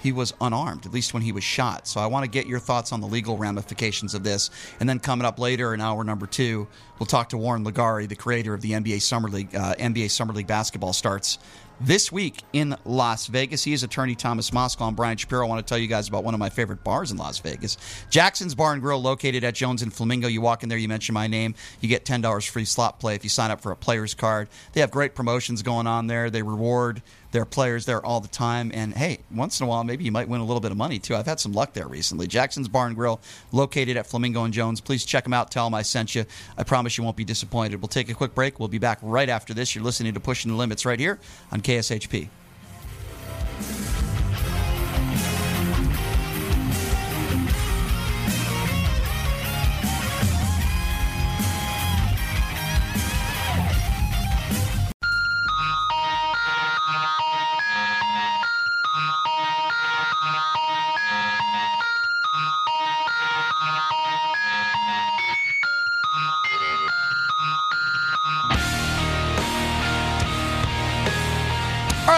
he 0.00 0.12
was 0.12 0.34
unarmed, 0.40 0.86
at 0.86 0.92
least 0.92 1.14
when 1.14 1.22
he 1.22 1.32
was 1.32 1.42
shot. 1.42 1.88
So 1.88 2.00
I 2.00 2.06
want 2.06 2.24
to 2.24 2.30
get 2.30 2.46
your 2.46 2.58
thoughts 2.58 2.92
on 2.92 3.00
the 3.00 3.06
legal 3.06 3.36
ramifications 3.36 4.14
of 4.14 4.22
this. 4.22 4.50
And 4.78 4.88
then 4.88 4.98
coming 4.98 5.26
up 5.26 5.38
later 5.38 5.74
in 5.74 5.80
hour 5.80 6.04
number 6.04 6.26
two, 6.26 6.68
we'll 6.98 7.06
talk 7.06 7.30
to 7.30 7.38
Warren 7.38 7.64
LeGarie, 7.64 8.08
the 8.08 8.16
creator 8.16 8.54
of 8.54 8.60
the 8.60 8.72
NBA 8.72 9.02
Summer 9.02 9.28
League. 9.28 9.54
Uh, 9.54 9.74
NBA 9.74 10.10
Summer 10.10 10.32
League 10.32 10.46
basketball 10.46 10.92
starts 10.92 11.38
this 11.80 12.10
week 12.10 12.42
in 12.52 12.76
Las 12.84 13.26
Vegas. 13.26 13.64
He 13.64 13.72
is 13.72 13.82
attorney 13.82 14.14
Thomas 14.14 14.50
Moskal. 14.50 14.88
and 14.88 14.96
Brian 14.96 15.16
Shapiro. 15.16 15.46
I 15.46 15.48
want 15.48 15.66
to 15.66 15.68
tell 15.68 15.78
you 15.78 15.86
guys 15.86 16.08
about 16.08 16.24
one 16.24 16.34
of 16.34 16.40
my 16.40 16.50
favorite 16.50 16.82
bars 16.82 17.10
in 17.10 17.16
Las 17.16 17.38
Vegas. 17.38 17.76
Jackson's 18.10 18.54
Bar 18.54 18.72
and 18.72 18.82
Grill, 18.82 19.00
located 19.00 19.44
at 19.44 19.54
Jones 19.54 19.82
and 19.82 19.92
Flamingo. 19.92 20.28
You 20.28 20.40
walk 20.40 20.62
in 20.62 20.68
there, 20.68 20.78
you 20.78 20.88
mention 20.88 21.12
my 21.12 21.26
name, 21.26 21.54
you 21.80 21.88
get 21.88 22.04
$10 22.04 22.48
free 22.48 22.64
slot 22.64 22.98
play 23.00 23.14
if 23.14 23.24
you 23.24 23.30
sign 23.30 23.50
up 23.50 23.60
for 23.60 23.72
a 23.72 23.76
player's 23.76 24.14
card. 24.14 24.48
They 24.72 24.80
have 24.80 24.90
great 24.90 25.14
promotions 25.14 25.62
going 25.62 25.86
on 25.86 26.06
there. 26.06 26.30
They 26.30 26.42
reward 26.42 27.02
their 27.36 27.44
players 27.44 27.84
there 27.84 28.04
all 28.04 28.20
the 28.20 28.28
time. 28.28 28.70
And 28.72 28.94
hey, 28.94 29.18
once 29.30 29.60
in 29.60 29.66
a 29.66 29.68
while, 29.68 29.84
maybe 29.84 30.04
you 30.04 30.10
might 30.10 30.26
win 30.26 30.40
a 30.40 30.44
little 30.44 30.62
bit 30.62 30.70
of 30.70 30.78
money 30.78 30.98
too. 30.98 31.14
I've 31.14 31.26
had 31.26 31.38
some 31.38 31.52
luck 31.52 31.74
there 31.74 31.86
recently. 31.86 32.26
Jackson's 32.26 32.66
Barn 32.66 32.94
Grill, 32.94 33.20
located 33.52 33.98
at 33.98 34.06
Flamingo 34.06 34.44
and 34.44 34.54
Jones. 34.54 34.80
Please 34.80 35.04
check 35.04 35.24
them 35.24 35.34
out. 35.34 35.50
Tell 35.50 35.66
them 35.66 35.74
I 35.74 35.82
sent 35.82 36.14
you. 36.14 36.24
I 36.56 36.64
promise 36.64 36.96
you 36.96 37.04
won't 37.04 37.16
be 37.16 37.26
disappointed. 37.26 37.82
We'll 37.82 37.88
take 37.88 38.08
a 38.08 38.14
quick 38.14 38.34
break. 38.34 38.58
We'll 38.58 38.68
be 38.68 38.78
back 38.78 38.98
right 39.02 39.28
after 39.28 39.52
this. 39.52 39.74
You're 39.74 39.84
listening 39.84 40.14
to 40.14 40.20
Pushing 40.20 40.50
the 40.50 40.56
Limits 40.56 40.86
right 40.86 40.98
here 40.98 41.18
on 41.52 41.60
KSHP. 41.60 42.30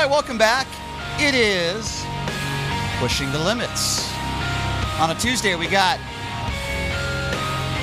Right, 0.08 0.14
welcome 0.14 0.38
back. 0.38 0.66
It 1.20 1.34
is 1.34 2.02
Pushing 2.98 3.30
the 3.30 3.38
Limits. 3.38 4.10
On 5.00 5.10
a 5.10 5.14
Tuesday, 5.20 5.54
we 5.54 5.66
got 5.66 5.98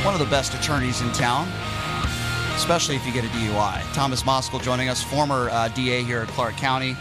one 0.03 0.15
of 0.15 0.19
the 0.19 0.25
best 0.25 0.55
attorneys 0.55 1.01
in 1.01 1.11
town, 1.11 1.47
especially 2.55 2.95
if 2.95 3.05
you 3.05 3.13
get 3.13 3.25
a 3.25 3.27
DUI. 3.27 3.93
Thomas 3.93 4.23
Moskal 4.23 4.59
joining 4.59 4.89
us, 4.89 5.03
former 5.03 5.49
uh, 5.51 5.67
DA 5.67 6.01
here 6.01 6.21
at 6.21 6.27
Clark 6.29 6.55
County, 6.55 6.97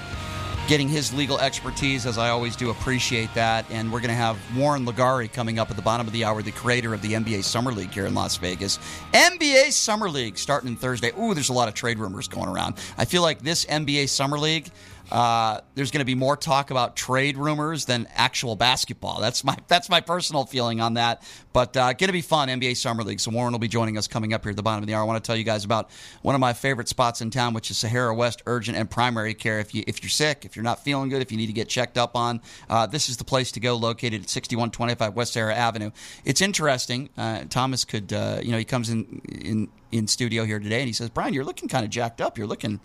getting 0.69 0.91
his 0.91 1.11
legal 1.15 1.39
expertise, 1.39 2.05
as 2.05 2.19
I 2.19 2.29
always 2.29 2.55
do 2.55 2.69
appreciate 2.69 3.33
that. 3.33 3.65
And 3.71 3.91
we're 3.91 4.01
going 4.01 4.11
to 4.11 4.15
have 4.15 4.37
Warren 4.55 4.85
LeGarie 4.85 5.33
coming 5.33 5.59
up 5.59 5.71
at 5.71 5.77
the 5.77 5.83
bottom 5.83 6.07
of 6.07 6.13
the 6.13 6.25
hour, 6.25 6.43
the 6.43 6.53
creator 6.53 6.93
of 6.93 7.01
the 7.01 7.15
NBA 7.15 7.45
Summer 7.45 7.73
League 7.73 7.93
here 7.93 8.05
in 8.05 8.13
Las 8.15 8.37
Vegas. 8.37 8.79
NBA 9.13 9.73
Summer 9.73 10.11
League 10.11 10.37
starting 10.37 10.77
Thursday. 10.77 11.13
Ooh, 11.19 11.33
there's 11.33 11.49
a 11.49 11.55
lot 11.55 11.69
of 11.69 11.73
trade 11.73 11.99
rumors 11.99 12.29
going 12.29 12.51
around. 12.51 12.75
I 12.99 13.07
feel 13.07 13.23
like 13.23 13.41
this 13.41 13.65
NBA 13.65 14.11
Summer 14.11 14.39
League 14.39 14.71
uh, 15.11 15.61
there's 15.75 15.91
going 15.91 16.01
to 16.01 16.07
be 16.07 16.15
more 16.15 16.37
talk 16.37 16.71
about 16.71 16.97
trade 16.97 17.37
rumors 17.37 17.85
than 17.85 18.09
actual 18.15 18.57
basketball. 18.57 19.21
That's 19.21 19.45
my 19.45 19.57
that's 19.69 19.89
my 19.89 20.01
personal 20.01 20.45
feeling 20.45 20.81
on 20.81 20.95
that. 20.95 21.23
But 21.53 21.77
uh, 21.77 21.93
going 21.93 22.09
to 22.09 22.13
be 22.13 22.23
fun 22.23 22.49
NBA 22.49 22.77
Summer 22.77 23.05
League. 23.05 23.21
So 23.21 23.31
Warren 23.31 23.53
will 23.53 23.59
be 23.59 23.69
joining 23.69 23.99
us 23.99 24.09
coming 24.09 24.33
up 24.33 24.43
here 24.45 24.51
at 24.51 24.57
the 24.57 24.63
bottom 24.63 24.83
of 24.83 24.87
the 24.87 24.95
hour. 24.95 25.03
I 25.03 25.05
want 25.05 25.23
to 25.23 25.27
tell 25.27 25.37
you 25.37 25.45
guys 25.45 25.65
about 25.65 25.91
one 26.23 26.35
of 26.35 26.41
my 26.41 26.53
favorite 26.53 26.89
spots 26.89 27.21
in 27.21 27.31
town, 27.31 27.55
which 27.55 27.71
is 27.71 27.79
Sahara 27.79 28.15
West 28.15 28.43
Urgent 28.47 28.77
and 28.77 28.91
Primary 28.91 29.35
Care. 29.35 29.61
If 29.61 29.75
you 29.75 29.85
if 29.87 30.03
you're 30.03 30.11
sick, 30.11 30.45
if 30.45 30.57
you're 30.57 30.65
not 30.65 30.83
feeling 30.83 31.09
good, 31.11 31.23
if 31.23 31.31
you 31.31 31.39
need 31.39 31.47
to 31.47 31.53
get 31.53 31.69
checked 31.69 31.99
up 31.99 32.17
on, 32.17 32.41
uh, 32.69 32.87
this 32.87 33.09
is 33.09 33.17
the 33.17 33.25
place 33.25 33.53
to 33.53 33.61
go. 33.61 33.77
Located 33.77 34.23
at 34.23 34.31
6125 34.31 35.15
West 35.15 35.35
Sahara 35.35 35.55
Avenue. 35.55 35.91
It's 36.25 36.41
interesting. 36.41 37.11
Uh, 37.17 37.45
Thomas 37.49 37.85
could 37.85 38.13
uh, 38.13 38.39
you 38.43 38.53
know 38.53 38.59
he 38.59 38.65
comes 38.65 38.91
in 38.91 39.21
in 39.29 39.69
in 39.93 40.09
studio 40.09 40.45
here 40.45 40.59
today 40.59 40.81
and 40.81 40.87
he 40.87 40.93
says, 40.93 41.09
Brian, 41.09 41.33
you're 41.33 41.45
looking 41.45 41.69
kind 41.69 41.85
of 41.85 41.91
jacked 41.91 42.21
up. 42.21 42.37
You're 42.37 42.49
looking 42.49 42.81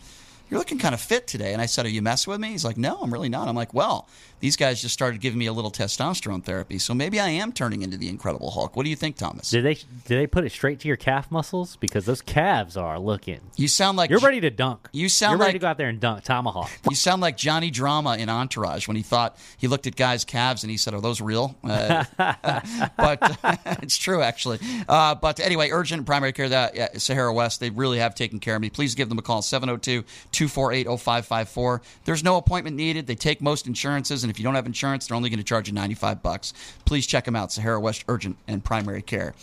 you're 0.49 0.59
looking 0.59 0.79
kind 0.79 0.93
of 0.93 1.01
fit 1.01 1.27
today. 1.27 1.53
And 1.53 1.61
I 1.61 1.65
said, 1.65 1.85
Are 1.85 1.89
you 1.89 2.01
messing 2.01 2.31
with 2.31 2.39
me? 2.39 2.49
He's 2.49 2.65
like, 2.65 2.77
No, 2.77 2.97
I'm 3.01 3.11
really 3.13 3.29
not. 3.29 3.47
I'm 3.47 3.55
like, 3.55 3.73
Well, 3.73 4.07
these 4.39 4.55
guys 4.55 4.81
just 4.81 4.93
started 4.93 5.21
giving 5.21 5.39
me 5.39 5.47
a 5.47 5.53
little 5.53 5.71
testosterone 5.71 6.43
therapy, 6.43 6.77
so 6.79 6.93
maybe 6.93 7.19
I 7.19 7.29
am 7.29 7.51
turning 7.51 7.81
into 7.81 7.97
the 7.97 8.09
Incredible 8.09 8.51
Hulk. 8.51 8.75
What 8.75 8.83
do 8.83 8.89
you 8.89 8.95
think, 8.95 9.17
Thomas? 9.17 9.49
Did 9.49 9.65
they 9.65 9.75
did 9.75 10.19
they 10.19 10.27
put 10.27 10.45
it 10.45 10.51
straight 10.51 10.79
to 10.81 10.87
your 10.87 10.97
calf 10.97 11.31
muscles 11.31 11.75
because 11.77 12.05
those 12.05 12.21
calves 12.21 12.77
are 12.77 12.99
looking? 12.99 13.39
You 13.55 13.67
sound 13.67 13.97
like 13.97 14.09
You're 14.09 14.19
ready 14.19 14.41
to 14.41 14.49
dunk. 14.49 14.87
You 14.91 15.09
sound 15.09 15.33
You're 15.33 15.47
ready 15.47 15.53
to 15.53 15.59
go 15.59 15.67
out 15.67 15.77
there 15.77 15.89
and 15.89 15.99
dunk 15.99 16.23
tomahawk. 16.23 16.69
You 16.89 16.95
sound 16.95 17.21
like 17.21 17.37
Johnny 17.37 17.69
Drama 17.69 18.17
in 18.17 18.29
Entourage 18.29 18.87
when 18.87 18.97
he 18.97 19.03
thought 19.03 19.37
he 19.57 19.67
looked 19.67 19.85
at 19.85 19.95
guys' 19.95 20.25
calves 20.25 20.63
and 20.63 20.71
he 20.71 20.77
said, 20.77 20.95
"Are 20.95 21.01
those 21.01 21.21
real?" 21.21 21.55
Uh, 21.63 22.03
but 22.97 23.37
it's 23.83 23.97
true, 23.97 24.21
actually. 24.21 24.59
Uh, 24.87 25.15
but 25.15 25.39
anyway, 25.39 25.69
urgent 25.71 26.05
primary 26.05 26.33
care 26.33 26.49
that 26.49 26.75
yeah, 26.75 26.87
Sahara 26.97 27.33
West, 27.33 27.59
they 27.59 27.69
really 27.69 27.99
have 27.99 28.15
taken 28.15 28.39
care 28.39 28.55
of 28.55 28.61
me. 28.61 28.69
Please 28.69 28.95
give 28.95 29.09
them 29.09 29.19
a 29.19 29.21
call 29.21 29.41
702-248-0554. 29.41 31.81
There's 32.05 32.23
no 32.23 32.37
appointment 32.37 32.75
needed. 32.75 33.07
They 33.07 33.15
take 33.15 33.41
most 33.41 33.67
insurances, 33.67 34.23
and 34.23 34.28
if 34.29 34.39
you 34.39 34.43
don't 34.43 34.55
have 34.55 34.65
insurance, 34.65 35.07
they're 35.07 35.17
only 35.17 35.29
going 35.29 35.39
to 35.39 35.43
charge 35.43 35.67
you 35.67 35.73
95 35.73 36.21
bucks. 36.21 36.53
Please 36.85 37.07
check 37.07 37.25
them 37.25 37.35
out, 37.35 37.51
Sahara 37.51 37.79
West 37.79 38.05
Urgent 38.07 38.37
and 38.47 38.63
Primary 38.63 39.01
Care. 39.01 39.33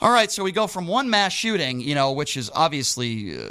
All 0.00 0.10
right, 0.10 0.32
so 0.32 0.42
we 0.42 0.50
go 0.50 0.66
from 0.66 0.86
one 0.86 1.10
mass 1.10 1.32
shooting, 1.32 1.80
you 1.80 1.94
know, 1.94 2.12
which 2.12 2.36
is 2.36 2.50
obviously 2.52 3.38
uh, 3.38 3.50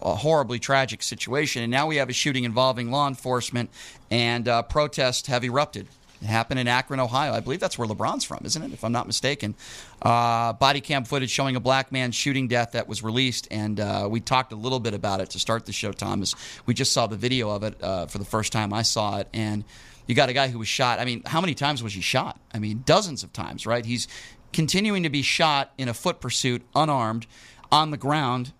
a 0.00 0.16
horribly 0.16 0.58
tragic 0.58 1.02
situation, 1.02 1.62
and 1.62 1.70
now 1.70 1.86
we 1.86 1.96
have 1.96 2.08
a 2.08 2.12
shooting 2.12 2.44
involving 2.44 2.90
law 2.90 3.06
enforcement, 3.06 3.70
and 4.10 4.48
uh, 4.48 4.62
protests 4.62 5.28
have 5.28 5.44
erupted. 5.44 5.86
It 6.22 6.26
happened 6.26 6.60
in 6.60 6.68
Akron, 6.68 7.00
Ohio. 7.00 7.32
I 7.32 7.40
believe 7.40 7.58
that's 7.58 7.76
where 7.76 7.88
LeBron's 7.88 8.24
from, 8.24 8.42
isn't 8.44 8.62
it? 8.62 8.72
If 8.72 8.84
I'm 8.84 8.92
not 8.92 9.08
mistaken. 9.08 9.56
Uh, 10.00 10.52
body 10.52 10.80
cam 10.80 11.04
footage 11.04 11.30
showing 11.30 11.56
a 11.56 11.60
black 11.60 11.90
man 11.90 12.12
shooting 12.12 12.46
death 12.46 12.72
that 12.72 12.86
was 12.86 13.02
released, 13.02 13.48
and 13.50 13.80
uh, 13.80 14.06
we 14.10 14.20
talked 14.20 14.52
a 14.52 14.56
little 14.56 14.78
bit 14.78 14.94
about 14.94 15.20
it 15.20 15.30
to 15.30 15.40
start 15.40 15.66
the 15.66 15.72
show, 15.72 15.92
Thomas. 15.92 16.34
We 16.64 16.74
just 16.74 16.92
saw 16.92 17.08
the 17.08 17.16
video 17.16 17.50
of 17.50 17.64
it 17.64 17.82
uh, 17.82 18.06
for 18.06 18.18
the 18.18 18.24
first 18.24 18.52
time 18.52 18.72
I 18.72 18.82
saw 18.82 19.18
it, 19.18 19.28
and 19.32 19.64
you 20.06 20.14
got 20.14 20.28
a 20.28 20.32
guy 20.32 20.48
who 20.48 20.58
was 20.58 20.68
shot. 20.68 20.98
I 20.98 21.04
mean, 21.04 21.22
how 21.26 21.40
many 21.40 21.54
times 21.54 21.82
was 21.82 21.94
he 21.94 22.00
shot? 22.00 22.38
I 22.52 22.58
mean, 22.58 22.82
dozens 22.84 23.22
of 23.22 23.32
times, 23.32 23.66
right? 23.66 23.84
He's 23.84 24.08
continuing 24.52 25.02
to 25.04 25.10
be 25.10 25.22
shot 25.22 25.72
in 25.78 25.88
a 25.88 25.94
foot 25.94 26.20
pursuit, 26.20 26.62
unarmed, 26.74 27.26
on 27.70 27.90
the 27.90 27.96
ground, 27.96 28.52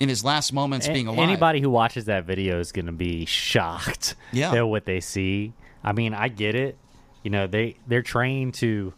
in 0.00 0.08
his 0.08 0.24
last 0.24 0.52
moments 0.52 0.88
being 0.88 1.06
A- 1.06 1.10
alive. 1.10 1.28
Anybody 1.28 1.60
who 1.60 1.70
watches 1.70 2.06
that 2.06 2.24
video 2.24 2.58
is 2.60 2.72
going 2.72 2.86
to 2.86 2.92
be 2.92 3.24
shocked 3.24 4.14
Yeah. 4.32 4.52
at 4.54 4.66
what 4.68 4.84
they 4.84 5.00
see. 5.00 5.52
I 5.84 5.92
mean, 5.92 6.12
I 6.14 6.28
get 6.28 6.54
it. 6.54 6.76
You 7.22 7.30
know, 7.30 7.46
they 7.46 7.76
they're 7.86 8.02
trained 8.02 8.54
to. 8.54 8.92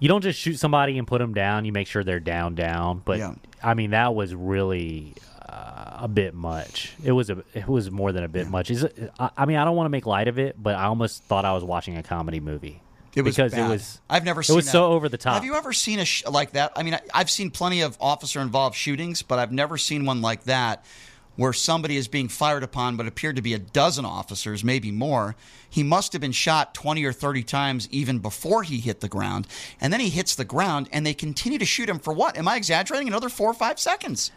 You 0.00 0.08
don't 0.08 0.22
just 0.22 0.38
shoot 0.38 0.58
somebody 0.58 0.98
and 0.98 1.06
put 1.06 1.20
them 1.20 1.32
down. 1.34 1.64
You 1.64 1.72
make 1.72 1.86
sure 1.86 2.04
they're 2.04 2.20
down, 2.20 2.54
down. 2.54 3.00
But 3.04 3.18
Yeah. 3.18 3.34
I 3.62 3.74
mean, 3.74 3.90
that 3.92 4.14
was 4.14 4.34
really 4.34 5.14
a 6.00 6.08
bit 6.08 6.34
much. 6.34 6.94
It 7.04 7.12
was 7.12 7.30
a 7.30 7.42
it 7.54 7.68
was 7.68 7.90
more 7.90 8.12
than 8.12 8.24
a 8.24 8.28
bit 8.28 8.48
much. 8.48 8.70
Is 8.70 8.86
I, 9.18 9.30
I 9.36 9.44
mean, 9.46 9.56
I 9.56 9.64
don't 9.64 9.76
want 9.76 9.86
to 9.86 9.90
make 9.90 10.06
light 10.06 10.28
of 10.28 10.38
it, 10.38 10.60
but 10.62 10.74
I 10.74 10.84
almost 10.84 11.22
thought 11.24 11.44
I 11.44 11.52
was 11.52 11.64
watching 11.64 11.96
a 11.96 12.02
comedy 12.02 12.40
movie. 12.40 12.80
It 13.14 13.22
was 13.22 13.36
because 13.36 13.52
bad. 13.52 13.66
it 13.66 13.72
was. 13.72 14.00
I've 14.10 14.24
never 14.24 14.42
seen 14.42 14.44
It 14.44 14.46
seen 14.54 14.56
was 14.56 14.64
that. 14.66 14.72
so 14.72 14.92
over 14.92 15.08
the 15.08 15.16
top. 15.18 15.34
Have 15.34 15.44
you 15.44 15.54
ever 15.54 15.72
seen 15.72 16.00
a 16.00 16.04
sh- 16.04 16.24
like 16.26 16.52
that? 16.52 16.72
I 16.74 16.82
mean, 16.82 16.94
I, 16.94 17.00
I've 17.14 17.30
seen 17.30 17.50
plenty 17.50 17.80
of 17.82 17.96
officer 18.00 18.40
involved 18.40 18.74
shootings, 18.76 19.22
but 19.22 19.38
I've 19.38 19.52
never 19.52 19.78
seen 19.78 20.04
one 20.04 20.20
like 20.20 20.44
that 20.44 20.84
where 21.36 21.52
somebody 21.52 21.96
is 21.96 22.06
being 22.06 22.28
fired 22.28 22.62
upon 22.62 22.96
but 22.96 23.06
appeared 23.06 23.36
to 23.36 23.42
be 23.42 23.54
a 23.54 23.58
dozen 23.58 24.04
officers, 24.04 24.62
maybe 24.62 24.90
more. 24.92 25.34
He 25.68 25.82
must 25.82 26.12
have 26.12 26.20
been 26.20 26.32
shot 26.32 26.74
20 26.74 27.04
or 27.04 27.12
30 27.12 27.42
times 27.42 27.88
even 27.90 28.18
before 28.20 28.62
he 28.62 28.78
hit 28.78 29.00
the 29.00 29.08
ground. 29.08 29.46
And 29.80 29.92
then 29.92 30.00
he 30.00 30.10
hits 30.10 30.34
the 30.36 30.44
ground 30.44 30.88
and 30.92 31.04
they 31.04 31.14
continue 31.14 31.58
to 31.58 31.64
shoot 31.64 31.88
him 31.88 31.98
for 31.98 32.12
what? 32.12 32.36
Am 32.36 32.46
I 32.46 32.56
exaggerating? 32.56 33.08
Another 33.08 33.28
four 33.28 33.50
or 33.50 33.54
five 33.54 33.80
seconds. 33.80 34.30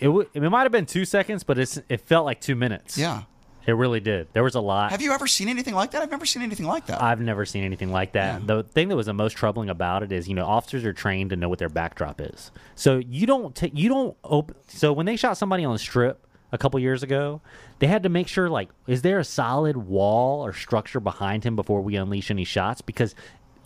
It, 0.00 0.06
w- 0.06 0.28
it 0.32 0.40
might 0.42 0.62
have 0.62 0.72
been 0.72 0.86
two 0.86 1.04
seconds, 1.04 1.44
but 1.44 1.58
it's 1.58 1.78
it 1.88 2.00
felt 2.02 2.24
like 2.24 2.40
two 2.40 2.54
minutes. 2.56 2.96
Yeah. 2.98 3.22
It 3.66 3.72
really 3.72 4.00
did. 4.00 4.28
There 4.32 4.42
was 4.42 4.54
a 4.54 4.60
lot. 4.60 4.90
Have 4.90 5.02
you 5.02 5.12
ever 5.12 5.26
seen 5.26 5.48
anything 5.48 5.74
like 5.74 5.90
that? 5.90 6.02
I've 6.02 6.10
never 6.10 6.24
seen 6.24 6.42
anything 6.42 6.66
like 6.66 6.86
that. 6.86 7.02
I've 7.02 7.20
never 7.20 7.44
seen 7.44 7.62
anything 7.62 7.92
like 7.92 8.12
that. 8.12 8.46
The 8.46 8.62
thing 8.62 8.88
that 8.88 8.96
was 8.96 9.06
the 9.06 9.12
most 9.12 9.36
troubling 9.36 9.68
about 9.68 10.02
it 10.02 10.12
is, 10.12 10.28
you 10.28 10.34
know, 10.34 10.46
officers 10.46 10.84
are 10.84 10.94
trained 10.94 11.30
to 11.30 11.36
know 11.36 11.48
what 11.48 11.58
their 11.58 11.68
backdrop 11.68 12.20
is. 12.22 12.50
So 12.74 12.96
you 13.06 13.26
don't 13.26 13.54
take, 13.54 13.72
you 13.76 13.90
don't 13.90 14.16
open. 14.24 14.56
So 14.68 14.92
when 14.94 15.04
they 15.04 15.16
shot 15.16 15.36
somebody 15.36 15.64
on 15.64 15.74
the 15.74 15.78
strip 15.78 16.26
a 16.52 16.58
couple 16.58 16.80
years 16.80 17.02
ago, 17.02 17.42
they 17.80 17.86
had 17.86 18.02
to 18.04 18.08
make 18.08 18.28
sure, 18.28 18.48
like, 18.48 18.70
is 18.86 19.02
there 19.02 19.18
a 19.18 19.24
solid 19.24 19.76
wall 19.76 20.44
or 20.44 20.54
structure 20.54 20.98
behind 20.98 21.44
him 21.44 21.54
before 21.54 21.82
we 21.82 21.96
unleash 21.96 22.30
any 22.30 22.44
shots? 22.44 22.80
Because 22.80 23.14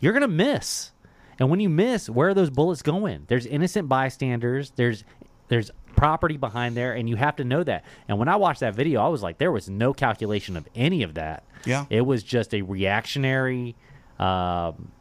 you're 0.01 0.13
gonna 0.13 0.29
miss, 0.29 0.91
and 1.39 1.51
when 1.51 1.61
you 1.61 1.69
miss, 1.71 2.11
where 2.11 2.29
are 2.31 2.35
those 2.35 2.51
bullets 2.51 2.83
going? 2.83 3.25
There's 3.29 3.47
innocent 3.47 3.89
bystanders. 3.89 4.73
There's 4.73 5.05
there's 5.49 5.71
property 5.95 6.37
behind 6.37 6.77
there, 6.77 6.93
and 6.93 7.09
you 7.09 7.17
have 7.17 7.37
to 7.37 7.45
know 7.45 7.63
that. 7.65 7.85
And 8.09 8.19
when 8.19 8.29
I 8.29 8.37
watched 8.37 8.61
that 8.61 8.75
video, 8.75 9.01
I 9.01 9.09
was 9.09 9.23
like, 9.23 9.39
there 9.39 9.53
was 9.53 9.69
no 9.69 9.93
calculation 9.93 10.57
of 10.57 10.69
any 10.75 11.03
of 11.03 11.15
that. 11.15 11.45
Yeah. 11.65 11.87
It 11.91 12.03
was 12.03 12.23
just 12.23 12.55
a 12.55 12.63
reactionary 12.63 13.75
um, 14.19 14.93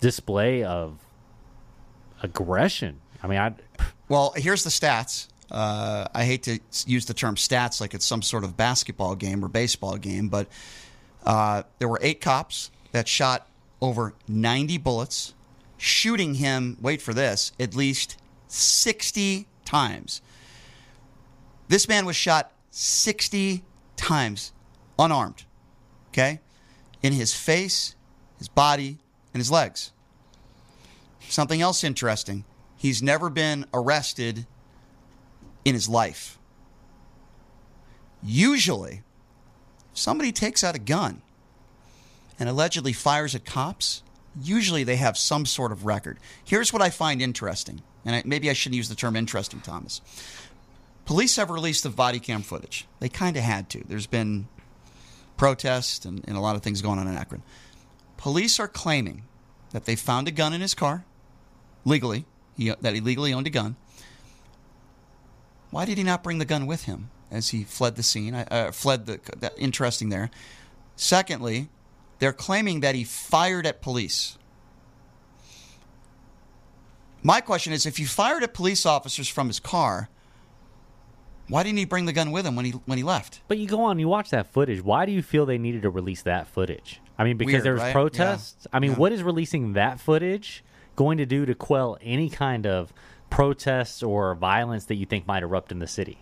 display 0.00 0.64
of 0.64 0.98
aggression. 2.22 3.00
I 3.22 3.26
mean, 3.26 3.38
I 3.38 3.54
Well, 4.08 4.32
here's 4.36 4.64
the 4.64 4.70
stats. 4.70 5.28
Uh, 5.50 6.06
I 6.14 6.24
hate 6.24 6.42
to 6.44 6.58
use 6.86 7.06
the 7.06 7.14
term 7.14 7.36
stats 7.36 7.80
like 7.80 7.94
it's 7.94 8.04
some 8.04 8.22
sort 8.22 8.44
of 8.44 8.56
basketball 8.56 9.14
game 9.14 9.44
or 9.44 9.48
baseball 9.48 9.96
game, 9.96 10.28
but 10.28 10.48
uh, 11.24 11.62
there 11.78 11.88
were 11.88 12.00
eight 12.02 12.20
cops 12.20 12.70
that 12.92 13.06
shot 13.06 13.48
over 13.80 14.14
90 14.28 14.78
bullets, 14.78 15.34
shooting 15.76 16.34
him, 16.34 16.76
wait 16.80 17.00
for 17.02 17.14
this, 17.14 17.52
at 17.60 17.74
least 17.74 18.16
60 18.48 19.46
times. 19.66 20.22
This 21.68 21.88
man 21.88 22.06
was 22.06 22.16
shot 22.16 22.52
60 22.70 23.62
times 23.96 24.52
unarmed, 24.98 25.44
okay? 26.08 26.40
In 27.02 27.12
his 27.12 27.34
face, 27.34 27.94
his 28.38 28.48
body, 28.48 28.98
and 29.34 29.40
his 29.40 29.50
legs. 29.50 29.92
Something 31.28 31.60
else 31.60 31.82
interesting. 31.84 32.44
He's 32.76 33.02
never 33.02 33.28
been 33.28 33.66
arrested 33.74 34.46
in 35.64 35.74
his 35.74 35.88
life. 35.88 36.38
Usually, 38.22 39.02
if 39.92 39.98
somebody 39.98 40.32
takes 40.32 40.62
out 40.62 40.74
a 40.74 40.78
gun 40.78 41.22
and 42.38 42.48
allegedly 42.48 42.92
fires 42.92 43.34
at 43.34 43.44
cops, 43.44 44.02
usually 44.40 44.84
they 44.84 44.96
have 44.96 45.16
some 45.16 45.46
sort 45.46 45.72
of 45.72 45.84
record. 45.84 46.18
Here's 46.44 46.72
what 46.72 46.82
I 46.82 46.90
find 46.90 47.20
interesting, 47.20 47.82
and 48.06 48.16
I, 48.16 48.22
maybe 48.24 48.48
I 48.48 48.54
shouldn't 48.54 48.76
use 48.76 48.88
the 48.88 48.94
term 48.94 49.16
interesting, 49.16 49.60
Thomas. 49.60 50.00
Police 51.04 51.36
have 51.36 51.50
released 51.50 51.82
the 51.82 51.90
body 51.90 52.18
cam 52.18 52.40
footage. 52.42 52.86
They 53.00 53.08
kind 53.10 53.36
of 53.36 53.42
had 53.42 53.68
to. 53.70 53.84
There's 53.86 54.06
been 54.06 54.48
protests 55.36 56.06
and, 56.06 56.24
and 56.26 56.36
a 56.36 56.40
lot 56.40 56.56
of 56.56 56.62
things 56.62 56.80
going 56.80 56.98
on 56.98 57.06
in 57.06 57.16
Akron. 57.16 57.42
Police 58.16 58.58
are 58.58 58.66
claiming 58.68 59.24
that 59.72 59.84
they 59.84 59.94
found 59.94 60.26
a 60.26 60.30
gun 60.30 60.54
in 60.54 60.62
his 60.62 60.72
car 60.74 61.04
legally, 61.84 62.24
he, 62.56 62.72
that 62.80 62.94
he 62.94 63.00
legally 63.00 63.34
owned 63.34 63.46
a 63.46 63.50
gun. 63.50 63.76
Why 65.70 65.84
did 65.84 65.98
he 65.98 66.04
not 66.04 66.22
bring 66.22 66.38
the 66.38 66.44
gun 66.44 66.66
with 66.66 66.84
him 66.84 67.10
as 67.30 67.50
he 67.50 67.64
fled 67.64 67.96
the 67.96 68.02
scene? 68.02 68.34
I- 68.34 68.44
Uh, 68.44 68.72
fled 68.72 69.06
the 69.06 69.20
that, 69.38 69.52
interesting 69.58 70.08
there. 70.08 70.30
Secondly, 70.96 71.68
they're 72.18 72.32
claiming 72.32 72.80
that 72.80 72.94
he 72.94 73.04
fired 73.04 73.66
at 73.66 73.82
police. 73.82 74.38
My 77.26 77.40
question 77.40 77.72
is 77.72 77.86
if 77.86 77.98
you 77.98 78.06
fired 78.06 78.44
at 78.44 78.54
police 78.54 78.86
officers 78.86 79.26
from 79.28 79.48
his 79.48 79.58
car, 79.58 80.08
Why 81.48 81.64
didn't 81.64 81.78
he 81.78 81.84
bring 81.84 82.04
the 82.06 82.12
gun 82.12 82.30
with 82.30 82.46
him 82.46 82.54
when 82.54 82.64
he 82.66 82.70
when 82.86 82.98
he 82.98 83.04
left? 83.04 83.40
But 83.48 83.58
you 83.58 83.66
go 83.66 83.82
on, 83.82 83.98
you 83.98 84.06
watch 84.06 84.30
that 84.30 84.46
footage. 84.52 84.80
Why 84.82 85.06
do 85.06 85.12
you 85.12 85.22
feel 85.22 85.44
they 85.44 85.58
needed 85.58 85.82
to 85.82 85.90
release 85.90 86.22
that 86.22 86.46
footage? 86.46 87.00
I 87.18 87.24
mean, 87.24 87.36
because 87.36 87.52
Weird, 87.54 87.64
there 87.64 87.72
was 87.72 87.82
right? 87.82 87.92
protests. 87.92 88.66
I 88.72 88.78
mean, 88.78 88.92
Yeah. 88.92 88.98
what 88.98 89.10
is 89.12 89.24
releasing 89.24 89.72
that 89.72 89.98
footage 89.98 90.62
going 90.94 91.18
to 91.18 91.26
do 91.26 91.44
to 91.46 91.54
quell 91.54 91.98
any 92.00 92.30
kind 92.30 92.64
of 92.64 92.92
protests 93.28 94.02
or 94.04 94.34
violence 94.36 94.84
that 94.84 94.94
you 94.94 95.06
think 95.06 95.26
might 95.26 95.42
erupt 95.42 95.72
in 95.72 95.80
the 95.80 95.88
city? 95.88 96.18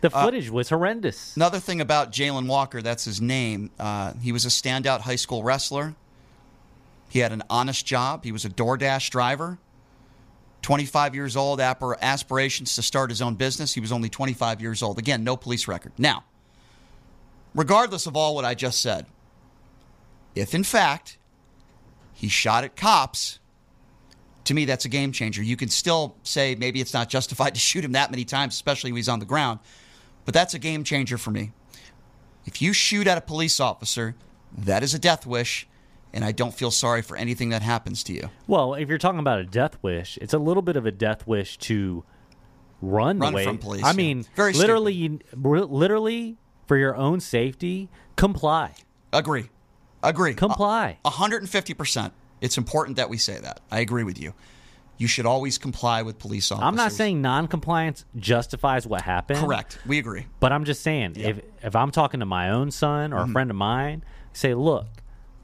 The 0.00 0.14
Uh, 0.14 0.22
footage 0.24 0.48
was 0.50 0.68
horrendous. 0.68 1.34
Another 1.36 1.58
thing 1.58 1.80
about 1.80 2.12
Jayland 2.12 2.46
Walker, 2.46 2.82
that's 2.82 3.04
his 3.04 3.20
name. 3.20 3.70
Uh, 3.80 4.12
he 4.22 4.30
was 4.30 4.44
a 4.44 4.48
standout 4.50 5.00
high 5.00 5.16
school 5.16 5.42
wrestler. 5.42 5.94
He 7.08 7.18
had 7.20 7.32
an 7.32 7.42
honest 7.50 7.84
job. 7.86 8.22
He 8.24 8.30
was 8.32 8.44
a 8.44 8.48
DoorDash 8.48 9.10
driver. 9.10 9.58
25 10.66 11.14
years 11.14 11.36
old, 11.36 11.60
aspirations 11.60 12.74
to 12.74 12.82
start 12.82 13.08
his 13.08 13.22
own 13.22 13.36
business. 13.36 13.72
He 13.72 13.78
was 13.78 13.92
only 13.92 14.08
25 14.08 14.60
years 14.60 14.82
old. 14.82 14.98
Again, 14.98 15.22
no 15.22 15.36
police 15.36 15.68
record. 15.68 15.92
Now, 15.96 16.24
regardless 17.54 18.08
of 18.08 18.16
all 18.16 18.34
what 18.34 18.44
I 18.44 18.54
just 18.54 18.82
said, 18.82 19.06
if 20.34 20.56
in 20.56 20.64
fact 20.64 21.18
he 22.14 22.26
shot 22.26 22.64
at 22.64 22.74
cops, 22.74 23.38
to 24.42 24.54
me 24.54 24.64
that's 24.64 24.84
a 24.84 24.88
game 24.88 25.12
changer. 25.12 25.40
You 25.40 25.56
can 25.56 25.68
still 25.68 26.16
say 26.24 26.56
maybe 26.56 26.80
it's 26.80 26.92
not 26.92 27.08
justified 27.08 27.54
to 27.54 27.60
shoot 27.60 27.84
him 27.84 27.92
that 27.92 28.10
many 28.10 28.24
times, 28.24 28.54
especially 28.54 28.90
when 28.90 28.96
he's 28.96 29.08
on 29.08 29.20
the 29.20 29.24
ground, 29.24 29.60
but 30.24 30.34
that's 30.34 30.52
a 30.52 30.58
game 30.58 30.82
changer 30.82 31.16
for 31.16 31.30
me. 31.30 31.52
If 32.44 32.60
you 32.60 32.72
shoot 32.72 33.06
at 33.06 33.16
a 33.16 33.20
police 33.20 33.60
officer, 33.60 34.16
that 34.58 34.82
is 34.82 34.94
a 34.94 34.98
death 34.98 35.26
wish, 35.28 35.68
and 36.16 36.24
I 36.24 36.32
don't 36.32 36.52
feel 36.54 36.70
sorry 36.70 37.02
for 37.02 37.14
anything 37.16 37.50
that 37.50 37.60
happens 37.62 38.02
to 38.04 38.12
you. 38.14 38.30
Well, 38.48 38.72
if 38.74 38.88
you're 38.88 38.96
talking 38.98 39.20
about 39.20 39.38
a 39.38 39.44
death 39.44 39.76
wish, 39.82 40.18
it's 40.22 40.32
a 40.34 40.38
little 40.38 40.62
bit 40.62 40.76
of 40.76 40.86
a 40.86 40.90
death 40.90 41.26
wish 41.26 41.58
to 41.58 42.02
run, 42.80 43.18
Run 43.18 43.32
the 43.32 43.36
way. 43.36 43.44
from 43.44 43.58
police, 43.58 43.84
I 43.84 43.90
yeah. 43.90 43.96
mean, 43.96 44.24
Very 44.34 44.52
literally, 44.54 44.94
you- 44.94 45.20
literally 45.34 46.36
for 46.66 46.76
your 46.76 46.96
own 46.96 47.20
safety, 47.20 47.88
comply. 48.16 48.72
Agree. 49.12 49.50
Agree. 50.02 50.34
Comply. 50.34 50.98
150%. 51.04 52.12
It's 52.40 52.58
important 52.58 52.96
that 52.96 53.08
we 53.10 53.18
say 53.18 53.38
that. 53.38 53.60
I 53.70 53.80
agree 53.80 54.04
with 54.04 54.20
you. 54.20 54.32
You 54.98 55.06
should 55.08 55.26
always 55.26 55.58
comply 55.58 56.00
with 56.02 56.18
police 56.18 56.50
officers. 56.50 56.66
I'm 56.66 56.74
not 56.76 56.92
saying 56.92 57.20
non-compliance 57.20 58.06
justifies 58.16 58.86
what 58.86 59.02
happened. 59.02 59.38
Correct. 59.40 59.78
We 59.86 59.98
agree. 59.98 60.26
But 60.40 60.52
I'm 60.52 60.64
just 60.64 60.82
saying, 60.82 61.14
if 61.16 61.40
if 61.62 61.76
I'm 61.76 61.90
talking 61.90 62.20
to 62.20 62.26
my 62.26 62.48
own 62.50 62.70
son 62.70 63.10
Mm-hmm. 63.10 63.18
or 63.18 63.22
a 63.24 63.28
friend 63.28 63.50
of 63.50 63.56
mine, 63.56 64.02
say, 64.32 64.54
look, 64.54 64.86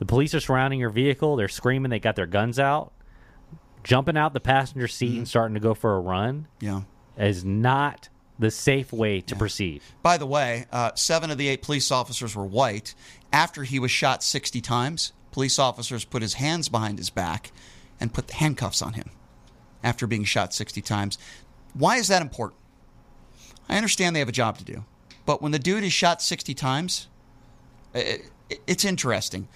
the 0.02 0.06
police 0.06 0.34
are 0.34 0.40
surrounding 0.40 0.80
your 0.80 0.90
vehicle. 0.90 1.36
They're 1.36 1.46
screaming. 1.48 1.90
They 1.90 2.00
got 2.00 2.16
their 2.16 2.26
guns 2.26 2.58
out. 2.58 2.92
Jumping 3.84 4.16
out 4.16 4.32
the 4.32 4.40
passenger 4.40 4.88
seat 4.88 5.10
Mm-hmm. 5.10 5.18
and 5.18 5.28
starting 5.28 5.54
to 5.54 5.60
go 5.60 5.74
for 5.74 5.94
a 5.94 6.00
run 6.00 6.48
Yeah. 6.60 6.82
is 7.16 7.44
not 7.44 8.08
the 8.36 8.50
safe 8.50 8.92
way 8.92 9.20
to 9.20 9.36
proceed. 9.36 9.80
By 10.02 10.16
the 10.16 10.26
way, 10.26 10.66
uh, 10.72 10.90
seven 10.96 11.30
of 11.30 11.38
the 11.38 11.46
eight 11.46 11.62
police 11.62 11.92
officers 11.92 12.34
were 12.34 12.44
white. 12.44 12.96
After 13.32 13.62
he 13.62 13.78
was 13.78 13.92
shot 13.92 14.24
60 14.24 14.60
times, 14.60 15.12
police 15.30 15.56
officers 15.60 16.04
put 16.04 16.20
his 16.22 16.34
hands 16.34 16.68
behind 16.68 16.98
his 16.98 17.10
back 17.10 17.52
and 18.00 18.12
put 18.12 18.26
the 18.26 18.34
handcuffs 18.34 18.82
on 18.82 18.94
him 18.94 19.10
after 19.84 20.08
being 20.08 20.24
shot 20.24 20.52
60 20.52 20.80
times. 20.80 21.16
Why 21.74 21.98
is 21.98 22.08
that 22.08 22.22
important? 22.22 22.58
I 23.68 23.76
understand 23.76 24.16
they 24.16 24.20
have 24.20 24.28
a 24.28 24.32
job 24.32 24.58
to 24.58 24.64
do, 24.64 24.84
but 25.26 25.40
when 25.40 25.52
the 25.52 25.60
dude 25.60 25.84
is 25.84 25.92
shot 25.92 26.20
60 26.20 26.54
times, 26.54 27.06
it, 27.94 28.26
it- 28.50 28.60
it's 28.66 28.84
interesting. 28.84 29.48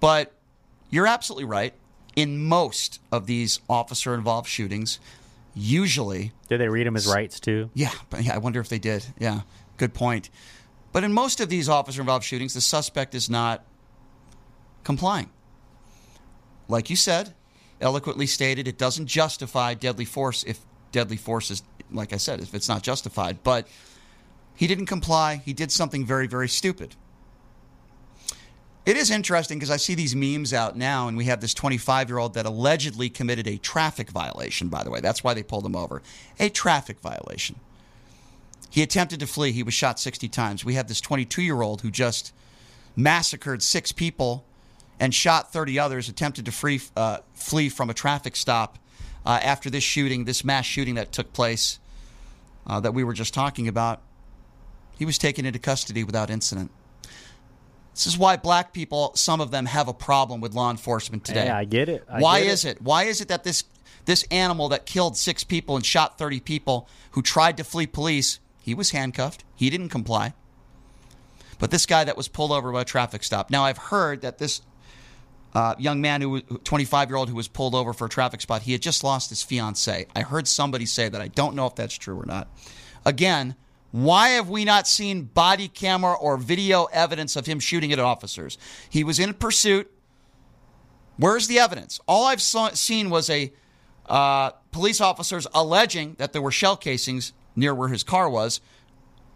But 0.00 0.32
you're 0.90 1.06
absolutely 1.06 1.44
right. 1.44 1.74
In 2.16 2.44
most 2.44 3.00
of 3.12 3.26
these 3.26 3.60
officer 3.68 4.14
involved 4.14 4.48
shootings, 4.48 4.98
usually 5.54 6.32
Did 6.48 6.58
they 6.60 6.68
read 6.68 6.86
him 6.86 6.94
his 6.94 7.06
rights 7.06 7.38
too? 7.40 7.70
yeah, 7.74 7.92
but 8.10 8.24
yeah, 8.24 8.34
I 8.34 8.38
wonder 8.38 8.60
if 8.60 8.68
they 8.68 8.78
did. 8.78 9.06
Yeah, 9.18 9.42
good 9.76 9.94
point. 9.94 10.30
But 10.92 11.04
in 11.04 11.12
most 11.12 11.40
of 11.40 11.48
these 11.48 11.68
officer 11.68 12.00
involved 12.00 12.24
shootings, 12.24 12.54
the 12.54 12.60
suspect 12.60 13.14
is 13.14 13.28
not 13.28 13.64
complying. 14.84 15.30
Like 16.66 16.90
you 16.90 16.96
said, 16.96 17.34
eloquently 17.80 18.26
stated, 18.26 18.66
it 18.66 18.78
doesn't 18.78 19.06
justify 19.06 19.74
deadly 19.74 20.04
force 20.04 20.42
if 20.44 20.60
deadly 20.92 21.16
force 21.16 21.50
is, 21.50 21.62
like 21.90 22.12
I 22.12 22.16
said, 22.16 22.40
if 22.40 22.54
it's 22.54 22.68
not 22.68 22.82
justified. 22.82 23.42
But 23.42 23.68
he 24.54 24.66
didn't 24.66 24.86
comply. 24.86 25.36
He 25.44 25.52
did 25.52 25.70
something 25.70 26.04
very, 26.04 26.26
very 26.26 26.48
stupid. 26.48 26.96
It 28.88 28.96
is 28.96 29.10
interesting 29.10 29.58
because 29.58 29.70
I 29.70 29.76
see 29.76 29.94
these 29.94 30.16
memes 30.16 30.54
out 30.54 30.74
now, 30.74 31.08
and 31.08 31.16
we 31.18 31.26
have 31.26 31.42
this 31.42 31.52
25 31.52 32.08
year 32.08 32.16
old 32.16 32.32
that 32.32 32.46
allegedly 32.46 33.10
committed 33.10 33.46
a 33.46 33.58
traffic 33.58 34.08
violation, 34.08 34.70
by 34.70 34.82
the 34.82 34.90
way. 34.90 35.00
That's 35.00 35.22
why 35.22 35.34
they 35.34 35.42
pulled 35.42 35.66
him 35.66 35.76
over. 35.76 36.00
A 36.40 36.48
traffic 36.48 36.98
violation. 37.00 37.56
He 38.70 38.80
attempted 38.80 39.20
to 39.20 39.26
flee. 39.26 39.52
He 39.52 39.62
was 39.62 39.74
shot 39.74 40.00
60 40.00 40.30
times. 40.30 40.64
We 40.64 40.72
have 40.72 40.88
this 40.88 41.02
22 41.02 41.42
year 41.42 41.60
old 41.60 41.82
who 41.82 41.90
just 41.90 42.32
massacred 42.96 43.62
six 43.62 43.92
people 43.92 44.46
and 44.98 45.14
shot 45.14 45.52
30 45.52 45.78
others, 45.78 46.08
attempted 46.08 46.46
to 46.46 46.50
free, 46.50 46.80
uh, 46.96 47.18
flee 47.34 47.68
from 47.68 47.90
a 47.90 47.94
traffic 47.94 48.36
stop 48.36 48.78
uh, 49.26 49.38
after 49.42 49.68
this 49.68 49.84
shooting, 49.84 50.24
this 50.24 50.44
mass 50.44 50.64
shooting 50.64 50.94
that 50.94 51.12
took 51.12 51.34
place 51.34 51.78
uh, 52.66 52.80
that 52.80 52.94
we 52.94 53.04
were 53.04 53.12
just 53.12 53.34
talking 53.34 53.68
about. 53.68 54.00
He 54.98 55.04
was 55.04 55.18
taken 55.18 55.44
into 55.44 55.58
custody 55.58 56.04
without 56.04 56.30
incident. 56.30 56.70
This 57.98 58.06
is 58.06 58.16
why 58.16 58.36
black 58.36 58.72
people, 58.72 59.10
some 59.16 59.40
of 59.40 59.50
them, 59.50 59.66
have 59.66 59.88
a 59.88 59.92
problem 59.92 60.40
with 60.40 60.54
law 60.54 60.70
enforcement 60.70 61.24
today. 61.24 61.46
Yeah, 61.46 61.58
I 61.58 61.64
get 61.64 61.88
it. 61.88 62.04
I 62.08 62.20
why 62.20 62.42
get 62.42 62.50
is 62.50 62.64
it? 62.64 62.80
Why 62.80 63.02
is 63.02 63.20
it 63.20 63.26
that 63.26 63.42
this 63.42 63.64
this 64.04 64.22
animal 64.30 64.68
that 64.68 64.86
killed 64.86 65.16
six 65.16 65.42
people 65.42 65.74
and 65.74 65.84
shot 65.84 66.16
thirty 66.16 66.38
people 66.38 66.88
who 67.10 67.22
tried 67.22 67.56
to 67.56 67.64
flee 67.64 67.88
police, 67.88 68.38
he 68.62 68.72
was 68.72 68.92
handcuffed. 68.92 69.42
He 69.56 69.68
didn't 69.68 69.88
comply. 69.88 70.34
But 71.58 71.72
this 71.72 71.86
guy 71.86 72.04
that 72.04 72.16
was 72.16 72.28
pulled 72.28 72.52
over 72.52 72.70
by 72.70 72.82
a 72.82 72.84
traffic 72.84 73.24
stop. 73.24 73.50
Now 73.50 73.64
I've 73.64 73.78
heard 73.78 74.20
that 74.20 74.38
this 74.38 74.62
uh, 75.52 75.74
young 75.76 76.00
man 76.00 76.20
who, 76.20 76.40
25 76.40 77.10
year 77.10 77.16
old 77.16 77.28
who 77.28 77.34
was 77.34 77.48
pulled 77.48 77.74
over 77.74 77.92
for 77.92 78.04
a 78.04 78.08
traffic 78.08 78.40
spot, 78.40 78.62
he 78.62 78.70
had 78.70 78.80
just 78.80 79.02
lost 79.02 79.30
his 79.30 79.42
fiance. 79.42 80.06
I 80.14 80.20
heard 80.20 80.46
somebody 80.46 80.86
say 80.86 81.08
that. 81.08 81.20
I 81.20 81.26
don't 81.26 81.56
know 81.56 81.66
if 81.66 81.74
that's 81.74 81.98
true 81.98 82.16
or 82.16 82.26
not. 82.26 82.46
Again, 83.04 83.56
why 83.90 84.30
have 84.30 84.48
we 84.50 84.64
not 84.64 84.86
seen 84.86 85.22
body 85.22 85.68
camera 85.68 86.14
or 86.14 86.36
video 86.36 86.84
evidence 86.86 87.36
of 87.36 87.46
him 87.46 87.58
shooting 87.58 87.92
at 87.92 87.98
officers? 87.98 88.58
He 88.90 89.02
was 89.02 89.18
in 89.18 89.34
pursuit. 89.34 89.90
Where's 91.16 91.46
the 91.46 91.58
evidence? 91.58 91.98
All 92.06 92.26
I've 92.26 92.42
saw, 92.42 92.68
seen 92.70 93.10
was 93.10 93.30
a 93.30 93.52
uh, 94.06 94.50
police 94.72 95.00
officers 95.00 95.46
alleging 95.54 96.16
that 96.18 96.32
there 96.32 96.42
were 96.42 96.50
shell 96.50 96.76
casings 96.76 97.32
near 97.56 97.74
where 97.74 97.88
his 97.88 98.04
car 98.04 98.28
was. 98.28 98.60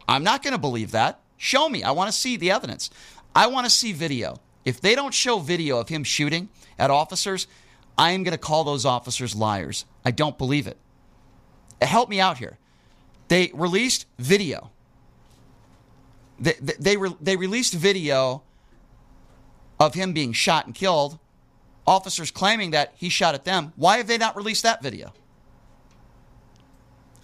I'm 0.07 0.23
not 0.23 0.43
going 0.43 0.53
to 0.53 0.61
believe 0.61 0.93
that. 0.93 1.21
Show 1.37 1.69
me. 1.69 1.83
I 1.83 1.91
want 1.91 2.09
to 2.09 2.17
see 2.17 2.37
the 2.37 2.51
evidence. 2.51 2.91
I 3.35 3.47
want 3.47 3.67
to 3.67 3.71
see 3.71 3.93
video. 3.93 4.37
If 4.65 4.81
they 4.81 4.95
don't 4.95 5.15
show 5.15 5.39
video 5.39 5.79
of 5.79 5.89
him 5.89 6.05
shooting 6.05 6.49
at 6.79 6.91
officers, 6.91 7.47
I 7.99 8.13
am 8.13 8.23
going 8.23 8.33
to 8.33 8.39
call 8.39 8.65
those 8.65 8.85
officers 8.85 9.35
liars. 9.35 9.85
I 10.05 10.11
don't 10.11 10.39
believe 10.39 10.67
it. 10.67 10.77
Help 11.81 12.09
me 12.09 12.21
out 12.21 12.39
here. 12.39 12.59
They 13.33 13.51
released 13.55 14.05
video. 14.19 14.71
They, 16.39 16.53
they, 16.61 16.75
they, 16.79 16.97
re- 16.99 17.17
they 17.19 17.37
released 17.37 17.73
video 17.73 18.43
of 19.81 19.95
him 19.95 20.13
being 20.13 20.35
shot 20.35 20.67
and 20.67 20.75
killed. 20.75 21.19
Officers 21.87 22.31
claiming 22.31 22.73
that 22.73 22.93
he 22.95 23.09
shot 23.09 23.35
at 23.35 23.45
them. 23.47 23.73
Why 23.77 23.97
have 23.97 24.07
they 24.07 24.19
not 24.19 24.37
released 24.37 24.65
that 24.65 24.83
video? 24.83 25.15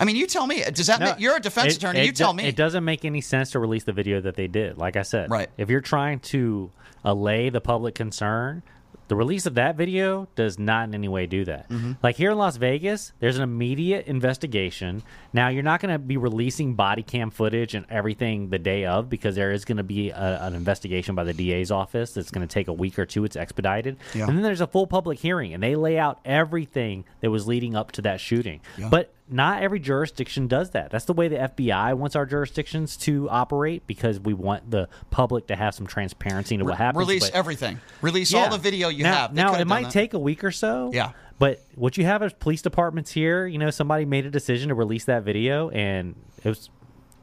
I 0.00 0.06
mean, 0.06 0.16
you 0.16 0.26
tell 0.26 0.46
me. 0.46 0.62
Does 0.72 0.86
that 0.86 0.98
No, 0.98 1.06
make, 1.10 1.20
you're 1.20 1.36
a 1.36 1.40
defense 1.40 1.74
it- 1.74 1.76
attorney? 1.76 1.98
it 2.00 2.06
you 2.06 2.12
tell 2.12 2.32
do- 2.32 2.38
me. 2.38 2.44
It 2.44 2.56
doesn't 2.56 2.86
make 2.86 3.04
any 3.04 3.20
sense 3.20 3.50
to 3.50 3.58
release 3.58 3.84
the 3.84 3.92
video 3.92 4.18
that 4.22 4.34
they 4.34 4.46
did. 4.46 4.78
Like 4.78 4.96
I 4.96 5.02
said, 5.02 5.30
Right. 5.30 5.50
If 5.58 5.68
you're 5.68 5.82
trying 5.82 6.20
to 6.20 6.70
allay 7.04 7.50
the 7.50 7.60
public 7.60 7.94
concern, 7.94 8.62
the 9.08 9.16
release 9.16 9.46
of 9.46 9.54
that 9.54 9.76
video 9.76 10.28
does 10.36 10.58
not 10.58 10.84
in 10.88 10.94
any 10.94 11.08
way 11.08 11.26
do 11.26 11.44
that. 11.46 11.68
Mm-hmm. 11.68 11.92
Like 12.02 12.16
here 12.16 12.30
in 12.30 12.38
Las 12.38 12.56
Vegas, 12.58 13.12
there's 13.20 13.36
an 13.36 13.42
immediate 13.42 14.06
investigation. 14.06 15.02
Now 15.32 15.48
you're 15.48 15.62
not 15.62 15.80
going 15.80 15.92
to 15.92 15.98
be 15.98 16.16
releasing 16.16 16.74
body 16.74 17.02
cam 17.02 17.30
footage 17.30 17.74
and 17.74 17.86
everything 17.90 18.50
the 18.50 18.58
day 18.58 18.84
of 18.84 19.08
because 19.08 19.34
there 19.34 19.50
is 19.52 19.64
going 19.64 19.78
to 19.78 19.82
be 19.82 20.10
a, 20.10 20.38
an 20.42 20.54
investigation 20.54 21.14
by 21.14 21.24
the 21.24 21.32
DA's 21.32 21.70
office 21.70 22.12
that's 22.12 22.30
going 22.30 22.46
to 22.46 22.52
take 22.52 22.68
a 22.68 22.72
week 22.72 22.98
or 22.98 23.06
two. 23.06 23.24
It's 23.24 23.36
expedited, 23.36 23.96
Yeah. 24.14 24.26
and 24.28 24.36
then 24.36 24.42
there's 24.42 24.60
a 24.60 24.66
full 24.66 24.86
public 24.86 25.18
hearing, 25.18 25.54
and 25.54 25.62
they 25.62 25.74
lay 25.74 25.98
out 25.98 26.20
everything 26.24 27.04
that 27.20 27.30
was 27.30 27.46
leading 27.46 27.74
up 27.74 27.92
to 27.92 28.02
that 28.02 28.20
shooting. 28.20 28.60
Yeah. 28.76 28.88
But 28.90 29.12
not 29.30 29.62
every 29.62 29.78
jurisdiction 29.80 30.46
does 30.48 30.70
that. 30.70 30.90
That's 30.90 31.04
the 31.04 31.12
way 31.12 31.28
the 31.28 31.36
FBI 31.36 31.94
wants 31.94 32.16
our 32.16 32.26
jurisdictions 32.26 32.96
to 32.98 33.28
operate 33.30 33.86
because 33.86 34.18
we 34.20 34.34
want 34.34 34.70
the 34.70 34.88
public 35.10 35.46
to 35.48 35.56
have 35.56 35.74
some 35.74 35.86
transparency 35.86 36.54
into 36.54 36.64
what 36.64 36.76
happens. 36.78 36.98
Release 37.06 37.28
but- 37.30 37.36
everything. 37.36 37.80
Release 38.02 38.32
Yeah. 38.32 38.44
all 38.44 38.50
the 38.50 38.58
video 38.58 38.88
you 38.88 39.02
now, 39.04 39.12
have. 39.14 39.34
They 39.34 39.42
Now 39.42 39.54
it 39.54 39.66
might 39.66 39.84
that. 39.84 39.92
take 39.92 40.14
a 40.14 40.18
week 40.18 40.44
or 40.44 40.50
so. 40.50 40.90
Yeah. 40.92 41.12
But 41.38 41.62
what 41.74 41.96
you 41.96 42.04
have 42.04 42.22
is 42.22 42.32
police 42.32 42.62
departments 42.62 43.12
here. 43.12 43.46
You 43.46 43.58
know, 43.58 43.70
somebody 43.70 44.04
made 44.04 44.26
a 44.26 44.30
decision 44.30 44.70
to 44.70 44.74
release 44.74 45.04
that 45.04 45.22
video, 45.22 45.70
and 45.70 46.14
it 46.44 46.48
was. 46.48 46.70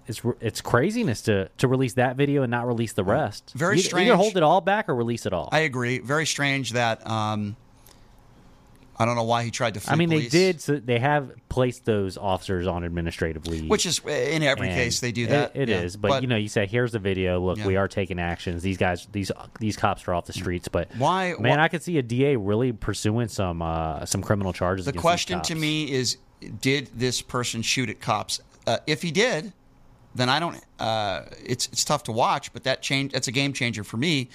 It's, 0.08 0.22
it's 0.40 0.62
craziness 0.62 1.24
to, 1.24 1.50
to 1.58 1.68
release 1.68 1.94
that 1.94 2.16
video 2.16 2.44
and 2.44 2.52
not 2.52 2.68
release 2.68 2.94
the 2.94 3.04
rest. 3.04 3.52
Very 3.56 3.80
Either- 3.80 3.88
strange. 3.88 4.08
Either 4.10 4.16
hold 4.16 4.38
it 4.38 4.44
all 4.44 4.62
back 4.62 4.88
or 4.88 4.94
release 4.94 5.26
it 5.26 5.34
all. 5.34 5.50
I 5.52 5.62
agree. 5.62 5.98
Very 5.98 6.28
strange 6.28 6.74
that 6.74 7.10
um, 7.10 7.56
I 8.98 9.06
don't 9.06 9.16
know 9.16 9.24
why 9.24 9.44
he 9.44 9.52
tried 9.52 9.74
to 9.74 9.80
flee 9.80 9.94
I 9.94 9.96
mean, 9.96 10.10
police, 10.10 10.32
they 10.32 10.38
did. 10.38 10.62
So 10.62 10.78
they 10.78 11.00
have 11.00 11.32
placed 11.50 11.86
those 11.86 12.18
officers 12.18 12.66
on 12.66 12.84
administrative 12.84 13.46
leave, 13.48 13.70
which 13.70 13.86
is 13.86 14.00
in 14.06 14.42
every 14.42 14.70
case 14.70 15.00
they 15.02 15.12
do 15.12 15.28
that. 15.28 15.52
It 15.56 15.70
yeah. 15.70 15.82
is, 15.82 15.98
but, 15.98 16.22
you 16.22 16.28
know, 16.28 16.38
you 16.38 16.48
say, 16.48 16.66
"Here's 16.66 16.94
the 16.94 17.00
video. 17.00 17.40
Look, 17.40 17.60
we 17.60 17.76
are 17.76 17.88
taking 17.88 18.20
actions. 18.20 18.64
These 18.64 18.78
guys, 18.78 19.08
these 19.12 19.32
these 19.60 19.76
cops 19.76 20.08
are 20.08 20.14
off 20.14 20.26
the 20.26 20.34
streets." 20.34 20.68
But 20.68 20.90
Why- 20.98 21.36
man? 21.40 21.58
why- 21.58 21.66
I 21.66 21.68
could 21.68 21.84
see 21.84 21.98
a 21.98 22.04
DA 22.04 22.36
really 22.38 22.72
pursuing 22.72 23.28
some 23.28 23.62
uh, 23.62 24.06
some 24.06 24.22
criminal 24.22 24.54
charges. 24.54 24.86
the 24.86 24.94
question 24.94 25.42
to 25.42 25.56
me 25.56 25.92
is, 25.92 26.18
did 26.62 26.90
this 26.96 27.22
person 27.22 27.62
shoot 27.62 27.90
at 27.90 28.00
cops? 28.00 28.40
Uh, 28.66 28.78
if 28.88 29.02
he 29.02 29.12
did, 29.12 29.52
then 30.16 30.30
I 30.30 30.40
don't. 30.40 30.60
Uh, 30.80 31.24
it's 31.44 31.68
it's 31.68 31.84
tough 31.84 32.04
to 32.04 32.12
watch, 32.12 32.54
but 32.54 32.64
that 32.64 32.82
change 32.82 33.12
that's 33.12 33.28
a 33.28 33.32
game 33.32 33.52
changer 33.54 33.84
for 33.84 33.98
me. 33.98 34.30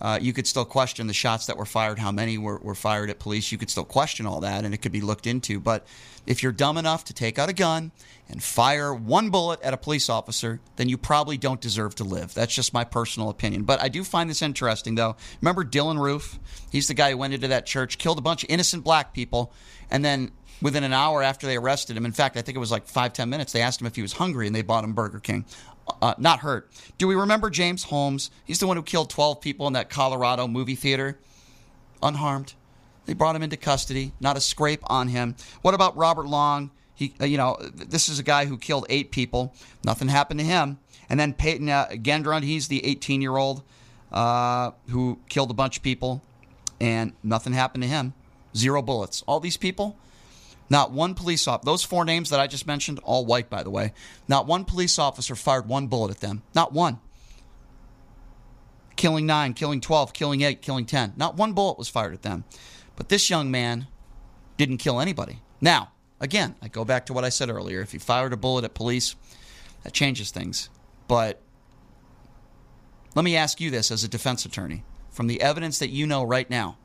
Uh, 0.00 0.18
you 0.20 0.32
could 0.32 0.46
still 0.46 0.64
question 0.64 1.06
the 1.06 1.12
shots 1.12 1.46
that 1.46 1.56
were 1.56 1.64
fired, 1.64 1.98
how 1.98 2.12
many 2.12 2.38
were, 2.38 2.58
were 2.58 2.74
fired 2.74 3.10
at 3.10 3.18
police. 3.18 3.50
You 3.50 3.58
could 3.58 3.70
still 3.70 3.84
question 3.84 4.26
all 4.26 4.40
that, 4.40 4.64
and 4.64 4.72
it 4.72 4.78
could 4.78 4.92
be 4.92 5.00
looked 5.00 5.26
into. 5.26 5.58
But 5.58 5.86
if 6.26 6.42
you're 6.42 6.52
dumb 6.52 6.78
enough 6.78 7.04
to 7.06 7.14
take 7.14 7.38
out 7.38 7.48
a 7.48 7.52
gun 7.52 7.90
and 8.28 8.42
fire 8.42 8.94
one 8.94 9.30
bullet 9.30 9.60
at 9.62 9.74
a 9.74 9.76
police 9.76 10.08
officer, 10.08 10.60
then 10.76 10.88
you 10.88 10.96
probably 10.98 11.36
don't 11.36 11.60
deserve 11.60 11.94
to 11.96 12.04
live. 12.04 12.34
That's 12.34 12.54
just 12.54 12.72
my 12.72 12.84
personal 12.84 13.28
opinion. 13.28 13.64
But 13.64 13.82
I 13.82 13.88
do 13.88 14.04
find 14.04 14.30
this 14.30 14.42
interesting, 14.42 14.94
though. 14.94 15.16
Remember 15.40 15.64
Dylann 15.64 15.98
Roof? 15.98 16.38
He's 16.70 16.88
the 16.88 16.94
guy 16.94 17.10
who 17.10 17.16
went 17.16 17.34
into 17.34 17.48
that 17.48 17.66
church, 17.66 17.98
killed 17.98 18.18
a 18.18 18.22
bunch 18.22 18.44
of 18.44 18.50
innocent 18.50 18.84
black 18.84 19.12
people, 19.12 19.52
and 19.90 20.04
then 20.04 20.30
within 20.60 20.84
an 20.84 20.92
hour 20.92 21.22
after 21.22 21.46
they 21.46 21.56
arrested 21.56 21.96
him, 21.96 22.04
in 22.04 22.12
fact, 22.12 22.36
I 22.36 22.42
think 22.42 22.56
it 22.56 22.60
was 22.60 22.70
like 22.70 22.86
five, 22.86 23.12
ten 23.12 23.30
minutes, 23.30 23.52
they 23.52 23.62
asked 23.62 23.80
him 23.80 23.86
if 23.86 23.96
he 23.96 24.02
was 24.02 24.14
hungry, 24.14 24.46
and 24.46 24.54
they 24.54 24.62
bought 24.62 24.84
him 24.84 24.92
Burger 24.92 25.20
King 25.20 25.44
uh, 26.00 26.14
not 26.18 26.40
hurt. 26.40 26.70
Do 26.98 27.06
we 27.06 27.14
remember 27.14 27.50
James 27.50 27.84
Holmes? 27.84 28.30
He's 28.44 28.58
the 28.58 28.66
one 28.66 28.76
who 28.76 28.82
killed 28.82 29.10
12 29.10 29.40
people 29.40 29.66
in 29.66 29.72
that 29.74 29.90
Colorado 29.90 30.46
movie 30.46 30.74
theater. 30.74 31.18
Unharmed. 32.02 32.54
They 33.06 33.14
brought 33.14 33.34
him 33.34 33.42
into 33.42 33.56
custody. 33.56 34.12
Not 34.20 34.36
a 34.36 34.40
scrape 34.40 34.82
on 34.86 35.08
him. 35.08 35.36
What 35.62 35.74
about 35.74 35.96
Robert 35.96 36.26
Long? 36.26 36.70
He, 36.94 37.14
uh, 37.20 37.24
you 37.24 37.36
know, 37.36 37.56
this 37.74 38.08
is 38.08 38.18
a 38.18 38.22
guy 38.22 38.46
who 38.46 38.58
killed 38.58 38.86
eight 38.88 39.10
people. 39.10 39.54
Nothing 39.84 40.08
happened 40.08 40.40
to 40.40 40.46
him. 40.46 40.78
And 41.08 41.18
then 41.18 41.32
Peyton 41.32 41.68
uh, 41.68 41.86
Gendron, 41.92 42.42
he's 42.42 42.68
the 42.68 42.84
18 42.84 43.22
year 43.22 43.36
old 43.36 43.62
uh, 44.12 44.72
who 44.88 45.18
killed 45.28 45.50
a 45.50 45.54
bunch 45.54 45.76
of 45.76 45.82
people, 45.82 46.22
and 46.80 47.12
nothing 47.22 47.52
happened 47.52 47.82
to 47.82 47.88
him. 47.88 48.14
Zero 48.56 48.82
bullets. 48.82 49.22
All 49.26 49.40
these 49.40 49.56
people, 49.56 49.96
not 50.70 50.92
one 50.92 51.14
police 51.14 51.48
officer, 51.48 51.64
those 51.64 51.84
four 51.84 52.04
names 52.04 52.30
that 52.30 52.40
I 52.40 52.46
just 52.46 52.66
mentioned, 52.66 53.00
all 53.02 53.24
white, 53.24 53.48
by 53.48 53.62
the 53.62 53.70
way, 53.70 53.92
not 54.26 54.46
one 54.46 54.64
police 54.64 54.98
officer 54.98 55.34
fired 55.34 55.66
one 55.68 55.86
bullet 55.86 56.10
at 56.10 56.20
them. 56.20 56.42
Not 56.54 56.72
one. 56.72 56.98
Killing 58.96 59.26
nine, 59.26 59.54
killing 59.54 59.80
12, 59.80 60.12
killing 60.12 60.42
eight, 60.42 60.60
killing 60.60 60.84
10. 60.84 61.14
Not 61.16 61.36
one 61.36 61.52
bullet 61.52 61.78
was 61.78 61.88
fired 61.88 62.14
at 62.14 62.22
them. 62.22 62.44
But 62.96 63.08
this 63.08 63.30
young 63.30 63.50
man 63.50 63.86
didn't 64.56 64.78
kill 64.78 65.00
anybody. 65.00 65.40
Now, 65.60 65.92
again, 66.20 66.56
I 66.60 66.68
go 66.68 66.84
back 66.84 67.06
to 67.06 67.12
what 67.12 67.24
I 67.24 67.28
said 67.28 67.48
earlier. 67.48 67.80
If 67.80 67.92
he 67.92 67.98
fired 67.98 68.32
a 68.32 68.36
bullet 68.36 68.64
at 68.64 68.74
police, 68.74 69.14
that 69.84 69.92
changes 69.92 70.30
things. 70.30 70.68
But 71.06 71.40
let 73.14 73.24
me 73.24 73.36
ask 73.36 73.60
you 73.60 73.70
this 73.70 73.90
as 73.90 74.04
a 74.04 74.08
defense 74.08 74.44
attorney. 74.44 74.84
From 75.10 75.28
the 75.28 75.40
evidence 75.40 75.78
that 75.78 75.90
you 75.90 76.06
know 76.06 76.22
right 76.24 76.48
now, 76.50 76.76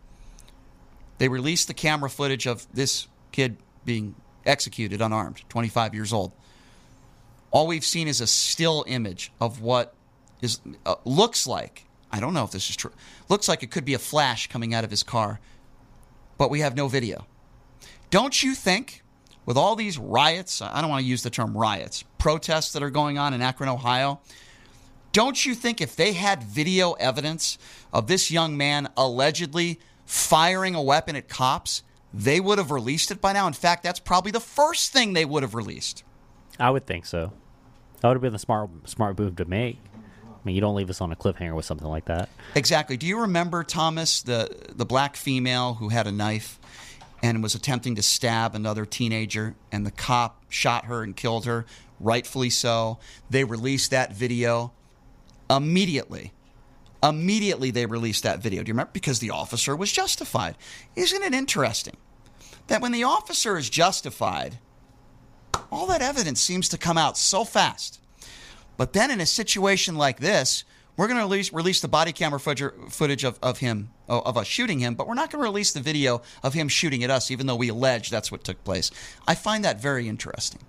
they 1.17 1.27
released 1.27 1.67
the 1.67 1.73
camera 1.73 2.09
footage 2.09 2.47
of 2.47 2.65
this 2.73 3.07
kid 3.31 3.57
being 3.85 4.15
executed 4.45 5.01
unarmed, 5.01 5.43
25 5.49 5.93
years 5.93 6.13
old. 6.13 6.31
All 7.51 7.67
we've 7.67 7.85
seen 7.85 8.07
is 8.07 8.21
a 8.21 8.27
still 8.27 8.83
image 8.87 9.31
of 9.39 9.61
what 9.61 9.93
is 10.41 10.59
uh, 10.85 10.95
looks 11.05 11.45
like. 11.47 11.85
I 12.11 12.19
don't 12.19 12.33
know 12.33 12.43
if 12.43 12.51
this 12.51 12.69
is 12.69 12.75
true. 12.75 12.91
Looks 13.29 13.47
like 13.47 13.63
it 13.63 13.71
could 13.71 13.85
be 13.85 13.93
a 13.93 13.99
flash 13.99 14.47
coming 14.47 14.73
out 14.73 14.83
of 14.83 14.89
his 14.89 15.03
car, 15.03 15.39
but 16.37 16.49
we 16.49 16.59
have 16.59 16.75
no 16.75 16.87
video. 16.87 17.25
Don't 18.09 18.43
you 18.43 18.53
think, 18.53 19.03
with 19.45 19.57
all 19.57 19.75
these 19.75 19.97
riots, 19.97 20.61
I 20.61 20.81
don't 20.81 20.89
want 20.89 21.01
to 21.01 21.07
use 21.07 21.23
the 21.23 21.29
term 21.29 21.57
riots, 21.57 22.03
protests 22.17 22.73
that 22.73 22.83
are 22.83 22.91
going 22.91 23.17
on 23.17 23.33
in 23.33 23.41
Akron, 23.41 23.69
Ohio, 23.69 24.19
don't 25.13 25.45
you 25.45 25.53
think 25.53 25.79
if 25.79 25.95
they 25.95 26.13
had 26.13 26.43
video 26.43 26.93
evidence 26.93 27.59
of 27.93 28.07
this 28.07 28.31
young 28.31 28.57
man 28.57 28.89
allegedly 28.97 29.79
firing 30.05 30.73
a 30.73 30.81
weapon 30.81 31.15
at 31.15 31.29
cops, 31.29 31.83
they 32.13 32.39
would 32.39 32.57
have 32.57 32.71
released 32.71 33.11
it 33.11 33.19
by 33.19 33.33
now? 33.33 33.47
In 33.47 33.53
fact, 33.53 33.83
that's 33.83 33.99
probably 33.99 34.31
the 34.31 34.39
first 34.39 34.93
thing 34.93 35.13
they 35.13 35.25
would 35.25 35.43
have 35.43 35.55
released. 35.55 36.03
I 36.59 36.69
would 36.69 36.85
think 36.85 37.05
so. 37.05 37.33
That 38.01 38.09
would 38.09 38.15
have 38.15 38.21
been 38.21 38.33
the 38.33 38.39
smart 38.39 38.69
smart 38.85 39.17
move 39.17 39.35
to 39.37 39.45
make. 39.45 39.79
I 40.25 40.45
mean, 40.45 40.55
you 40.55 40.61
don't 40.61 40.75
leave 40.75 40.89
us 40.89 40.99
on 40.99 41.11
a 41.11 41.15
cliffhanger 41.15 41.55
with 41.55 41.65
something 41.65 41.87
like 41.87 42.05
that. 42.05 42.29
Exactly. 42.53 42.97
Do 42.97 43.07
you 43.07 43.21
remember 43.21 43.63
Thomas, 43.63 44.21
the 44.21 44.49
the 44.75 44.85
black 44.85 45.15
female 45.15 45.75
who 45.75 45.89
had 45.89 46.05
a 46.05 46.11
knife 46.11 46.59
and 47.23 47.41
was 47.41 47.55
attempting 47.55 47.95
to 47.95 48.01
stab 48.01 48.53
another 48.53 48.85
teenager, 48.85 49.55
and 49.71 49.85
the 49.85 49.91
cop 49.91 50.43
shot 50.49 50.85
her 50.85 51.01
and 51.01 51.15
killed 51.15 51.45
her? 51.45 51.65
Rightfully 51.99 52.49
so. 52.49 52.99
They 53.29 53.45
released 53.45 53.91
that 53.91 54.13
video 54.13 54.73
immediately. 55.49 56.33
Immediately, 57.03 57.71
they 57.71 57.85
released 57.85 58.23
that 58.23 58.39
video. 58.39 58.63
Do 58.63 58.69
you 58.69 58.73
remember? 58.73 58.91
Because 58.93 59.19
the 59.19 59.31
officer 59.31 59.75
was 59.75 59.91
justified. 59.91 60.55
Isn't 60.95 61.21
it 61.21 61.33
interesting 61.33 61.97
that 62.67 62.81
when 62.81 62.93
the 62.93 63.03
officer 63.03 63.57
is 63.57 63.69
justified, 63.69 64.57
all 65.69 65.85
that 65.87 66.01
evidence 66.01 66.39
seems 66.39 66.69
to 66.69 66.77
come 66.77 66.97
out 66.97 67.17
so 67.17 67.43
fast? 67.43 67.99
But 68.77 68.93
then 68.93 69.11
in 69.11 69.19
a 69.19 69.25
situation 69.25 69.95
like 69.95 70.19
this, 70.19 70.63
we're 70.95 71.07
going 71.07 71.17
to 71.17 71.23
release, 71.23 71.51
release 71.51 71.81
the 71.81 71.87
body 71.87 72.13
camera 72.13 72.39
footage, 72.39 73.23
of, 73.23 73.39
of 73.41 73.57
him, 73.57 73.89
of 74.07 74.37
us 74.37 74.47
shooting 74.47 74.79
him, 74.79 74.93
but 74.95 75.07
we're 75.07 75.15
not 75.15 75.31
going 75.31 75.41
to 75.41 75.47
release 75.47 75.73
the 75.73 75.81
video 75.81 76.21
of 76.43 76.53
him 76.53 76.67
shooting 76.67 77.03
at 77.03 77.09
us, 77.09 77.31
even 77.31 77.47
though 77.47 77.55
we 77.55 77.69
allege 77.69 78.09
that's 78.09 78.31
what 78.31 78.43
took 78.43 78.63
place. 78.63 78.91
I 79.27 79.35
find 79.35 79.65
that 79.65 79.81
very 79.81 80.07
interesting. 80.07 80.61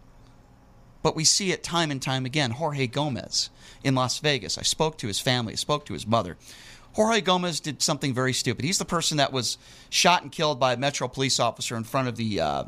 But 1.05 1.15
we 1.15 1.25
see 1.25 1.53
it 1.53 1.63
time 1.63 1.91
and 1.91 2.01
time 2.01 2.25
again. 2.25 2.53
Jorge 2.53 2.87
Gomez 2.87 3.51
in 3.85 3.95
Las 3.95 4.21
Vegas. 4.21 4.57
I 4.57 4.63
spoke 4.63 4.97
to 4.99 5.07
his 5.07 5.21
family, 5.21 5.53
I 5.53 5.57
spoke 5.57 5.85
to 5.85 5.93
his 5.93 6.07
mother. 6.07 6.39
Jorge 6.95 7.21
Gomez 7.21 7.61
did 7.61 7.83
something 7.83 8.15
very 8.15 8.33
stupid. 8.33 8.65
He's 8.65 8.79
the 8.79 8.87
person 8.87 9.19
that 9.19 9.31
was 9.31 9.59
shot 9.91 10.23
and 10.23 10.33
killed 10.33 10.59
by 10.59 10.73
a 10.73 10.77
Metro 10.79 11.07
police 11.07 11.39
officer 11.39 11.77
in 11.77 11.85
front 11.85 12.09
of 12.09 12.17
the 12.17 12.41
uh, 12.41 12.65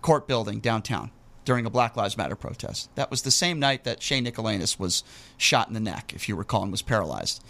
court 0.00 0.26
building 0.26 0.60
downtown 0.60 1.10
during 1.44 1.66
a 1.66 1.70
Black 1.70 1.96
Lives 1.96 2.16
Matter 2.16 2.34
protest. 2.34 2.88
That 2.94 3.10
was 3.10 3.20
the 3.20 3.30
same 3.30 3.58
night 3.58 3.84
that 3.84 4.02
Shay 4.02 4.22
Mikalonis 4.22 4.78
was 4.78 5.04
shot 5.36 5.68
in 5.68 5.74
the 5.74 5.80
neck, 5.80 6.14
if 6.14 6.30
you 6.30 6.36
recall, 6.36 6.62
and 6.62 6.72
was 6.72 6.80
paralyzed. 6.80 7.44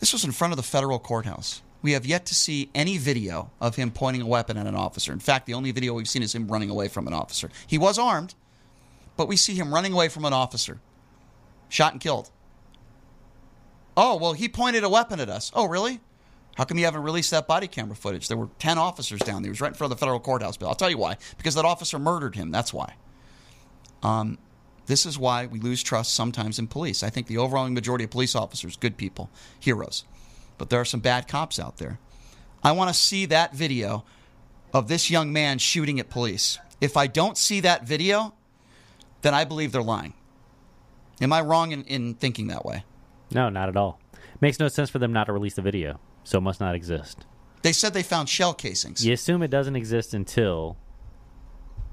This 0.00 0.12
was 0.12 0.24
in 0.24 0.32
front 0.32 0.52
of 0.52 0.56
the 0.56 0.64
federal 0.64 0.98
courthouse. 0.98 1.62
We 1.82 1.92
have 1.92 2.06
yet 2.06 2.26
to 2.26 2.34
see 2.34 2.70
any 2.74 2.96
video 2.96 3.50
of 3.60 3.76
him 3.76 3.90
pointing 3.90 4.22
a 4.22 4.26
weapon 4.26 4.56
at 4.56 4.66
an 4.66 4.76
officer. 4.76 5.12
In 5.12 5.18
fact, 5.18 5.46
the 5.46 5.54
only 5.54 5.72
video 5.72 5.94
we've 5.94 6.08
seen 6.08 6.22
is 6.22 6.34
him 6.34 6.46
running 6.46 6.70
away 6.70 6.88
from 6.88 7.06
an 7.08 7.12
officer. 7.12 7.50
He 7.66 7.76
was 7.76 7.98
armed, 7.98 8.34
but 9.16 9.28
we 9.28 9.36
see 9.36 9.54
him 9.54 9.74
running 9.74 9.92
away 9.92 10.08
from 10.08 10.24
an 10.24 10.32
officer, 10.32 10.80
shot 11.68 11.92
and 11.92 12.00
killed. 12.00 12.30
Oh, 13.96 14.16
well, 14.16 14.32
he 14.32 14.48
pointed 14.48 14.84
a 14.84 14.88
weapon 14.88 15.20
at 15.20 15.28
us. 15.28 15.50
Oh, 15.54 15.66
really? 15.66 16.00
How 16.56 16.64
come 16.64 16.78
you 16.78 16.84
haven't 16.84 17.02
released 17.02 17.30
that 17.30 17.46
body 17.46 17.66
camera 17.66 17.96
footage? 17.96 18.28
There 18.28 18.36
were 18.36 18.48
10 18.58 18.78
officers 18.78 19.20
down 19.20 19.42
there. 19.42 19.48
He 19.48 19.50
was 19.50 19.60
right 19.60 19.68
in 19.68 19.74
front 19.74 19.92
of 19.92 19.98
the 19.98 20.00
federal 20.00 20.20
courthouse. 20.20 20.56
bill. 20.56 20.68
I'll 20.68 20.74
tell 20.74 20.90
you 20.90 20.98
why. 20.98 21.16
Because 21.36 21.54
that 21.54 21.64
officer 21.64 21.98
murdered 21.98 22.34
him. 22.34 22.50
That's 22.50 22.72
why. 22.72 22.94
Um, 24.02 24.38
this 24.86 25.06
is 25.06 25.18
why 25.18 25.46
we 25.46 25.60
lose 25.60 25.82
trust 25.82 26.14
sometimes 26.14 26.58
in 26.58 26.66
police. 26.66 27.02
I 27.02 27.10
think 27.10 27.26
the 27.26 27.38
overwhelming 27.38 27.74
majority 27.74 28.04
of 28.04 28.10
police 28.10 28.34
officers, 28.34 28.76
good 28.76 28.96
people, 28.96 29.30
heroes. 29.60 30.04
But 30.62 30.70
there 30.70 30.80
are 30.80 30.84
some 30.84 31.00
bad 31.00 31.26
cops 31.26 31.58
out 31.58 31.78
there. 31.78 31.98
I 32.62 32.70
want 32.70 32.88
to 32.88 32.94
see 32.94 33.26
that 33.26 33.52
video 33.52 34.04
of 34.72 34.86
this 34.86 35.10
young 35.10 35.32
man 35.32 35.58
shooting 35.58 35.98
at 35.98 36.08
police. 36.08 36.56
If 36.80 36.96
I 36.96 37.08
don't 37.08 37.36
see 37.36 37.58
that 37.58 37.82
video, 37.82 38.32
then 39.22 39.34
I 39.34 39.42
believe 39.42 39.72
they're 39.72 39.82
lying. 39.82 40.14
Am 41.20 41.32
I 41.32 41.40
wrong 41.40 41.72
in, 41.72 41.82
in 41.86 42.14
thinking 42.14 42.46
that 42.46 42.64
way? 42.64 42.84
No, 43.32 43.48
not 43.48 43.70
at 43.70 43.76
all. 43.76 43.98
Makes 44.40 44.60
no 44.60 44.68
sense 44.68 44.88
for 44.88 45.00
them 45.00 45.12
not 45.12 45.24
to 45.24 45.32
release 45.32 45.54
the 45.54 45.62
video, 45.62 45.98
so 46.22 46.38
it 46.38 46.42
must 46.42 46.60
not 46.60 46.76
exist. 46.76 47.26
They 47.62 47.72
said 47.72 47.92
they 47.92 48.04
found 48.04 48.28
shell 48.28 48.54
casings. 48.54 49.04
You 49.04 49.14
assume 49.14 49.42
it 49.42 49.50
doesn't 49.50 49.74
exist 49.74 50.14
until 50.14 50.76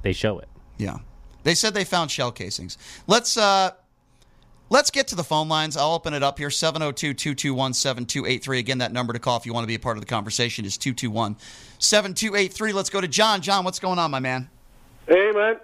they 0.03 0.13
show 0.13 0.37
it. 0.37 0.47
Yeah. 0.77 0.97
They 1.41 1.55
said 1.55 1.73
they 1.73 1.85
found 1.85 2.11
shell 2.11 2.31
casings. 2.31 2.77
Let's 3.07 3.35
uh 3.35 3.71
let's 4.69 4.91
get 4.91 5.07
to 5.09 5.15
the 5.15 5.23
phone 5.23 5.47
lines. 5.49 5.77
I'll 5.77 5.93
open 5.93 6.13
it 6.13 6.23
up 6.23 6.37
here 6.37 6.49
702-221-7283. 6.49 8.59
Again, 8.59 8.79
that 8.79 8.91
number 8.91 9.13
to 9.13 9.19
call 9.19 9.37
if 9.37 9.45
you 9.45 9.53
want 9.53 9.63
to 9.63 9.67
be 9.67 9.75
a 9.75 9.79
part 9.79 9.95
of 9.97 10.01
the 10.01 10.07
conversation 10.07 10.65
is 10.65 10.77
221-7283. 10.77 12.73
Let's 12.73 12.89
go 12.89 12.99
to 13.01 13.07
John. 13.07 13.41
John, 13.41 13.63
what's 13.65 13.79
going 13.79 13.99
on, 13.99 14.09
my 14.11 14.19
man? 14.19 14.49
Hey, 15.07 15.31
man. 15.31 15.57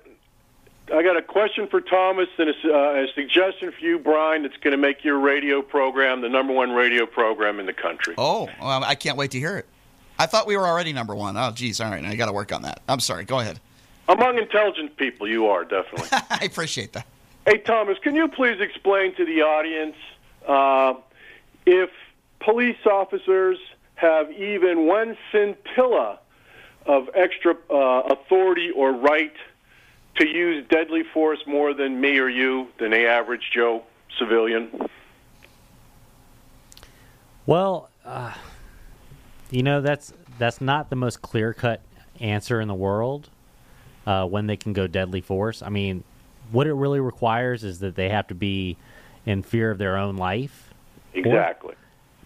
I 0.93 1.01
got 1.01 1.17
a 1.17 1.21
question 1.21 1.67
for 1.67 1.81
Thomas 1.81 2.27
and 2.37 2.49
a, 2.49 2.53
uh, 2.65 3.03
a 3.03 3.07
suggestion 3.15 3.71
for 3.71 3.79
you, 3.83 3.97
Brian, 3.97 4.43
that's 4.43 4.57
going 4.57 4.71
to 4.71 4.77
make 4.77 5.03
your 5.03 5.17
radio 5.17 5.63
program 5.63 6.21
the 6.21 6.29
number 6.29 6.53
one 6.53 6.73
radio 6.73 7.07
program 7.07 7.59
in 7.59 7.65
the 7.65 7.73
country. 7.73 8.13
Oh, 8.19 8.47
well, 8.61 8.83
I 8.83 8.93
can't 8.93 9.17
wait 9.17 9.31
to 9.31 9.39
hear 9.39 9.57
it. 9.57 9.65
I 10.19 10.27
thought 10.27 10.45
we 10.45 10.55
were 10.55 10.67
already 10.67 10.93
number 10.93 11.15
one. 11.15 11.37
Oh, 11.37 11.49
geez. 11.51 11.81
All 11.81 11.89
right. 11.89 12.05
I 12.05 12.15
got 12.15 12.27
to 12.27 12.33
work 12.33 12.53
on 12.53 12.61
that. 12.61 12.81
I'm 12.87 12.99
sorry. 12.99 13.25
Go 13.25 13.39
ahead. 13.39 13.59
Among 14.07 14.37
intelligent 14.37 14.95
people, 14.97 15.27
you 15.27 15.47
are, 15.47 15.65
definitely. 15.65 16.07
I 16.11 16.45
appreciate 16.45 16.93
that. 16.93 17.07
Hey, 17.45 17.59
Thomas, 17.59 17.97
can 17.99 18.15
you 18.15 18.27
please 18.27 18.59
explain 18.59 19.15
to 19.15 19.25
the 19.25 19.41
audience 19.41 19.95
uh, 20.47 20.95
if 21.65 21.89
police 22.39 22.77
officers 22.85 23.57
have 23.95 24.31
even 24.31 24.87
one 24.87 25.17
scintilla 25.31 26.19
of 26.85 27.09
extra 27.15 27.55
uh, 27.69 28.01
authority 28.01 28.71
or 28.71 28.91
right 28.91 29.33
to 30.15 30.27
use 30.27 30.65
deadly 30.69 31.03
force 31.03 31.39
more 31.47 31.73
than 31.73 31.99
me 31.99 32.19
or 32.19 32.29
you, 32.29 32.67
than 32.79 32.91
the 32.91 33.05
average 33.07 33.49
Joe 33.51 33.83
civilian? 34.17 34.87
Well, 37.45 37.89
uh, 38.05 38.33
you 39.51 39.63
know 39.63 39.81
that's 39.81 40.13
that's 40.39 40.61
not 40.61 40.89
the 40.89 40.95
most 40.95 41.21
clear 41.21 41.53
cut 41.53 41.81
answer 42.19 42.59
in 42.59 42.67
the 42.67 42.75
world. 42.75 43.29
Uh, 44.05 44.25
when 44.25 44.45
they 44.45 44.55
can 44.55 44.73
go 44.73 44.85
deadly 44.85 45.21
force, 45.21 45.63
I 45.63 45.69
mean, 45.69 46.03
what 46.51 46.67
it 46.67 46.73
really 46.73 46.99
requires 46.99 47.63
is 47.63 47.79
that 47.79 47.95
they 47.95 48.09
have 48.09 48.27
to 48.27 48.35
be 48.35 48.77
in 49.25 49.43
fear 49.43 49.71
of 49.71 49.77
their 49.77 49.97
own 49.97 50.17
life. 50.17 50.73
Exactly. 51.13 51.73
Or, 51.73 51.77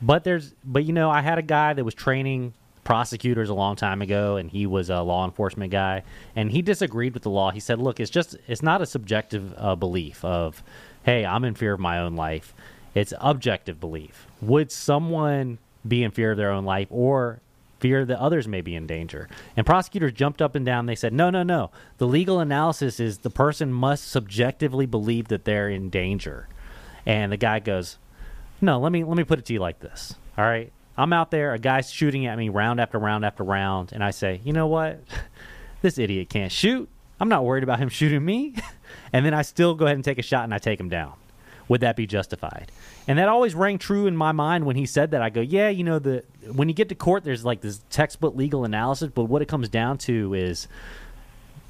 but 0.02 0.24
there's, 0.24 0.54
but 0.64 0.86
you 0.86 0.94
know, 0.94 1.10
I 1.10 1.22
had 1.22 1.38
a 1.38 1.44
guy 1.44 1.74
that 1.74 1.84
was 1.84 1.94
training 1.94 2.54
prosecutors 2.84 3.50
a 3.50 3.54
long 3.54 3.76
time 3.76 4.02
ago, 4.02 4.38
and 4.38 4.50
he 4.50 4.66
was 4.66 4.90
a 4.90 5.02
law 5.02 5.26
enforcement 5.26 5.72
guy, 5.72 6.04
and 6.36 6.52
he 6.52 6.62
disagreed 6.62 7.14
with 7.14 7.24
the 7.24 7.30
law. 7.30 7.52
He 7.52 7.60
said, 7.60 7.80
"Look, 7.80 8.00
it's 8.00 8.10
just 8.10 8.36
it's 8.48 8.64
not 8.64 8.82
a 8.82 8.86
subjective 8.86 9.54
uh, 9.58 9.76
belief 9.76 10.26
of, 10.26 10.64
hey, 11.04 11.26
I'm 11.26 11.44
in 11.44 11.54
fear 11.54 11.74
of 11.74 11.80
my 11.80 12.00
own 12.00 12.16
life. 12.16 12.54
It's 12.96 13.14
objective 13.20 13.80
belief. 13.80 14.26
Would 14.41 14.72
someone 14.72 15.60
be 15.88 16.04
in 16.04 16.10
fear 16.12 16.32
of 16.32 16.38
their 16.38 16.52
own 16.52 16.66
life, 16.66 16.88
or 16.90 17.41
fear 17.80 18.06
that 18.06 18.19
others 18.19 18.47
may 18.47 18.61
be 18.61 18.76
in 18.76 18.88
danger. 18.88 19.27
And 19.56 19.65
prosecutors 19.65 20.14
jumped 20.14 20.41
up 20.41 20.56
and 20.56 20.65
down. 20.65 20.85
They 20.85 20.95
said, 20.95 21.14
no, 21.14 21.30
no, 21.30 21.43
no. 21.43 21.72
The 21.97 22.07
legal 22.07 22.39
analysis 22.39 22.99
is 22.99 23.19
the 23.19 23.30
person 23.30 23.73
must 23.73 24.10
subjectively 24.10 24.85
believe 24.85 25.27
that 25.30 25.45
they're 25.45 25.69
in 25.69 25.89
danger. 25.89 26.47
And 27.06 27.31
the 27.31 27.38
guy 27.38 27.60
goes, 27.60 27.97
no, 28.61 28.80
let 28.80 28.91
me 28.91 29.03
let 29.03 29.18
me 29.18 29.23
put 29.23 29.39
it 29.39 29.45
to 29.45 29.53
you 29.53 29.60
like 29.60 29.80
this. 29.80 30.15
All 30.38 30.45
right, 30.45 30.72
I'm 30.97 31.14
out 31.14 31.31
there, 31.31 31.53
a 31.53 31.60
guy's 31.60 31.91
shooting 31.91 32.26
at 32.26 32.38
me 32.38 32.49
round 32.49 32.80
after 32.80 32.99
round 32.99 33.26
after 33.26 33.43
round, 33.43 33.91
and 33.93 34.03
I 34.03 34.11
say, 34.11 34.41
you 34.43 34.53
know 34.53 34.68
what? 34.68 34.99
this 35.81 35.97
idiot 35.97 36.30
can't 36.30 36.51
shoot. 36.51 36.89
I'm 37.19 37.30
not 37.30 37.45
worried 37.45 37.64
about 37.64 37.80
him 37.80 37.89
shooting 37.89 38.23
me. 38.23 38.56
and 39.14 39.26
then 39.26 39.34
I 39.34 39.41
still 39.41 39.76
go 39.76 39.85
ahead 39.85 39.95
and 39.95 40.03
take 40.03 40.19
a 40.19 40.23
shot 40.23 40.43
and 40.43 40.53
I 40.53 40.57
take 40.57 40.80
him 40.80 40.89
down. 40.89 41.14
Would 41.70 41.82
that 41.82 41.96
be 41.96 42.06
justified? 42.06 42.72
And 43.08 43.18
that 43.20 43.30
always 43.30 43.56
rang 43.56 43.78
true 43.78 44.08
in 44.08 44.18
my 44.18 44.32
mind 44.32 44.66
when 44.66 44.76
he 44.76 44.86
said 44.86 45.12
that. 45.12 45.22
I 45.22 45.30
go, 45.30 45.40
yeah, 45.40 45.70
you 45.70 45.84
know, 45.84 46.00
the 46.00 46.26
when 46.52 46.68
you 46.68 46.76
get 46.76 46.90
to 46.90 46.96
court, 46.96 47.24
there's 47.24 47.46
like 47.46 47.62
this 47.62 47.82
textbook 47.90 48.36
legal 48.36 48.66
analysis, 48.66 49.12
but 49.14 49.26
what 49.26 49.41
it 49.41 49.48
comes 49.48 49.70
down 49.70 50.00
to 50.00 50.34
is 50.34 50.68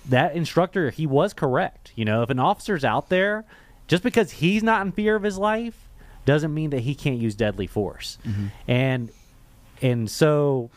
that 0.08 0.36
instructor, 0.36 0.90
he 0.90 1.06
was 1.06 1.34
correct. 1.34 1.92
You 1.96 2.06
know, 2.06 2.24
if 2.24 2.30
an 2.30 2.40
officer's 2.40 2.84
out 2.84 3.10
there, 3.10 3.46
just 3.88 4.02
because 4.02 4.32
he's 4.32 4.64
not 4.64 4.86
in 4.86 4.92
fear 4.92 5.16
of 5.16 5.24
his 5.24 5.38
life, 5.38 5.90
doesn't 6.26 6.54
mean 6.54 6.70
that 6.72 6.82
he 6.82 6.96
can't 6.96 7.18
use 7.18 7.36
deadly 7.36 7.68
force. 7.68 8.18
Mm-hmm. 8.26 8.48
And 8.68 9.12
and 9.82 10.10
so 10.10 10.70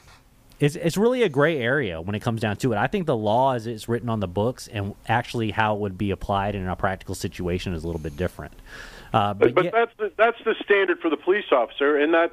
it's 0.58 0.76
it's 0.76 0.96
really 0.96 1.22
a 1.22 1.28
gray 1.28 1.58
area 1.58 2.00
when 2.00 2.14
it 2.14 2.20
comes 2.20 2.40
down 2.40 2.56
to 2.58 2.72
it. 2.72 2.76
I 2.76 2.86
think 2.86 3.06
the 3.06 3.16
law 3.16 3.54
as 3.54 3.66
it's 3.66 3.88
written 3.88 4.08
on 4.08 4.20
the 4.20 4.28
books 4.28 4.68
and 4.68 4.94
actually 5.08 5.50
how 5.50 5.74
it 5.74 5.80
would 5.80 5.98
be 5.98 6.10
applied 6.10 6.54
in 6.54 6.66
a 6.68 6.76
practical 6.76 7.14
situation 7.14 7.74
is 7.74 7.82
a 7.84 7.86
little 7.86 8.00
bit 8.00 8.16
different. 8.16 8.52
Uh, 9.12 9.34
but, 9.34 9.54
but, 9.54 9.64
yeah. 9.64 9.70
that's 9.72 9.92
the, 9.98 10.12
that's 10.16 10.38
the 10.44 10.54
standard 10.64 10.98
for 11.00 11.10
the 11.10 11.16
police 11.16 11.44
officer, 11.52 11.96
and 11.96 12.14
that 12.14 12.32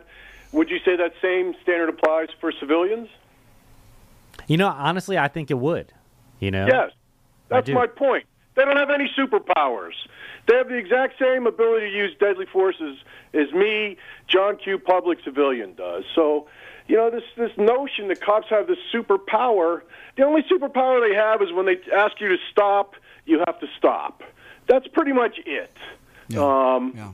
would 0.52 0.70
you 0.70 0.80
say 0.80 0.96
that 0.96 1.14
same 1.22 1.54
standard 1.62 1.90
applies 1.90 2.30
for 2.40 2.52
civilians? 2.52 3.10
You 4.48 4.58
know, 4.58 4.68
honestly, 4.68 5.18
I 5.18 5.28
think 5.28 5.52
it 5.52 5.58
would. 5.58 5.94
You 6.40 6.52
know, 6.52 6.68
yes, 6.68 6.92
that's 7.50 7.70
my 7.70 7.88
point. 7.88 8.26
They 8.56 8.66
don't 8.66 8.78
have 8.78 8.90
any 8.90 9.10
superpowers. 9.18 9.94
They 10.48 10.56
have 10.56 10.70
the 10.70 10.76
exact 10.76 11.20
same 11.20 11.48
ability 11.48 11.92
to 11.92 11.96
use 11.96 12.12
deadly 12.20 12.46
forces 12.46 12.98
as 13.34 13.52
me, 13.54 13.98
John 14.28 14.58
Q. 14.58 14.80
Public 14.80 15.20
civilian 15.24 15.76
does. 15.76 16.04
So, 16.16 16.48
you 16.88 16.96
know, 16.96 17.10
this 17.10 17.24
this 17.38 17.52
notion 17.58 18.08
that 18.08 18.22
cops 18.22 18.48
have 18.50 18.68
this 18.68 18.80
superpower. 18.94 19.82
The 20.18 20.24
only 20.24 20.44
superpower 20.44 21.08
they 21.08 21.16
have 21.16 21.42
is 21.42 21.52
when 21.54 21.66
they 21.66 21.78
ask 21.96 22.20
you 22.20 22.30
to 22.30 22.38
stop, 22.52 22.96
you 23.26 23.40
have 23.46 23.60
to 23.60 23.68
stop. 23.78 24.24
That's 24.68 24.88
pretty 24.88 25.14
much 25.14 25.40
it. 25.46 25.72
Yeah. 26.30 26.76
Um, 26.76 26.94
yeah. 26.96 27.12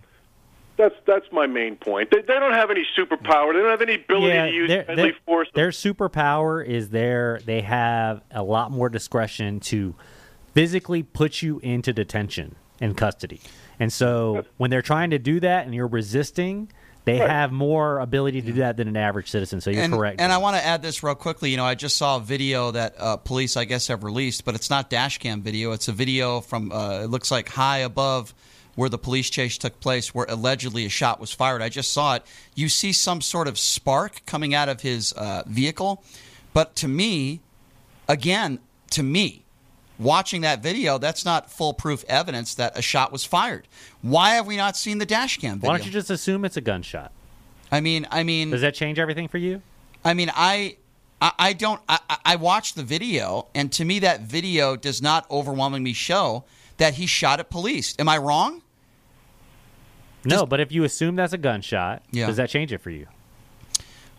That's 0.78 0.96
that's 1.08 1.26
my 1.32 1.48
main 1.48 1.78
point. 1.78 2.12
They, 2.12 2.20
they 2.20 2.34
don't 2.34 2.52
have 2.52 2.70
any 2.70 2.86
superpower. 2.98 3.54
They 3.54 3.60
don't 3.60 3.70
have 3.70 3.82
any 3.82 3.96
ability 3.96 4.34
yeah, 4.36 4.46
to 4.46 4.52
use 4.52 4.70
deadly 4.70 5.14
force. 5.26 5.48
Their 5.54 5.70
superpower 5.70 6.66
is 6.66 6.90
there. 6.90 7.40
They 7.46 7.62
have 7.62 8.22
a 8.30 8.44
lot 8.44 8.72
more 8.72 8.90
discretion 8.90 9.62
to 9.62 9.96
physically 10.54 11.02
put 11.02 11.42
you 11.42 11.60
into 11.60 11.94
detention 11.94 12.56
and 12.82 12.98
custody. 12.98 13.40
And 13.80 13.92
so 13.92 14.46
when 14.58 14.70
they're 14.70 14.82
trying 14.82 15.12
to 15.12 15.20
do 15.20 15.40
that 15.40 15.66
and 15.66 15.74
you're 15.74 15.88
resisting, 15.88 16.70
they 17.06 17.20
right. 17.20 17.30
have 17.30 17.52
more 17.52 18.00
ability 18.00 18.42
to 18.42 18.48
do 18.48 18.54
that 18.60 18.78
than 18.78 18.88
an 18.88 18.98
average 18.98 19.30
citizen. 19.30 19.62
So 19.62 19.70
you're 19.70 19.84
and, 19.84 19.94
correct. 19.94 20.20
And 20.20 20.32
I 20.32 20.40
want 20.40 20.58
to 20.58 20.66
add 20.66 20.82
this 20.82 21.04
real 21.04 21.16
quickly. 21.16 21.52
You 21.52 21.58
know, 21.58 21.66
I 21.66 21.76
just 21.76 21.98
saw 21.98 22.18
a 22.18 22.20
video 22.20 22.72
that 22.72 22.96
uh, 22.98 23.18
police, 23.18 23.56
I 23.56 23.66
guess, 23.66 23.88
have 23.88 24.04
released, 24.04 24.44
but 24.44 24.56
it's 24.56 24.70
not 24.70 24.90
dash 24.90 25.20
cam 25.20 25.42
video. 25.42 25.72
It's 25.72 25.88
a 25.88 25.92
video 25.92 26.42
from 26.42 26.72
uh, 26.72 27.04
it 27.04 27.10
looks 27.10 27.32
like 27.32 27.48
high 27.48 27.80
above 27.80 28.34
where 28.76 28.90
the 28.90 28.98
police 28.98 29.30
chase 29.30 29.58
took 29.58 29.80
place, 29.80 30.14
where 30.14 30.26
allegedly 30.30 30.86
a 30.86 30.90
shot 30.90 31.20
was 31.20 31.32
fired. 31.32 31.62
I 31.62 31.70
just 31.70 31.92
saw 31.92 32.16
it. 32.16 32.24
You 32.54 32.70
see 32.70 32.94
some 32.94 33.22
sort 33.22 33.48
of 33.48 33.58
spark 33.58 34.22
coming 34.26 34.54
out 34.54 34.70
of 34.70 34.82
his 34.82 35.14
uh, 35.14 35.44
vehicle. 35.48 36.04
But 36.54 36.76
to 36.78 36.88
me, 36.88 37.42
again, 38.08 38.60
to 38.92 39.04
me, 39.04 39.44
watching 39.98 40.42
that 40.42 40.62
video, 40.62 40.98
that's 40.98 41.26
not 41.26 41.52
foolproof 41.52 42.04
evidence 42.08 42.56
that 42.56 42.78
a 42.78 42.82
shot 42.82 43.12
was 43.12 43.26
fired. 43.26 43.68
Why 44.02 44.32
have 44.32 44.46
we 44.46 44.58
not 44.58 44.78
seen 44.78 44.98
the 44.98 45.06
dash 45.06 45.38
cam 45.38 45.56
video? 45.56 45.70
Why 45.72 45.78
don't 45.78 45.86
you 45.86 45.92
just 45.92 46.10
assume 46.10 46.46
it's 46.46 46.58
a 46.58 46.62
gunshot? 46.62 47.12
I 47.72 47.82
mean, 47.82 48.08
I 48.12 48.24
mean, 48.24 48.52
does 48.52 48.62
that 48.62 48.76
change 48.76 49.00
everything 49.00 49.28
for 49.28 49.38
you? 49.38 49.62
I 50.04 50.14
mean, 50.14 50.32
I. 50.34 50.78
I, 51.22 51.54
don't. 51.54 51.82
I, 51.90 52.00
I 52.24 52.36
watched 52.36 52.76
the 52.76 52.84
video, 52.84 53.48
and 53.56 53.72
to 53.72 53.86
me, 53.86 53.98
that 54.00 54.22
video 54.22 54.76
does 54.76 55.02
not 55.02 55.26
overwhelmingly 55.32 55.94
show 55.94 56.44
that 56.78 56.96
he 56.96 57.08
shot 57.08 57.40
at 57.40 57.50
police. 57.50 57.96
Am 57.98 58.08
I 58.08 58.20
wrong? 58.20 58.62
No, 60.26 60.46
but 60.46 60.60
if 60.60 60.72
you 60.72 60.84
assume 60.84 61.16
that's 61.16 61.34
a 61.34 61.38
gunshot, 61.38 62.04
yeah. 62.12 62.28
does 62.28 62.38
that 62.38 62.50
change 62.50 62.72
it 62.72 62.80
for 62.80 62.90
you? 62.90 63.08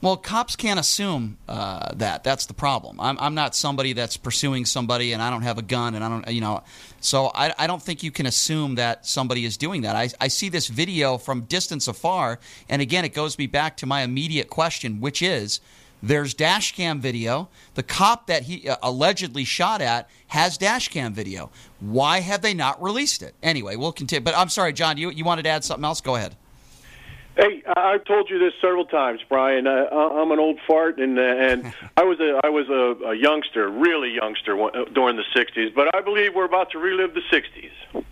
Well, 0.03 0.19
cops 0.19 0.57
can't 0.57 0.78
assume 0.78 1.39
uh, 1.49 1.95
that. 1.97 2.23
That's 2.23 2.47
the 2.47 2.55
problem. 2.55 3.01
I'm, 3.01 3.19
I'm 3.19 3.35
not 3.35 3.55
somebody 3.55 3.95
that's 3.95 4.16
pursuing 4.16 4.66
somebody 4.66 5.12
and 5.12 5.23
I 5.23 5.31
don't 5.31 5.43
have 5.43 5.57
a 5.57 5.62
gun 5.62 5.95
and 5.95 6.05
I 6.05 6.09
don't, 6.09 6.28
you 6.31 6.43
know. 6.43 6.62
So 7.01 7.31
I, 7.35 7.55
I 7.59 7.66
don't 7.66 7.83
think 7.83 8.03
you 8.03 8.11
can 8.11 8.27
assume 8.27 8.74
that 8.74 9.07
somebody 9.07 9.47
is 9.47 9.57
doing 9.57 9.83
that. 9.83 9.97
I, 9.97 10.11
I 10.20 10.28
see 10.28 10.51
this 10.51 10.69
video 10.69 11.16
from 11.16 11.43
distance 11.43 11.89
afar, 11.89 12.39
and 12.69 12.83
again, 12.83 13.05
it 13.05 13.15
goes 13.15 13.39
me 13.39 13.47
back 13.47 13.78
to 13.78 13.87
my 13.87 14.03
immediate 14.03 14.51
question, 14.51 15.01
which 15.01 15.23
is 15.23 15.61
there's 16.02 16.35
dash 16.35 16.74
cam 16.74 17.01
video. 17.01 17.48
The 17.74 17.82
cop 17.82 18.27
that 18.27 18.44
he 18.44 18.68
uh, 18.68 18.77
allegedly 18.82 19.44
shot 19.44 19.81
at 19.81 20.09
has 20.28 20.59
dash 20.59 20.89
cam 20.89 21.12
video. 21.14 21.51
Why 21.81 22.20
have 22.20 22.43
they 22.43 22.55
not 22.55 22.82
released 22.82 23.23
it? 23.23 23.35
Anyway, 23.43 23.77
we'll 23.77 23.93
continue. 23.93 24.24
But 24.24 24.36
I'm 24.36 24.48
sorry, 24.48 24.73
John, 24.73 24.98
you, 24.98 25.10
you 25.10 25.24
wanted 25.24 25.43
to 25.43 25.48
add 25.48 25.64
something 25.64 25.85
else? 25.85 26.01
Go 26.01 26.16
ahead. 26.16 26.36
Hey, 27.36 27.62
I've 27.77 28.05
told 28.05 28.31
you 28.31 28.39
this 28.39 28.55
several 28.62 28.86
times, 28.86 29.20
Brian. 29.28 29.66
Uh, 29.66 29.70
I'm 29.70 30.31
an 30.32 30.39
old 30.39 30.59
fart, 30.66 30.98
and 30.98 31.18
uh, 31.18 31.23
and 31.23 31.74
I 31.97 32.05
was 32.05 32.18
a 32.18 32.40
I 32.43 32.48
was 32.48 32.66
a, 32.70 33.09
a 33.09 33.14
youngster, 33.14 33.68
really 33.68 34.14
youngster 34.14 34.59
uh, 34.59 34.85
during 34.94 35.16
the 35.16 35.24
'60s. 35.36 35.74
But 35.74 35.94
I 35.94 36.01
believe 36.01 36.35
we're 36.35 36.47
about 36.47 36.70
to 36.70 36.78
relive 36.78 37.12
the 37.12 37.20
'60s, 37.31 38.05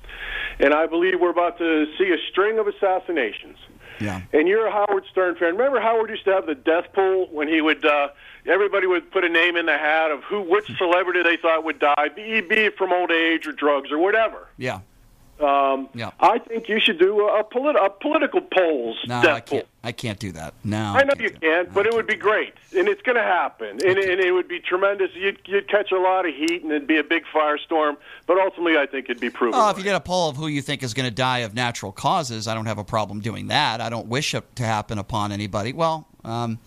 and 0.60 0.74
I 0.74 0.86
believe 0.86 1.20
we're 1.20 1.30
about 1.30 1.56
to 1.56 1.86
see 1.96 2.10
a 2.10 2.18
string 2.30 2.58
of 2.58 2.66
assassinations. 2.68 3.56
Yeah. 4.00 4.22
And 4.32 4.48
you're 4.48 4.66
a 4.66 4.72
Howard 4.72 5.04
Stern 5.10 5.36
fan. 5.36 5.56
Remember 5.56 5.80
Howard 5.80 6.10
used 6.10 6.24
to 6.24 6.32
have 6.32 6.46
the 6.46 6.54
death 6.54 6.92
pool 6.92 7.28
when 7.30 7.48
he 7.48 7.60
would 7.60 7.84
uh 7.84 8.08
everybody 8.46 8.86
would 8.86 9.10
put 9.10 9.24
a 9.24 9.28
name 9.28 9.56
in 9.56 9.66
the 9.66 9.78
hat 9.78 10.10
of 10.10 10.22
who 10.24 10.40
which 10.42 10.66
celebrity 10.76 11.22
they 11.22 11.36
thought 11.36 11.64
would 11.64 11.78
die, 11.78 12.08
be, 12.14 12.40
be 12.40 12.56
it 12.56 12.76
from 12.76 12.92
old 12.92 13.10
age 13.10 13.46
or 13.46 13.52
drugs 13.52 13.90
or 13.90 13.98
whatever. 13.98 14.48
Yeah. 14.56 14.80
Um, 15.44 15.88
yeah. 15.94 16.10
I 16.20 16.38
think 16.38 16.68
you 16.68 16.80
should 16.80 16.98
do 16.98 17.28
a, 17.28 17.44
polit- 17.44 17.76
a 17.76 17.90
political 17.90 18.40
polls. 18.40 18.98
No, 19.06 19.16
I 19.16 19.40
can't. 19.40 19.66
I 19.82 19.92
can't 19.92 20.18
do 20.18 20.32
that. 20.32 20.54
No, 20.64 20.78
I 20.78 21.04
know 21.04 21.12
you 21.18 21.30
can't, 21.30 21.72
but 21.74 21.86
it 21.86 21.92
would 21.92 22.06
be 22.06 22.14
great, 22.14 22.54
and 22.74 22.88
it's 22.88 23.02
going 23.02 23.16
to 23.16 23.22
happen, 23.22 23.68
and, 23.84 23.98
and, 23.98 24.18
it 24.20 24.32
would 24.32 24.48
be 24.48 24.58
tremendous. 24.58 25.10
You'd, 25.14 25.40
you'd 25.44 25.68
catch 25.68 25.92
a 25.92 25.98
lot 25.98 26.26
of 26.26 26.34
heat, 26.34 26.62
and 26.62 26.72
it'd 26.72 26.88
be 26.88 26.96
a 26.96 27.04
big 27.04 27.24
firestorm. 27.26 27.98
But 28.26 28.38
ultimately, 28.38 28.78
I 28.78 28.86
think 28.86 29.10
it'd 29.10 29.20
be 29.20 29.28
proven. 29.28 29.60
Oh, 29.60 29.68
if 29.68 29.76
you 29.76 29.84
did 29.84 29.94
a 29.94 30.00
poll 30.00 30.30
of 30.30 30.36
who 30.36 30.46
you 30.46 30.62
think 30.62 30.82
is 30.82 30.94
going 30.94 31.08
to 31.08 31.14
die 31.14 31.40
of 31.40 31.54
natural 31.54 31.92
causes, 31.92 32.48
I 32.48 32.54
don't 32.54 32.64
have 32.64 32.78
a 32.78 32.84
problem 32.84 33.20
doing 33.20 33.48
that. 33.48 33.82
I 33.82 33.90
don't 33.90 34.06
wish 34.06 34.34
it 34.34 34.56
to 34.56 34.62
happen 34.64 34.98
upon 34.98 35.32
anybody. 35.32 35.72
Well. 35.74 36.08
Um, 36.24 36.58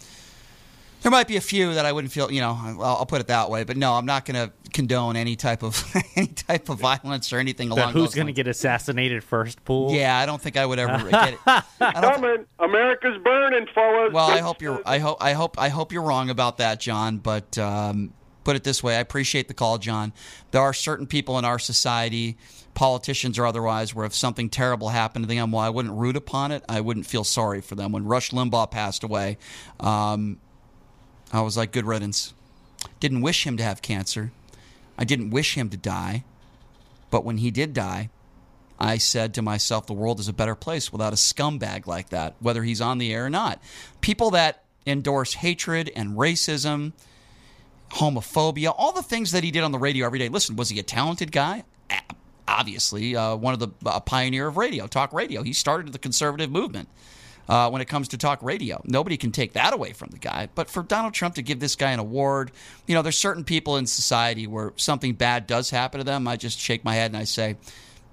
there 1.07 1.11
might 1.11 1.29
be 1.29 1.37
a 1.37 1.41
few 1.41 1.73
that 1.75 1.85
I 1.85 1.93
wouldn't 1.93 2.11
feel, 2.11 2.29
you 2.29 2.41
know, 2.41 2.59
I'll, 2.61 2.83
I'll 2.83 3.05
put 3.05 3.21
it 3.21 3.27
that 3.27 3.49
way. 3.49 3.63
But 3.63 3.77
no, 3.77 3.93
I'm 3.93 4.05
not 4.05 4.25
going 4.25 4.35
to 4.35 4.51
condone 4.73 5.15
any 5.15 5.37
type 5.37 5.63
of 5.63 5.81
any 6.17 6.27
type 6.27 6.67
of 6.67 6.79
violence 6.79 7.31
or 7.31 7.37
anything 7.39 7.71
along. 7.71 7.93
Who's 7.93 8.13
going 8.13 8.27
to 8.27 8.33
get 8.33 8.45
assassinated 8.45 9.23
first? 9.23 9.63
Pool. 9.63 9.93
Yeah, 9.93 10.17
I 10.17 10.25
don't 10.25 10.41
think 10.41 10.57
I 10.57 10.65
would 10.65 10.79
ever 10.79 11.09
get 11.09 11.35
it. 11.35 11.39
Coming, 11.79 12.45
America's 12.59 13.17
burning, 13.23 13.67
fellas. 13.73 14.11
Well, 14.11 14.29
I 14.29 14.39
hope 14.39 14.61
you're. 14.61 14.81
I 14.85 14.99
hope. 14.99 15.23
I 15.23 15.31
hope. 15.31 15.57
I 15.57 15.69
hope 15.69 15.93
you're 15.93 16.03
wrong 16.03 16.29
about 16.29 16.57
that, 16.57 16.81
John. 16.81 17.19
But 17.19 17.57
um, 17.57 18.13
put 18.43 18.57
it 18.57 18.65
this 18.65 18.83
way, 18.83 18.97
I 18.97 18.99
appreciate 18.99 19.47
the 19.47 19.53
call, 19.53 19.77
John. 19.77 20.11
There 20.51 20.61
are 20.61 20.73
certain 20.73 21.07
people 21.07 21.39
in 21.39 21.45
our 21.45 21.57
society 21.57 22.37
politicians 22.73 23.39
or 23.39 23.45
otherwise, 23.45 23.95
where 23.95 24.05
if 24.05 24.13
something 24.13 24.49
terrible 24.49 24.89
happened 24.89 25.23
to 25.23 25.33
them, 25.33 25.53
well, 25.53 25.63
I 25.63 25.69
wouldn't 25.69 25.95
root 25.95 26.17
upon 26.17 26.51
it. 26.51 26.65
I 26.67 26.81
wouldn't 26.81 27.05
feel 27.05 27.23
sorry 27.23 27.61
for 27.61 27.75
them. 27.75 27.93
When 27.93 28.03
Rush 28.03 28.31
Limbaugh 28.31 28.69
passed 28.69 29.03
away, 29.03 29.37
um, 29.79 30.37
I 31.31 31.41
was 31.41 31.57
like, 31.57 31.71
good 31.71 31.85
riddance. 31.85 32.33
Didn't 32.99 33.21
wish 33.21 33.45
him 33.45 33.57
to 33.57 33.63
have 33.63 33.81
cancer. 33.81 34.31
I 34.97 35.03
didn't 35.03 35.29
wish 35.29 35.55
him 35.55 35.69
to 35.69 35.77
die. 35.77 36.23
But 37.09 37.23
when 37.23 37.37
he 37.37 37.51
did 37.51 37.73
die, 37.73 38.09
I 38.79 38.97
said 38.97 39.33
to 39.35 39.41
myself, 39.41 39.87
the 39.87 39.93
world 39.93 40.19
is 40.19 40.27
a 40.27 40.33
better 40.33 40.55
place 40.55 40.91
without 40.91 41.13
a 41.13 41.15
scumbag 41.15 41.87
like 41.87 42.09
that, 42.09 42.35
whether 42.39 42.63
he's 42.63 42.81
on 42.81 42.97
the 42.97 43.13
air 43.13 43.25
or 43.25 43.29
not. 43.29 43.61
People 44.01 44.31
that 44.31 44.63
endorse 44.85 45.33
hatred 45.35 45.91
and 45.95 46.17
racism, 46.17 46.93
homophobia, 47.91 48.73
all 48.77 48.91
the 48.91 49.03
things 49.03 49.31
that 49.31 49.43
he 49.43 49.51
did 49.51 49.63
on 49.63 49.71
the 49.71 49.79
radio 49.79 50.05
every 50.05 50.19
day. 50.19 50.29
Listen, 50.29 50.55
was 50.55 50.69
he 50.69 50.79
a 50.79 50.83
talented 50.83 51.31
guy? 51.31 51.63
Obviously, 52.47 53.15
uh, 53.15 53.35
one 53.35 53.53
of 53.53 53.59
the 53.59 53.69
a 53.85 53.99
pioneer 53.99 54.47
of 54.47 54.57
radio, 54.57 54.87
talk 54.87 55.11
radio. 55.11 55.43
He 55.43 55.53
started 55.53 55.91
the 55.91 55.99
conservative 55.99 56.49
movement 56.49 56.87
uh, 57.49 57.69
when 57.69 57.81
it 57.81 57.85
comes 57.85 58.09
to 58.09 58.17
talk 58.17 58.41
radio. 58.41 58.81
Nobody 58.85 59.17
can 59.17 59.31
take 59.31 59.53
that 59.53 59.73
away 59.73 59.93
from 59.93 60.09
the 60.09 60.17
guy. 60.17 60.49
But 60.55 60.69
for 60.69 60.83
Donald 60.83 61.13
Trump 61.13 61.35
to 61.35 61.41
give 61.41 61.59
this 61.59 61.75
guy 61.75 61.91
an 61.91 61.99
award, 61.99 62.51
you 62.85 62.95
know, 62.95 63.01
there's 63.01 63.17
certain 63.17 63.43
people 63.43 63.77
in 63.77 63.85
society 63.85 64.47
where 64.47 64.73
something 64.75 65.13
bad 65.13 65.47
does 65.47 65.69
happen 65.69 65.99
to 65.99 66.03
them. 66.03 66.27
I 66.27 66.35
just 66.35 66.59
shake 66.59 66.83
my 66.83 66.95
head 66.95 67.11
and 67.11 67.17
I 67.17 67.23
say, 67.23 67.57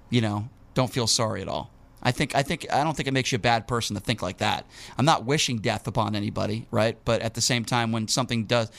you 0.09 0.21
know, 0.21 0.49
don't 0.73 0.91
feel 0.91 1.07
sorry 1.07 1.41
at 1.41 1.47
all. 1.47 1.71
I 2.03 2.11
think 2.11 2.35
I 2.35 2.43
think 2.43 2.71
I 2.71 2.83
don't 2.83 2.95
think 2.95 3.07
it 3.07 3.13
makes 3.13 3.31
you 3.31 3.37
a 3.37 3.39
bad 3.39 3.67
person 3.67 3.95
to 3.95 3.99
think 3.99 4.21
like 4.21 4.37
that. 4.37 4.67
I'm 4.95 5.05
not 5.05 5.25
wishing 5.25 5.57
death 5.57 5.87
upon 5.87 6.15
anybody, 6.15 6.67
right? 6.69 6.97
But 7.03 7.21
at 7.23 7.33
the 7.33 7.41
same 7.41 7.65
time, 7.65 7.91
when 7.91 8.07
something 8.07 8.45
does, 8.45 8.69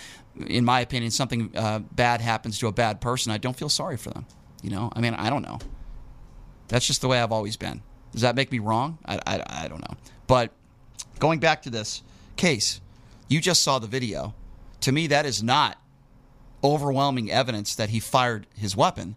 in 0.47 0.65
my 0.65 0.81
opinion, 0.81 1.11
something 1.11 1.51
uh, 1.57 1.81
bad 1.81 2.21
happens 2.21 2.61
to 2.61 2.69
a 2.69 2.73
bad 2.73 3.01
person, 3.01 3.33
I 3.33 3.39
don't 3.39 3.57
feel 3.57 3.69
sorry 3.69 3.97
for 3.97 4.11
them. 4.11 4.27
You 4.63 4.71
know, 4.71 4.93
I 4.95 5.01
mean, 5.01 5.15
I 5.15 5.29
don't 5.29 5.43
know. 5.43 5.59
That's 6.69 6.87
just 6.87 7.01
the 7.01 7.09
way 7.09 7.21
I've 7.21 7.33
always 7.33 7.57
been. 7.57 7.83
Does 8.13 8.23
that 8.23 8.37
make 8.37 8.53
me 8.53 8.61
wrong? 8.61 8.99
I, 9.05 9.21
I, 9.27 9.65
I 9.65 9.69
don't 9.69 9.81
know. 9.81 9.97
But 10.27 10.53
going 11.19 11.39
back 11.41 11.63
to 11.63 11.71
this 11.71 12.03
case, 12.37 12.81
you 13.29 13.41
just 13.41 13.63
saw 13.63 13.79
the 13.79 13.87
video. 13.87 14.35
To 14.81 14.93
me, 14.93 15.07
that 15.09 15.27
is 15.27 15.43
not 15.43 15.79
overwhelming 16.63 17.31
evidence 17.31 17.75
that 17.77 17.91
he 17.91 18.01
fired 18.01 18.47
his 18.57 18.77
weapon. 18.77 19.17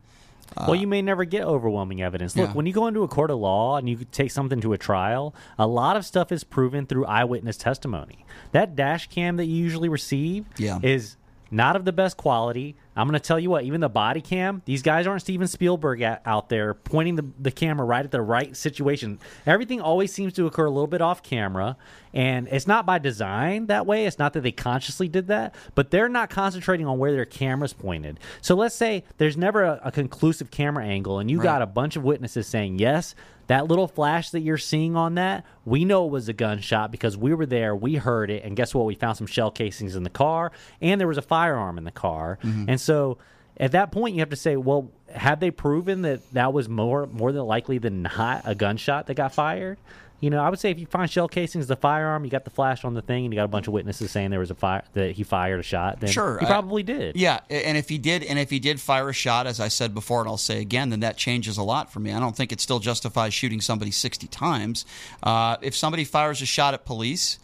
well, 0.58 0.76
you 0.76 0.88
may 0.88 1.02
never 1.02 1.26
get 1.26 1.44
overwhelming 1.44 2.02
evidence. 2.02 2.36
Look, 2.36 2.50
Yeah. 2.50 2.54
when 2.54 2.66
you 2.66 2.74
go 2.74 2.88
into 2.88 3.04
a 3.04 3.08
court 3.08 3.30
of 3.30 3.38
law 3.38 3.78
and 3.78 3.88
you 3.88 4.00
take 4.12 4.32
something 4.32 4.60
to 4.62 4.74
a 4.74 4.78
trial, 4.80 5.34
a 5.60 5.68
lot 5.68 5.96
of 5.96 6.06
stuff 6.06 6.32
is 6.32 6.44
proven 6.44 6.88
through 6.88 7.06
eyewitness 7.06 7.56
testimony. 7.56 8.26
That 8.52 8.76
dash 8.76 9.08
cam 9.10 9.38
that 9.38 9.46
you 9.46 9.56
usually 9.56 9.90
receive 9.90 10.46
Yeah. 10.58 10.80
is 10.82 11.18
not 11.52 11.76
of 11.76 11.86
the 11.86 11.94
best 11.94 12.18
quality. 12.18 12.76
I'm 13.00 13.08
going 13.08 13.20
to 13.20 13.26
tell 13.26 13.40
you 13.40 13.50
what, 13.50 13.64
even 13.64 13.80
the 13.80 13.90
body 13.90 14.20
cam, 14.20 14.62
these 14.66 14.82
guys 14.82 15.08
aren't 15.08 15.22
Steven 15.22 15.48
Spielberg 15.48 16.02
at, 16.02 16.22
out 16.26 16.50
there 16.50 16.74
pointing 16.74 17.16
the, 17.16 17.26
the 17.40 17.52
camera 17.52 17.86
right 17.86 18.04
at 18.04 18.12
the 18.12 18.22
right 18.22 18.56
situation. 18.58 19.20
Everything 19.46 19.80
always 19.80 20.12
seems 20.12 20.34
to 20.34 20.46
occur 20.48 20.66
a 20.66 20.70
little 20.70 20.86
bit 20.86 21.02
off 21.02 21.24
camera, 21.24 21.78
and 22.14 22.48
it's 22.48 22.68
not 22.68 22.86
by 22.86 22.98
design 22.98 23.68
that 23.68 23.86
way. 23.86 24.06
It's 24.06 24.20
not 24.20 24.34
that 24.34 24.42
they 24.42 24.52
consciously 24.52 25.08
did 25.08 25.28
that, 25.28 25.56
but 25.76 25.92
they're 25.92 26.10
not 26.10 26.30
concentrating 26.30 26.88
on 26.88 26.98
where 26.98 27.12
their 27.12 27.26
camera's 27.26 27.74
pointed. 27.74 28.20
So 28.42 28.56
let's 28.56 28.76
say 28.76 29.04
there's 29.18 29.38
never 29.38 29.64
a, 29.64 29.82
a 29.86 29.92
conclusive 29.92 30.52
camera 30.52 30.86
angle, 30.86 31.20
and 31.20 31.30
you 31.30 31.42
got 31.42 31.62
a 31.62 31.68
bunch 31.68 31.96
of 31.96 32.04
witnesses 32.04 32.48
saying, 32.48 32.80
yes, 32.80 33.16
that 33.48 33.68
little 33.68 33.88
flash 33.88 34.30
that 34.30 34.42
you're 34.42 34.58
seeing 34.58 34.96
on 34.96 35.16
that, 35.16 35.44
we 35.66 35.84
know 35.84 36.06
it 36.06 36.12
was 36.12 36.30
a 36.30 36.34
gunshot 36.34 36.92
because 36.92 37.18
we 37.18 37.34
were 37.34 37.48
there, 37.48 37.76
we 37.76 37.96
heard 37.96 38.30
it, 38.30 38.44
and 38.44 38.56
guess 38.56 38.76
what? 38.76 38.86
We 38.86 38.96
found 38.96 39.18
some 39.18 39.28
shell 39.28 39.50
casings 39.50 39.96
in 39.96 40.04
the 40.04 40.10
car, 40.10 40.52
and 40.82 41.02
there 41.02 41.08
was 41.08 41.18
a 41.18 41.24
firearm 41.24 41.78
in 41.78 41.84
the 41.84 41.92
car. 41.92 42.38
Mm-hmm. 42.44 42.66
And 42.70 42.82
so 42.82 43.18
at 43.58 43.72
that 43.74 43.92
point, 43.92 44.16
you 44.16 44.22
have 44.22 44.30
to 44.30 44.36
say, 44.36 44.56
well, 44.56 44.92
have 45.14 45.40
they 45.40 45.52
proven 45.52 46.04
that 46.04 46.32
that 46.34 46.54
was 46.54 46.70
more 46.70 47.08
more 47.08 47.32
than 47.32 47.44
likely 47.44 47.80
than 47.80 48.04
not 48.04 48.44
a 48.46 48.56
gunshot 48.56 49.08
that 49.08 49.16
got 49.16 49.34
fired? 49.34 49.80
You 50.22 50.30
know, 50.30 50.40
I 50.44 50.50
would 50.50 50.60
say 50.60 50.70
if 50.70 50.78
you 50.80 50.86
find 50.86 51.10
shell 51.10 51.30
casings, 51.30 51.68
the 51.68 51.78
firearm, 51.78 52.26
you 52.26 52.30
got 52.30 52.44
the 52.44 52.50
flash 52.50 52.84
on 52.84 52.94
the 52.94 53.02
thing, 53.02 53.24
and 53.24 53.34
you 53.34 53.38
got 53.38 53.46
a 53.46 53.48
bunch 53.48 53.68
of 53.68 53.74
witnesses 53.74 54.12
saying 54.12 54.32
there 54.32 54.40
was 54.42 54.52
a 54.52 54.56
fire 54.56 54.84
that 54.94 55.14
he 55.14 55.24
fired 55.24 55.62
a 55.62 55.64
shot. 55.64 56.02
Then 56.02 56.10
Sure, 56.10 56.38
he 56.40 56.46
I- 56.46 56.50
probably 56.50 56.84
did. 56.84 57.16
Yeah, 57.16 57.40
and 57.50 57.78
if 57.78 57.88
he 57.88 57.98
did, 57.98 58.24
and 58.24 58.38
if 58.38 58.50
he 58.50 58.60
did 58.60 58.82
fire 58.82 59.08
a 59.08 59.14
shot, 59.14 59.48
as 59.48 59.62
I 59.62 59.70
said 59.70 59.94
before, 59.94 60.20
and 60.20 60.28
I'll 60.30 60.36
say 60.38 60.60
again, 60.60 60.90
then 60.90 61.00
that 61.00 61.16
changes 61.16 61.58
a 61.58 61.64
lot 61.64 61.92
for 61.94 62.02
me. 62.02 62.12
I 62.12 62.20
don't 62.20 62.36
think 62.36 62.52
it 62.52 62.60
still 62.60 62.80
justifies 62.80 63.34
shooting 63.34 63.62
somebody 63.62 63.92
sixty 63.92 64.28
times. 64.28 64.86
Uh, 65.24 65.56
if 65.62 65.74
somebody 65.74 66.04
fires 66.04 66.42
a 66.42 66.46
shot 66.46 66.74
at 66.74 66.84
police, 66.84 67.40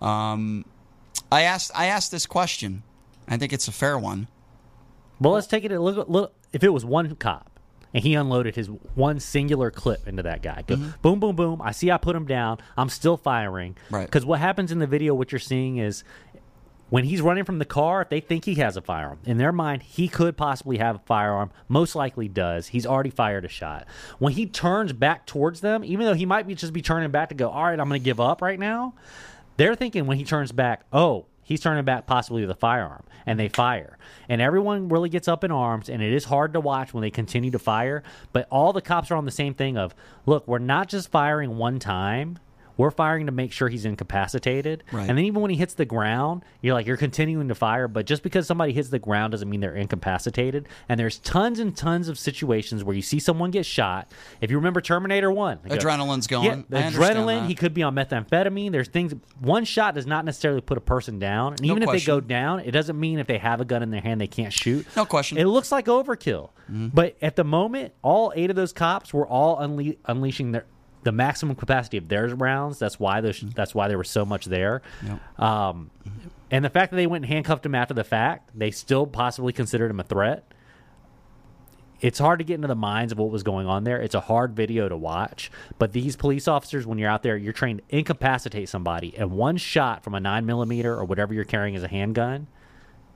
um, 0.00 0.64
I 1.30 1.42
asked 1.42 1.70
I 1.74 1.86
asked 1.86 2.10
this 2.12 2.24
question. 2.24 2.82
I 3.28 3.36
think 3.36 3.52
it's 3.52 3.68
a 3.68 3.72
fair 3.72 3.98
one. 3.98 4.26
Well, 5.20 5.34
let's 5.34 5.46
take 5.46 5.64
it. 5.64 5.70
a 5.72 5.78
Look, 5.78 6.08
look, 6.08 6.32
if 6.54 6.64
it 6.64 6.70
was 6.70 6.82
one 6.84 7.14
cop 7.16 7.49
and 7.92 8.02
he 8.04 8.14
unloaded 8.14 8.54
his 8.56 8.68
one 8.94 9.18
singular 9.20 9.70
clip 9.70 10.06
into 10.06 10.22
that 10.22 10.42
guy, 10.42 10.62
go 10.66 10.76
Mm-hmm. 10.76 10.90
boom, 11.02 11.20
boom, 11.20 11.36
boom. 11.36 11.62
I 11.62 11.72
see. 11.72 11.90
I 11.90 11.96
put 11.98 12.14
him 12.16 12.26
down. 12.26 12.58
I'm 12.76 12.88
still 12.88 13.16
firing. 13.16 13.76
Right. 13.90 14.06
Because 14.06 14.24
what 14.24 14.38
happens 14.40 14.70
in 14.72 14.78
the 14.78 14.86
video, 14.86 15.14
what 15.14 15.32
you're 15.32 15.38
seeing 15.38 15.78
is 15.78 16.04
when 16.88 17.04
he's 17.04 17.20
running 17.20 17.44
from 17.44 17.58
the 17.60 17.64
car, 17.64 18.02
if 18.02 18.08
they 18.08 18.18
think 18.20 18.44
he 18.44 18.56
has 18.56 18.76
a 18.76 18.80
firearm, 18.82 19.18
in 19.24 19.38
their 19.38 19.52
mind, 19.52 19.82
he 19.82 20.08
could 20.08 20.36
possibly 20.36 20.78
have 20.78 20.96
a 20.96 21.00
firearm. 21.00 21.50
Most 21.68 21.94
likely 21.94 22.26
does. 22.26 22.68
He's 22.68 22.84
already 22.84 23.10
fired 23.10 23.44
a 23.44 23.48
shot. 23.48 23.86
When 24.18 24.32
he 24.32 24.46
turns 24.46 24.92
back 24.92 25.24
towards 25.26 25.60
them, 25.60 25.84
even 25.84 26.04
though 26.06 26.14
he 26.14 26.26
might 26.26 26.48
be 26.48 26.54
just 26.56 26.72
be 26.72 26.82
turning 26.82 27.10
back 27.12 27.28
to 27.28 27.34
go, 27.36 27.48
all 27.50 27.64
right, 27.64 27.78
I'm 27.78 27.88
going 27.88 28.00
to 28.00 28.04
give 28.04 28.18
up 28.20 28.42
right 28.42 28.58
now. 28.58 28.94
They're 29.56 29.74
thinking 29.76 30.06
when 30.06 30.16
he 30.16 30.24
turns 30.24 30.52
back, 30.52 30.82
oh, 30.92 31.26
he's 31.50 31.60
turning 31.60 31.84
back 31.84 32.06
possibly 32.06 32.42
with 32.42 32.50
a 32.50 32.54
firearm, 32.54 33.02
and 33.26 33.38
they 33.38 33.48
fire. 33.48 33.98
And 34.28 34.40
everyone 34.40 34.88
really 34.88 35.08
gets 35.08 35.26
up 35.26 35.42
in 35.42 35.50
arms, 35.50 35.90
and 35.90 36.00
it 36.00 36.12
is 36.12 36.24
hard 36.24 36.52
to 36.52 36.60
watch 36.60 36.94
when 36.94 37.02
they 37.02 37.10
continue 37.10 37.50
to 37.50 37.58
fire. 37.58 38.04
But 38.32 38.46
all 38.50 38.72
the 38.72 38.80
cops 38.80 39.10
are 39.10 39.16
on 39.16 39.24
the 39.24 39.32
same 39.32 39.52
thing 39.52 39.76
of, 39.76 39.92
look, 40.26 40.46
we're 40.46 40.60
not 40.60 40.88
just 40.88 41.10
firing 41.10 41.58
one 41.58 41.80
time. 41.80 42.38
We're 42.80 42.90
firing 42.90 43.26
to 43.26 43.32
make 43.32 43.52
sure 43.52 43.68
he's 43.68 43.84
incapacitated. 43.84 44.84
Right. 44.90 45.06
And 45.06 45.18
then 45.18 45.26
even 45.26 45.42
when 45.42 45.50
he 45.50 45.56
hits 45.58 45.74
the 45.74 45.84
ground, 45.84 46.46
you're 46.62 46.72
like, 46.72 46.86
you're 46.86 46.96
continuing 46.96 47.48
to 47.48 47.54
fire. 47.54 47.88
But 47.88 48.06
just 48.06 48.22
because 48.22 48.46
somebody 48.46 48.72
hits 48.72 48.88
the 48.88 48.98
ground 48.98 49.32
doesn't 49.32 49.50
mean 49.50 49.60
they're 49.60 49.74
incapacitated. 49.76 50.66
And 50.88 50.98
there's 50.98 51.18
tons 51.18 51.58
and 51.58 51.76
tons 51.76 52.08
of 52.08 52.18
situations 52.18 52.82
where 52.82 52.96
you 52.96 53.02
see 53.02 53.18
someone 53.18 53.50
get 53.50 53.66
shot. 53.66 54.10
If 54.40 54.50
you 54.50 54.56
remember 54.56 54.80
Terminator 54.80 55.30
1, 55.30 55.58
like, 55.68 55.78
Adrenaline's 55.78 56.26
going. 56.26 56.46
yeah, 56.46 56.62
the 56.70 56.78
I 56.78 56.82
understand 56.84 57.18
adrenaline. 57.18 57.46
He 57.48 57.54
could 57.54 57.74
be 57.74 57.82
on 57.82 57.94
methamphetamine. 57.94 58.72
There's 58.72 58.88
things. 58.88 59.14
One 59.40 59.66
shot 59.66 59.94
does 59.94 60.06
not 60.06 60.24
necessarily 60.24 60.62
put 60.62 60.78
a 60.78 60.80
person 60.80 61.18
down. 61.18 61.52
And 61.52 61.62
No 61.62 61.72
even 61.72 61.82
if 61.82 61.90
they 61.90 62.00
go 62.00 62.18
down, 62.18 62.60
it 62.60 62.70
doesn't 62.70 62.98
mean 62.98 63.18
if 63.18 63.26
they 63.26 63.36
have 63.36 63.60
a 63.60 63.66
gun 63.66 63.82
in 63.82 63.90
their 63.90 64.00
hand 64.00 64.22
they 64.22 64.26
can't 64.26 64.54
shoot. 64.54 64.86
No 64.96 65.04
question. 65.04 65.36
It 65.36 65.44
looks 65.44 65.70
like 65.70 65.84
overkill. 65.84 66.48
Mm-hmm. 66.70 66.88
But 66.94 67.16
at 67.20 67.36
the 67.36 67.44
moment, 67.44 67.92
all 68.00 68.32
eight 68.34 68.48
of 68.48 68.56
those 68.56 68.72
cops 68.72 69.12
were 69.12 69.26
all 69.26 69.58
unle- 69.58 69.98
unleashing 70.06 70.52
their 70.52 70.64
the 71.02 71.12
maximum 71.12 71.56
capacity 71.56 71.96
of 71.96 72.08
their 72.08 72.28
rounds. 72.28 72.78
That's 72.78 73.00
why 73.00 73.20
there's 73.20 73.40
that's 73.40 73.74
why 73.74 73.88
there 73.88 73.98
was 73.98 74.10
so 74.10 74.24
much 74.24 74.46
there. 74.46 74.82
Um, 75.38 75.90
and 76.50 76.64
the 76.64 76.70
fact 76.70 76.90
that 76.90 76.96
they 76.96 77.06
went 77.06 77.24
and 77.24 77.32
handcuffed 77.32 77.64
him 77.64 77.74
after 77.74 77.94
the 77.94 78.04
fact, 78.04 78.50
they 78.54 78.70
still 78.70 79.06
possibly 79.06 79.52
considered 79.52 79.90
him 79.90 80.00
a 80.00 80.04
threat 80.04 80.52
it's 82.00 82.18
hard 82.18 82.38
to 82.38 82.44
get 82.44 82.54
into 82.54 82.68
the 82.68 82.74
minds 82.74 83.12
of 83.12 83.18
what 83.18 83.30
was 83.30 83.42
going 83.42 83.66
on 83.66 83.84
there. 83.84 84.00
It's 84.00 84.14
a 84.14 84.20
hard 84.20 84.54
video 84.56 84.88
to 84.88 84.96
watch. 84.96 85.50
But 85.78 85.92
these 85.92 86.16
police 86.16 86.48
officers, 86.48 86.86
when 86.86 86.98
you're 86.98 87.10
out 87.10 87.22
there, 87.22 87.36
you're 87.36 87.52
trained 87.52 87.82
to 87.88 87.96
incapacitate 87.96 88.68
somebody, 88.68 89.16
and 89.16 89.32
one 89.32 89.56
shot 89.56 90.02
from 90.02 90.14
a 90.14 90.20
nine 90.20 90.46
millimeter 90.46 90.94
or 90.94 91.04
whatever 91.04 91.34
you're 91.34 91.44
carrying 91.44 91.76
as 91.76 91.82
a 91.82 91.88
handgun 91.88 92.46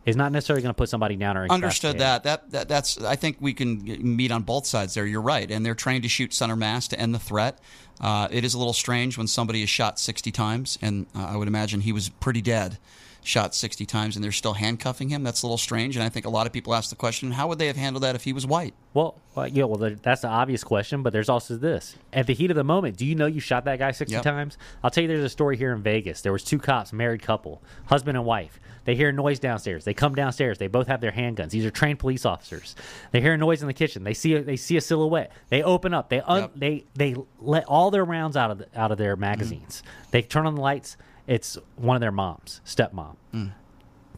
is 0.06 0.16
not 0.16 0.32
necessarily 0.32 0.62
going 0.62 0.70
to 0.70 0.76
put 0.76 0.88
somebody 0.88 1.16
down 1.16 1.36
or 1.36 1.46
Understood 1.50 1.98
that. 1.98 2.24
That, 2.24 2.50
that. 2.50 2.68
That's. 2.68 3.00
I 3.00 3.16
think 3.16 3.38
we 3.40 3.54
can 3.54 4.16
meet 4.16 4.30
on 4.30 4.42
both 4.42 4.66
sides 4.66 4.94
there. 4.94 5.06
You're 5.06 5.20
right, 5.20 5.50
and 5.50 5.64
they're 5.64 5.74
trained 5.74 6.02
to 6.02 6.08
shoot 6.08 6.32
center 6.34 6.56
mass 6.56 6.88
to 6.88 6.98
end 6.98 7.14
the 7.14 7.18
threat. 7.18 7.58
Uh, 8.00 8.28
it 8.30 8.44
is 8.44 8.54
a 8.54 8.58
little 8.58 8.72
strange 8.72 9.16
when 9.16 9.26
somebody 9.26 9.62
is 9.62 9.70
shot 9.70 9.98
60 9.98 10.30
times, 10.32 10.78
and 10.82 11.06
uh, 11.14 11.26
I 11.26 11.36
would 11.36 11.48
imagine 11.48 11.80
he 11.80 11.92
was 11.92 12.08
pretty 12.08 12.42
dead, 12.42 12.78
shot 13.24 13.54
60 13.54 13.84
times, 13.86 14.14
and 14.16 14.24
they're 14.24 14.30
still 14.32 14.52
handcuffing 14.54 15.08
him. 15.08 15.22
That's 15.24 15.42
a 15.42 15.46
little 15.46 15.58
strange, 15.58 15.96
and 15.96 16.04
I 16.04 16.08
think 16.08 16.26
a 16.26 16.30
lot 16.30 16.46
of 16.46 16.52
people 16.52 16.74
ask 16.74 16.90
the 16.90 16.96
question: 16.96 17.32
How 17.32 17.48
would 17.48 17.58
they 17.58 17.66
have 17.66 17.76
handled 17.76 18.02
that 18.04 18.14
if 18.14 18.24
he 18.24 18.32
was 18.32 18.46
white? 18.46 18.74
Well, 18.92 19.16
well, 19.34 19.48
yeah, 19.48 19.64
well, 19.64 19.96
that's 20.02 20.22
the 20.22 20.28
obvious 20.28 20.62
question, 20.62 21.02
but 21.02 21.12
there's 21.12 21.28
also 21.28 21.56
this. 21.56 21.96
At 22.12 22.26
the 22.28 22.34
heat 22.34 22.50
of 22.50 22.56
the 22.56 22.62
moment, 22.64 22.96
do 22.96 23.04
you 23.04 23.14
know 23.16 23.26
you 23.26 23.40
shot 23.40 23.64
that 23.64 23.78
guy 23.80 23.90
60 23.90 24.14
Yep. 24.14 24.22
times? 24.22 24.58
I'll 24.84 24.90
tell 24.90 25.02
you 25.02 25.08
there's 25.08 25.24
a 25.24 25.28
story 25.28 25.56
here 25.56 25.72
in 25.72 25.82
Vegas. 25.82 26.20
There 26.20 26.32
was 26.32 26.44
two 26.44 26.58
cops, 26.58 26.92
married 26.92 27.22
couple, 27.22 27.62
husband 27.86 28.16
and 28.16 28.24
wife. 28.26 28.60
They 28.84 28.94
hear 28.94 29.08
a 29.08 29.12
noise 29.12 29.38
downstairs. 29.38 29.84
They 29.86 29.94
come 29.94 30.14
downstairs. 30.14 30.58
They 30.58 30.66
both 30.66 30.88
have 30.88 31.00
their 31.00 31.10
handguns. 31.12 31.50
These 31.50 31.64
are 31.64 31.70
trained 31.70 31.98
police 31.98 32.26
officers. 32.26 32.76
They 33.12 33.22
hear 33.22 33.32
a 33.32 33.38
noise 33.38 33.62
in 33.62 33.66
the 33.66 33.72
kitchen. 33.72 34.04
They 34.04 34.12
see 34.12 34.34
a, 34.34 34.42
they 34.42 34.56
see 34.56 34.76
a 34.76 34.80
silhouette. 34.82 35.32
They 35.48 35.62
open 35.62 35.94
up. 35.94 36.10
They 36.10 36.20
un, 36.20 36.42
Yep. 36.42 36.52
they 36.54 36.84
they 36.94 37.14
let 37.40 37.64
all 37.64 37.90
their 37.90 38.04
rounds 38.04 38.36
out 38.36 38.50
of 38.50 38.58
the, 38.58 38.68
out 38.78 38.92
of 38.92 38.98
their 38.98 39.16
magazines. 39.16 39.82
They 40.10 40.20
turn 40.20 40.46
on 40.46 40.54
the 40.54 40.60
lights. 40.60 40.98
It's 41.26 41.56
one 41.76 41.96
of 41.96 42.00
their 42.00 42.12
moms, 42.12 42.60
stepmom. 42.66 43.16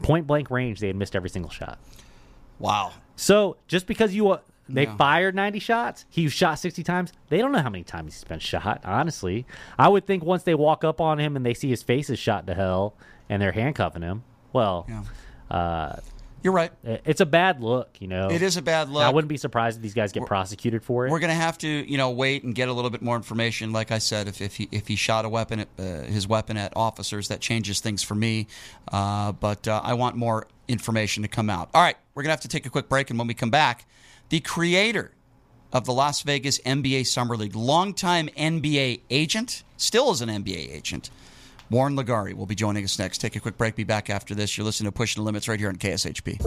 Point 0.03 0.27
blank 0.27 0.51
range, 0.51 0.79
they 0.79 0.87
had 0.87 0.95
missed 0.95 1.15
every 1.15 1.29
single 1.29 1.49
shot. 1.51 1.79
Wow. 2.59 2.91
So 3.15 3.57
just 3.67 3.87
because 3.87 4.13
you 4.13 4.29
uh, 4.29 4.39
they 4.69 4.83
Yeah. 4.83 4.95
fired 4.97 5.33
90 5.33 5.59
shots, 5.59 6.05
he 6.09 6.25
was 6.25 6.33
shot 6.33 6.59
60 6.59 6.83
times. 6.83 7.13
They 7.29 7.37
don't 7.39 7.51
know 7.51 7.61
how 7.61 7.69
many 7.69 7.83
times 7.83 8.13
he's 8.13 8.23
been 8.23 8.39
shot. 8.39 8.81
Honestly, 8.83 9.45
I 9.79 9.87
would 9.87 10.05
think 10.05 10.23
once 10.23 10.43
they 10.43 10.53
walk 10.53 10.83
up 10.83 10.99
on 11.01 11.19
him 11.19 11.35
and 11.35 11.45
they 11.45 11.53
see 11.53 11.69
his 11.69 11.81
face 11.81 12.09
is 12.09 12.19
shot 12.19 12.45
to 12.47 12.53
hell 12.53 12.93
and 13.29 13.41
they're 13.41 13.53
handcuffing 13.53 14.01
him. 14.01 14.23
Well, 14.53 14.85
Yeah. 14.89 15.03
uh, 15.55 15.95
You're 16.43 16.53
right. 16.53 16.71
It's 16.83 17.19
a 17.19 17.25
bad 17.25 17.61
look, 17.61 17.97
you 17.99 18.07
know. 18.07 18.29
It 18.29 18.41
is 18.41 18.57
a 18.57 18.61
bad 18.61 18.89
look. 18.89 19.03
I 19.03 19.09
wouldn't 19.09 19.29
be 19.29 19.37
surprised 19.37 19.77
if 19.77 19.83
these 19.83 19.93
guys 19.93 20.11
get 20.11 20.25
prosecuted 20.25 20.83
for 20.83 21.07
it. 21.07 21.11
We're 21.11 21.19
going 21.19 21.31
to 21.31 21.35
have 21.35 21.57
to, 21.59 21.67
you 21.67 21.97
know, 21.97 22.11
wait 22.11 22.43
and 22.43 22.53
get 22.53 22.69
a 22.69 22.73
little 22.73 22.91
bit 22.91 23.01
more 23.01 23.15
information. 23.15 23.73
Like 23.73 23.91
I 23.91 23.97
said, 23.97 24.27
if, 24.27 24.41
if 24.41 24.55
he 24.55 24.69
if 24.71 24.87
he 24.87 24.95
shot 24.95 25.25
a 25.25 25.29
weapon, 25.29 25.61
at, 25.61 25.67
uh, 25.79 25.83
his 26.03 26.27
weapon 26.27 26.55
at 26.57 26.73
officers, 26.75 27.27
that 27.29 27.41
changes 27.41 27.79
things 27.79 28.03
for 28.03 28.15
me. 28.15 28.47
Uh, 28.91 29.31
but 29.31 29.67
uh, 29.67 29.81
I 29.83 29.95
want 29.95 30.15
more 30.15 30.47
information 30.67 31.23
to 31.23 31.29
come 31.29 31.49
out. 31.49 31.69
All 31.73 31.81
right, 31.81 31.97
we're 32.13 32.23
going 32.23 32.29
to 32.29 32.33
have 32.33 32.41
to 32.41 32.47
take 32.47 32.65
a 32.65 32.69
quick 32.69 32.87
break, 32.87 33.09
and 33.09 33.17
when 33.17 33.27
we 33.27 33.33
come 33.33 33.49
back, 33.49 33.87
the 34.29 34.39
creator 34.39 35.11
of 35.73 35.85
the 35.85 35.93
Las 35.93 36.21
Vegas 36.21 36.59
NBA 36.59 37.07
Summer 37.07 37.35
League, 37.35 37.55
longtime 37.55 38.29
NBA 38.29 39.01
agent, 39.09 39.63
still 39.75 40.11
is 40.11 40.21
an 40.21 40.29
NBA 40.29 40.73
agent. 40.73 41.09
Warren 41.69 41.97
LeGarie 41.97 42.33
will 42.33 42.45
be 42.45 42.55
joining 42.55 42.83
us 42.83 42.97
next. 42.97 43.19
Take 43.19 43.35
a 43.35 43.39
quick 43.39 43.57
break. 43.57 43.75
Be 43.75 43.83
back 43.83 44.09
after 44.09 44.33
this. 44.33 44.57
You're 44.57 44.65
listening 44.65 44.87
to 44.87 44.95
Pushing 44.95 45.21
the 45.21 45.25
Limits 45.25 45.47
right 45.47 45.59
here 45.59 45.69
on 45.69 45.75
KSHP. 45.75 46.41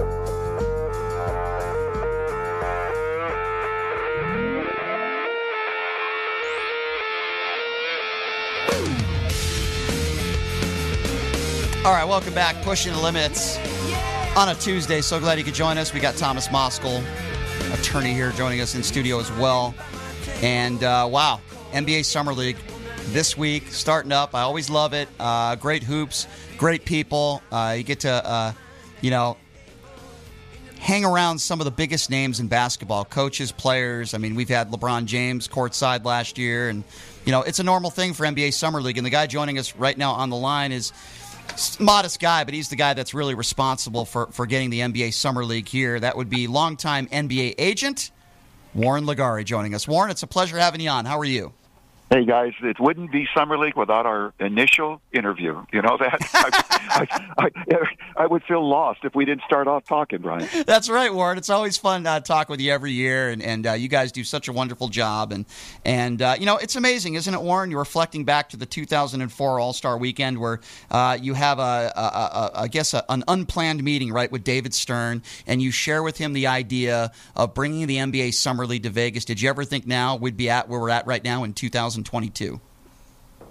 All 11.84 11.92
right, 11.92 12.04
welcome 12.04 12.34
back. 12.34 12.62
Pushing 12.62 12.92
the 12.92 13.00
Limits 13.00 13.58
on 14.36 14.48
a 14.48 14.54
Tuesday. 14.54 15.00
So 15.00 15.18
glad 15.18 15.38
you 15.38 15.44
could 15.44 15.54
join 15.54 15.76
us. 15.76 15.92
We 15.92 16.00
got 16.00 16.16
Thomas 16.16 16.48
Moskal, 16.48 17.02
attorney 17.72 18.12
here, 18.14 18.32
joining 18.32 18.60
us 18.60 18.74
in 18.74 18.82
studio 18.82 19.18
as 19.18 19.30
well. 19.32 19.74
And 20.42 20.82
uh, 20.82 21.08
wow, 21.10 21.40
NBA 21.72 22.04
Summer 22.04 22.32
League 22.32 22.56
this 23.08 23.36
week 23.36 23.68
starting 23.68 24.12
up. 24.12 24.34
I 24.34 24.42
always 24.42 24.70
love 24.70 24.92
it. 24.92 25.08
Uh, 25.18 25.56
great 25.56 25.82
hoops, 25.82 26.26
great 26.56 26.84
people. 26.84 27.42
Uh, 27.50 27.74
you 27.76 27.82
get 27.82 28.00
to, 28.00 28.10
uh, 28.10 28.52
you 29.00 29.10
know, 29.10 29.36
hang 30.78 31.04
around 31.04 31.38
some 31.38 31.60
of 31.60 31.64
the 31.64 31.70
biggest 31.70 32.10
names 32.10 32.40
in 32.40 32.48
basketball, 32.48 33.04
coaches, 33.04 33.52
players. 33.52 34.14
I 34.14 34.18
mean, 34.18 34.34
we've 34.34 34.48
had 34.48 34.70
LeBron 34.70 35.04
James 35.04 35.48
courtside 35.48 36.04
last 36.04 36.38
year, 36.38 36.68
and 36.68 36.84
you 37.24 37.32
know, 37.32 37.42
it's 37.42 37.58
a 37.58 37.64
normal 37.64 37.90
thing 37.90 38.14
for 38.14 38.24
NBA 38.24 38.54
Summer 38.54 38.80
League. 38.80 38.96
And 38.96 39.06
the 39.06 39.10
guy 39.10 39.26
joining 39.26 39.58
us 39.58 39.76
right 39.76 39.96
now 39.96 40.12
on 40.12 40.30
the 40.30 40.36
line 40.36 40.72
is 40.72 40.92
modest 41.78 42.20
guy, 42.20 42.44
but 42.44 42.54
he's 42.54 42.68
the 42.68 42.76
guy 42.76 42.94
that's 42.94 43.12
really 43.12 43.34
responsible 43.34 44.04
for, 44.04 44.28
for 44.28 44.46
getting 44.46 44.70
the 44.70 44.80
NBA 44.80 45.12
Summer 45.12 45.44
League 45.44 45.68
here. 45.68 46.00
That 46.00 46.16
would 46.16 46.30
be 46.30 46.46
longtime 46.46 47.08
NBA 47.08 47.56
agent 47.58 48.10
Warren 48.74 49.04
LeGarie 49.04 49.44
joining 49.44 49.74
us. 49.74 49.88
Warren, 49.88 50.10
it's 50.10 50.22
a 50.22 50.26
pleasure 50.26 50.58
having 50.58 50.80
you 50.80 50.90
on. 50.90 51.04
How 51.04 51.18
are 51.18 51.24
you? 51.24 51.52
Hey 52.12 52.24
guys, 52.24 52.54
it 52.60 52.80
wouldn't 52.80 53.12
be 53.12 53.28
summer 53.36 53.56
league 53.56 53.76
without 53.76 54.04
our 54.04 54.34
initial 54.40 55.00
interview. 55.12 55.64
You 55.72 55.80
know 55.80 55.96
that 55.96 56.18
I, 56.90 57.06
I, 57.38 57.44
I, 57.46 58.24
I, 58.24 58.26
would 58.26 58.42
feel 58.42 58.68
lost 58.68 59.04
if 59.04 59.14
we 59.14 59.24
didn't 59.24 59.44
start 59.44 59.68
off 59.68 59.84
talking, 59.84 60.18
Brian. 60.18 60.48
That's 60.66 60.90
right, 60.90 61.14
Warren. 61.14 61.38
It's 61.38 61.50
always 61.50 61.76
fun 61.76 62.02
to 62.02 62.10
uh, 62.10 62.18
talk 62.18 62.48
with 62.48 62.60
you 62.60 62.72
every 62.72 62.90
year, 62.90 63.28
and, 63.28 63.40
and 63.40 63.64
uh, 63.64 63.72
you 63.74 63.86
guys 63.86 64.10
do 64.10 64.24
such 64.24 64.48
a 64.48 64.52
wonderful 64.52 64.88
job. 64.88 65.30
And 65.30 65.46
and 65.84 66.20
uh, 66.20 66.34
you 66.36 66.46
know 66.46 66.56
it's 66.56 66.74
amazing, 66.74 67.14
isn't 67.14 67.32
it, 67.32 67.40
Warren? 67.40 67.70
You're 67.70 67.78
reflecting 67.78 68.24
back 68.24 68.48
to 68.48 68.56
the 68.56 68.66
2004 68.66 69.60
All 69.60 69.72
Star 69.72 69.96
Weekend 69.96 70.40
where 70.40 70.58
uh, 70.90 71.16
you 71.22 71.34
have 71.34 71.60
a 71.60 71.92
I 72.56 72.66
guess 72.66 72.92
a, 72.92 73.04
an 73.08 73.22
unplanned 73.28 73.84
meeting 73.84 74.12
right 74.12 74.32
with 74.32 74.42
David 74.42 74.74
Stern, 74.74 75.22
and 75.46 75.62
you 75.62 75.70
share 75.70 76.02
with 76.02 76.18
him 76.18 76.32
the 76.32 76.48
idea 76.48 77.12
of 77.36 77.54
bringing 77.54 77.86
the 77.86 77.98
NBA 77.98 78.34
Summer 78.34 78.66
League 78.66 78.82
to 78.82 78.90
Vegas. 78.90 79.24
Did 79.24 79.40
you 79.40 79.48
ever 79.48 79.62
think 79.62 79.86
now 79.86 80.16
we'd 80.16 80.36
be 80.36 80.50
at 80.50 80.68
where 80.68 80.80
we're 80.80 80.90
at 80.90 81.06
right 81.06 81.22
now 81.22 81.44
in 81.44 81.52
2000? 81.52 81.99
2022? 82.04 82.60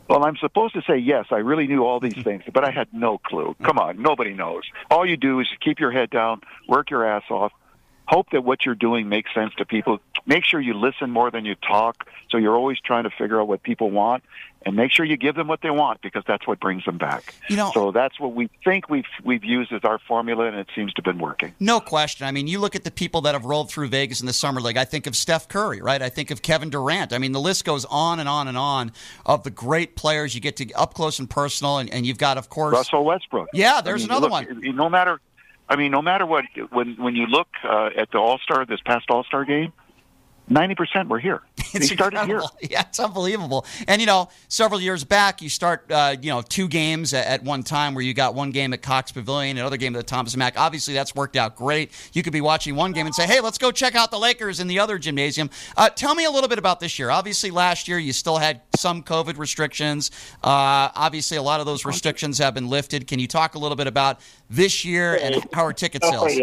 Well, 0.10 0.26
I'm 0.26 0.38
supposed 0.38 0.74
to 0.74 0.82
say 0.88 0.98
yes. 0.98 1.28
I 1.30 1.38
really 1.38 1.68
knew 1.68 1.86
all 1.86 2.00
these 2.00 2.18
things, 2.24 2.44
but 2.52 2.68
I 2.68 2.72
had 2.72 2.88
no 2.92 3.20
clue. 3.20 3.56
Come 3.64 3.78
on, 3.78 4.02
nobody 4.02 4.34
knows. 4.34 4.64
All 4.90 5.06
you 5.06 5.18
do 5.18 5.40
is 5.40 5.48
keep 5.64 5.80
your 5.80 5.92
head 5.92 6.10
down, 6.10 6.42
work 6.68 6.90
your 6.90 7.06
ass 7.06 7.24
off, 7.30 7.52
hope 8.08 8.32
that 8.32 8.44
what 8.44 8.66
you're 8.66 8.74
doing 8.74 9.08
makes 9.08 9.32
sense 9.36 9.54
to 9.60 9.66
people. 9.66 10.00
Make 10.26 10.46
sure 10.46 10.60
you 10.60 10.74
listen 10.74 11.12
more 11.12 11.30
than 11.30 11.46
you 11.46 11.54
talk. 11.56 12.08
So 12.32 12.38
you're 12.38 12.56
always 12.56 12.80
trying 12.84 13.04
to 13.04 13.12
figure 13.12 13.40
out 13.40 13.48
what 13.48 13.62
people 13.62 13.92
want 13.92 14.24
and 14.66 14.76
make 14.76 14.92
sure 14.92 15.06
you 15.06 15.18
give 15.18 15.36
them 15.36 15.48
what 15.48 15.62
they 15.62 15.70
want 15.70 16.02
because 16.02 16.24
that's 16.28 16.46
what 16.46 16.60
brings 16.60 16.84
them 16.86 16.98
back. 16.98 17.36
You 17.50 17.56
know, 17.56 17.72
so 17.74 17.92
that's 17.92 18.20
what 18.20 18.34
we 18.34 18.50
think 18.64 18.90
we've 18.90 19.06
we've 19.24 19.44
used 19.44 19.72
as 19.72 19.84
our 19.84 20.00
formula, 20.00 20.46
and 20.46 20.58
it 20.58 20.68
seems 20.76 20.94
to 20.94 21.02
have 21.04 21.06
been 21.06 21.22
working. 21.22 21.54
No 21.60 21.80
question. 21.80 22.28
I 22.28 22.32
mean, 22.32 22.48
you 22.48 22.60
look 22.60 22.76
at 22.76 22.84
the 22.84 22.92
people 22.92 23.22
that 23.22 23.34
have 23.34 23.46
rolled 23.46 23.70
through 23.70 23.88
Vegas 23.88 24.20
in 24.20 24.28
the 24.28 24.34
summer 24.34 24.62
league. 24.62 24.78
I 24.78 24.86
think 24.86 25.08
of 25.08 25.16
Steph 25.16 25.48
Curry, 25.48 25.82
right? 25.82 26.02
I 26.02 26.10
think 26.10 26.32
of 26.32 26.42
Kevin 26.42 26.70
Durant. 26.70 27.14
I 27.14 27.18
mean, 27.18 27.32
the 27.32 27.40
list 27.40 27.66
goes 27.66 27.86
on 27.86 28.20
and 28.20 28.28
on 28.28 28.48
and 28.48 28.58
on 28.58 28.92
of 29.26 29.44
the 29.44 29.52
great 29.52 29.96
players 29.96 30.36
you 30.36 30.42
get 30.42 30.58
to 30.58 30.72
up 30.74 30.94
close 30.94 31.20
and 31.20 31.30
personal, 31.30 31.78
and, 31.78 31.90
and 31.94 32.06
you've 32.06 32.18
got, 32.18 32.38
of 32.38 32.50
course, 32.50 32.74
Russell 32.74 33.06
Westbrook. 33.06 33.50
Yeah, 33.54 33.82
there's 33.82 34.04
I 34.04 34.08
mean, 34.08 34.12
another 34.12 34.30
look, 34.30 34.64
one. 34.64 34.76
No 34.76 34.90
matter 34.90 35.20
I 35.70 35.76
mean, 35.76 35.92
no 35.92 36.02
matter 36.02 36.26
what, 36.26 36.46
when 36.72 36.96
when 36.96 37.16
you 37.16 37.28
look 37.28 37.48
uh, 37.64 37.90
at 37.96 38.12
the 38.12 38.18
All 38.18 38.40
Star 38.40 38.66
this 38.66 38.82
past 38.84 39.06
All 39.10 39.24
Star 39.24 39.46
game, 39.46 39.72
ninety 40.50 40.76
percent 40.76 41.10
were 41.10 41.20
here. 41.20 41.42
It's 41.72 41.92
started 41.92 42.26
here. 42.26 42.42
Yeah, 42.62 42.82
it's 42.82 43.00
unbelievable. 43.00 43.66
And 43.88 44.02
you 44.02 44.08
know, 44.08 44.30
several 44.48 44.82
years 44.82 45.04
back, 45.04 45.42
you 45.42 45.50
start, 45.50 45.92
uh, 45.92 46.16
you 46.20 46.30
know, 46.30 46.42
two 46.42 46.68
games 46.68 47.14
at, 47.14 47.28
at, 47.28 47.44
one 47.44 47.62
time 47.62 47.94
where 47.94 48.04
you 48.04 48.14
got 48.14 48.34
one 48.34 48.50
game 48.50 48.74
at 48.74 48.82
Cox 48.82 49.12
Pavilion, 49.12 49.58
another 49.58 49.78
game 49.78 49.96
at 49.96 50.00
the 50.00 50.04
Thomas 50.04 50.36
Mack. 50.36 50.60
Obviously, 50.60 50.96
that's 50.96 51.14
worked 51.14 51.36
out 51.36 51.56
great. 51.56 51.92
You 52.14 52.24
could 52.24 52.34
be 52.34 52.42
watching 52.42 52.76
one 52.76 52.92
game 52.92 53.06
and 53.06 53.14
say, 53.14 53.28
"Hey, 53.28 53.40
let's 53.40 53.60
go 53.60 53.72
check 53.72 53.94
out 53.94 54.10
the 54.10 54.18
Lakers 54.18 54.60
in 54.60 54.68
the 54.68 54.80
other 54.80 54.98
gymnasium." 54.98 55.52
Uh, 55.78 55.90
tell 55.90 56.16
me 56.16 56.26
a 56.26 56.32
little 56.32 56.50
bit 56.50 56.58
about 56.58 56.80
this 56.80 56.98
year. 56.98 57.12
Obviously, 57.12 57.52
last 57.52 57.88
year 57.88 58.00
you 58.00 58.14
still 58.14 58.38
had 58.38 58.62
some 58.76 59.04
COVID 59.04 59.38
restrictions. 59.38 60.10
Uh, 60.44 60.90
obviously, 60.96 61.38
a 61.38 61.44
lot 61.44 61.60
of 61.60 61.66
those 61.66 61.86
restrictions 61.86 62.40
have 62.40 62.56
been 62.56 62.68
lifted. 62.68 63.06
Can 63.06 63.20
you 63.20 63.28
talk 63.28 63.56
a 63.56 63.60
little 63.60 63.78
bit 63.78 63.88
about 63.88 64.20
this 64.50 64.84
year 64.84 65.16
and 65.22 65.46
how 65.54 65.66
are 65.66 65.74
ticket 65.74 66.04
sales? 66.04 66.40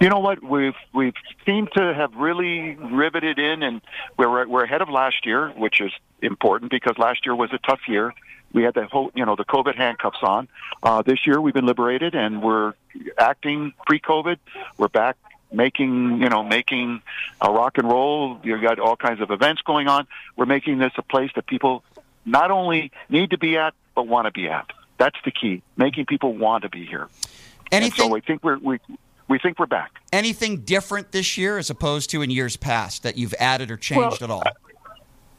You 0.00 0.08
know 0.08 0.20
what? 0.20 0.42
We've 0.42 0.74
we've 0.94 1.14
seemed 1.44 1.72
to 1.74 1.92
have 1.92 2.14
really 2.14 2.74
riveted 2.74 3.38
in, 3.38 3.62
and 3.62 3.82
we're 4.16 4.48
we're 4.48 4.64
ahead 4.64 4.80
of 4.80 4.88
last 4.88 5.26
year, 5.26 5.50
which 5.50 5.80
is 5.82 5.92
important 6.22 6.70
because 6.70 6.96
last 6.96 7.26
year 7.26 7.34
was 7.34 7.52
a 7.52 7.58
tough 7.58 7.80
year. 7.86 8.14
We 8.52 8.62
had 8.62 8.74
the 8.74 8.86
whole, 8.86 9.12
you 9.14 9.26
know, 9.26 9.36
the 9.36 9.44
COVID 9.44 9.76
handcuffs 9.76 10.22
on. 10.22 10.48
Uh, 10.82 11.02
this 11.02 11.26
year 11.26 11.40
we've 11.40 11.54
been 11.54 11.66
liberated, 11.66 12.14
and 12.14 12.42
we're 12.42 12.72
acting 13.16 13.74
pre-COVID. 13.86 14.38
We're 14.76 14.88
back 14.88 15.16
making, 15.52 16.20
you 16.20 16.28
know, 16.28 16.42
making 16.42 17.02
a 17.40 17.52
rock 17.52 17.78
and 17.78 17.88
roll. 17.88 18.40
You've 18.42 18.62
got 18.62 18.78
all 18.78 18.96
kinds 18.96 19.20
of 19.20 19.30
events 19.30 19.62
going 19.62 19.86
on. 19.86 20.06
We're 20.36 20.46
making 20.46 20.78
this 20.78 20.92
a 20.96 21.02
place 21.02 21.30
that 21.36 21.46
people 21.46 21.84
not 22.24 22.50
only 22.50 22.90
need 23.08 23.30
to 23.30 23.38
be 23.38 23.56
at, 23.56 23.74
but 23.94 24.08
want 24.08 24.26
to 24.26 24.32
be 24.32 24.48
at. 24.48 24.70
That's 24.98 25.18
the 25.24 25.30
key. 25.30 25.62
Making 25.76 26.06
people 26.06 26.34
want 26.34 26.62
to 26.62 26.68
be 26.68 26.86
here. 26.86 27.08
Anything? 27.70 28.02
And 28.02 28.10
so 28.10 28.16
I 28.16 28.20
think 28.20 28.42
we're 28.42 28.58
we 28.58 28.80
we 29.30 29.38
think 29.38 29.60
we're 29.60 29.66
back. 29.66 30.00
Anything 30.12 30.58
different 30.62 31.12
this 31.12 31.38
year 31.38 31.56
as 31.56 31.70
opposed 31.70 32.10
to 32.10 32.20
in 32.20 32.30
years 32.30 32.56
past 32.56 33.04
that 33.04 33.16
you've 33.16 33.34
added 33.38 33.70
or 33.70 33.76
changed 33.76 34.20
well, 34.20 34.24
at 34.24 34.30
all? 34.30 34.42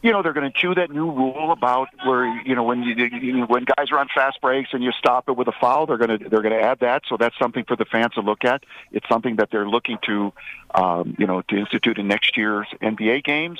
You 0.01 0.11
know, 0.11 0.23
they're 0.23 0.33
going 0.33 0.49
to 0.49 0.57
chew 0.57 0.73
that 0.73 0.89
new 0.89 1.11
rule 1.11 1.51
about 1.51 1.89
where 2.05 2.25
you 2.43 2.55
know 2.55 2.63
when 2.63 2.81
you, 2.81 2.95
you 2.95 3.43
when 3.43 3.65
guys 3.65 3.91
are 3.91 3.99
on 3.99 4.07
fast 4.15 4.41
breaks 4.41 4.69
and 4.71 4.81
you 4.83 4.91
stop 4.93 5.29
it 5.29 5.33
with 5.33 5.47
a 5.47 5.51
foul, 5.51 5.85
they're 5.85 5.97
going 5.97 6.17
to 6.17 6.29
they're 6.29 6.41
going 6.41 6.57
to 6.57 6.61
add 6.61 6.79
that. 6.79 7.03
So 7.07 7.17
that's 7.17 7.37
something 7.37 7.65
for 7.65 7.75
the 7.75 7.85
fans 7.85 8.13
to 8.13 8.21
look 8.21 8.45
at. 8.45 8.63
It's 8.91 9.07
something 9.07 9.35
that 9.35 9.51
they're 9.51 9.67
looking 9.67 9.99
to, 10.05 10.33
um, 10.73 11.15
you 11.19 11.27
know, 11.27 11.41
to 11.43 11.57
institute 11.57 11.99
in 11.99 12.07
next 12.07 12.35
year's 12.37 12.67
NBA 12.81 13.25
games. 13.25 13.59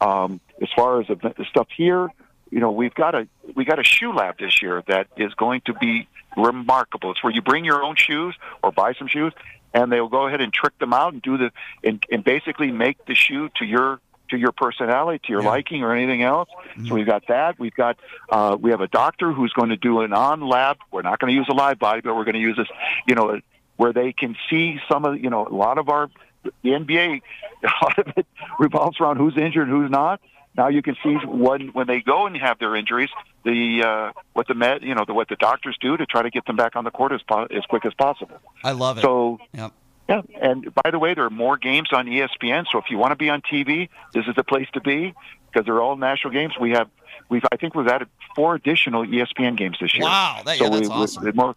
Um, 0.00 0.40
as 0.62 0.68
far 0.74 1.00
as 1.00 1.08
the 1.08 1.44
stuff 1.50 1.68
here, 1.76 2.08
you 2.50 2.60
know, 2.60 2.70
we've 2.70 2.94
got 2.94 3.14
a 3.14 3.26
we 3.54 3.64
got 3.64 3.78
a 3.78 3.84
shoe 3.84 4.12
lab 4.14 4.38
this 4.38 4.62
year 4.62 4.82
that 4.86 5.08
is 5.16 5.34
going 5.34 5.62
to 5.66 5.74
be 5.74 6.08
remarkable. 6.36 7.10
It's 7.10 7.22
where 7.22 7.32
you 7.32 7.42
bring 7.42 7.64
your 7.64 7.82
own 7.82 7.96
shoes 7.96 8.34
or 8.62 8.72
buy 8.72 8.94
some 8.94 9.08
shoes, 9.08 9.32
and 9.74 9.90
they'll 9.90 10.08
go 10.08 10.26
ahead 10.26 10.40
and 10.40 10.52
trick 10.52 10.78
them 10.78 10.92
out 10.92 11.12
and 11.12 11.22
do 11.22 11.38
the 11.38 11.52
and, 11.82 12.04
and 12.10 12.24
basically 12.24 12.70
make 12.70 13.04
the 13.06 13.14
shoe 13.14 13.48
to 13.56 13.64
your 13.64 14.00
to 14.32 14.38
your 14.38 14.52
personality, 14.52 15.20
to 15.26 15.32
your 15.32 15.42
yeah. 15.42 15.48
liking, 15.48 15.82
or 15.82 15.94
anything 15.94 16.22
else. 16.22 16.48
Mm-hmm. 16.72 16.88
So 16.88 16.94
we've 16.94 17.06
got 17.06 17.26
that. 17.28 17.58
We've 17.58 17.74
got 17.74 17.98
uh, 18.30 18.56
we 18.60 18.70
have 18.70 18.80
a 18.80 18.88
doctor 18.88 19.32
who's 19.32 19.52
going 19.52 19.68
to 19.70 19.76
do 19.76 20.00
an 20.00 20.12
on 20.12 20.40
lab. 20.40 20.78
We're 20.90 21.02
not 21.02 21.18
going 21.18 21.32
to 21.32 21.36
use 21.36 21.48
a 21.48 21.54
live 21.54 21.78
body, 21.78 22.00
but 22.00 22.16
we're 22.16 22.24
going 22.24 22.34
to 22.34 22.40
use 22.40 22.56
this, 22.56 22.68
you 23.06 23.14
know, 23.14 23.40
where 23.76 23.92
they 23.92 24.12
can 24.12 24.36
see 24.50 24.80
some 24.90 25.04
of 25.04 25.18
you 25.18 25.30
know 25.30 25.46
a 25.46 25.54
lot 25.54 25.78
of 25.78 25.88
our 25.88 26.10
the 26.44 26.70
NBA. 26.70 27.22
A 27.62 27.84
lot 27.84 27.96
of 27.96 28.08
it 28.16 28.26
revolves 28.58 29.00
around 29.00 29.18
who's 29.18 29.36
injured, 29.36 29.68
who's 29.68 29.88
not. 29.88 30.20
Now 30.56 30.68
you 30.68 30.82
can 30.82 30.96
see 31.02 31.14
when 31.26 31.68
when 31.68 31.86
they 31.86 32.00
go 32.00 32.26
and 32.26 32.36
have 32.36 32.58
their 32.58 32.76
injuries, 32.76 33.08
the 33.44 33.82
uh, 33.84 34.12
what 34.34 34.46
the 34.48 34.54
med, 34.54 34.82
you 34.82 34.94
know, 34.94 35.04
the, 35.06 35.14
what 35.14 35.28
the 35.28 35.36
doctors 35.36 35.76
do 35.80 35.96
to 35.96 36.04
try 36.04 36.22
to 36.22 36.30
get 36.30 36.44
them 36.46 36.56
back 36.56 36.76
on 36.76 36.84
the 36.84 36.90
court 36.90 37.12
as 37.12 37.22
po- 37.22 37.46
as 37.50 37.64
quick 37.66 37.86
as 37.86 37.94
possible. 37.94 38.36
I 38.62 38.72
love 38.72 38.98
it. 38.98 39.02
So, 39.02 39.38
yep. 39.52 39.72
yeah. 40.08 40.22
And 40.40 40.74
by 40.74 40.90
the 40.90 40.98
way, 40.98 41.14
there 41.14 41.24
are 41.24 41.30
more 41.30 41.56
games 41.56 41.88
on 41.92 42.06
ESPN. 42.06 42.66
So 42.70 42.78
if 42.78 42.90
you 42.90 42.98
want 42.98 43.12
to 43.12 43.16
be 43.16 43.30
on 43.30 43.40
TV, 43.40 43.88
this 44.12 44.26
is 44.26 44.34
the 44.34 44.44
place 44.44 44.68
to 44.74 44.80
be 44.80 45.14
because 45.50 45.64
they're 45.64 45.80
all 45.80 45.96
national 45.96 46.34
games. 46.34 46.54
We 46.60 46.72
have 46.72 46.88
we've 47.30 47.44
I 47.50 47.56
think 47.56 47.74
we've 47.74 47.88
added 47.88 48.08
four 48.36 48.54
additional 48.54 49.06
ESPN 49.06 49.56
games 49.56 49.78
this 49.80 49.94
year. 49.94 50.04
Wow, 50.04 50.42
that, 50.44 50.58
so 50.58 50.64
yeah, 50.64 50.70
that's 50.70 50.88
we, 50.88 50.94
awesome. 50.94 51.24
We, 51.24 51.32
more, 51.32 51.56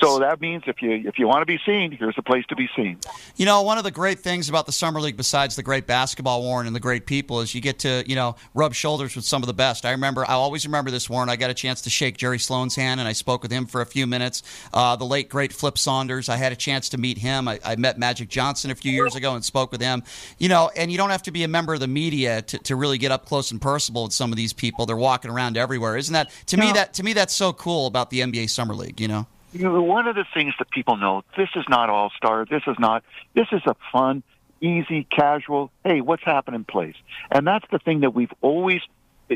So 0.00 0.20
that 0.20 0.40
means 0.40 0.62
if 0.66 0.80
you 0.80 0.92
if 0.92 1.18
you 1.18 1.26
want 1.26 1.42
to 1.42 1.46
be 1.46 1.58
seen, 1.66 1.92
here's 1.92 2.16
a 2.18 2.22
place 2.22 2.44
to 2.46 2.56
be 2.56 2.68
seen. 2.76 2.98
You 3.36 3.46
know, 3.46 3.62
one 3.62 3.78
of 3.78 3.84
the 3.84 3.90
great 3.90 4.20
things 4.20 4.48
about 4.48 4.66
the 4.66 4.72
summer 4.72 5.00
league, 5.00 5.16
besides 5.16 5.56
the 5.56 5.62
great 5.62 5.86
basketball, 5.86 6.42
Warren, 6.42 6.66
and 6.66 6.76
the 6.76 6.80
great 6.80 7.06
people, 7.06 7.40
is 7.40 7.54
you 7.54 7.60
get 7.60 7.80
to 7.80 8.04
you 8.06 8.14
know 8.14 8.36
rub 8.54 8.74
shoulders 8.74 9.16
with 9.16 9.24
some 9.24 9.42
of 9.42 9.48
the 9.48 9.54
best. 9.54 9.84
I 9.84 9.90
remember, 9.90 10.24
I 10.24 10.34
always 10.34 10.64
remember 10.64 10.90
this, 10.90 11.10
Warren. 11.10 11.28
I 11.28 11.36
got 11.36 11.50
a 11.50 11.54
chance 11.54 11.80
to 11.82 11.90
shake 11.90 12.16
Jerry 12.16 12.38
Sloan's 12.38 12.76
hand, 12.76 13.00
and 13.00 13.08
I 13.08 13.12
spoke 13.12 13.42
with 13.42 13.50
him 13.50 13.66
for 13.66 13.80
a 13.80 13.86
few 13.86 14.06
minutes. 14.06 14.42
Uh, 14.72 14.94
the 14.94 15.04
late 15.04 15.28
great 15.28 15.52
Flip 15.52 15.76
Saunders, 15.76 16.28
I 16.28 16.36
had 16.36 16.52
a 16.52 16.56
chance 16.56 16.88
to 16.90 16.98
meet 16.98 17.18
him. 17.18 17.48
I, 17.48 17.58
I, 17.64 17.76
met 17.76 17.98
Magic 17.98 18.28
Johnson 18.28 18.70
a 18.70 18.74
few 18.74 18.92
years 18.92 19.14
ago 19.14 19.34
and 19.34 19.44
spoke 19.44 19.72
with 19.72 19.80
him. 19.80 20.02
You 20.38 20.48
know, 20.48 20.70
and 20.76 20.92
you 20.92 20.98
don't 20.98 21.10
have 21.10 21.22
to 21.24 21.30
be 21.30 21.44
a 21.44 21.48
member 21.48 21.74
of 21.74 21.80
the 21.80 21.88
media 21.88 22.42
to, 22.42 22.58
to 22.58 22.76
really 22.76 22.98
get 22.98 23.10
up 23.12 23.26
close 23.26 23.50
and 23.50 23.60
personal 23.60 24.04
with 24.04 24.12
some 24.12 24.32
of 24.32 24.36
these 24.36 24.52
people. 24.52 24.86
They're 24.86 24.96
walking 24.96 25.30
around 25.30 25.56
everywhere, 25.56 25.96
isn't 25.96 26.12
that? 26.12 26.30
To 26.46 26.56
no. 26.56 26.66
me, 26.66 26.72
that 26.72 26.94
to 26.94 27.02
me 27.02 27.12
that's 27.12 27.34
so 27.34 27.52
cool 27.52 27.86
about 27.86 28.10
the 28.10 28.20
NBA 28.20 28.50
summer 28.50 28.74
league. 28.74 29.00
You 29.00 29.08
know 29.08 29.26
you 29.52 29.82
one 29.82 30.06
of 30.06 30.16
the 30.16 30.24
things 30.34 30.54
that 30.58 30.70
people 30.70 30.96
know, 30.96 31.24
this 31.36 31.48
is 31.54 31.64
not 31.68 31.90
all 31.90 32.10
star. 32.16 32.44
This 32.44 32.62
is 32.66 32.76
not, 32.78 33.04
this 33.34 33.46
is 33.52 33.62
a 33.66 33.74
fun, 33.92 34.22
easy, 34.60 35.04
casual, 35.04 35.70
hey, 35.84 36.00
what's 36.00 36.24
happening 36.24 36.64
place? 36.64 36.96
And 37.30 37.46
that's 37.46 37.66
the 37.70 37.78
thing 37.78 38.00
that 38.00 38.14
we've 38.14 38.32
always, 38.40 38.82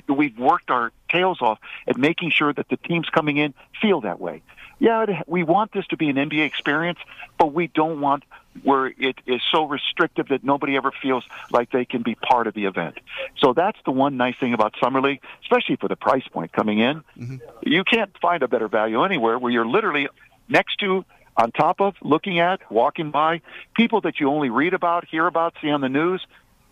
we've 0.08 0.38
worked 0.38 0.70
our 0.70 0.92
tails 1.08 1.40
off 1.40 1.58
at 1.86 1.96
making 1.96 2.30
sure 2.30 2.52
that 2.52 2.68
the 2.68 2.76
teams 2.76 3.08
coming 3.08 3.36
in 3.36 3.54
feel 3.80 4.02
that 4.02 4.20
way 4.20 4.42
yeah, 4.82 5.22
we 5.28 5.44
want 5.44 5.70
this 5.70 5.86
to 5.86 5.96
be 5.96 6.08
an 6.08 6.16
NBA 6.16 6.44
experience, 6.44 6.98
but 7.38 7.52
we 7.52 7.68
don't 7.68 8.00
want 8.00 8.24
where 8.62 8.86
it 8.86 9.16
is 9.26 9.40
so 9.52 9.64
restrictive 9.64 10.28
that 10.28 10.44
nobody 10.44 10.76
ever 10.76 10.92
feels 11.02 11.24
like 11.50 11.70
they 11.70 11.84
can 11.84 12.02
be 12.02 12.14
part 12.14 12.46
of 12.46 12.54
the 12.54 12.66
event. 12.66 12.98
So 13.38 13.52
that's 13.52 13.78
the 13.84 13.90
one 13.90 14.16
nice 14.16 14.36
thing 14.38 14.52
about 14.52 14.74
Summer 14.82 15.00
League, 15.00 15.20
especially 15.42 15.76
for 15.76 15.88
the 15.88 15.96
price 15.96 16.26
point 16.28 16.52
coming 16.52 16.78
in. 16.78 17.02
Mm-hmm. 17.18 17.36
You 17.62 17.84
can't 17.84 18.10
find 18.20 18.42
a 18.42 18.48
better 18.48 18.68
value 18.68 19.02
anywhere 19.04 19.38
where 19.38 19.50
you're 19.50 19.66
literally 19.66 20.08
next 20.48 20.76
to, 20.80 21.04
on 21.36 21.50
top 21.52 21.80
of, 21.80 21.94
looking 22.02 22.40
at, 22.40 22.70
walking 22.70 23.10
by 23.10 23.40
people 23.74 24.02
that 24.02 24.20
you 24.20 24.28
only 24.28 24.50
read 24.50 24.74
about, 24.74 25.06
hear 25.08 25.26
about, 25.26 25.54
see 25.62 25.70
on 25.70 25.80
the 25.80 25.88
news, 25.88 26.24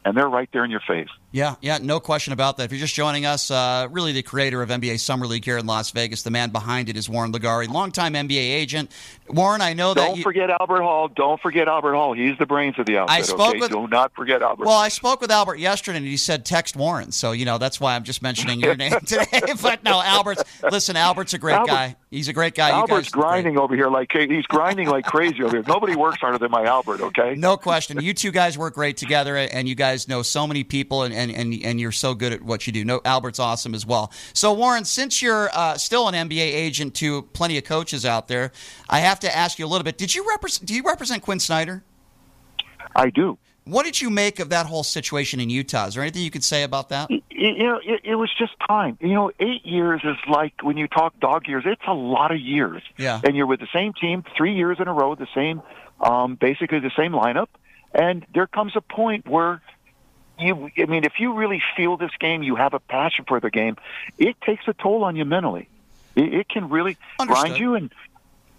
and 0.05 0.16
they're 0.16 0.28
right 0.28 0.48
there 0.52 0.65
in 0.65 0.70
your 0.70 0.82
face. 0.86 1.09
Yeah, 1.32 1.55
yeah, 1.61 1.78
no 1.81 2.01
question 2.01 2.32
about 2.32 2.57
that. 2.57 2.65
If 2.65 2.73
you're 2.73 2.81
just 2.81 2.94
joining 2.94 3.24
us, 3.24 3.52
uh, 3.52 3.86
really 3.90 4.11
the 4.12 4.23
creator 4.23 4.62
of 4.62 4.69
NBA 4.69 4.98
Summer 4.98 5.27
League 5.27 5.44
here 5.44 5.59
in 5.59 5.66
Las 5.66 5.93
Vegas, 5.93 6.23
the 6.23 6.31
man 6.31 6.51
behind 6.51 6.89
it 6.89 6.97
is 6.97 7.09
Warren 7.09 7.31
LeGarie, 7.32 7.69
longtime 7.69 8.15
NBA 8.15 8.35
agent. 8.35 8.90
Warren, 9.28 9.61
I 9.61 9.73
know 9.74 9.94
that. 9.94 10.07
Don't 10.09 10.16
you, 10.16 10.24
forget 10.24 10.51
Albert 10.51 10.82
Hall. 10.82 11.07
Don't 11.07 11.40
forget 11.40 11.69
Albert 11.69 11.94
Hall. 11.94 12.15
He's 12.15 12.36
the 12.39 12.47
brains 12.47 12.81
of 12.81 12.86
the 12.86 12.98
outfit. 12.98 13.16
I 13.16 13.23
spoke 13.23 13.51
okay? 13.51 13.61
with. 13.61 13.70
Do 13.70 13.86
not 13.86 14.12
forget 14.15 14.43
Albert. 14.43 14.66
Well, 14.66 14.77
I 14.77 14.89
spoke 14.89 15.20
with 15.20 15.31
Albert 15.31 15.61
yesterday, 15.61 15.98
and 15.98 16.07
he 16.07 16.16
said 16.16 16.44
text 16.44 16.74
Warren. 16.74 17.12
So 17.12 17.31
you 17.31 17.44
know 17.44 17.59
that's 17.59 17.81
why 17.81 17.94
I'm 17.94 18.02
just 18.02 18.23
mentioning 18.23 18.59
your 18.59 18.74
name 18.74 18.93
today. 19.07 19.40
but 19.62 19.85
no, 19.85 20.02
Albert's. 20.02 20.43
Listen, 20.69 20.97
Albert's 20.97 21.32
a 21.32 21.39
great 21.39 21.55
Albert, 21.55 21.70
guy. 21.70 21.97
He's 22.11 22.27
a 22.27 22.32
great 22.32 22.57
guy. 22.57 22.70
Albert's 22.70 23.09
grinding 23.09 23.57
over 23.57 23.77
here 23.77 23.89
like 23.89 24.11
he's 24.12 24.47
grinding 24.47 24.89
like 24.89 25.05
crazy 25.05 25.44
over 25.44 25.59
here. 25.59 25.65
Nobody 25.69 25.94
works 25.94 26.19
harder 26.20 26.39
than 26.39 26.51
my 26.51 26.65
Albert. 26.65 27.01
Okay. 27.01 27.35
No 27.36 27.57
question. 27.57 28.01
You 28.01 28.15
two 28.15 28.32
guys 28.32 28.59
work 28.59 28.74
great 28.74 28.97
together, 28.97 29.36
and 29.36 29.69
you 29.69 29.77
guys 29.77 30.09
know 30.09 30.23
so 30.23 30.44
many 30.44 30.65
people, 30.65 31.05
and 31.05 31.15
and 31.21 31.31
and, 31.31 31.55
and 31.63 31.81
you're 31.81 31.93
so 31.93 32.15
good 32.15 32.33
at 32.33 32.43
what 32.43 32.67
you 32.67 32.73
do. 32.73 32.85
No, 32.85 33.01
Albert's 33.05 33.39
awesome 33.39 33.75
as 33.75 33.87
well. 33.87 34.13
So, 34.33 34.53
Warren, 34.53 34.85
since 34.85 35.21
you're 35.23 35.51
uh, 35.53 35.77
still 35.77 36.09
an 36.09 36.15
NBA 36.15 36.39
agent 36.39 36.95
to 36.97 37.23
plenty 37.23 37.59
of 37.59 37.65
coaches 37.65 38.05
out 38.05 38.29
there, 38.29 38.53
I 38.89 39.01
have 39.01 39.21
to 39.21 39.37
ask 39.37 39.59
you 39.59 39.67
a 39.67 39.69
little 39.69 39.85
bit. 39.85 39.99
Did 39.99 40.15
you 40.15 40.27
represent? 40.29 40.67
Do 40.67 40.75
you 40.75 40.83
represent 40.83 41.23
Quin 41.23 41.41
Snyder? 41.41 41.83
I 42.95 43.11
do. 43.11 43.39
What 43.65 43.85
did 43.85 44.01
you 44.01 44.11
make 44.11 44.41
of 44.41 44.49
that 44.49 44.67
whole 44.67 44.83
situation 44.83 45.39
in 45.39 45.51
Utah? 45.51 45.87
Is 45.87 45.95
there 45.95 46.03
anything 46.03 46.23
you 46.23 46.31
could 46.31 46.43
say 46.43 46.65
about 46.65 46.89
that? 46.89 47.11
You 47.11 47.59
know, 47.59 47.81
it, 47.85 48.01
it 48.03 48.15
was 48.17 48.31
just 48.37 48.53
time. 48.67 48.99
You 49.01 49.15
know, 49.15 49.31
eight 49.39 49.65
years 49.65 50.01
is 50.03 50.17
like 50.29 50.55
when 50.63 50.77
you 50.77 50.89
talk 50.89 51.19
dog 51.21 51.47
years. 51.47 51.65
It's 51.67 51.83
a 51.87 51.93
lot 51.93 52.33
of 52.33 52.41
years. 52.41 52.83
Yeah. 52.97 53.21
And 53.23 53.37
you're 53.37 53.47
with 53.47 53.61
the 53.61 53.69
same 53.73 53.93
team 53.93 54.25
three 54.37 54.55
years 54.55 54.79
in 54.81 54.89
a 54.89 54.93
row, 54.93 55.15
the 55.15 55.29
same, 55.35 55.63
um, 56.01 56.35
basically 56.35 56.81
the 56.81 56.91
same 56.97 57.13
lineup. 57.13 57.49
And 57.93 58.27
there 58.35 58.47
comes 58.47 58.73
a 58.77 58.81
point 58.81 59.29
where 59.29 59.63
you, 60.41 60.71
I 60.79 60.87
mean, 60.87 61.05
if 61.05 61.15
you 61.19 61.35
really 61.35 61.62
feel 61.77 61.97
this 61.97 62.12
game, 62.19 62.43
you 62.43 62.57
have 62.57 62.75
a 62.75 62.81
passion 62.81 63.25
for 63.27 63.41
the 63.41 63.51
game, 63.51 63.77
it 64.19 64.41
takes 64.41 64.67
a 64.69 64.75
toll 64.75 65.05
on 65.05 65.17
you 65.17 65.25
mentally. 65.25 65.69
It, 66.17 66.35
it 66.35 66.49
can 66.49 66.69
really 66.69 66.97
Understood. 67.19 67.47
grind 67.47 67.61
you 67.61 67.75
and 67.75 67.95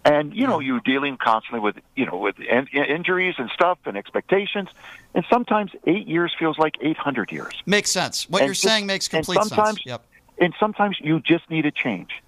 and 0.03 0.36
you 0.36 0.48
know 0.48 0.58
mm-hmm. 0.58 0.68
you're 0.68 0.80
dealing 0.80 1.18
constantly 1.18 1.60
with 1.60 1.76
you 1.95 2.06
know 2.06 2.18
with 2.18 2.40
in, 2.40 2.68
injuries 2.68 3.36
and 3.38 3.49
stuff 3.52 3.78
and 3.86 3.98
expectations 3.98 4.70
and 5.14 5.26
sometimes 5.30 5.72
eight 5.86 6.08
years 6.08 6.34
feels 6.38 6.58
like 6.58 6.76
800 6.82 7.32
years 7.32 7.62
makes 7.66 7.91
sense 7.91 8.30
what 8.30 8.41
and 8.41 8.48
you're 8.48 8.53
just, 8.53 8.64
saying 8.64 8.86
makes 8.86 9.08
complete 9.08 9.38
and 9.38 9.48
sometimes, 9.48 9.78
sense 9.78 9.86
yep. 9.86 10.06
and 10.40 10.53
sometimes 10.60 10.98
you 11.02 11.20
just 11.20 11.49
need 11.49 11.66
a 11.66 11.72
change 11.72 12.22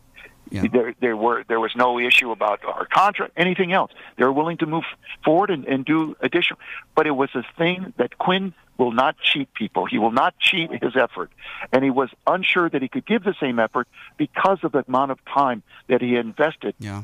yeah. 0.50 0.66
There, 0.72 0.94
there 1.00 1.18
were 1.18 1.44
there 1.48 1.60
was 1.60 1.76
no 1.76 2.00
issue 2.00 2.32
about 2.32 2.64
our 2.64 2.86
contract, 2.86 3.34
anything 3.38 3.74
else. 3.74 3.92
They 4.18 4.24
were 4.24 4.32
willing 4.32 4.58
to 4.58 4.66
move 4.66 4.84
forward 5.24 5.50
and, 5.50 5.66
and 5.66 5.84
do 5.86 6.16
additional, 6.22 6.60
but 6.96 7.08
it 7.08 7.12
was 7.12 7.30
a 7.34 7.44
thing 7.58 7.94
that 7.98 8.18
Quin 8.18 8.54
will 8.78 8.92
not 8.92 9.16
cheat 9.20 9.54
people. 9.54 9.86
He 9.86 9.98
will 9.98 10.12
not 10.12 10.38
cheat 10.40 10.70
his 10.84 10.96
effort, 10.96 11.32
and 11.72 11.84
he 11.84 11.90
was 11.90 12.10
unsure 12.28 12.70
that 12.70 12.82
he 12.82 12.88
could 12.88 13.06
give 13.06 13.24
the 13.24 13.36
same 13.40 13.60
effort 13.60 13.88
because 14.18 14.60
of 14.64 14.72
the 14.74 14.84
amount 14.88 15.12
of 15.12 15.24
time 15.26 15.64
that 15.88 16.02
he 16.02 16.16
invested. 16.16 16.76
Yeah 16.80 17.04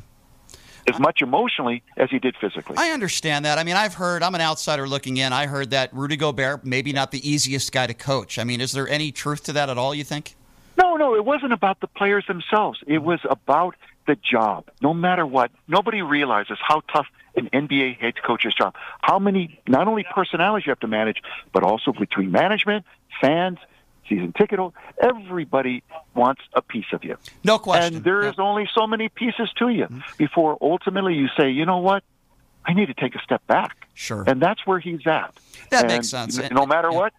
as 0.88 0.98
much 0.98 1.22
emotionally 1.22 1.82
as 1.96 2.10
he 2.10 2.18
did 2.18 2.34
physically. 2.40 2.76
I 2.78 2.90
understand 2.90 3.44
that. 3.44 3.58
I 3.58 3.64
mean, 3.64 3.76
I've 3.76 3.94
heard, 3.94 4.22
I'm 4.22 4.34
an 4.34 4.40
outsider 4.40 4.88
looking 4.88 5.18
in. 5.18 5.32
I 5.32 5.46
heard 5.46 5.70
that 5.70 5.92
Rudy 5.94 6.16
Gobert, 6.16 6.64
maybe 6.64 6.92
not 6.92 7.10
the 7.10 7.28
easiest 7.28 7.70
guy 7.70 7.86
to 7.86 7.94
coach. 7.94 8.38
I 8.38 8.44
mean, 8.44 8.60
is 8.60 8.72
there 8.72 8.88
any 8.88 9.12
truth 9.12 9.44
to 9.44 9.52
that 9.52 9.68
at 9.68 9.78
all, 9.78 9.94
you 9.94 10.04
think? 10.04 10.36
No, 10.80 10.96
no, 10.96 11.14
it 11.14 11.24
wasn't 11.24 11.52
about 11.52 11.80
the 11.80 11.86
players 11.86 12.24
themselves. 12.26 12.80
It 12.86 12.98
was 12.98 13.20
about 13.28 13.76
the 14.06 14.16
job. 14.16 14.64
No 14.80 14.94
matter 14.94 15.26
what, 15.26 15.50
nobody 15.68 16.00
realizes 16.02 16.58
how 16.60 16.80
tough 16.92 17.06
an 17.36 17.48
NBA 17.52 17.98
head 17.98 18.14
coach's 18.22 18.54
job. 18.54 18.74
How 19.00 19.18
many 19.18 19.60
not 19.68 19.88
only 19.88 20.04
personalities 20.14 20.66
you 20.66 20.70
have 20.70 20.80
to 20.80 20.88
manage, 20.88 21.22
but 21.52 21.62
also 21.62 21.92
between 21.92 22.32
management, 22.32 22.84
fans, 23.20 23.58
season 24.08 24.32
ticket 24.32 24.58
holder, 24.58 24.76
everybody 25.00 25.82
wants 26.14 26.42
a 26.54 26.62
piece 26.62 26.92
of 26.92 27.04
you. 27.04 27.16
No 27.44 27.58
question. 27.58 27.96
And 27.96 28.04
there 28.04 28.22
is 28.22 28.34
yeah. 28.38 28.44
only 28.44 28.68
so 28.74 28.86
many 28.86 29.08
pieces 29.08 29.50
to 29.58 29.68
you 29.68 29.84
mm-hmm. 29.84 30.00
before 30.18 30.58
ultimately 30.60 31.14
you 31.14 31.28
say, 31.38 31.50
you 31.50 31.64
know 31.64 31.78
what, 31.78 32.02
I 32.64 32.74
need 32.74 32.86
to 32.86 32.94
take 32.94 33.14
a 33.14 33.22
step 33.22 33.46
back. 33.46 33.86
Sure. 33.94 34.24
And 34.26 34.40
that's 34.40 34.66
where 34.66 34.80
he's 34.80 35.06
at. 35.06 35.34
That 35.70 35.84
and 35.84 35.92
makes 35.92 36.08
sense. 36.08 36.38
No 36.50 36.66
matter 36.66 36.90
yeah. 36.90 36.98
what, 36.98 37.12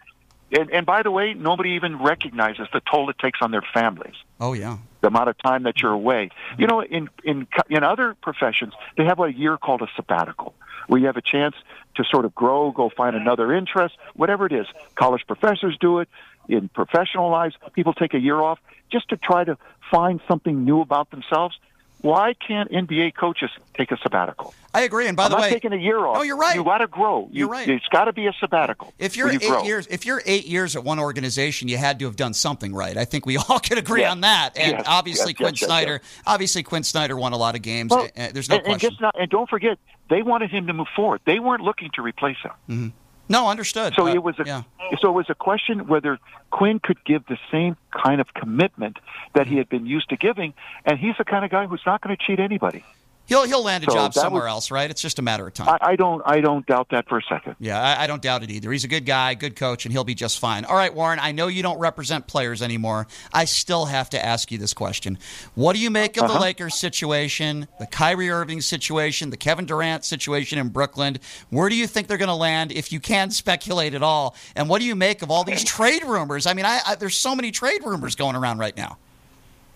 and, 0.52 0.70
and 0.72 0.86
by 0.86 1.04
the 1.04 1.12
way, 1.12 1.34
nobody 1.34 1.72
even 1.72 2.02
recognizes 2.02 2.68
the 2.74 2.82
toll 2.82 3.10
it 3.10 3.18
takes 3.20 3.40
on 3.42 3.52
their 3.52 3.64
families. 3.74 4.16
Oh 4.40 4.54
yeah, 4.54 4.78
the 5.02 5.08
amount 5.08 5.30
of 5.30 5.38
time 5.38 5.64
that 5.64 5.82
you're 5.82 5.92
away. 5.92 6.30
You 6.58 6.68
know, 6.68 6.82
in 6.82 7.10
in 7.24 7.48
in 7.70 7.84
other 7.84 8.16
professions, 8.22 8.74
they 8.98 9.06
have 9.06 9.20
a 9.20 9.32
year 9.32 9.58
called 9.58 9.82
a 9.82 9.88
sabbatical, 9.96 10.54
where 10.88 11.00
you 11.00 11.08
have 11.08 11.18
a 11.18 11.22
chance 11.22 11.56
to 11.96 12.04
sort 12.04 12.26
of 12.26 12.34
grow, 12.34 12.72
go 12.72 12.90
find 12.90 13.16
another 13.16 13.54
interest, 13.54 13.96
whatever 14.16 14.46
it 14.46 14.52
is. 14.52 14.68
College 14.96 15.26
professors 15.28 15.78
do 15.80 16.00
it. 16.00 16.10
In 16.50 16.70
professional 16.70 17.30
lives, 17.30 17.56
people 17.74 17.94
take 17.94 18.14
a 18.14 18.20
year 18.20 18.40
off 18.42 18.60
just 18.92 19.10
to 19.10 19.18
try 19.18 19.44
to 19.44 19.58
find 19.92 20.20
something 20.28 20.66
new 20.66 20.82
about 20.82 21.12
themselves 21.12 21.58
why 22.02 22.34
can't 22.34 22.72
NBA 22.72 23.16
coaches 23.16 23.50
take 23.76 23.92
a 23.92 23.98
sabbatical? 23.98 24.54
I 24.74 24.82
agree. 24.82 25.08
And 25.08 25.16
by 25.18 25.26
I'm 25.26 25.32
the 25.32 25.38
way, 25.38 25.50
taking 25.50 25.74
a 25.74 25.78
year 25.78 26.00
off. 26.00 26.16
No, 26.16 26.22
you're 26.24 26.38
right. 26.38 26.56
You 26.56 26.64
got 26.64 26.80
to 26.80 26.88
grow. 26.88 27.30
You, 27.32 27.48
are 27.48 27.52
right. 27.52 27.70
It's 27.70 27.88
got 27.88 28.06
to 28.06 28.14
be 28.14 28.26
a 28.28 28.34
sabbatical. 28.40 28.94
If 28.98 29.16
you're 29.16 29.32
you 29.32 29.40
eight 29.42 29.48
grow. 29.48 29.64
years, 29.64 29.88
if 29.88 30.06
you're 30.06 30.22
eight 30.26 30.48
years 30.48 30.76
at 30.76 30.84
one 30.84 31.00
organization, 31.00 31.68
you 31.68 31.78
had 31.78 32.00
to 32.00 32.06
have 32.06 32.16
done 32.16 32.34
something 32.34 32.74
right. 32.74 32.98
I 32.98 33.06
think 33.06 33.26
we 33.26 33.38
all 33.50 33.60
can 33.60 33.78
agree 33.78 34.02
yes. 34.02 34.12
on 34.12 34.22
that. 34.22 34.58
And 34.58 34.74
yes. 34.74 34.84
obviously, 34.88 35.32
yes. 35.34 35.38
Quin 35.38 35.56
Snyder. 35.56 36.02
Obviously, 36.26 36.64
Quin 36.64 36.84
Snyder 36.84 37.16
won 37.16 37.34
a 37.34 37.38
lot 37.38 37.56
of 37.56 37.62
games. 37.62 37.92
Well, 37.92 38.08
there's 38.16 38.50
no 38.50 38.56
and, 38.56 38.66
question. 38.66 38.72
And, 38.72 38.82
just 38.82 39.02
not, 39.02 39.16
and 39.20 39.30
don't 39.30 39.50
forget, 39.50 39.78
they 40.10 40.22
wanted 40.22 40.52
him 40.52 40.68
to 40.68 40.74
move 40.74 40.88
forward. 40.96 41.22
They 41.26 41.40
weren't 41.40 41.64
looking 41.64 41.92
to 41.96 42.02
replace 42.02 42.38
him. 42.44 42.52
Mm-hmm. 42.70 42.88
No, 43.32 43.48
understood. 43.50 43.94
So 43.96 44.08
uh, 44.08 44.14
it 44.14 44.24
was 44.24 44.38
a 44.40 44.44
yeah. 44.46 44.64
so 45.00 45.10
it 45.10 45.14
was 45.14 45.30
a 45.30 45.36
question 45.36 45.88
whether 45.88 46.20
Quin 46.52 46.80
could 46.80 47.04
give 47.06 47.26
the 47.28 47.38
same 47.52 47.78
kind 47.92 48.22
of 48.22 48.34
commitment 48.34 48.98
that 49.34 49.48
he 49.48 49.58
had 49.58 49.70
been 49.70 49.86
used 49.86 50.10
to 50.10 50.18
giving, 50.18 50.54
and 50.86 51.00
he's 51.00 51.16
the 51.18 51.24
kind 51.24 51.46
of 51.46 51.52
guy 51.52 51.66
who's 51.66 51.84
not 51.86 52.02
going 52.02 52.16
to 52.16 52.22
cheat 52.24 52.40
anybody. 52.40 52.84
He'll 53.32 53.46
he'll 53.46 53.64
land 53.64 53.86
a 53.86 53.90
so 53.90 53.96
job 53.96 54.14
somewhere 54.14 54.44
was, 54.44 54.50
else, 54.50 54.72
right? 54.72 54.92
It's 54.92 55.02
just 55.02 55.18
a 55.18 55.22
matter 55.22 55.48
of 55.48 55.54
time. 55.54 55.70
I, 55.70 55.92
I, 55.92 55.96
don't 55.96 56.22
I 56.26 56.42
don't 56.42 56.66
doubt 56.66 56.88
that 56.92 57.08
for 57.08 57.18
a 57.18 57.22
second. 57.22 57.56
Yeah, 57.60 57.82
I, 57.82 58.04
I, 58.04 58.08
don't 58.08 58.22
doubt 58.22 58.44
it 58.44 58.52
either. 58.52 58.70
He's 58.74 58.84
a 58.84 58.90
good 58.90 59.06
guy, 59.06 59.36
good 59.36 59.56
coach, 59.56 59.86
and 59.86 59.94
he'll 59.94 60.04
be 60.04 60.16
just 60.16 60.38
fine. 60.38 60.66
All 60.66 60.76
right, 60.76 60.94
Warren. 60.94 61.18
I 61.18 61.32
know 61.32 61.48
you 61.48 61.64
don't 61.64 61.80
represent 61.80 62.28
players 62.28 62.62
anymore. 62.62 63.08
I 63.32 63.46
still 63.46 63.86
have 63.86 64.10
to 64.10 64.24
ask 64.24 64.52
you 64.52 64.58
this 64.58 64.74
question: 64.74 65.18
What 65.56 65.78
do 65.78 65.82
you 65.82 65.90
make 65.90 66.18
of 66.18 66.24
uh-huh. 66.24 66.34
the 66.34 66.40
Lakers 66.42 66.76
situation, 66.76 67.70
the 67.80 67.86
Kyrie 67.86 68.30
Irving 68.30 68.60
situation, 68.60 69.30
the 69.30 69.38
Kevin 69.38 69.66
Durant 69.66 70.04
situation 70.04 70.60
in 70.60 70.68
Brooklyn? 70.68 71.18
Where 71.52 71.70
do 71.70 71.78
you 71.78 71.88
think 71.88 72.10
they're 72.10 72.18
going 72.18 72.28
to 72.28 72.36
land, 72.36 72.74
if 72.74 72.92
you 72.92 73.00
can 73.00 73.32
speculate 73.32 73.94
at 73.94 74.04
all? 74.04 74.36
And 74.58 74.68
what 74.68 74.82
do 74.82 74.86
you 74.86 74.96
make 74.96 75.22
of 75.22 75.32
all 75.32 75.46
these 75.46 75.64
trade 75.64 76.04
rumors? 76.04 76.46
I 76.48 76.54
mean, 76.54 76.66
I, 76.66 76.96
there's 77.00 77.16
so 77.16 77.34
many 77.34 77.52
trade 77.52 77.86
rumors 77.86 78.16
going 78.16 78.36
around 78.36 78.58
right 78.58 78.76
now. 78.76 78.98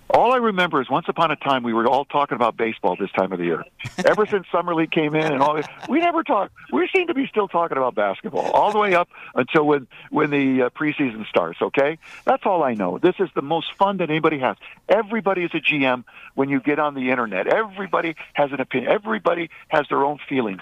All 0.09 0.31
I 0.31 0.37
remember 0.37 0.81
is 0.81 0.89
once 0.89 1.07
upon 1.09 1.31
a 1.31 1.35
time 1.35 1.63
we 1.63 1.73
were 1.73 1.87
all 1.87 2.05
talking 2.05 2.35
about 2.35 2.55
baseball 2.55 2.95
this 2.95 3.11
time 3.11 3.31
of 3.33 3.39
the 3.39 3.45
year. 3.45 3.65
Ever 4.05 4.25
since 4.31 4.45
summer 4.51 4.75
league 4.75 4.91
came 4.91 5.15
in 5.15 5.31
and 5.31 5.41
all, 5.41 5.59
we 5.89 5.99
never 5.99 6.23
talk. 6.23 6.51
We 6.71 6.87
seem 6.95 7.07
to 7.07 7.13
be 7.13 7.27
still 7.27 7.47
talking 7.47 7.75
about 7.75 7.95
basketball 7.95 8.51
all 8.51 8.71
the 8.71 8.77
way 8.77 8.93
up 8.93 9.09
until 9.33 9.65
when 9.65 9.87
when 10.11 10.29
the 10.29 10.63
uh, 10.63 10.69
preseason 10.69 11.27
starts. 11.27 11.61
Okay, 11.61 11.97
that's 12.23 12.45
all 12.45 12.63
I 12.63 12.75
know. 12.75 12.99
This 12.99 13.15
is 13.19 13.29
the 13.35 13.41
most 13.41 13.73
fun 13.77 13.97
that 13.97 14.09
anybody 14.09 14.39
has. 14.39 14.57
Everybody 14.87 15.43
is 15.43 15.51
a 15.53 15.59
GM 15.59 16.03
when 16.35 16.49
you 16.49 16.61
get 16.61 16.77
on 16.77 16.93
the 16.93 17.09
internet. 17.09 17.47
Everybody 17.47 18.15
has 18.33 18.51
an 18.51 18.61
opinion. 18.61 18.91
Everybody 18.91 19.49
has 19.69 19.87
their 19.89 20.05
own 20.05 20.19
feelings. 20.29 20.61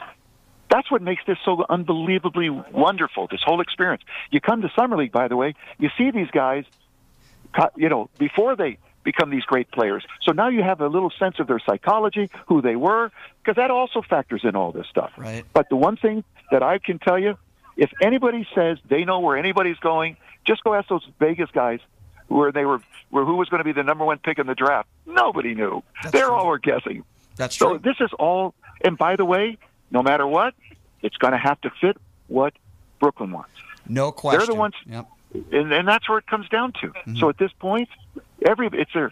That's 0.70 0.90
what 0.90 1.02
makes 1.02 1.24
this 1.28 1.38
so 1.44 1.64
unbelievably 1.70 2.50
wonderful. 2.50 3.28
This 3.28 3.42
whole 3.44 3.62
experience. 3.62 4.02
You 4.32 4.42
come 4.42 4.62
to 4.62 4.72
summer 4.76 4.98
league, 4.98 5.12
by 5.12 5.28
the 5.28 5.36
way, 5.36 5.54
you 5.78 5.90
see 5.98 6.12
these 6.12 6.32
guys. 6.32 6.64
You 7.76 7.90
know, 7.90 8.10
before 8.18 8.56
they 8.56 8.80
become 9.04 9.30
these 9.30 9.44
great 9.44 9.70
players. 9.72 10.04
So 10.22 10.32
now 10.32 10.48
you 10.50 10.64
have 10.64 10.82
a 10.82 10.88
little 10.88 11.12
sense 11.20 11.40
of 11.40 11.48
their 11.48 11.60
psychology, 11.60 12.30
who 12.48 12.62
they 12.62 12.76
were, 12.76 13.12
because 13.44 13.56
that 13.58 13.72
also 13.72 14.02
factors 14.02 14.42
in 14.44 14.56
all 14.56 14.72
this 14.72 14.88
stuff. 14.88 15.12
Right. 15.18 15.44
But 15.54 15.70
the 15.70 15.76
one 15.76 15.98
thing 15.98 16.24
that 16.52 16.64
I 16.64 16.78
can 16.80 17.00
tell 17.00 17.20
you, 17.20 17.38
if 17.78 17.92
anybody 18.02 18.48
says 18.56 18.78
they 18.88 19.04
know 19.04 19.20
where 19.20 19.38
anybody's 19.38 19.78
going, 19.80 20.18
just 20.46 20.64
go 20.64 20.74
ask 20.74 20.88
those 20.90 21.08
Vegas 21.20 21.50
guys 21.52 21.80
where 22.28 22.52
they 22.52 22.66
were, 22.66 22.82
where 23.10 23.26
who 23.26 23.36
was 23.36 23.50
going 23.50 23.60
to 23.60 23.64
be 23.66 23.72
the 23.74 23.84
number 23.84 24.06
one 24.06 24.18
pick 24.20 24.40
in 24.40 24.48
the 24.48 24.56
draft. 24.56 24.88
Nobody 25.06 25.54
knew. 25.56 25.84
That's 26.02 26.14
They're 26.14 26.26
true. 26.28 26.34
all 26.36 26.48
were 26.48 26.60
guessing. 26.60 27.04
That's 27.36 27.56
So 27.58 27.70
true. 27.70 27.78
So 27.78 27.82
this 27.84 27.96
is 28.00 28.12
all. 28.20 28.54
And 28.84 28.98
by 28.98 29.16
the 29.16 29.26
way, 29.26 29.58
no 29.92 30.02
matter 30.04 30.26
what, 30.28 30.54
it's 31.02 31.18
going 31.18 31.34
to 31.34 31.38
have 31.38 31.60
to 31.62 31.72
fit 31.82 31.98
what 32.28 32.54
Brooklyn 33.00 33.32
wants 33.32 33.50
no 33.88 34.12
question. 34.14 34.40
they're 34.40 34.48
the 34.48 34.56
ones- 34.56 34.76
Yep. 34.86 35.08
and 35.52 35.74
and 35.74 35.86
that's 35.88 36.08
where 36.08 36.18
it 36.20 36.28
comes 36.28 36.48
down 36.48 36.72
to. 36.82 36.88
Mm-hmm. 36.88 37.18
So 37.18 37.28
at 37.30 37.38
this 37.38 37.52
point, 37.60 37.90
every 38.46 38.70
it's 38.74 38.94
a. 38.96 39.12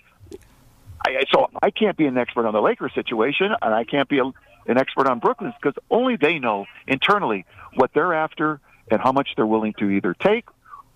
I, 1.04 1.24
so 1.34 1.50
I 1.62 1.72
can't 1.72 1.98
be 1.98 2.06
an 2.06 2.18
expert 2.18 2.46
on 2.46 2.54
the 2.54 2.62
Lakers 2.62 2.94
situation, 2.94 3.52
and 3.62 3.74
I 3.74 3.84
can't 3.84 4.08
be 4.08 4.20
a, 4.20 4.26
an 4.26 4.78
expert 4.78 5.08
on 5.08 5.20
Brooklyn's 5.20 5.56
because 5.62 5.76
only 5.90 6.16
they 6.16 6.38
know 6.38 6.68
internally 6.88 7.46
what 7.74 7.92
they're 7.94 8.14
after 8.14 8.60
and 8.92 9.02
how 9.02 9.12
much 9.12 9.30
they're 9.36 9.48
willing 9.48 9.74
to 9.80 9.90
either 9.90 10.14
take 10.14 10.46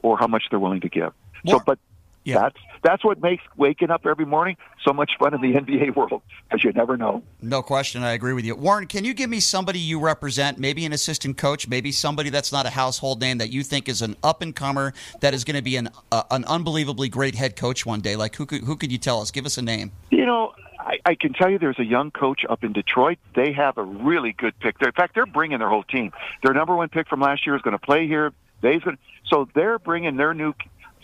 or 0.04 0.18
how 0.18 0.28
much 0.28 0.44
they're 0.52 0.60
willing 0.60 0.82
to 0.82 0.90
give. 0.90 1.14
So, 1.48 1.60
but 1.66 1.80
yeah. 2.26 2.40
that's 2.40 2.58
that's 2.84 3.04
what 3.04 3.22
makes 3.22 3.44
waking 3.56 3.90
up 3.90 4.06
every 4.06 4.26
morning 4.26 4.58
so 4.84 4.94
much 4.94 5.12
fun 5.18 5.34
in 5.34 5.42
the 5.42 5.54
NBA 5.60 5.96
world 5.96 6.22
because 6.44 6.64
you 6.64 6.72
never 6.74 6.98
know. 6.98 7.24
No 7.42 7.62
question. 7.62 8.04
I 8.04 8.12
agree 8.12 8.34
with 8.34 8.46
you. 8.46 8.56
Warren, 8.56 8.88
can 8.88 9.06
you 9.06 9.14
give 9.14 9.30
me 9.30 9.40
somebody 9.40 9.80
you 9.80 10.00
represent, 10.00 10.60
maybe 10.60 10.86
an 10.86 10.94
assistant 10.94 11.38
coach, 11.38 11.68
maybe 11.68 11.92
somebody 11.92 12.30
that's 12.30 12.52
not 12.52 12.66
a 12.66 12.70
household 12.70 13.22
name 13.22 13.38
that 13.38 13.52
you 13.52 13.64
think 13.64 13.88
is 13.88 14.02
an 14.02 14.16
up 14.24 14.42
and 14.42 14.56
comer 14.56 14.94
that 15.22 15.34
is 15.34 15.44
going 15.44 15.56
to 15.56 15.64
be 15.64 15.78
an 15.78 15.90
uh, 16.12 16.24
an 16.32 16.44
unbelievably 16.46 17.10
great 17.10 17.36
head 17.36 17.56
coach 17.56 17.86
one 17.86 18.02
day? 18.02 18.16
Like 18.16 18.36
who 18.36 18.46
could 18.46 18.64
who 18.64 18.76
could 18.76 18.92
you 18.92 18.98
tell 18.98 19.22
us? 19.22 19.32
Give 19.32 19.46
us 19.46 19.58
a 19.58 19.62
name. 19.62 19.92
You 20.10 20.26
know, 20.26 20.54
I, 20.80 21.00
I 21.06 21.16
can 21.16 21.34
tell 21.34 21.50
you 21.50 21.58
there's 21.58 21.80
a 21.80 21.86
young 21.86 22.12
coach 22.12 22.46
up 22.48 22.64
in 22.64 22.74
Detroit. 22.74 23.18
They 23.36 23.52
have 23.54 23.78
a 23.78 23.84
really 23.84 24.34
good 24.34 24.58
pick. 24.60 24.78
They're, 24.78 24.90
In 24.90 24.94
fact, 24.94 25.16
they're 25.16 25.26
bringing 25.26 25.60
their 25.60 25.70
whole 25.70 25.84
team. 25.84 26.12
Their 26.44 26.54
number 26.54 26.76
one 26.76 26.90
pick 26.90 27.08
from 27.08 27.22
last 27.22 27.46
year 27.46 27.56
is 27.56 27.62
going 27.62 27.78
to 27.78 27.84
play 27.84 28.08
here. 28.08 28.34
They's 28.62 28.82
going 28.82 28.98
so 29.28 29.48
they're 29.56 29.80
bringing 29.80 30.18
their 30.18 30.34
new. 30.34 30.54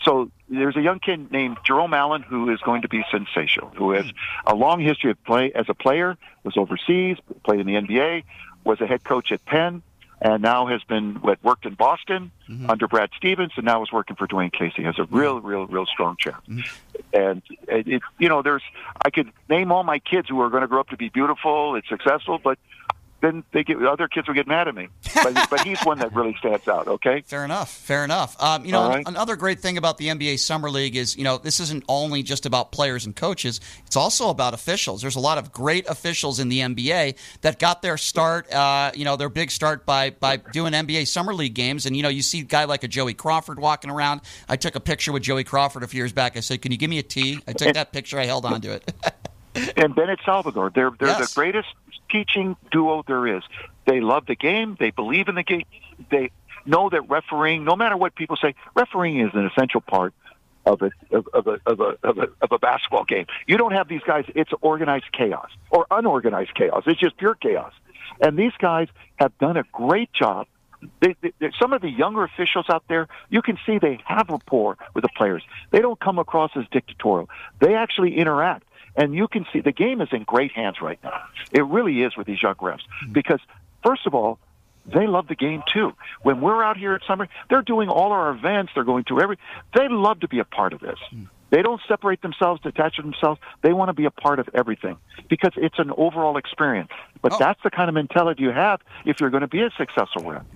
So 0.04 0.30
there's 0.48 0.76
a 0.76 0.80
young 0.80 0.98
kid 0.98 1.30
named 1.30 1.58
Jerome 1.64 1.94
Allen 1.94 2.22
who 2.22 2.50
is 2.52 2.60
going 2.60 2.82
to 2.82 2.88
be 2.88 3.04
sensational. 3.10 3.70
Who 3.76 3.92
has 3.92 4.06
a 4.46 4.54
long 4.54 4.80
history 4.80 5.10
of 5.10 5.22
play 5.24 5.52
as 5.54 5.66
a 5.68 5.74
player, 5.74 6.16
was 6.44 6.56
overseas, 6.56 7.18
played 7.44 7.60
in 7.60 7.66
the 7.66 7.74
NBA, 7.74 8.24
was 8.64 8.80
a 8.80 8.86
head 8.86 9.04
coach 9.04 9.32
at 9.32 9.44
Penn, 9.44 9.82
and 10.20 10.42
now 10.42 10.66
has 10.66 10.82
been 10.84 11.16
what 11.16 11.42
worked 11.42 11.66
in 11.66 11.74
Boston 11.74 12.30
mm-hmm. 12.48 12.70
under 12.70 12.86
Brad 12.86 13.10
Stevens, 13.16 13.52
and 13.56 13.64
now 13.64 13.82
is 13.82 13.90
working 13.90 14.16
for 14.16 14.28
Dwane 14.28 14.52
Casey. 14.52 14.82
Has 14.82 14.98
a 14.98 15.04
real, 15.04 15.38
mm-hmm. 15.38 15.46
real, 15.46 15.66
real 15.66 15.86
strong 15.86 16.16
chair. 16.16 16.38
Mm-hmm. 16.48 16.60
And 17.12 17.42
it, 17.68 17.88
it, 17.88 18.02
you 18.18 18.28
know, 18.28 18.42
there's 18.42 18.62
I 19.04 19.10
could 19.10 19.32
name 19.48 19.72
all 19.72 19.82
my 19.82 19.98
kids 19.98 20.28
who 20.28 20.40
are 20.40 20.48
going 20.48 20.62
to 20.62 20.68
grow 20.68 20.80
up 20.80 20.88
to 20.90 20.96
be 20.96 21.08
beautiful 21.08 21.74
and 21.74 21.82
successful, 21.88 22.38
but 22.38 22.58
then 23.22 23.44
they 23.52 23.62
get 23.62 23.80
other 23.82 24.08
kids 24.08 24.26
will 24.26 24.34
get 24.34 24.48
mad 24.48 24.66
at 24.66 24.74
me. 24.74 24.88
But, 25.14 25.46
but 25.48 25.60
he's 25.60 25.80
one 25.82 25.98
that 26.00 26.12
really 26.12 26.34
stands 26.34 26.66
out. 26.66 26.88
Okay. 26.88 27.20
Fair 27.26 27.44
enough. 27.44 27.70
Fair 27.70 28.04
enough. 28.04 28.40
Um, 28.42 28.64
you 28.64 28.72
know, 28.72 28.88
right. 28.88 29.06
another 29.06 29.36
great 29.36 29.60
thing 29.60 29.78
about 29.78 29.96
the 29.96 30.08
NBA 30.08 30.40
Summer 30.40 30.68
League 30.68 30.96
is, 30.96 31.16
you 31.16 31.22
know, 31.22 31.38
this 31.38 31.60
isn't 31.60 31.84
only 31.88 32.24
just 32.24 32.46
about 32.46 32.72
players 32.72 33.06
and 33.06 33.14
coaches. 33.14 33.60
It's 33.86 33.96
also 33.96 34.28
about 34.28 34.54
officials. 34.54 35.00
There's 35.00 35.14
a 35.14 35.20
lot 35.20 35.38
of 35.38 35.52
great 35.52 35.88
officials 35.88 36.40
in 36.40 36.48
the 36.48 36.58
NBA 36.60 37.16
that 37.42 37.60
got 37.60 37.80
their 37.80 37.96
start, 37.96 38.52
uh, 38.52 38.90
you 38.94 39.04
know, 39.04 39.16
their 39.16 39.28
big 39.28 39.52
start 39.52 39.86
by 39.86 40.10
by 40.10 40.36
doing 40.36 40.72
NBA 40.72 41.06
Summer 41.06 41.32
League 41.32 41.54
games. 41.54 41.86
And 41.86 41.96
you 41.96 42.02
know, 42.02 42.08
you 42.08 42.22
see 42.22 42.40
a 42.40 42.44
guy 42.44 42.64
like 42.64 42.82
a 42.82 42.88
Joey 42.88 43.14
Crawford 43.14 43.60
walking 43.60 43.90
around. 43.90 44.22
I 44.48 44.56
took 44.56 44.74
a 44.74 44.80
picture 44.80 45.12
with 45.12 45.22
Joey 45.22 45.44
Crawford 45.44 45.84
a 45.84 45.86
few 45.86 45.98
years 45.98 46.12
back. 46.12 46.36
I 46.36 46.40
said, 46.40 46.60
"Can 46.60 46.72
you 46.72 46.78
give 46.78 46.90
me 46.90 46.98
a 46.98 47.04
T?" 47.04 47.38
I 47.46 47.52
took 47.52 47.74
that 47.74 47.92
picture. 47.92 48.18
I 48.18 48.24
held 48.26 48.44
on 48.44 48.60
to 48.62 48.72
it. 48.72 48.92
and 49.76 49.94
Bennett 49.94 50.18
Salvatore. 50.24 50.70
They're 50.74 50.90
they're 50.98 51.08
Yes. 51.08 51.30
the 51.30 51.40
greatest 51.40 51.68
teaching 52.12 52.56
duo 52.70 53.02
there 53.06 53.26
is. 53.36 53.42
They 53.86 54.00
love 54.00 54.26
the 54.26 54.36
game. 54.36 54.76
They 54.78 54.90
believe 54.90 55.28
in 55.28 55.34
the 55.34 55.42
game. 55.42 55.64
They 56.10 56.30
know 56.64 56.88
that 56.90 57.08
refereeing, 57.08 57.64
no 57.64 57.74
matter 57.74 57.96
what 57.96 58.14
people 58.14 58.36
say, 58.36 58.54
refereeing 58.76 59.20
is 59.20 59.30
an 59.34 59.46
essential 59.46 59.80
part 59.80 60.14
of 60.64 60.82
a 60.82 60.90
of, 61.10 61.26
of 61.32 61.46
a 61.46 61.58
of 61.66 61.80
a 61.80 61.96
of 62.04 62.18
a 62.18 62.28
of 62.40 62.52
a 62.52 62.58
basketball 62.58 63.04
game. 63.04 63.26
You 63.46 63.56
don't 63.56 63.72
have 63.72 63.88
these 63.88 64.02
guys. 64.06 64.24
It's 64.34 64.52
organized 64.60 65.06
chaos 65.12 65.50
or 65.70 65.86
unorganized 65.90 66.54
chaos. 66.54 66.84
It's 66.86 67.00
just 67.00 67.16
pure 67.16 67.34
chaos. 67.34 67.72
And 68.20 68.38
these 68.38 68.52
guys 68.58 68.88
have 69.16 69.36
done 69.38 69.56
a 69.56 69.64
great 69.72 70.12
job. 70.12 70.46
They, 71.00 71.16
they, 71.20 71.32
some 71.60 71.72
of 71.72 71.80
the 71.80 71.88
younger 71.88 72.24
officials 72.24 72.66
out 72.68 72.84
there, 72.88 73.08
you 73.30 73.40
can 73.40 73.56
see 73.64 73.78
they 73.78 74.00
have 74.04 74.28
rapport 74.28 74.76
with 74.94 75.02
the 75.02 75.08
players. 75.16 75.42
They 75.70 75.78
don't 75.78 75.98
come 75.98 76.18
across 76.18 76.50
as 76.56 76.64
dictatorial. 76.72 77.28
They 77.60 77.74
actually 77.74 78.16
interact. 78.18 78.64
And 78.96 79.14
you 79.14 79.26
can 79.28 79.46
see 79.52 79.60
the 79.60 79.72
game 79.72 80.00
is 80.00 80.08
in 80.12 80.24
great 80.24 80.52
hands 80.52 80.80
right 80.82 80.98
now. 81.02 81.22
It 81.50 81.64
really 81.64 82.02
is 82.02 82.16
with 82.16 82.26
these 82.26 82.42
young 82.42 82.54
refs. 82.56 82.80
Hmm. 83.04 83.12
Because, 83.12 83.40
first 83.84 84.06
of 84.06 84.14
all, 84.14 84.38
they 84.84 85.06
love 85.06 85.28
the 85.28 85.34
game 85.36 85.62
too. 85.72 85.92
When 86.22 86.40
we're 86.40 86.62
out 86.62 86.76
here 86.76 86.92
at 86.94 87.02
summer, 87.06 87.28
they're 87.48 87.62
doing 87.62 87.88
all 87.88 88.12
our 88.12 88.30
events. 88.30 88.72
They're 88.74 88.84
going 88.84 89.04
to 89.04 89.20
every. 89.20 89.38
They 89.74 89.88
love 89.88 90.20
to 90.20 90.28
be 90.28 90.40
a 90.40 90.44
part 90.44 90.72
of 90.72 90.80
this. 90.80 90.98
Hmm. 91.10 91.24
They 91.50 91.60
don't 91.60 91.80
separate 91.86 92.22
themselves, 92.22 92.62
detach 92.62 92.96
themselves. 92.96 93.38
They 93.60 93.74
want 93.74 93.90
to 93.90 93.92
be 93.92 94.06
a 94.06 94.10
part 94.10 94.38
of 94.38 94.48
everything 94.54 94.96
because 95.28 95.52
it's 95.56 95.78
an 95.78 95.90
overall 95.98 96.38
experience. 96.38 96.90
But 97.20 97.34
Oh. 97.34 97.38
that's 97.38 97.62
the 97.62 97.70
kind 97.70 97.90
of 97.90 97.94
mentality 97.94 98.42
you 98.42 98.52
have 98.52 98.80
if 99.04 99.20
you're 99.20 99.28
going 99.28 99.42
to 99.42 99.48
be 99.48 99.60
a 99.60 99.70
successful 99.76 100.30
rep. 100.30 100.46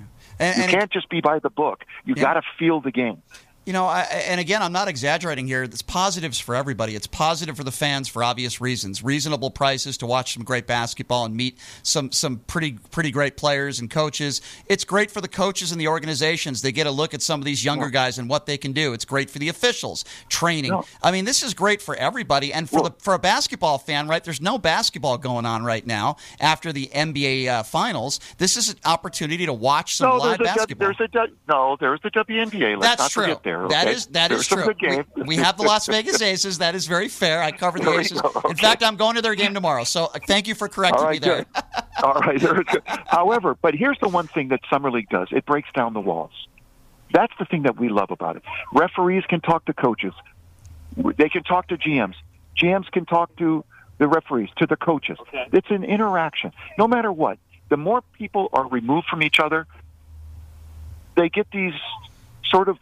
And, 0.41 0.57
You 0.57 0.63
and 0.63 0.73
can't 0.73 0.91
just 0.91 1.11
be 1.11 1.21
by 1.21 1.39
the 1.39 1.51
book. 1.51 1.85
You 2.07 2.15
Yeah. 2.17 2.23
got 2.23 2.35
to 2.35 2.43
feel 2.59 2.81
the 2.81 2.91
game. 2.91 3.23
You 3.67 3.73
know, 3.73 3.87
I, 3.87 4.03
and 4.03 4.41
again, 4.41 4.63
I'm 4.63 4.71
not 4.71 4.87
exaggerating 4.87 5.49
here. 5.49 5.65
It's 5.65 5.83
positives 5.83 6.39
for 6.39 6.55
everybody. 6.55 6.95
It's 6.95 7.09
positive 7.09 7.57
for 7.57 7.65
the 7.65 7.73
fans 7.73 8.07
for 8.07 8.23
obvious 8.23 8.61
reasons. 8.61 9.03
Reasonable 9.03 9.51
prices 9.51 9.99
to 9.99 10.07
watch 10.07 10.35
some 10.35 10.45
great 10.45 10.69
basketball 10.69 11.25
and 11.25 11.35
meet 11.35 11.59
some 11.83 12.13
some 12.13 12.39
pretty 12.47 12.79
pretty 12.93 13.11
great 13.11 13.37
players 13.37 13.81
and 13.81 13.91
coaches. 13.91 14.41
It's 14.67 14.85
great 14.85 15.11
for 15.11 15.21
the 15.21 15.27
coaches 15.27 15.73
and 15.73 15.81
the 15.81 15.89
organizations. 15.89 16.63
They 16.63 16.71
get 16.71 16.87
a 16.87 16.93
look 16.93 17.13
at 17.13 17.23
some 17.23 17.41
of 17.41 17.45
these 17.45 17.65
younger 17.65 17.91
guys 17.91 18.19
and 18.19 18.29
what 18.29 18.47
they 18.47 18.57
can 18.57 18.73
do. 18.73 18.93
It's 18.93 19.05
great 19.05 19.31
for 19.31 19.41
the 19.41 19.49
officials 19.49 20.05
training. 20.29 20.71
No. 20.71 20.85
I 21.03 21.11
mean, 21.11 21.25
this 21.25 21.43
is 21.43 21.53
great 21.53 21.83
for 21.83 21.97
everybody. 21.97 22.53
And 22.53 22.71
for 22.71 22.83
Well- 22.83 22.91
the 22.91 22.95
for 23.03 23.15
a 23.15 23.19
basketball 23.19 23.79
fan, 23.79 24.07
right? 24.07 24.23
There's 24.23 24.41
no 24.41 24.59
basketball 24.59 25.19
going 25.19 25.45
on 25.45 25.65
right 25.65 25.85
now 25.85 26.19
after 26.39 26.73
the 26.73 26.89
NBA 26.95 27.49
uh, 27.49 27.63
finals. 27.65 28.21
This 28.39 28.57
is 28.57 28.69
an 28.69 28.77
opportunity 28.85 29.45
to 29.45 29.53
watch 29.53 29.97
some 29.97 30.11
no, 30.11 30.17
live 30.19 30.39
basketball. 30.39 30.95
there's 30.97 31.11
a 31.13 31.29
no, 31.49 31.77
there's 31.81 32.01
the 32.03 32.13
WNBA. 32.13 32.77
Let's 32.81 32.87
That's 32.87 32.99
not 33.01 33.11
true. 33.11 33.23
forget 33.25 33.43
there. 33.43 33.56
That 33.69 33.87
okay? 33.87 33.93
is 33.97 34.07
that 34.09 34.29
there's 34.29 34.43
is 34.43 34.47
true. 34.49 34.65
Good 34.65 34.79
games. 34.79 35.07
We, 35.17 35.23
we 35.25 35.37
have 35.37 35.57
the 35.57 35.63
Las 35.65 35.87
Vegas 35.89 36.21
Aces. 36.23 36.59
That 36.59 36.75
is 36.75 36.87
very 36.87 37.09
fair. 37.09 37.43
I 37.43 37.51
covered 37.53 37.83
the 37.83 37.99
Aces. 37.99 38.21
go. 38.21 38.31
In 38.49 38.57
fact, 38.57 38.83
I'm 38.83 38.97
going 38.97 39.17
to 39.17 39.23
their 39.23 39.35
game 39.35 39.55
tomorrow. 39.55 39.85
So 39.85 40.05
uh, 40.07 40.19
thank 40.27 40.47
you 40.49 40.55
for 40.55 40.69
correcting 40.69 41.05
All 41.05 41.11
me 41.11 41.19
there. 41.19 41.45
good. 41.55 41.65
All 42.03 42.15
right. 42.15 42.41
there 42.41 42.61
is- 42.61 42.67
However, 43.07 43.57
but 43.61 43.75
here's 43.75 43.99
the 44.01 44.09
one 44.09 44.27
thing 44.29 44.49
that 44.49 44.61
Summer 44.71 44.91
League 44.91 45.09
does: 45.09 45.29
it 45.33 45.45
breaks 45.47 45.69
down 45.75 45.93
the 45.95 46.01
walls. 46.01 46.33
That's 47.13 47.33
the 47.39 47.45
thing 47.45 47.63
that 47.63 47.79
we 47.79 47.89
love 47.89 48.11
about 48.11 48.37
it. 48.37 48.43
Referees 48.73 49.25
can 49.29 49.41
talk 49.41 49.65
to 49.67 49.73
coaches. 49.73 50.13
They 51.17 51.29
can 51.29 51.43
talk 51.45 51.69
to 51.69 51.77
GMs. 51.77 52.15
GMs 52.61 52.91
can 52.91 53.05
talk 53.07 53.35
to 53.37 53.65
the 53.99 54.09
referees, 54.09 54.51
to 54.57 54.67
the 54.67 54.77
coaches. 54.77 55.17
It's 55.53 55.71
an 55.71 55.85
interaction. 55.85 56.53
No 56.79 56.89
matter 56.89 57.13
what, 57.13 57.39
the 57.69 57.77
more 57.77 58.03
people 58.19 58.49
are 58.53 58.67
removed 58.69 59.07
from 59.09 59.23
each 59.23 59.39
other, 59.41 59.67
they 61.17 61.29
get 61.29 61.51
these 61.51 61.75
sort 62.45 62.69
of, 62.69 62.79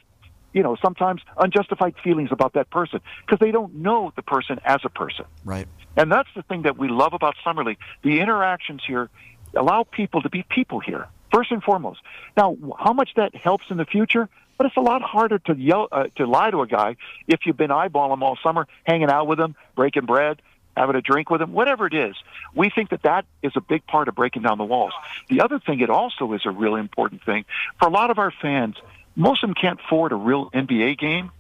you 0.55 0.62
know, 0.62 0.76
sometimes 0.81 1.20
unjustified 1.36 1.97
feelings 2.02 2.31
about 2.32 2.55
that 2.55 2.70
person 2.70 3.01
because 3.26 3.39
they 3.40 3.51
don't 3.51 3.74
know 3.74 4.12
the 4.16 4.22
person 4.22 4.59
as 4.64 4.81
a 4.85 4.89
person. 4.89 5.26
Right. 5.44 5.68
And 5.97 6.10
that's 6.10 6.28
the 6.35 6.43
thing 6.43 6.62
that 6.62 6.78
we 6.78 6.89
love 6.89 7.12
about 7.12 7.35
Summer 7.44 7.62
League. 7.62 7.78
The 8.02 8.20
interactions 8.20 8.82
here 8.86 9.10
allow 9.55 9.82
people 9.82 10.22
to 10.22 10.31
be 10.31 10.44
people 10.48 10.81
here, 10.81 11.09
first 11.32 11.51
and 11.51 11.62
foremost. 11.62 12.01
Now, 12.36 12.56
how 12.78 12.93
much 12.93 13.10
that 13.16 13.35
helps 13.35 13.66
in 13.70 13.76
the 13.76 13.85
future? 13.85 14.28
But 14.56 14.68
it's 14.68 14.76
a 14.76 14.81
lot 14.81 15.02
harder 15.02 15.40
to 15.40 15.56
yell, 15.56 15.89
uh, 15.90 16.05
to 16.14 16.26
lie 16.26 16.51
to 16.52 16.62
a 16.62 16.66
guy 16.68 16.94
if 17.26 17.40
you've 17.44 17.56
been 17.56 17.70
eyeballing 17.70 18.12
him 18.12 18.22
all 18.22 18.39
summer, 18.40 18.68
hanging 18.85 19.10
out 19.10 19.26
with 19.26 19.40
him, 19.40 19.56
breaking 19.74 20.06
bread, 20.06 20.40
having 20.76 20.94
a 20.94 21.01
drink 21.01 21.28
with 21.28 21.43
him, 21.43 21.52
whatever 21.52 21.86
it 21.86 21.94
is. 21.94 22.14
We 22.55 22.70
think 22.70 22.90
that 22.90 23.02
that 23.02 23.26
is 23.43 23.52
a 23.56 23.60
big 23.60 23.85
part 23.86 24.06
of 24.06 24.14
breaking 24.14 24.43
down 24.43 24.59
the 24.59 24.64
walls. 24.64 24.93
The 25.28 25.40
other 25.40 25.59
thing, 25.59 25.81
it 25.81 25.90
also 25.90 26.32
is 26.35 26.43
a 26.44 26.51
really 26.51 26.81
important 26.81 27.24
thing 27.24 27.44
for 27.81 27.89
a 27.89 27.90
lot 27.90 28.10
of 28.10 28.18
our 28.18 28.32
fans. 28.43 28.76
Most 29.16 29.43
of 29.43 29.49
them 29.49 29.55
can't 29.55 29.81
afford 29.81 30.12
a 30.12 30.16
real 30.16 30.51
NBA 30.51 30.99
game. 30.99 31.31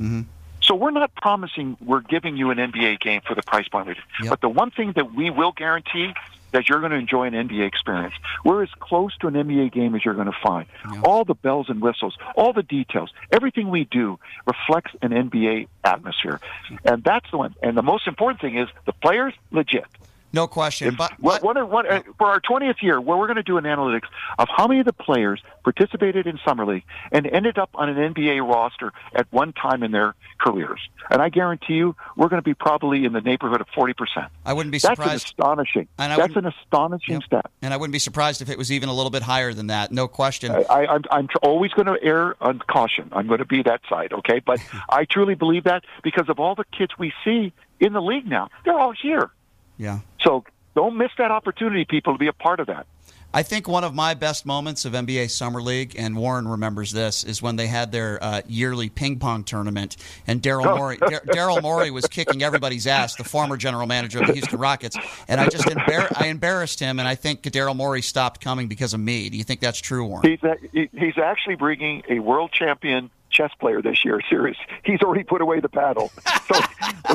Mm-hmm. 0.00 0.22
So 0.62 0.74
we're 0.74 0.90
not 0.90 1.14
promising 1.14 1.76
we're 1.80 2.00
giving 2.00 2.36
you 2.36 2.50
an 2.50 2.58
NBA 2.58 3.00
game 3.00 3.22
for 3.26 3.34
the 3.34 3.42
price 3.42 3.68
point. 3.68 3.88
Yep. 3.88 4.30
But 4.30 4.40
the 4.40 4.48
one 4.48 4.70
thing 4.70 4.92
that 4.92 5.14
we 5.14 5.30
will 5.30 5.52
guarantee 5.52 6.12
that 6.52 6.68
you're 6.68 6.80
going 6.80 6.92
to 6.92 6.98
enjoy 6.98 7.26
an 7.26 7.32
NBA 7.32 7.66
experience. 7.66 8.14
We're 8.44 8.62
as 8.62 8.70
close 8.78 9.16
to 9.18 9.28
an 9.28 9.34
NBA 9.34 9.72
game 9.72 9.94
as 9.94 10.04
you're 10.04 10.14
going 10.14 10.26
to 10.26 10.38
find. 10.42 10.66
All 11.04 11.24
the 11.24 11.34
bells 11.34 11.68
and 11.68 11.80
whistles, 11.80 12.16
all 12.34 12.52
the 12.52 12.62
details, 12.62 13.12
everything 13.30 13.70
we 13.70 13.84
do 13.84 14.18
reflects 14.46 14.92
an 15.02 15.10
NBA 15.10 15.68
atmosphere. 15.84 16.40
And 16.84 17.02
that's 17.04 17.30
the 17.30 17.38
one. 17.38 17.54
And 17.62 17.76
the 17.76 17.82
most 17.82 18.06
important 18.06 18.40
thing 18.40 18.58
is 18.58 18.68
the 18.86 18.92
players 18.92 19.34
legit. 19.50 19.86
No 20.32 20.46
question. 20.46 20.94
But, 20.96 21.12
What, 21.20 21.42
what, 21.42 21.68
what, 21.68 21.90
uh, 21.90 22.02
for 22.18 22.28
our 22.28 22.40
20th 22.40 22.82
year, 22.82 23.00
where 23.00 23.16
we're 23.18 23.26
going 23.26 23.36
to 23.36 23.42
do 23.42 23.56
an 23.58 23.64
analytics 23.64 24.06
of 24.38 24.48
how 24.54 24.66
many 24.66 24.80
of 24.80 24.86
the 24.86 24.92
players 24.92 25.42
participated 25.64 26.26
in 26.26 26.38
summer 26.46 26.64
league 26.64 26.84
and 27.10 27.26
ended 27.26 27.58
up 27.58 27.70
on 27.74 27.88
an 27.88 28.14
NBA 28.14 28.46
roster 28.48 28.92
at 29.14 29.26
one 29.32 29.52
time 29.52 29.82
in 29.82 29.90
their 29.90 30.14
careers, 30.38 30.80
and 31.10 31.20
I 31.20 31.28
guarantee 31.28 31.74
you, 31.74 31.96
we're 32.16 32.28
going 32.28 32.40
to 32.40 32.44
be 32.44 32.54
probably 32.54 33.04
in 33.04 33.12
the 33.12 33.20
neighborhood 33.20 33.60
of 33.60 33.66
40 33.74 33.92
percent. 33.94 34.26
I 34.46 34.52
wouldn't 34.52 34.72
be 34.72 34.78
That's 34.78 34.98
an 35.00 35.08
astonishing. 35.10 35.88
And 35.98 36.12
I 36.12 36.16
That's 36.16 36.36
an 36.36 36.46
astonishing 36.46 37.14
Yep. 37.14 37.22
stat. 37.24 37.50
And 37.62 37.74
I 37.74 37.76
wouldn't 37.76 37.92
be 37.92 37.98
surprised 37.98 38.40
if 38.40 38.48
it 38.48 38.56
was 38.56 38.70
even 38.72 38.88
a 38.88 38.94
little 38.94 39.10
bit 39.10 39.22
higher 39.22 39.52
than 39.52 39.66
that. 39.66 39.90
No 39.92 40.08
question. 40.08 40.52
I, 40.52 40.86
I'm, 40.86 41.02
I'm 41.10 41.28
tr- 41.28 41.38
always 41.42 41.72
going 41.72 41.86
to 41.86 41.98
err 42.02 42.36
on 42.40 42.60
caution. 42.60 43.08
I'm 43.12 43.26
going 43.26 43.38
to 43.40 43.44
be 43.44 43.62
that 43.64 43.80
side, 43.88 44.12
okay? 44.12 44.40
But 44.44 44.60
I 44.88 45.04
truly 45.04 45.34
believe 45.34 45.64
that 45.64 45.84
because 46.02 46.28
of 46.28 46.38
all 46.38 46.54
the 46.54 46.64
kids 46.76 46.92
we 46.98 47.12
see 47.24 47.52
in 47.80 47.92
the 47.92 48.00
league 48.02 48.26
now, 48.26 48.48
they're 48.64 48.78
all 48.78 48.92
here. 48.92 49.30
yeah. 49.76 50.00
So 50.22 50.44
don't 50.74 50.96
miss 50.96 51.10
that 51.18 51.30
opportunity, 51.30 51.84
people, 51.84 52.14
to 52.14 52.18
be 52.18 52.28
a 52.28 52.32
part 52.32 52.60
of 52.60 52.66
that. 52.68 52.86
I 53.32 53.44
think 53.44 53.68
one 53.68 53.84
of 53.84 53.94
my 53.94 54.14
best 54.14 54.44
moments 54.44 54.84
of 54.84 54.92
NBA 54.92 55.30
Summer 55.30 55.62
League, 55.62 55.94
and 55.96 56.16
Warren 56.16 56.48
remembers 56.48 56.90
this, 56.90 57.22
is 57.22 57.40
when 57.40 57.54
they 57.54 57.68
had 57.68 57.92
their 57.92 58.18
uh, 58.20 58.42
yearly 58.48 58.88
ping 58.88 59.20
pong 59.20 59.44
tournament, 59.44 59.96
and 60.26 60.42
Daryl 60.42 60.76
Morey, 60.76 60.96
Dar- 60.96 61.22
Daryl 61.28 61.62
Morey 61.62 61.92
was 61.92 62.06
kicking 62.06 62.42
everybody's 62.42 62.88
ass, 62.88 63.14
the 63.14 63.22
former 63.22 63.56
general 63.56 63.86
manager 63.86 64.20
of 64.20 64.26
the 64.26 64.32
Houston 64.32 64.58
Rockets, 64.58 64.96
and 65.28 65.40
I 65.40 65.48
just 65.48 65.64
embar- 65.66 66.10
I 66.20 66.26
embarrassed 66.26 66.80
him, 66.80 66.98
and 66.98 67.06
I 67.06 67.14
think 67.14 67.42
Daryl 67.42 67.76
Morey 67.76 68.02
stopped 68.02 68.40
coming 68.40 68.66
because 68.66 68.94
of 68.94 69.00
me. 69.00 69.30
Do 69.30 69.38
you 69.38 69.44
think 69.44 69.60
that's 69.60 69.80
true, 69.80 70.04
Warren? 70.06 70.28
He's 70.28 70.42
a, 70.42 70.56
he's 70.72 71.18
actually 71.18 71.54
bringing 71.54 72.02
a 72.08 72.18
world 72.18 72.50
champion 72.50 73.10
chess 73.30 73.50
player 73.58 73.80
this 73.82 74.04
year. 74.04 74.20
Serious. 74.28 74.56
He's 74.84 75.00
already 75.00 75.24
put 75.24 75.40
away 75.40 75.60
the 75.60 75.68
paddle. 75.68 76.10
So, 76.46 76.60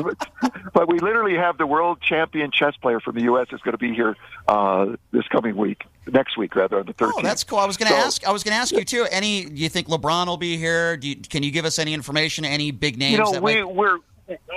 but 0.72 0.88
we 0.88 0.98
literally 0.98 1.34
have 1.36 1.58
the 1.58 1.66
world 1.66 2.00
champion 2.00 2.50
chess 2.50 2.76
player 2.76 3.00
from 3.00 3.14
the 3.14 3.22
U.S. 3.22 3.48
is 3.52 3.60
going 3.60 3.72
to 3.72 3.78
be 3.78 3.94
here 3.94 4.16
uh, 4.48 4.96
this 5.12 5.26
coming 5.28 5.56
week, 5.56 5.84
next 6.06 6.36
week 6.36 6.54
rather, 6.56 6.78
on 6.80 6.86
the 6.86 6.94
13th. 6.94 7.12
Oh, 7.16 7.22
that's 7.22 7.44
cool. 7.44 7.58
I 7.58 7.66
was 7.66 7.76
going 7.76 7.90
to 7.90 7.98
So- 8.00 8.06
ask. 8.06 8.26
I 8.26 8.32
was 8.32 8.42
going 8.42 8.52
to 8.54 8.58
ask 8.60 8.72
you 8.74 8.84
too. 8.84 9.06
Any? 9.10 9.44
Do 9.44 9.54
you 9.62 9.68
think 9.68 9.88
LeBron 9.88 10.26
will 10.26 10.36
be 10.36 10.56
here? 10.56 10.96
Do 10.96 11.08
you, 11.08 11.16
can 11.16 11.42
you 11.42 11.50
give 11.50 11.64
us 11.64 11.78
any 11.78 11.94
information? 11.94 12.44
Any 12.44 12.70
big 12.70 12.98
names? 12.98 13.12
you 13.12 13.18
know 13.18 13.40
we, 13.40 13.62
might- 13.62 13.74
we're 13.74 13.98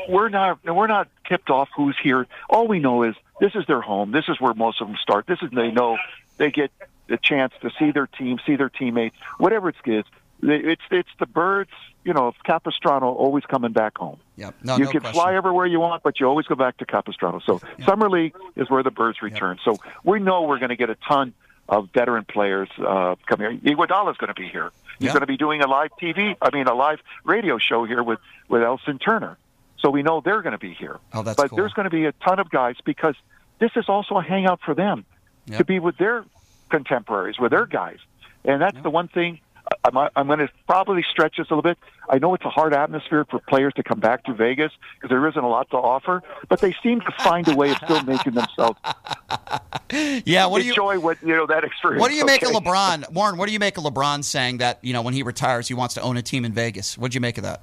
we're 0.10 0.30
not 0.30 0.64
we're 0.66 0.88
not 0.88 1.08
tipped 1.28 1.50
off 1.50 1.70
who's 1.76 1.96
here. 2.02 2.26
All 2.50 2.68
we 2.68 2.80
know 2.80 3.04
is 3.04 3.16
this 3.40 3.54
is 3.56 3.66
their 3.68 3.82
home. 3.82 4.12
This 4.12 4.26
is 4.28 4.40
where 4.42 4.54
most 4.54 4.82
of 4.82 4.88
them 4.88 4.98
start. 5.02 5.28
This 5.28 5.40
is 5.42 5.50
they 5.52 5.72
know 5.72 5.98
they 6.38 6.50
get 6.52 6.72
the 7.08 7.18
chance 7.18 7.54
to 7.62 7.70
see 7.78 7.92
their 7.92 8.08
team, 8.08 8.40
see 8.46 8.56
their 8.56 8.70
teammates, 8.70 9.16
whatever 9.38 9.70
it's 9.70 9.80
kids. 9.82 10.08
It's 10.42 10.82
it's 10.92 11.10
the 11.20 11.26
birds. 11.26 11.72
You 12.06 12.14
know, 12.14 12.34
Capistrano 12.46 13.08
always 13.14 13.44
coming 13.46 13.74
back 13.74 13.98
home. 13.98 14.20
Yep. 14.38 14.56
No, 14.64 14.78
you 14.78 14.86
no 14.86 14.92
can 14.92 15.02
question. 15.02 15.14
fly 15.20 15.36
everywhere 15.36 15.66
you 15.66 15.80
want, 15.82 16.02
but 16.02 16.20
you 16.20 16.26
always 16.28 16.46
go 16.48 16.56
back 16.56 16.78
to 16.78 16.86
Capistrano. 16.86 17.40
So 17.46 17.60
summer 17.86 18.10
league 18.10 18.34
is 18.56 18.70
where 18.70 18.82
the 18.84 18.92
birds 18.92 19.22
return. 19.22 19.60
So 19.66 19.78
we 20.04 20.20
know 20.20 20.44
we're 20.44 20.60
going 20.60 20.70
to 20.70 20.78
get 20.78 20.90
a 20.90 20.96
ton 21.08 21.34
of 21.68 21.90
veteran 21.94 22.24
players 22.26 22.70
uh, 22.80 23.16
coming 23.28 23.60
here. 23.62 23.76
Iguodala's 23.76 24.18
going 24.18 24.30
to 24.30 24.34
be 24.34 24.48
here. 24.48 24.72
He's 24.98 25.08
Yeah. 25.08 25.12
going 25.14 25.22
to 25.22 25.28
be 25.28 25.38
doing 25.38 25.62
a 25.62 25.68
live 25.68 25.92
TV, 26.02 26.36
I 26.42 26.50
mean, 26.56 26.68
a 26.68 26.74
live 26.74 27.00
radio 27.26 27.58
show 27.58 27.84
here 27.84 28.02
with 28.02 28.20
with 28.48 28.64
Evan 28.64 28.98
Turner. 28.98 29.38
So 29.80 29.90
we 29.90 30.02
know 30.02 30.22
they're 30.22 30.42
going 30.42 30.54
to 30.54 30.58
be 30.58 30.74
here. 30.74 30.98
Oh, 31.14 31.22
that's 31.22 31.36
but 31.38 31.50
cool. 31.50 31.58
there's 31.58 31.74
going 31.74 31.84
to 31.86 31.90
be 31.92 32.06
a 32.06 32.12
ton 32.14 32.40
of 32.40 32.50
guys 32.50 32.76
because 32.86 33.16
this 33.60 33.72
is 33.76 33.86
also 33.90 34.16
a 34.18 34.24
hangout 34.24 34.62
for 34.66 34.74
them 34.74 35.06
Yep. 35.48 35.58
to 35.58 35.66
be 35.66 35.80
with 35.80 35.98
their 35.98 36.24
contemporaries, 36.70 37.38
with 37.40 37.52
their 37.52 37.66
guys. 37.66 37.98
And 38.46 38.62
that's 38.62 38.82
the 38.82 38.90
one 38.90 39.08
thing 39.10 39.40
I'm, 39.84 40.10
I'm 40.16 40.28
going 40.28 40.40
to 40.40 40.50
probably 40.68 41.06
stretch 41.10 41.38
this 41.38 41.48
a 41.50 41.56
little 41.56 41.62
bit. 41.62 41.78
I 42.10 42.18
know 42.18 42.34
it's 42.34 42.46
a 42.46 42.50
hard 42.50 42.74
atmosphere 42.74 43.26
for 43.30 43.40
players 43.40 43.74
to 43.76 43.84
come 43.84 44.00
back 44.00 44.24
to 44.26 44.34
Vegas 44.34 44.72
because 44.96 45.10
there 45.10 45.28
isn't 45.28 45.44
a 45.44 45.48
lot 45.48 45.70
to 45.72 45.78
offer, 45.78 46.24
but 46.48 46.60
they 46.60 46.76
seem 46.82 47.02
to 47.02 47.12
find 47.24 47.48
a 47.48 47.56
way 47.56 47.72
of 47.72 47.78
still 47.78 48.04
making 48.04 48.34
themselves 48.34 48.80
Yeah. 50.26 50.46
What 50.46 50.60
do 50.60 50.66
you? 50.66 50.72
enjoy 50.72 51.00
what 51.00 51.22
you 51.22 51.36
know 51.36 51.48
that 51.48 51.64
experience. 51.64 52.02
What 52.02 52.10
do 52.10 52.16
you 52.16 52.26
make 52.26 52.44
of? 52.44 52.50
LeBron, 52.50 53.12
Warren? 53.12 53.38
What 53.38 53.48
do 53.48 53.54
you 53.54 53.60
make 53.60 53.78
of 53.78 53.84
LeBron 53.84 54.24
saying 54.24 54.58
that 54.58 54.80
you 54.82 54.94
know 54.94 55.02
when 55.02 55.14
he 55.14 55.24
retires 55.24 55.68
he 55.68 55.74
wants 55.74 55.96
to 55.96 56.02
own 56.02 56.18
a 56.18 56.22
team 56.22 56.46
in 56.46 56.54
Vegas? 56.54 56.98
What 56.98 57.12
do 57.12 57.16
you 57.16 57.22
make 57.22 57.38
of 57.38 57.44
that? 57.44 57.62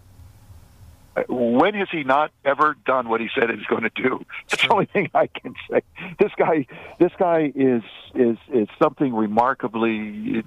When 1.28 1.74
has 1.74 1.88
he 1.90 2.04
not 2.04 2.30
ever 2.44 2.76
done 2.84 3.08
what 3.08 3.20
he 3.20 3.28
said 3.34 3.50
he's 3.50 3.66
going 3.66 3.84
to 3.84 3.90
do? 3.90 4.24
That's 4.50 4.62
the 4.62 4.72
only 4.72 4.86
thing 4.86 5.10
I 5.14 5.26
can 5.28 5.54
say. 5.70 5.82
This 6.18 6.32
guy, 6.36 6.66
this 6.98 7.12
guy 7.18 7.52
is 7.54 7.82
is 8.14 8.36
is 8.52 8.68
something 8.78 9.14
remarkably 9.14 9.94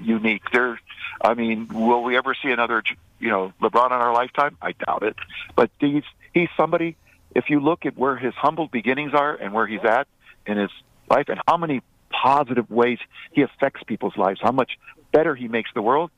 unique. 0.01 0.43
There, 0.51 0.79
I 1.21 1.33
mean, 1.33 1.67
will 1.69 2.03
we 2.03 2.17
ever 2.17 2.35
see 2.35 2.51
another, 2.51 2.83
you 3.19 3.29
know, 3.29 3.53
LeBron 3.61 3.87
in 3.87 3.93
our 3.93 4.13
lifetime? 4.13 4.57
I 4.61 4.73
doubt 4.73 5.03
it. 5.03 5.15
But 5.55 5.71
he's 5.79 6.03
he's 6.33 6.49
somebody. 6.55 6.95
If 7.35 7.49
you 7.49 7.59
look 7.59 7.85
at 7.85 7.97
where 7.97 8.17
his 8.17 8.33
humble 8.33 8.67
beginnings 8.67 9.13
are 9.13 9.35
and 9.35 9.53
where 9.53 9.67
he's 9.67 9.83
at 9.83 10.07
in 10.45 10.57
his 10.57 10.71
life, 11.09 11.29
and 11.29 11.39
how 11.47 11.57
many 11.57 11.81
positive 12.09 12.69
ways 12.69 12.99
he 13.31 13.41
affects 13.43 13.83
people's 13.83 14.17
lives, 14.17 14.39
how 14.41 14.51
much 14.51 14.77
better 15.11 15.35
he 15.35 15.47
makes 15.47 15.71
the 15.73 15.81
world, 15.81 16.11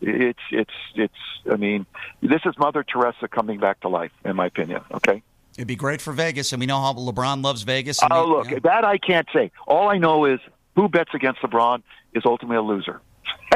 it's 0.00 0.38
it's 0.50 0.74
it's 0.94 1.14
i 1.50 1.56
mean 1.56 1.86
this 2.22 2.40
is 2.44 2.56
mother 2.58 2.84
teresa 2.84 3.28
coming 3.28 3.58
back 3.58 3.80
to 3.80 3.88
life 3.88 4.12
in 4.24 4.36
my 4.36 4.46
opinion 4.46 4.80
okay 4.92 5.22
It'd 5.56 5.66
be 5.66 5.74
great 5.74 6.02
for 6.02 6.12
Vegas, 6.12 6.52
and 6.52 6.60
we 6.60 6.66
know 6.66 6.78
how 6.82 6.92
LeBron 6.92 7.42
loves 7.42 7.62
Vegas. 7.62 7.98
oh 8.10 8.26
look 8.26 8.46
you 8.50 8.56
know. 8.56 8.60
that 8.64 8.84
i 8.84 8.98
can't 8.98 9.26
say 9.32 9.50
all 9.66 9.88
i 9.88 9.96
know 9.98 10.24
is 10.26 10.40
who 10.74 10.88
bets 10.88 11.10
against 11.14 11.40
lebron 11.40 11.82
is 12.12 12.24
ultimately 12.26 12.56
a 12.56 12.62
loser 12.62 13.00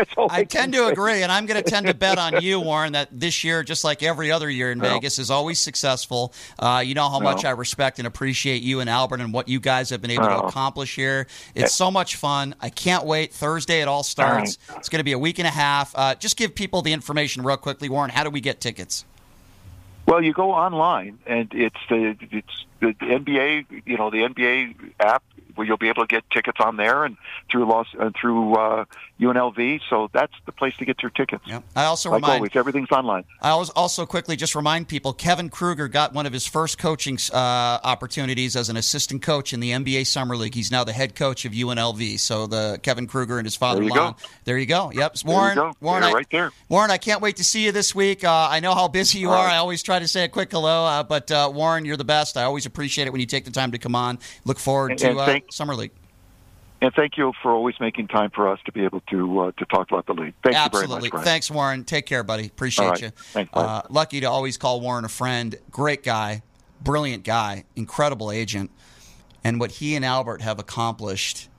that's 0.00 0.16
all 0.16 0.28
I 0.30 0.44
tend 0.44 0.72
to 0.72 0.86
say. 0.86 0.92
agree, 0.92 1.22
and 1.22 1.30
I'm 1.30 1.46
going 1.46 1.62
to 1.62 1.68
tend 1.68 1.86
to 1.86 1.94
bet 1.94 2.18
on 2.18 2.42
you, 2.42 2.60
Warren, 2.60 2.92
that 2.92 3.08
this 3.12 3.44
year, 3.44 3.62
just 3.62 3.84
like 3.84 4.02
every 4.02 4.30
other 4.32 4.48
year 4.48 4.72
in 4.72 4.78
No. 4.78 4.88
Vegas, 4.88 5.18
is 5.18 5.30
always 5.30 5.60
successful. 5.60 6.32
Uh, 6.58 6.82
you 6.84 6.94
know 6.94 7.08
how 7.08 7.20
much 7.20 7.44
I 7.44 7.50
respect 7.50 7.98
and 7.98 8.06
appreciate 8.06 8.62
you 8.62 8.80
and 8.80 8.88
Albert 8.88 9.20
and 9.20 9.32
what 9.32 9.48
you 9.48 9.60
guys 9.60 9.90
have 9.90 10.00
been 10.00 10.10
able 10.10 10.24
to 10.26 10.38
accomplish 10.44 10.94
here. 10.96 11.26
It's 11.54 11.74
so 11.74 11.90
much 11.90 12.16
fun. 12.16 12.54
I 12.60 12.70
can't 12.70 13.04
wait. 13.04 13.32
Thursday 13.32 13.80
it 13.82 13.88
all 13.88 14.02
starts. 14.02 14.58
It's 14.76 14.88
going 14.88 15.00
to 15.00 15.04
be 15.04 15.12
a 15.12 15.18
week 15.18 15.38
and 15.38 15.46
a 15.46 15.50
half. 15.50 15.92
Uh, 15.94 16.14
just 16.14 16.36
give 16.36 16.54
people 16.54 16.82
the 16.82 16.92
information 16.92 17.42
real 17.42 17.56
quickly, 17.56 17.88
Warren. 17.88 18.10
How 18.10 18.24
do 18.24 18.30
we 18.30 18.40
get 18.40 18.60
tickets? 18.60 19.04
well 20.06 20.22
you 20.24 20.32
go 20.32 20.50
online 20.50 21.18
and 21.26 21.52
it's 21.54 21.76
the 21.88 22.16
it's 22.32 22.64
the 22.80 22.94
nba 22.94 23.64
you 23.86 23.96
know 23.96 24.10
the 24.10 24.22
nba 24.22 24.74
app 24.98 25.22
where 25.60 25.66
you'll 25.66 25.76
be 25.76 25.90
able 25.90 26.02
to 26.02 26.08
get 26.08 26.24
tickets 26.30 26.56
on 26.58 26.78
there 26.78 27.04
and 27.04 27.18
through 27.50 27.66
Los 27.66 27.86
and 27.98 28.16
through 28.18 28.54
uh, 28.54 28.86
UNLV. 29.20 29.82
So 29.90 30.08
that's 30.10 30.32
the 30.46 30.52
place 30.52 30.74
to 30.78 30.86
get 30.86 31.02
your 31.02 31.10
tickets. 31.10 31.44
Yep. 31.46 31.62
I 31.76 31.84
also 31.84 32.08
Like 32.10 32.22
remind 32.22 32.32
always, 32.38 32.56
everything's 32.56 32.90
online. 32.90 33.24
I 33.42 33.50
always 33.50 33.68
also 33.70 34.06
quickly 34.06 34.36
just 34.36 34.54
remind 34.54 34.88
people 34.88 35.12
Kevin 35.12 35.50
Kruger 35.50 35.86
got 35.86 36.14
one 36.14 36.24
of 36.24 36.32
his 36.32 36.46
first 36.46 36.78
coaching 36.78 37.18
uh, 37.34 37.36
opportunities 37.84 38.56
as 38.56 38.70
an 38.70 38.78
assistant 38.78 39.20
coach 39.20 39.52
in 39.52 39.60
the 39.60 39.72
NBA 39.72 40.06
Summer 40.06 40.34
League. 40.34 40.54
He's 40.54 40.70
now 40.70 40.82
the 40.82 40.94
head 40.94 41.14
coach 41.14 41.44
of 41.44 41.52
UNLV. 41.52 42.18
So 42.18 42.46
the 42.46 42.80
Kevin 42.82 43.06
Kruger 43.06 43.38
and 43.38 43.46
his 43.46 43.56
father 43.56 43.80
There 43.80 43.88
you 43.90 43.94
Lon. 43.94 44.12
go. 44.12 44.18
There 44.44 44.56
you 44.58 44.64
go. 44.66 44.90
Yep. 44.94 45.14
There 45.16 45.34
Warren. 45.34 45.54
go. 45.56 45.72
Warren, 45.82 46.04
I, 46.04 46.12
right 46.12 46.26
there. 46.30 46.52
Warren, 46.70 46.90
I 46.90 46.96
can't 46.96 47.20
wait 47.20 47.36
to 47.36 47.44
see 47.44 47.64
you 47.66 47.72
this 47.72 47.94
week. 47.94 48.24
Uh, 48.24 48.48
I 48.50 48.60
know 48.60 48.74
how 48.74 48.88
busy 48.88 49.18
you 49.18 49.28
All 49.28 49.34
are. 49.34 49.44
right. 49.46 49.54
I 49.54 49.58
always 49.58 49.82
try 49.82 49.98
to 49.98 50.08
say 50.08 50.24
a 50.24 50.28
quick 50.28 50.50
hello, 50.50 50.86
uh, 50.86 51.02
but 51.02 51.30
uh, 51.30 51.50
Warren, 51.52 51.84
you're 51.84 51.96
the 51.98 52.04
best. 52.04 52.38
I 52.38 52.44
always 52.44 52.64
appreciate 52.64 53.06
it 53.06 53.10
when 53.10 53.20
you 53.20 53.26
take 53.26 53.44
the 53.44 53.50
time 53.50 53.72
to 53.72 53.78
come 53.78 53.94
on. 53.94 54.18
Look 54.46 54.58
forward 54.58 54.92
And- 54.92 55.00
to 55.00 55.10
and 55.10 55.18
uh, 55.18 55.26
thank- 55.26 55.49
Summer 55.52 55.74
League. 55.74 55.92
And 56.82 56.94
thank 56.94 57.18
you 57.18 57.32
for 57.42 57.52
always 57.52 57.78
making 57.78 58.08
time 58.08 58.30
for 58.30 58.48
us 58.48 58.58
to 58.64 58.72
be 58.72 58.84
able 58.84 59.00
to 59.10 59.40
uh, 59.40 59.52
to 59.58 59.66
talk 59.66 59.90
about 59.90 60.06
the 60.06 60.14
league. 60.14 60.32
Thank 60.42 60.54
you 60.56 60.70
very 60.70 60.84
Absolutely. 60.84 61.00
much, 61.00 61.10
Brian. 61.10 61.24
Thanks, 61.26 61.50
Warren. 61.50 61.84
Take 61.84 62.06
care, 62.06 62.22
buddy. 62.22 62.46
Appreciate 62.46 62.86
right. 62.86 63.02
you. 63.02 63.10
Thanks, 63.10 63.50
uh, 63.52 63.82
lucky 63.90 64.20
to 64.20 64.26
always 64.26 64.56
call 64.56 64.80
Warren 64.80 65.04
a 65.04 65.10
friend. 65.10 65.56
Great 65.70 66.02
guy, 66.02 66.42
brilliant 66.82 67.22
guy, 67.22 67.64
incredible 67.76 68.32
agent. 68.32 68.70
And 69.44 69.60
what 69.60 69.72
he 69.72 69.94
and 69.94 70.06
Albert 70.06 70.40
have 70.40 70.58
accomplished 70.58 71.49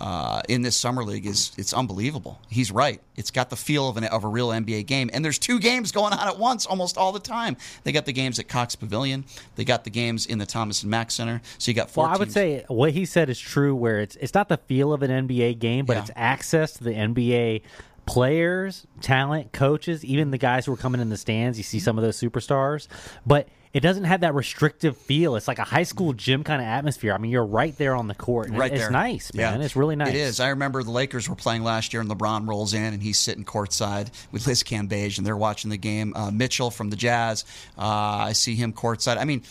uh, 0.00 0.42
in 0.48 0.62
this 0.62 0.76
summer 0.76 1.04
league 1.04 1.24
is 1.26 1.52
it's 1.56 1.72
unbelievable. 1.72 2.40
He's 2.48 2.72
right. 2.72 3.00
It's 3.16 3.30
got 3.30 3.48
the 3.50 3.56
feel 3.56 3.88
of, 3.88 3.96
an, 3.96 4.04
of 4.04 4.24
a 4.24 4.28
real 4.28 4.48
NBA 4.48 4.86
game. 4.86 5.08
And 5.12 5.24
there's 5.24 5.38
two 5.38 5.60
games 5.60 5.92
going 5.92 6.12
on 6.12 6.26
at 6.28 6.38
once 6.38 6.66
almost 6.66 6.98
all 6.98 7.12
the 7.12 7.20
time. 7.20 7.56
They 7.84 7.92
got 7.92 8.04
the 8.04 8.12
games 8.12 8.38
at 8.38 8.48
Cox 8.48 8.74
Pavilion. 8.74 9.24
They 9.56 9.64
got 9.64 9.84
the 9.84 9.90
games 9.90 10.26
in 10.26 10.38
the 10.38 10.46
Thomas 10.46 10.82
and 10.82 10.90
Mack 10.90 11.10
Center. 11.10 11.40
So 11.58 11.70
you 11.70 11.74
got 11.74 11.90
four 11.90 12.04
Well, 12.04 12.14
I 12.14 12.16
would 12.18 12.26
teams. 12.26 12.34
say 12.34 12.64
what 12.68 12.90
he 12.92 13.04
said 13.04 13.30
is 13.30 13.38
true. 13.38 13.74
Where 13.74 14.00
it's 14.00 14.16
it's 14.16 14.34
not 14.34 14.48
the 14.48 14.56
feel 14.58 14.92
of 14.92 15.02
an 15.02 15.28
NBA 15.28 15.58
game, 15.60 15.86
but 15.86 15.94
Yeah. 15.94 16.00
it's 16.02 16.10
access 16.16 16.72
to 16.74 16.84
the 16.84 16.92
NBA 16.92 17.62
players, 18.06 18.86
talent, 19.00 19.52
coaches, 19.52 20.04
even 20.04 20.30
the 20.30 20.38
guys 20.38 20.66
who 20.66 20.72
are 20.72 20.76
coming 20.76 21.00
in 21.00 21.08
the 21.08 21.16
stands. 21.16 21.56
You 21.58 21.64
see 21.64 21.78
some 21.78 21.96
of 21.98 22.04
those 22.04 22.18
superstars, 22.20 22.88
but 23.24 23.48
it 23.74 23.80
doesn't 23.80 24.04
have 24.04 24.20
that 24.20 24.32
restrictive 24.34 24.96
feel. 24.96 25.34
It's 25.36 25.48
like 25.48 25.58
a 25.58 25.64
high 25.64 25.82
school 25.82 26.12
gym 26.12 26.44
kind 26.44 26.62
of 26.62 26.66
atmosphere. 26.68 27.12
I 27.12 27.18
mean, 27.18 27.32
you're 27.32 27.44
right 27.44 27.76
there 27.76 27.96
on 27.96 28.06
the 28.06 28.14
court. 28.14 28.48
and 28.48 28.56
Right 28.56 28.70
it's 28.72 28.80
there. 28.82 28.90
nice, 28.90 29.34
man. 29.34 29.58
Yeah. 29.60 29.64
It's 29.66 29.74
really 29.74 29.96
nice. 29.96 30.10
It 30.10 30.14
is. 30.14 30.38
I 30.40 30.50
remember 30.50 30.82
the 30.84 30.92
Lakers 30.92 31.28
were 31.28 31.34
playing 31.34 31.64
last 31.64 31.92
year, 31.92 32.00
and 32.00 32.08
LeBron 32.08 32.48
rolls 32.48 32.72
in, 32.72 32.94
and 32.94 33.02
he's 33.02 33.18
sitting 33.18 33.44
courtside 33.44 34.10
with 34.30 34.46
Liz 34.46 34.62
Cambage, 34.62 35.18
and 35.18 35.26
they're 35.26 35.36
watching 35.36 35.70
the 35.70 35.76
game. 35.76 36.14
Uh, 36.14 36.30
Mitchell 36.30 36.70
from 36.70 36.88
the 36.90 36.96
Jazz, 36.96 37.44
uh, 37.76 37.82
I 37.82 38.32
see 38.32 38.54
him 38.54 38.72
courtside. 38.72 39.18
I 39.18 39.24
mean, 39.24 39.42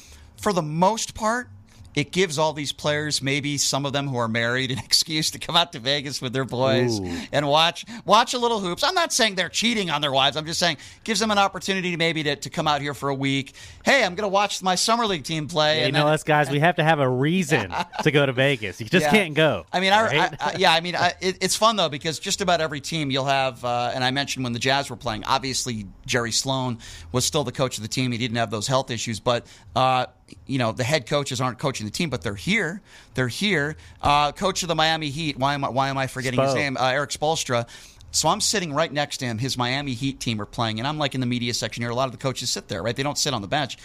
for 0.42 0.54
the 0.54 0.62
most 0.62 1.14
part, 1.14 1.50
it 1.96 2.12
gives 2.12 2.38
all 2.38 2.54
these 2.54 2.72
players, 2.72 3.22
maybe 3.22 3.58
some 3.58 3.86
of 3.86 3.94
them 3.94 4.08
who 4.08 4.18
are 4.18 4.28
married, 4.28 4.72
an 4.72 4.80
excuse 4.86 5.32
to 5.32 5.40
come 5.40 5.56
out 5.56 5.72
to 5.74 5.80
Vegas 5.80 6.22
with 6.22 6.34
their 6.34 6.46
boys 6.46 7.00
Ooh. 7.00 7.18
and 7.32 7.48
watch 7.48 7.86
watch 8.06 8.34
a 8.34 8.38
little 8.38 8.60
hoops. 8.60 8.84
I'm 8.84 8.96
not 8.96 9.14
saying 9.14 9.36
they're 9.36 9.50
cheating 9.50 9.90
on 9.90 10.02
their 10.02 10.12
wives. 10.12 10.38
I'm 10.38 10.46
just 10.46 10.60
saying 10.60 10.78
gives 11.04 11.20
them 11.20 11.32
an 11.32 11.38
opportunity 11.38 11.92
to 11.92 11.98
maybe 11.98 12.24
to, 12.24 12.36
to 12.36 12.50
come 12.50 12.68
out 12.68 12.82
here 12.82 12.94
for 12.94 13.10
a 13.10 13.16
week. 13.16 13.54
Hey, 13.86 14.04
I'm 14.04 14.16
going 14.16 14.24
to 14.24 14.34
watch 14.34 14.62
my 14.64 14.76
summer 14.76 15.06
league 15.06 15.24
team 15.24 15.48
play. 15.48 15.80
You 15.80 15.86
and 15.86 15.94
know 15.94 16.06
then- 16.06 16.14
us 16.14 16.24
guys, 16.24 16.50
we 16.50 16.60
have 16.60 16.76
to 16.78 16.84
have 16.84 17.00
a 17.00 17.08
reason 17.10 17.74
to 18.04 18.12
go 18.12 18.26
to 18.26 18.32
Vegas. 18.34 18.80
You 18.80 18.88
just 18.88 19.06
Yeah. 19.06 19.12
can't 19.12 19.34
go. 19.34 19.66
I 19.72 19.80
mean, 19.80 19.94
I, 19.94 20.02
right? 20.04 20.34
I, 20.40 20.46
I, 20.52 20.56
yeah, 20.58 20.74
I 20.74 20.82
mean, 20.82 20.96
I, 20.96 21.14
it, 21.22 21.38
it's 21.42 21.56
fun 21.56 21.76
though 21.76 21.90
because 21.90 22.20
just 22.20 22.42
about 22.42 22.62
every 22.62 22.82
team 22.82 23.12
you'll 23.12 23.26
have, 23.26 23.64
uh, 23.64 23.92
and 23.94 24.04
I 24.04 24.12
mentioned 24.12 24.44
when 24.44 24.54
the 24.54 24.60
Jazz 24.60 24.90
were 24.90 24.96
playing. 24.96 25.24
Obviously, 25.26 25.86
Jerry 26.06 26.32
Sloan 26.32 26.80
was 27.12 27.26
still 27.26 27.44
the 27.44 27.52
coach 27.52 27.78
of 27.78 27.84
the 27.84 27.88
team. 27.90 28.12
He 28.12 28.18
didn't 28.18 28.38
have 28.38 28.52
those 28.52 28.68
health 28.68 28.90
issues, 28.92 29.20
but 29.20 29.46
uh, 29.76 30.06
you 30.46 30.58
know, 30.58 30.72
the 30.72 30.84
head 30.84 31.08
coaches 31.08 31.42
aren't 31.42 31.60
coaching 31.60 31.86
the 31.86 31.92
team, 31.92 32.10
but 32.10 32.22
they're 32.22 32.36
here. 32.36 32.82
They're 33.14 33.28
here. 33.28 33.76
Uh, 34.02 34.32
coach 34.32 34.64
of 34.64 34.68
the 34.68 34.76
Miami 34.76 35.10
Heat. 35.10 35.38
Why 35.38 35.54
am 35.54 35.64
I, 35.64 35.70
why 35.70 35.90
am 35.90 35.98
I 35.98 36.08
forgetting 36.08 36.40
his 36.40 36.54
name? 36.54 36.78
Uh, 36.78 36.88
Erik 36.90 37.12
Spoelstra. 37.12 37.68
So 38.12 38.30
I'm 38.30 38.42
sitting 38.42 38.74
right 38.74 38.94
next 38.94 39.18
to 39.18 39.26
him. 39.26 39.40
His 39.40 39.58
Miami 39.58 39.94
Heat 39.94 40.20
team 40.20 40.40
are 40.40 40.46
playing, 40.46 40.80
and 40.80 40.88
I'm 40.88 41.00
like 41.00 41.16
in 41.16 41.20
the 41.20 41.26
media 41.26 41.54
section 41.54 41.82
here. 41.82 41.90
A 41.90 41.96
lot 41.96 42.06
of 42.06 42.12
the 42.12 42.20
coaches 42.20 42.50
sit 42.52 42.68
there, 42.68 42.84
right? 42.84 42.96
They 42.96 43.02
don't 43.02 43.18
sit 43.18 43.34
on 43.34 43.42
the 43.42 43.48
bench. 43.48 43.78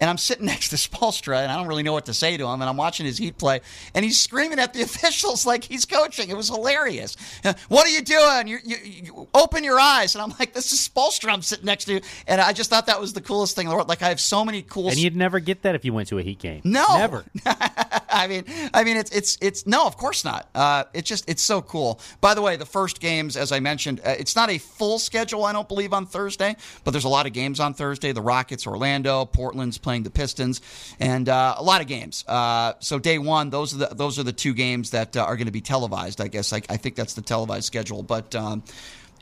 And 0.00 0.10
I'm 0.10 0.18
sitting 0.18 0.46
next 0.54 0.68
to 0.70 0.76
Spoelstra, 0.76 1.42
and 1.42 1.50
I 1.50 1.56
don't 1.56 1.66
really 1.66 1.82
know 1.82 1.92
what 1.92 2.06
to 2.06 2.14
say 2.14 2.36
to 2.36 2.44
him. 2.44 2.60
And 2.60 2.64
I'm 2.64 2.76
watching 2.76 3.06
his 3.06 3.18
Heat 3.18 3.38
play, 3.38 3.60
and 3.94 4.04
he's 4.04 4.20
screaming 4.20 4.58
at 4.58 4.74
the 4.74 4.82
officials 4.88 5.46
like 5.46 5.64
he's 5.64 5.84
coaching. 5.84 6.28
It 6.28 6.36
was 6.36 6.48
hilarious. 6.48 7.16
Uh, 7.44 7.54
What 7.68 7.86
are 7.86 7.90
you 7.90 8.02
doing? 8.02 8.48
You, 8.48 8.58
you, 8.64 8.76
you 8.84 9.28
open 9.34 9.64
your 9.64 9.78
eyes. 9.80 10.14
And 10.14 10.22
I'm 10.22 10.34
like, 10.38 10.52
this 10.52 10.72
is 10.72 10.86
Spoelstra 10.88 11.32
I'm 11.32 11.42
sitting 11.42 11.64
next 11.66 11.86
to. 11.86 12.00
And 12.26 12.40
I 12.40 12.52
just 12.52 12.70
thought 12.70 12.86
that 12.86 13.00
was 13.00 13.12
the 13.12 13.20
coolest 13.20 13.56
thing 13.56 13.66
in 13.66 13.70
the 13.70 13.76
world. 13.76 13.88
Like 13.88 14.02
I 14.02 14.08
have 14.08 14.20
so 14.20 14.44
many 14.44 14.62
cool. 14.62 14.88
and 14.88 14.96
you'd 14.98 15.16
never 15.16 15.40
get 15.40 15.62
that 15.62 15.74
if 15.74 15.84
you 15.84 15.92
went 15.92 16.08
to 16.08 16.18
a 16.18 16.22
Heat 16.22 16.38
game. 16.38 16.60
No, 16.64 16.84
never. 16.96 17.24
I 18.16 18.28
mean, 18.28 18.44
I 18.72 18.84
mean, 18.84 18.96
it's 18.96 19.10
it's 19.10 19.38
it's 19.42 19.66
no, 19.66 19.86
of 19.86 19.96
course 19.96 20.24
not. 20.24 20.48
Uh, 20.54 20.84
it's 20.94 21.08
just 21.08 21.28
it's 21.28 21.42
so 21.42 21.60
cool. 21.60 22.00
By 22.20 22.34
the 22.34 22.40
way, 22.40 22.56
the 22.56 22.66
first 22.66 22.98
games, 22.98 23.36
as 23.36 23.52
I 23.52 23.60
mentioned, 23.60 24.00
uh, 24.04 24.14
it's 24.18 24.34
not 24.34 24.50
a 24.50 24.56
full 24.56 24.98
schedule. 24.98 25.44
I 25.44 25.52
don't 25.52 25.68
believe 25.68 25.92
on 25.92 26.06
Thursday, 26.06 26.56
but 26.82 26.92
there's 26.92 27.04
a 27.04 27.10
lot 27.10 27.26
of 27.26 27.34
games 27.34 27.60
on 27.60 27.74
Thursday. 27.74 28.12
The 28.12 28.22
Rockets, 28.22 28.66
Orlando, 28.66 29.26
Portland's 29.26 29.76
playing 29.76 30.04
the 30.04 30.10
Pistons, 30.10 30.62
and 30.98 31.28
uh, 31.28 31.56
a 31.58 31.62
lot 31.62 31.82
of 31.82 31.86
games. 31.86 32.24
Uh, 32.26 32.72
so 32.78 32.98
day 32.98 33.18
one, 33.18 33.50
those 33.50 33.74
are 33.74 33.78
the 33.78 33.94
those 33.94 34.18
are 34.18 34.22
the 34.22 34.32
two 34.32 34.54
games 34.54 34.90
that 34.90 35.14
uh, 35.14 35.22
are 35.22 35.36
going 35.36 35.46
to 35.46 35.52
be 35.52 35.60
televised. 35.60 36.20
I 36.22 36.28
guess 36.28 36.54
I, 36.54 36.62
I 36.70 36.78
think 36.78 36.96
that's 36.96 37.14
the 37.14 37.22
televised 37.22 37.66
schedule, 37.66 38.02
but. 38.02 38.34
Um, 38.34 38.62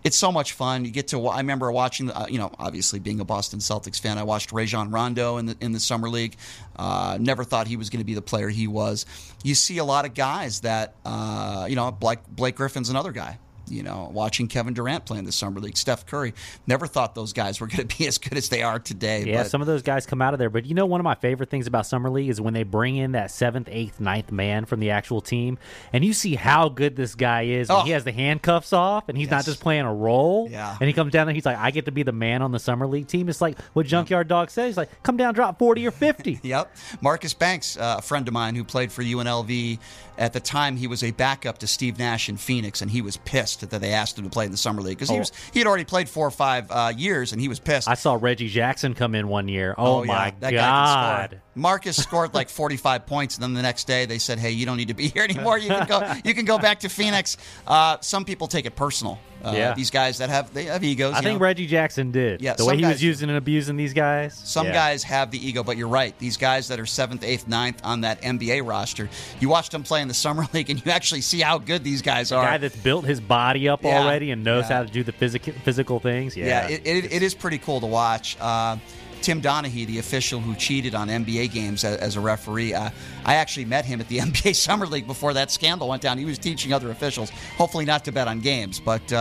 it's 0.05 0.19
so 0.19 0.31
much 0.31 0.53
fun. 0.53 0.85
You 0.85 0.91
get 0.91 1.09
to. 1.09 1.27
I 1.27 1.39
remember 1.39 1.73
watching. 1.73 2.11
Uh, 2.11 2.27
you 2.29 2.39
know, 2.39 2.53
obviously 2.59 2.99
being 3.01 3.21
a 3.21 3.25
Boston 3.25 3.59
Celtics 3.59 3.99
fan, 3.99 4.19
I 4.19 4.23
watched 4.23 4.53
Rajon 4.53 4.91
Rondo 4.91 5.39
in 5.39 5.47
the 5.47 5.57
in 5.61 5.73
the 5.73 5.81
summer 5.81 6.11
league. 6.11 6.37
Uh, 6.77 7.17
never 7.19 7.43
thought 7.43 7.67
he 7.67 7.77
was 7.77 7.89
going 7.89 8.01
to 8.01 8.05
be 8.05 8.15
the 8.15 8.23
player 8.23 8.51
he 8.51 8.67
was. 8.67 9.07
You 9.43 9.55
see 9.55 9.79
a 9.79 9.85
lot 9.85 10.05
of 10.05 10.13
guys 10.15 10.61
that 10.61 10.95
uh, 11.05 11.67
you 11.69 11.75
know, 11.75 11.91
Blake, 11.91 12.21
Blake 12.29 12.57
Griffin's 12.57 12.91
another 12.91 13.13
guy. 13.13 13.39
You 13.69 13.83
know, 13.83 14.11
watching 14.13 14.49
Kevin 14.49 14.75
Durant 14.75 15.07
play 15.07 15.19
in 15.19 15.25
the 15.25 15.33
summer 15.33 15.61
league, 15.61 15.77
Steph 15.77 16.07
Curry. 16.07 16.35
Never 16.67 16.87
thought 16.87 17.15
those 17.15 17.33
guys 17.33 17.61
were 17.61 17.67
going 17.75 17.87
to 17.87 17.99
be 17.99 18.07
as 18.07 18.19
good 18.19 18.37
as 18.37 18.49
they 18.49 18.63
are 18.63 18.79
today. 18.79 19.25
Yeah, 19.25 19.43
but 19.43 19.51
some 19.51 19.61
of 19.61 19.67
those 19.67 19.83
guys 19.83 20.07
come 20.07 20.21
out 20.23 20.35
of 20.35 20.39
there. 20.39 20.51
But 20.51 20.67
you 20.67 20.75
know, 20.75 20.87
one 20.87 21.01
of 21.01 21.05
my 21.05 21.15
favorite 21.15 21.51
things 21.51 21.67
about 21.67 21.87
summer 21.87 22.11
league 22.11 22.29
is 22.29 22.41
when 22.41 22.55
they 22.55 22.63
bring 22.63 22.97
in 22.97 23.13
that 23.13 23.31
seventh, 23.31 23.69
eighth, 23.71 24.01
ninth 24.01 24.31
man 24.33 24.65
from 24.65 24.81
the 24.81 24.91
actual 24.91 25.21
team, 25.21 25.59
and 25.93 26.05
you 26.05 26.13
see 26.13 26.35
how 26.35 26.69
good 26.69 26.97
this 26.97 27.15
guy 27.15 27.43
is. 27.43 27.71
Oh. 27.71 27.83
he 27.83 27.91
has 27.91 28.05
the 28.05 28.13
handcuffs 28.13 28.73
off, 28.73 29.09
and 29.09 29.17
he's 29.17 29.31
not 29.31 29.45
just 29.45 29.61
playing 29.61 29.85
a 29.85 29.95
role. 29.95 30.49
Yeah. 30.51 30.77
And 30.81 30.89
he 30.89 30.93
comes 30.93 31.13
down 31.13 31.27
there, 31.27 31.35
he's 31.35 31.47
like, 31.47 31.59
"I 31.59 31.71
get 31.71 31.87
to 31.87 31.93
be 31.93 32.03
the 32.03 32.13
man 32.13 32.43
on 32.43 32.53
the 32.53 32.59
summer 32.59 32.87
league 32.87 33.07
team." 33.07 33.29
It's 33.29 33.41
like 33.41 33.59
what 33.73 33.87
Junkyard 33.87 34.29
Dog 34.29 34.51
says. 34.51 34.67
He's 34.71 34.77
like, 34.77 35.03
"Come 35.03 35.17
down, 35.17 35.35
drop 35.35 35.59
forty 35.59 35.87
or 35.87 35.91
50. 35.91 36.41
Yep. 36.45 36.77
Marcus 37.01 37.33
Banks, 37.33 37.77
uh, 37.77 37.97
a 37.99 38.03
friend 38.03 38.29
of 38.29 38.35
mine 38.35 38.55
who 38.55 38.65
played 38.65 38.93
for 38.93 39.03
UNLV. 39.03 39.79
At 40.19 40.33
the 40.33 40.41
time, 40.41 40.77
he 40.77 40.87
was 40.87 41.03
a 41.03 41.11
backup 41.11 41.59
to 41.59 41.67
Steve 41.67 41.99
Nash 41.99 42.29
in 42.29 42.37
Phoenix, 42.37 42.83
and 42.83 42.91
he 42.91 43.01
was 43.03 43.17
pissed 43.19 43.54
that 43.61 43.71
they 43.81 43.93
asked 43.93 44.19
him 44.19 44.25
to 44.25 44.31
play 44.31 44.45
in 44.45 44.51
the 44.51 44.57
summer 44.57 44.83
league 44.83 44.97
because 44.97 45.09
he 45.09 45.17
Oh. 45.17 45.21
was 45.21 45.33
he 45.53 45.59
had 45.61 45.67
already 45.67 45.85
played 45.85 46.09
four 46.09 46.27
or 46.27 46.31
five 46.31 46.71
uh, 46.71 46.93
years, 46.97 47.33
and 47.33 47.41
he 47.41 47.49
was 47.49 47.59
pissed. 47.61 47.89
I 47.89 47.95
saw 47.95 48.19
Reggie 48.21 48.49
Jackson 48.49 48.95
come 48.95 49.15
in 49.15 49.29
one 49.29 49.49
year. 49.49 49.75
Oh, 49.79 50.03
yeah, 50.03 50.09
my 50.13 50.35
that 50.41 50.51
guy 50.53 50.57
can 50.57 51.31
god! 51.31 51.41
Marcus 51.55 51.97
scored 51.97 52.35
like 52.35 52.49
45 52.51 53.07
points, 53.07 53.37
and 53.37 53.43
then 53.43 53.55
the 53.55 53.63
next 53.63 53.87
day 53.87 54.07
they 54.07 54.19
said, 54.19 54.39
"Hey, 54.39 54.51
you 54.51 54.67
don't 54.67 54.77
need 54.77 54.89
to 54.89 54.95
be 54.95 55.09
here 55.09 55.23
anymore. 55.25 55.59
You 55.59 55.69
can 55.69 55.87
go. 55.87 56.15
You 56.25 56.35
can 56.35 56.45
go 56.45 56.59
back 56.59 56.81
to 56.81 56.89
Phoenix." 56.89 57.37
Uh, 57.67 57.99
some 58.01 58.25
people 58.25 58.47
take 58.49 58.67
it 58.67 58.77
personal. 58.77 59.19
Uh, 59.45 59.53
Yeah. 59.55 59.75
These 59.75 59.91
guys 59.91 60.19
that 60.19 60.31
have 60.31 60.55
they 60.55 60.65
have 60.65 60.83
egos. 60.83 61.13
I 61.15 61.21
think 61.21 61.39
know? 61.39 61.45
Reggie 61.45 61.67
Jackson 61.67 62.11
did. 62.13 62.41
Yeah, 62.41 62.55
the 62.55 62.65
way 62.65 62.77
he 62.77 62.83
guys- 62.83 62.95
was 62.95 63.03
using 63.03 63.29
and 63.29 63.37
abusing 63.37 63.77
these 63.77 63.93
guys. 63.93 64.41
Some 64.43 64.69
Yeah. 64.69 64.73
guys 64.73 65.03
have 65.03 65.31
the 65.31 65.47
ego, 65.47 65.63
but 65.63 65.77
you're 65.77 65.89
right. 65.89 66.19
These 66.19 66.39
guys 66.39 66.69
that 66.69 66.81
are 66.81 66.87
seventh, 66.87 67.23
eighth, 67.23 67.47
ninth 67.47 67.81
on 67.85 68.01
that 68.03 68.23
NBA 68.23 68.63
roster, 68.67 69.11
you 69.41 69.51
watch 69.51 69.69
them 69.69 69.83
play 69.83 70.01
in 70.01 70.09
the 70.09 70.15
summer 70.15 70.47
league, 70.55 70.71
and 70.71 70.83
you 70.85 70.91
actually 70.91 71.21
see 71.21 71.41
how 71.41 71.59
good 71.59 71.85
these 71.85 72.01
guys 72.01 72.33
are. 72.33 72.43
The 72.43 72.51
guy 72.53 72.59
that's 72.59 72.77
built 72.77 73.05
his 73.05 73.21
body 73.21 73.69
up 73.69 73.85
Yeah, 73.85 74.01
already 74.01 74.31
and 74.31 74.43
knows 74.45 74.65
yeah. 74.71 74.77
how 74.77 74.83
to 74.85 74.91
do 74.91 75.03
the 75.05 75.13
physical 75.13 75.53
physical 75.63 76.01
things. 76.01 76.37
Yeah, 76.39 76.47
yeah, 76.47 76.69
it, 76.69 76.87
it, 76.87 77.13
it 77.13 77.23
is 77.23 77.35
pretty 77.35 77.59
cool 77.59 77.81
to 77.81 77.87
watch. 77.87 78.39
Uh, 78.41 78.79
Tim 79.25 79.41
Donaghy, 79.41 79.87
the 79.87 80.01
official 80.01 80.39
who 80.39 80.55
cheated 80.55 80.95
on 80.95 81.09
NBA 81.09 81.51
games 81.51 81.83
as, 81.83 82.17
a 82.17 82.21
referee, 82.21 82.75
uh, 82.75 82.91
I 83.25 83.37
actually 83.37 83.65
met 83.65 83.87
him 83.87 83.99
at 83.99 84.09
the 84.09 84.19
NBA 84.21 84.55
Summer 84.55 84.87
League 84.87 85.07
before 85.07 85.33
that 85.33 85.51
scandal 85.51 85.89
went 85.89 86.03
down. 86.03 86.19
He 86.19 86.27
was 86.27 86.39
teaching 86.39 86.75
other 86.75 86.91
officials, 86.91 87.31
hopefully 87.57 87.87
not 87.87 88.05
to 88.05 88.13
bet 88.13 88.29
on 88.29 88.41
games, 88.41 88.81
but. 88.81 89.13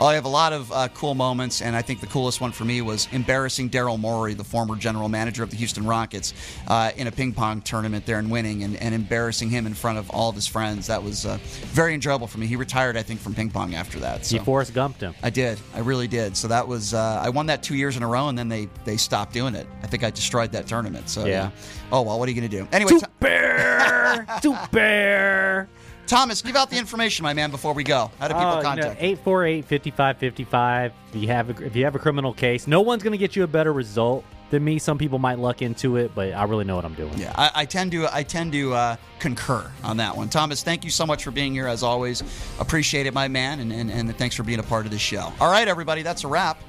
Uh, 0.00 0.06
I 0.06 0.14
have 0.14 0.24
a 0.24 0.28
lot 0.28 0.52
of 0.52 0.72
uh, 0.72 0.88
cool 0.88 1.14
moments, 1.14 1.62
and 1.62 1.76
I 1.76 1.82
think 1.82 2.00
the 2.00 2.08
coolest 2.08 2.40
one 2.40 2.50
for 2.50 2.64
me 2.64 2.82
was 2.82 3.06
embarrassing 3.12 3.70
Daryl 3.70 3.98
Morey, 3.98 4.34
the 4.34 4.42
former 4.42 4.74
general 4.74 5.08
manager 5.08 5.44
of 5.44 5.50
the 5.50 5.56
Houston 5.56 5.86
Rockets, 5.86 6.34
uh, 6.66 6.90
in 6.96 7.06
a 7.06 7.12
ping 7.12 7.32
pong 7.32 7.60
tournament 7.60 8.04
there 8.04 8.18
and 8.18 8.28
winning, 8.28 8.64
and, 8.64 8.76
and 8.76 8.92
embarrassing 8.92 9.50
him 9.50 9.66
in 9.66 9.74
front 9.74 9.98
of 9.98 10.10
all 10.10 10.28
of 10.28 10.34
his 10.34 10.48
friends. 10.48 10.88
That 10.88 11.00
was 11.00 11.24
uh, 11.24 11.38
very 11.72 11.94
enjoyable 11.94 12.26
for 12.26 12.38
me. 12.38 12.48
He 12.48 12.56
retired, 12.56 12.96
I 12.96 13.02
think, 13.02 13.20
from 13.20 13.34
ping 13.36 13.50
pong 13.50 13.76
after 13.76 14.00
that. 14.00 14.26
So. 14.26 14.36
you 14.36 14.42
Forrest 14.42 14.74
Gumped 14.74 15.00
him. 15.00 15.14
I 15.22 15.30
did. 15.30 15.60
I 15.74 15.78
really 15.78 16.08
did. 16.08 16.36
So 16.36 16.48
that 16.48 16.66
was 16.66 16.92
uh, 16.92 17.20
I 17.22 17.28
won 17.28 17.46
that 17.46 17.62
two 17.62 17.76
years 17.76 17.96
in 17.96 18.02
a 18.02 18.08
row, 18.08 18.28
and 18.28 18.36
then 18.36 18.48
they 18.48 18.68
they 18.84 18.96
stopped 18.96 19.32
doing 19.32 19.54
it. 19.54 19.68
I 19.82 19.86
think 19.86 20.02
I 20.02 20.10
destroyed 20.10 20.50
that 20.52 20.66
tournament. 20.66 21.08
So 21.08 21.24
Yeah. 21.24 21.50
Oh 21.92 22.02
well, 22.02 22.18
what 22.18 22.28
are 22.28 22.32
you 22.32 22.40
going 22.40 22.50
to 22.50 22.56
do? 22.56 22.68
Anyway, 22.72 22.90
To 22.90 22.98
Th- 22.98 23.10
bear, 23.20 24.26
to 24.42 24.58
bear. 24.72 25.68
Thomas, 26.06 26.42
give 26.42 26.54
out 26.56 26.70
the 26.70 26.76
information, 26.78 27.22
my 27.22 27.32
man, 27.32 27.50
before 27.50 27.72
we 27.72 27.82
go. 27.84 28.10
How 28.18 28.28
do 28.28 28.34
people 28.34 28.50
Oh, 28.58 28.62
contact? 28.62 29.00
you? 29.02 29.16
848-5555. 29.16 30.92
If 31.14 31.20
you 31.22 31.28
have 31.28 31.50
a, 31.60 31.64
if 31.64 31.76
you 31.76 31.84
have 31.84 31.94
a 31.94 31.98
criminal 31.98 32.32
case, 32.32 32.66
no 32.66 32.80
one's 32.80 33.02
going 33.02 33.12
to 33.12 33.18
get 33.18 33.36
you 33.36 33.42
a 33.44 33.46
better 33.46 33.72
result 33.72 34.24
than 34.50 34.62
me. 34.64 34.78
Some 34.78 34.98
people 34.98 35.18
might 35.18 35.38
luck 35.38 35.62
into 35.62 35.96
it, 35.96 36.12
but 36.14 36.32
I 36.34 36.44
really 36.44 36.64
know 36.64 36.76
what 36.76 36.84
I'm 36.84 36.94
doing. 36.94 37.16
yeah, 37.16 37.32
I, 37.36 37.50
I 37.54 37.64
tend 37.64 37.92
to 37.92 38.06
I 38.14 38.22
tend 38.22 38.52
to 38.52 38.74
uh, 38.74 38.96
concur 39.18 39.70
on 39.82 39.96
that 39.96 40.16
one. 40.16 40.28
Thomas, 40.28 40.62
thank 40.62 40.84
you 40.84 40.90
so 40.90 41.06
much 41.06 41.24
for 41.24 41.30
being 41.30 41.52
here 41.54 41.66
as 41.66 41.82
always. 41.82 42.22
Appreciate 42.60 43.06
it, 43.06 43.14
my 43.14 43.28
man, 43.28 43.60
and, 43.60 43.72
and, 43.72 43.90
and 43.90 44.16
thanks 44.18 44.36
for 44.36 44.42
being 44.42 44.58
a 44.60 44.64
part 44.64 44.84
of 44.84 44.92
this 44.92 45.00
show. 45.00 45.32
All 45.40 45.50
right, 45.50 45.66
everybody, 45.66 46.02
that's 46.02 46.24
a 46.24 46.28
wrap 46.28 46.62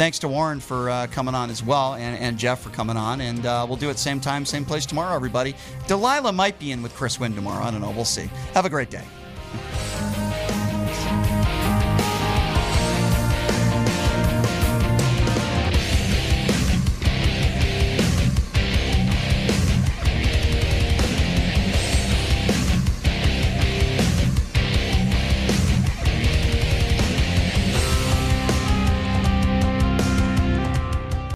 thanks 0.00 0.18
to 0.18 0.28
Warren 0.28 0.60
for 0.60 0.88
uh, 0.88 1.06
coming 1.08 1.34
on 1.34 1.50
as 1.50 1.62
well, 1.62 1.92
and, 1.92 2.18
and 2.18 2.38
Jeff 2.38 2.62
for 2.62 2.70
coming 2.70 2.96
on. 2.96 3.20
And 3.20 3.44
uh, 3.44 3.66
we'll 3.68 3.76
do 3.76 3.90
it 3.90 3.98
same 3.98 4.18
time, 4.18 4.46
same 4.46 4.64
place 4.64 4.86
tomorrow, 4.86 5.14
everybody. 5.14 5.54
Delilah 5.88 6.32
might 6.32 6.58
be 6.58 6.72
in 6.72 6.80
with 6.80 6.94
Chris 6.94 7.20
Wynn 7.20 7.34
tomorrow. 7.34 7.62
I 7.62 7.70
don't 7.70 7.82
know. 7.82 7.90
We'll 7.90 8.06
see. 8.06 8.30
Have 8.54 8.64
a 8.64 8.70
great 8.70 8.88
day. 8.88 9.04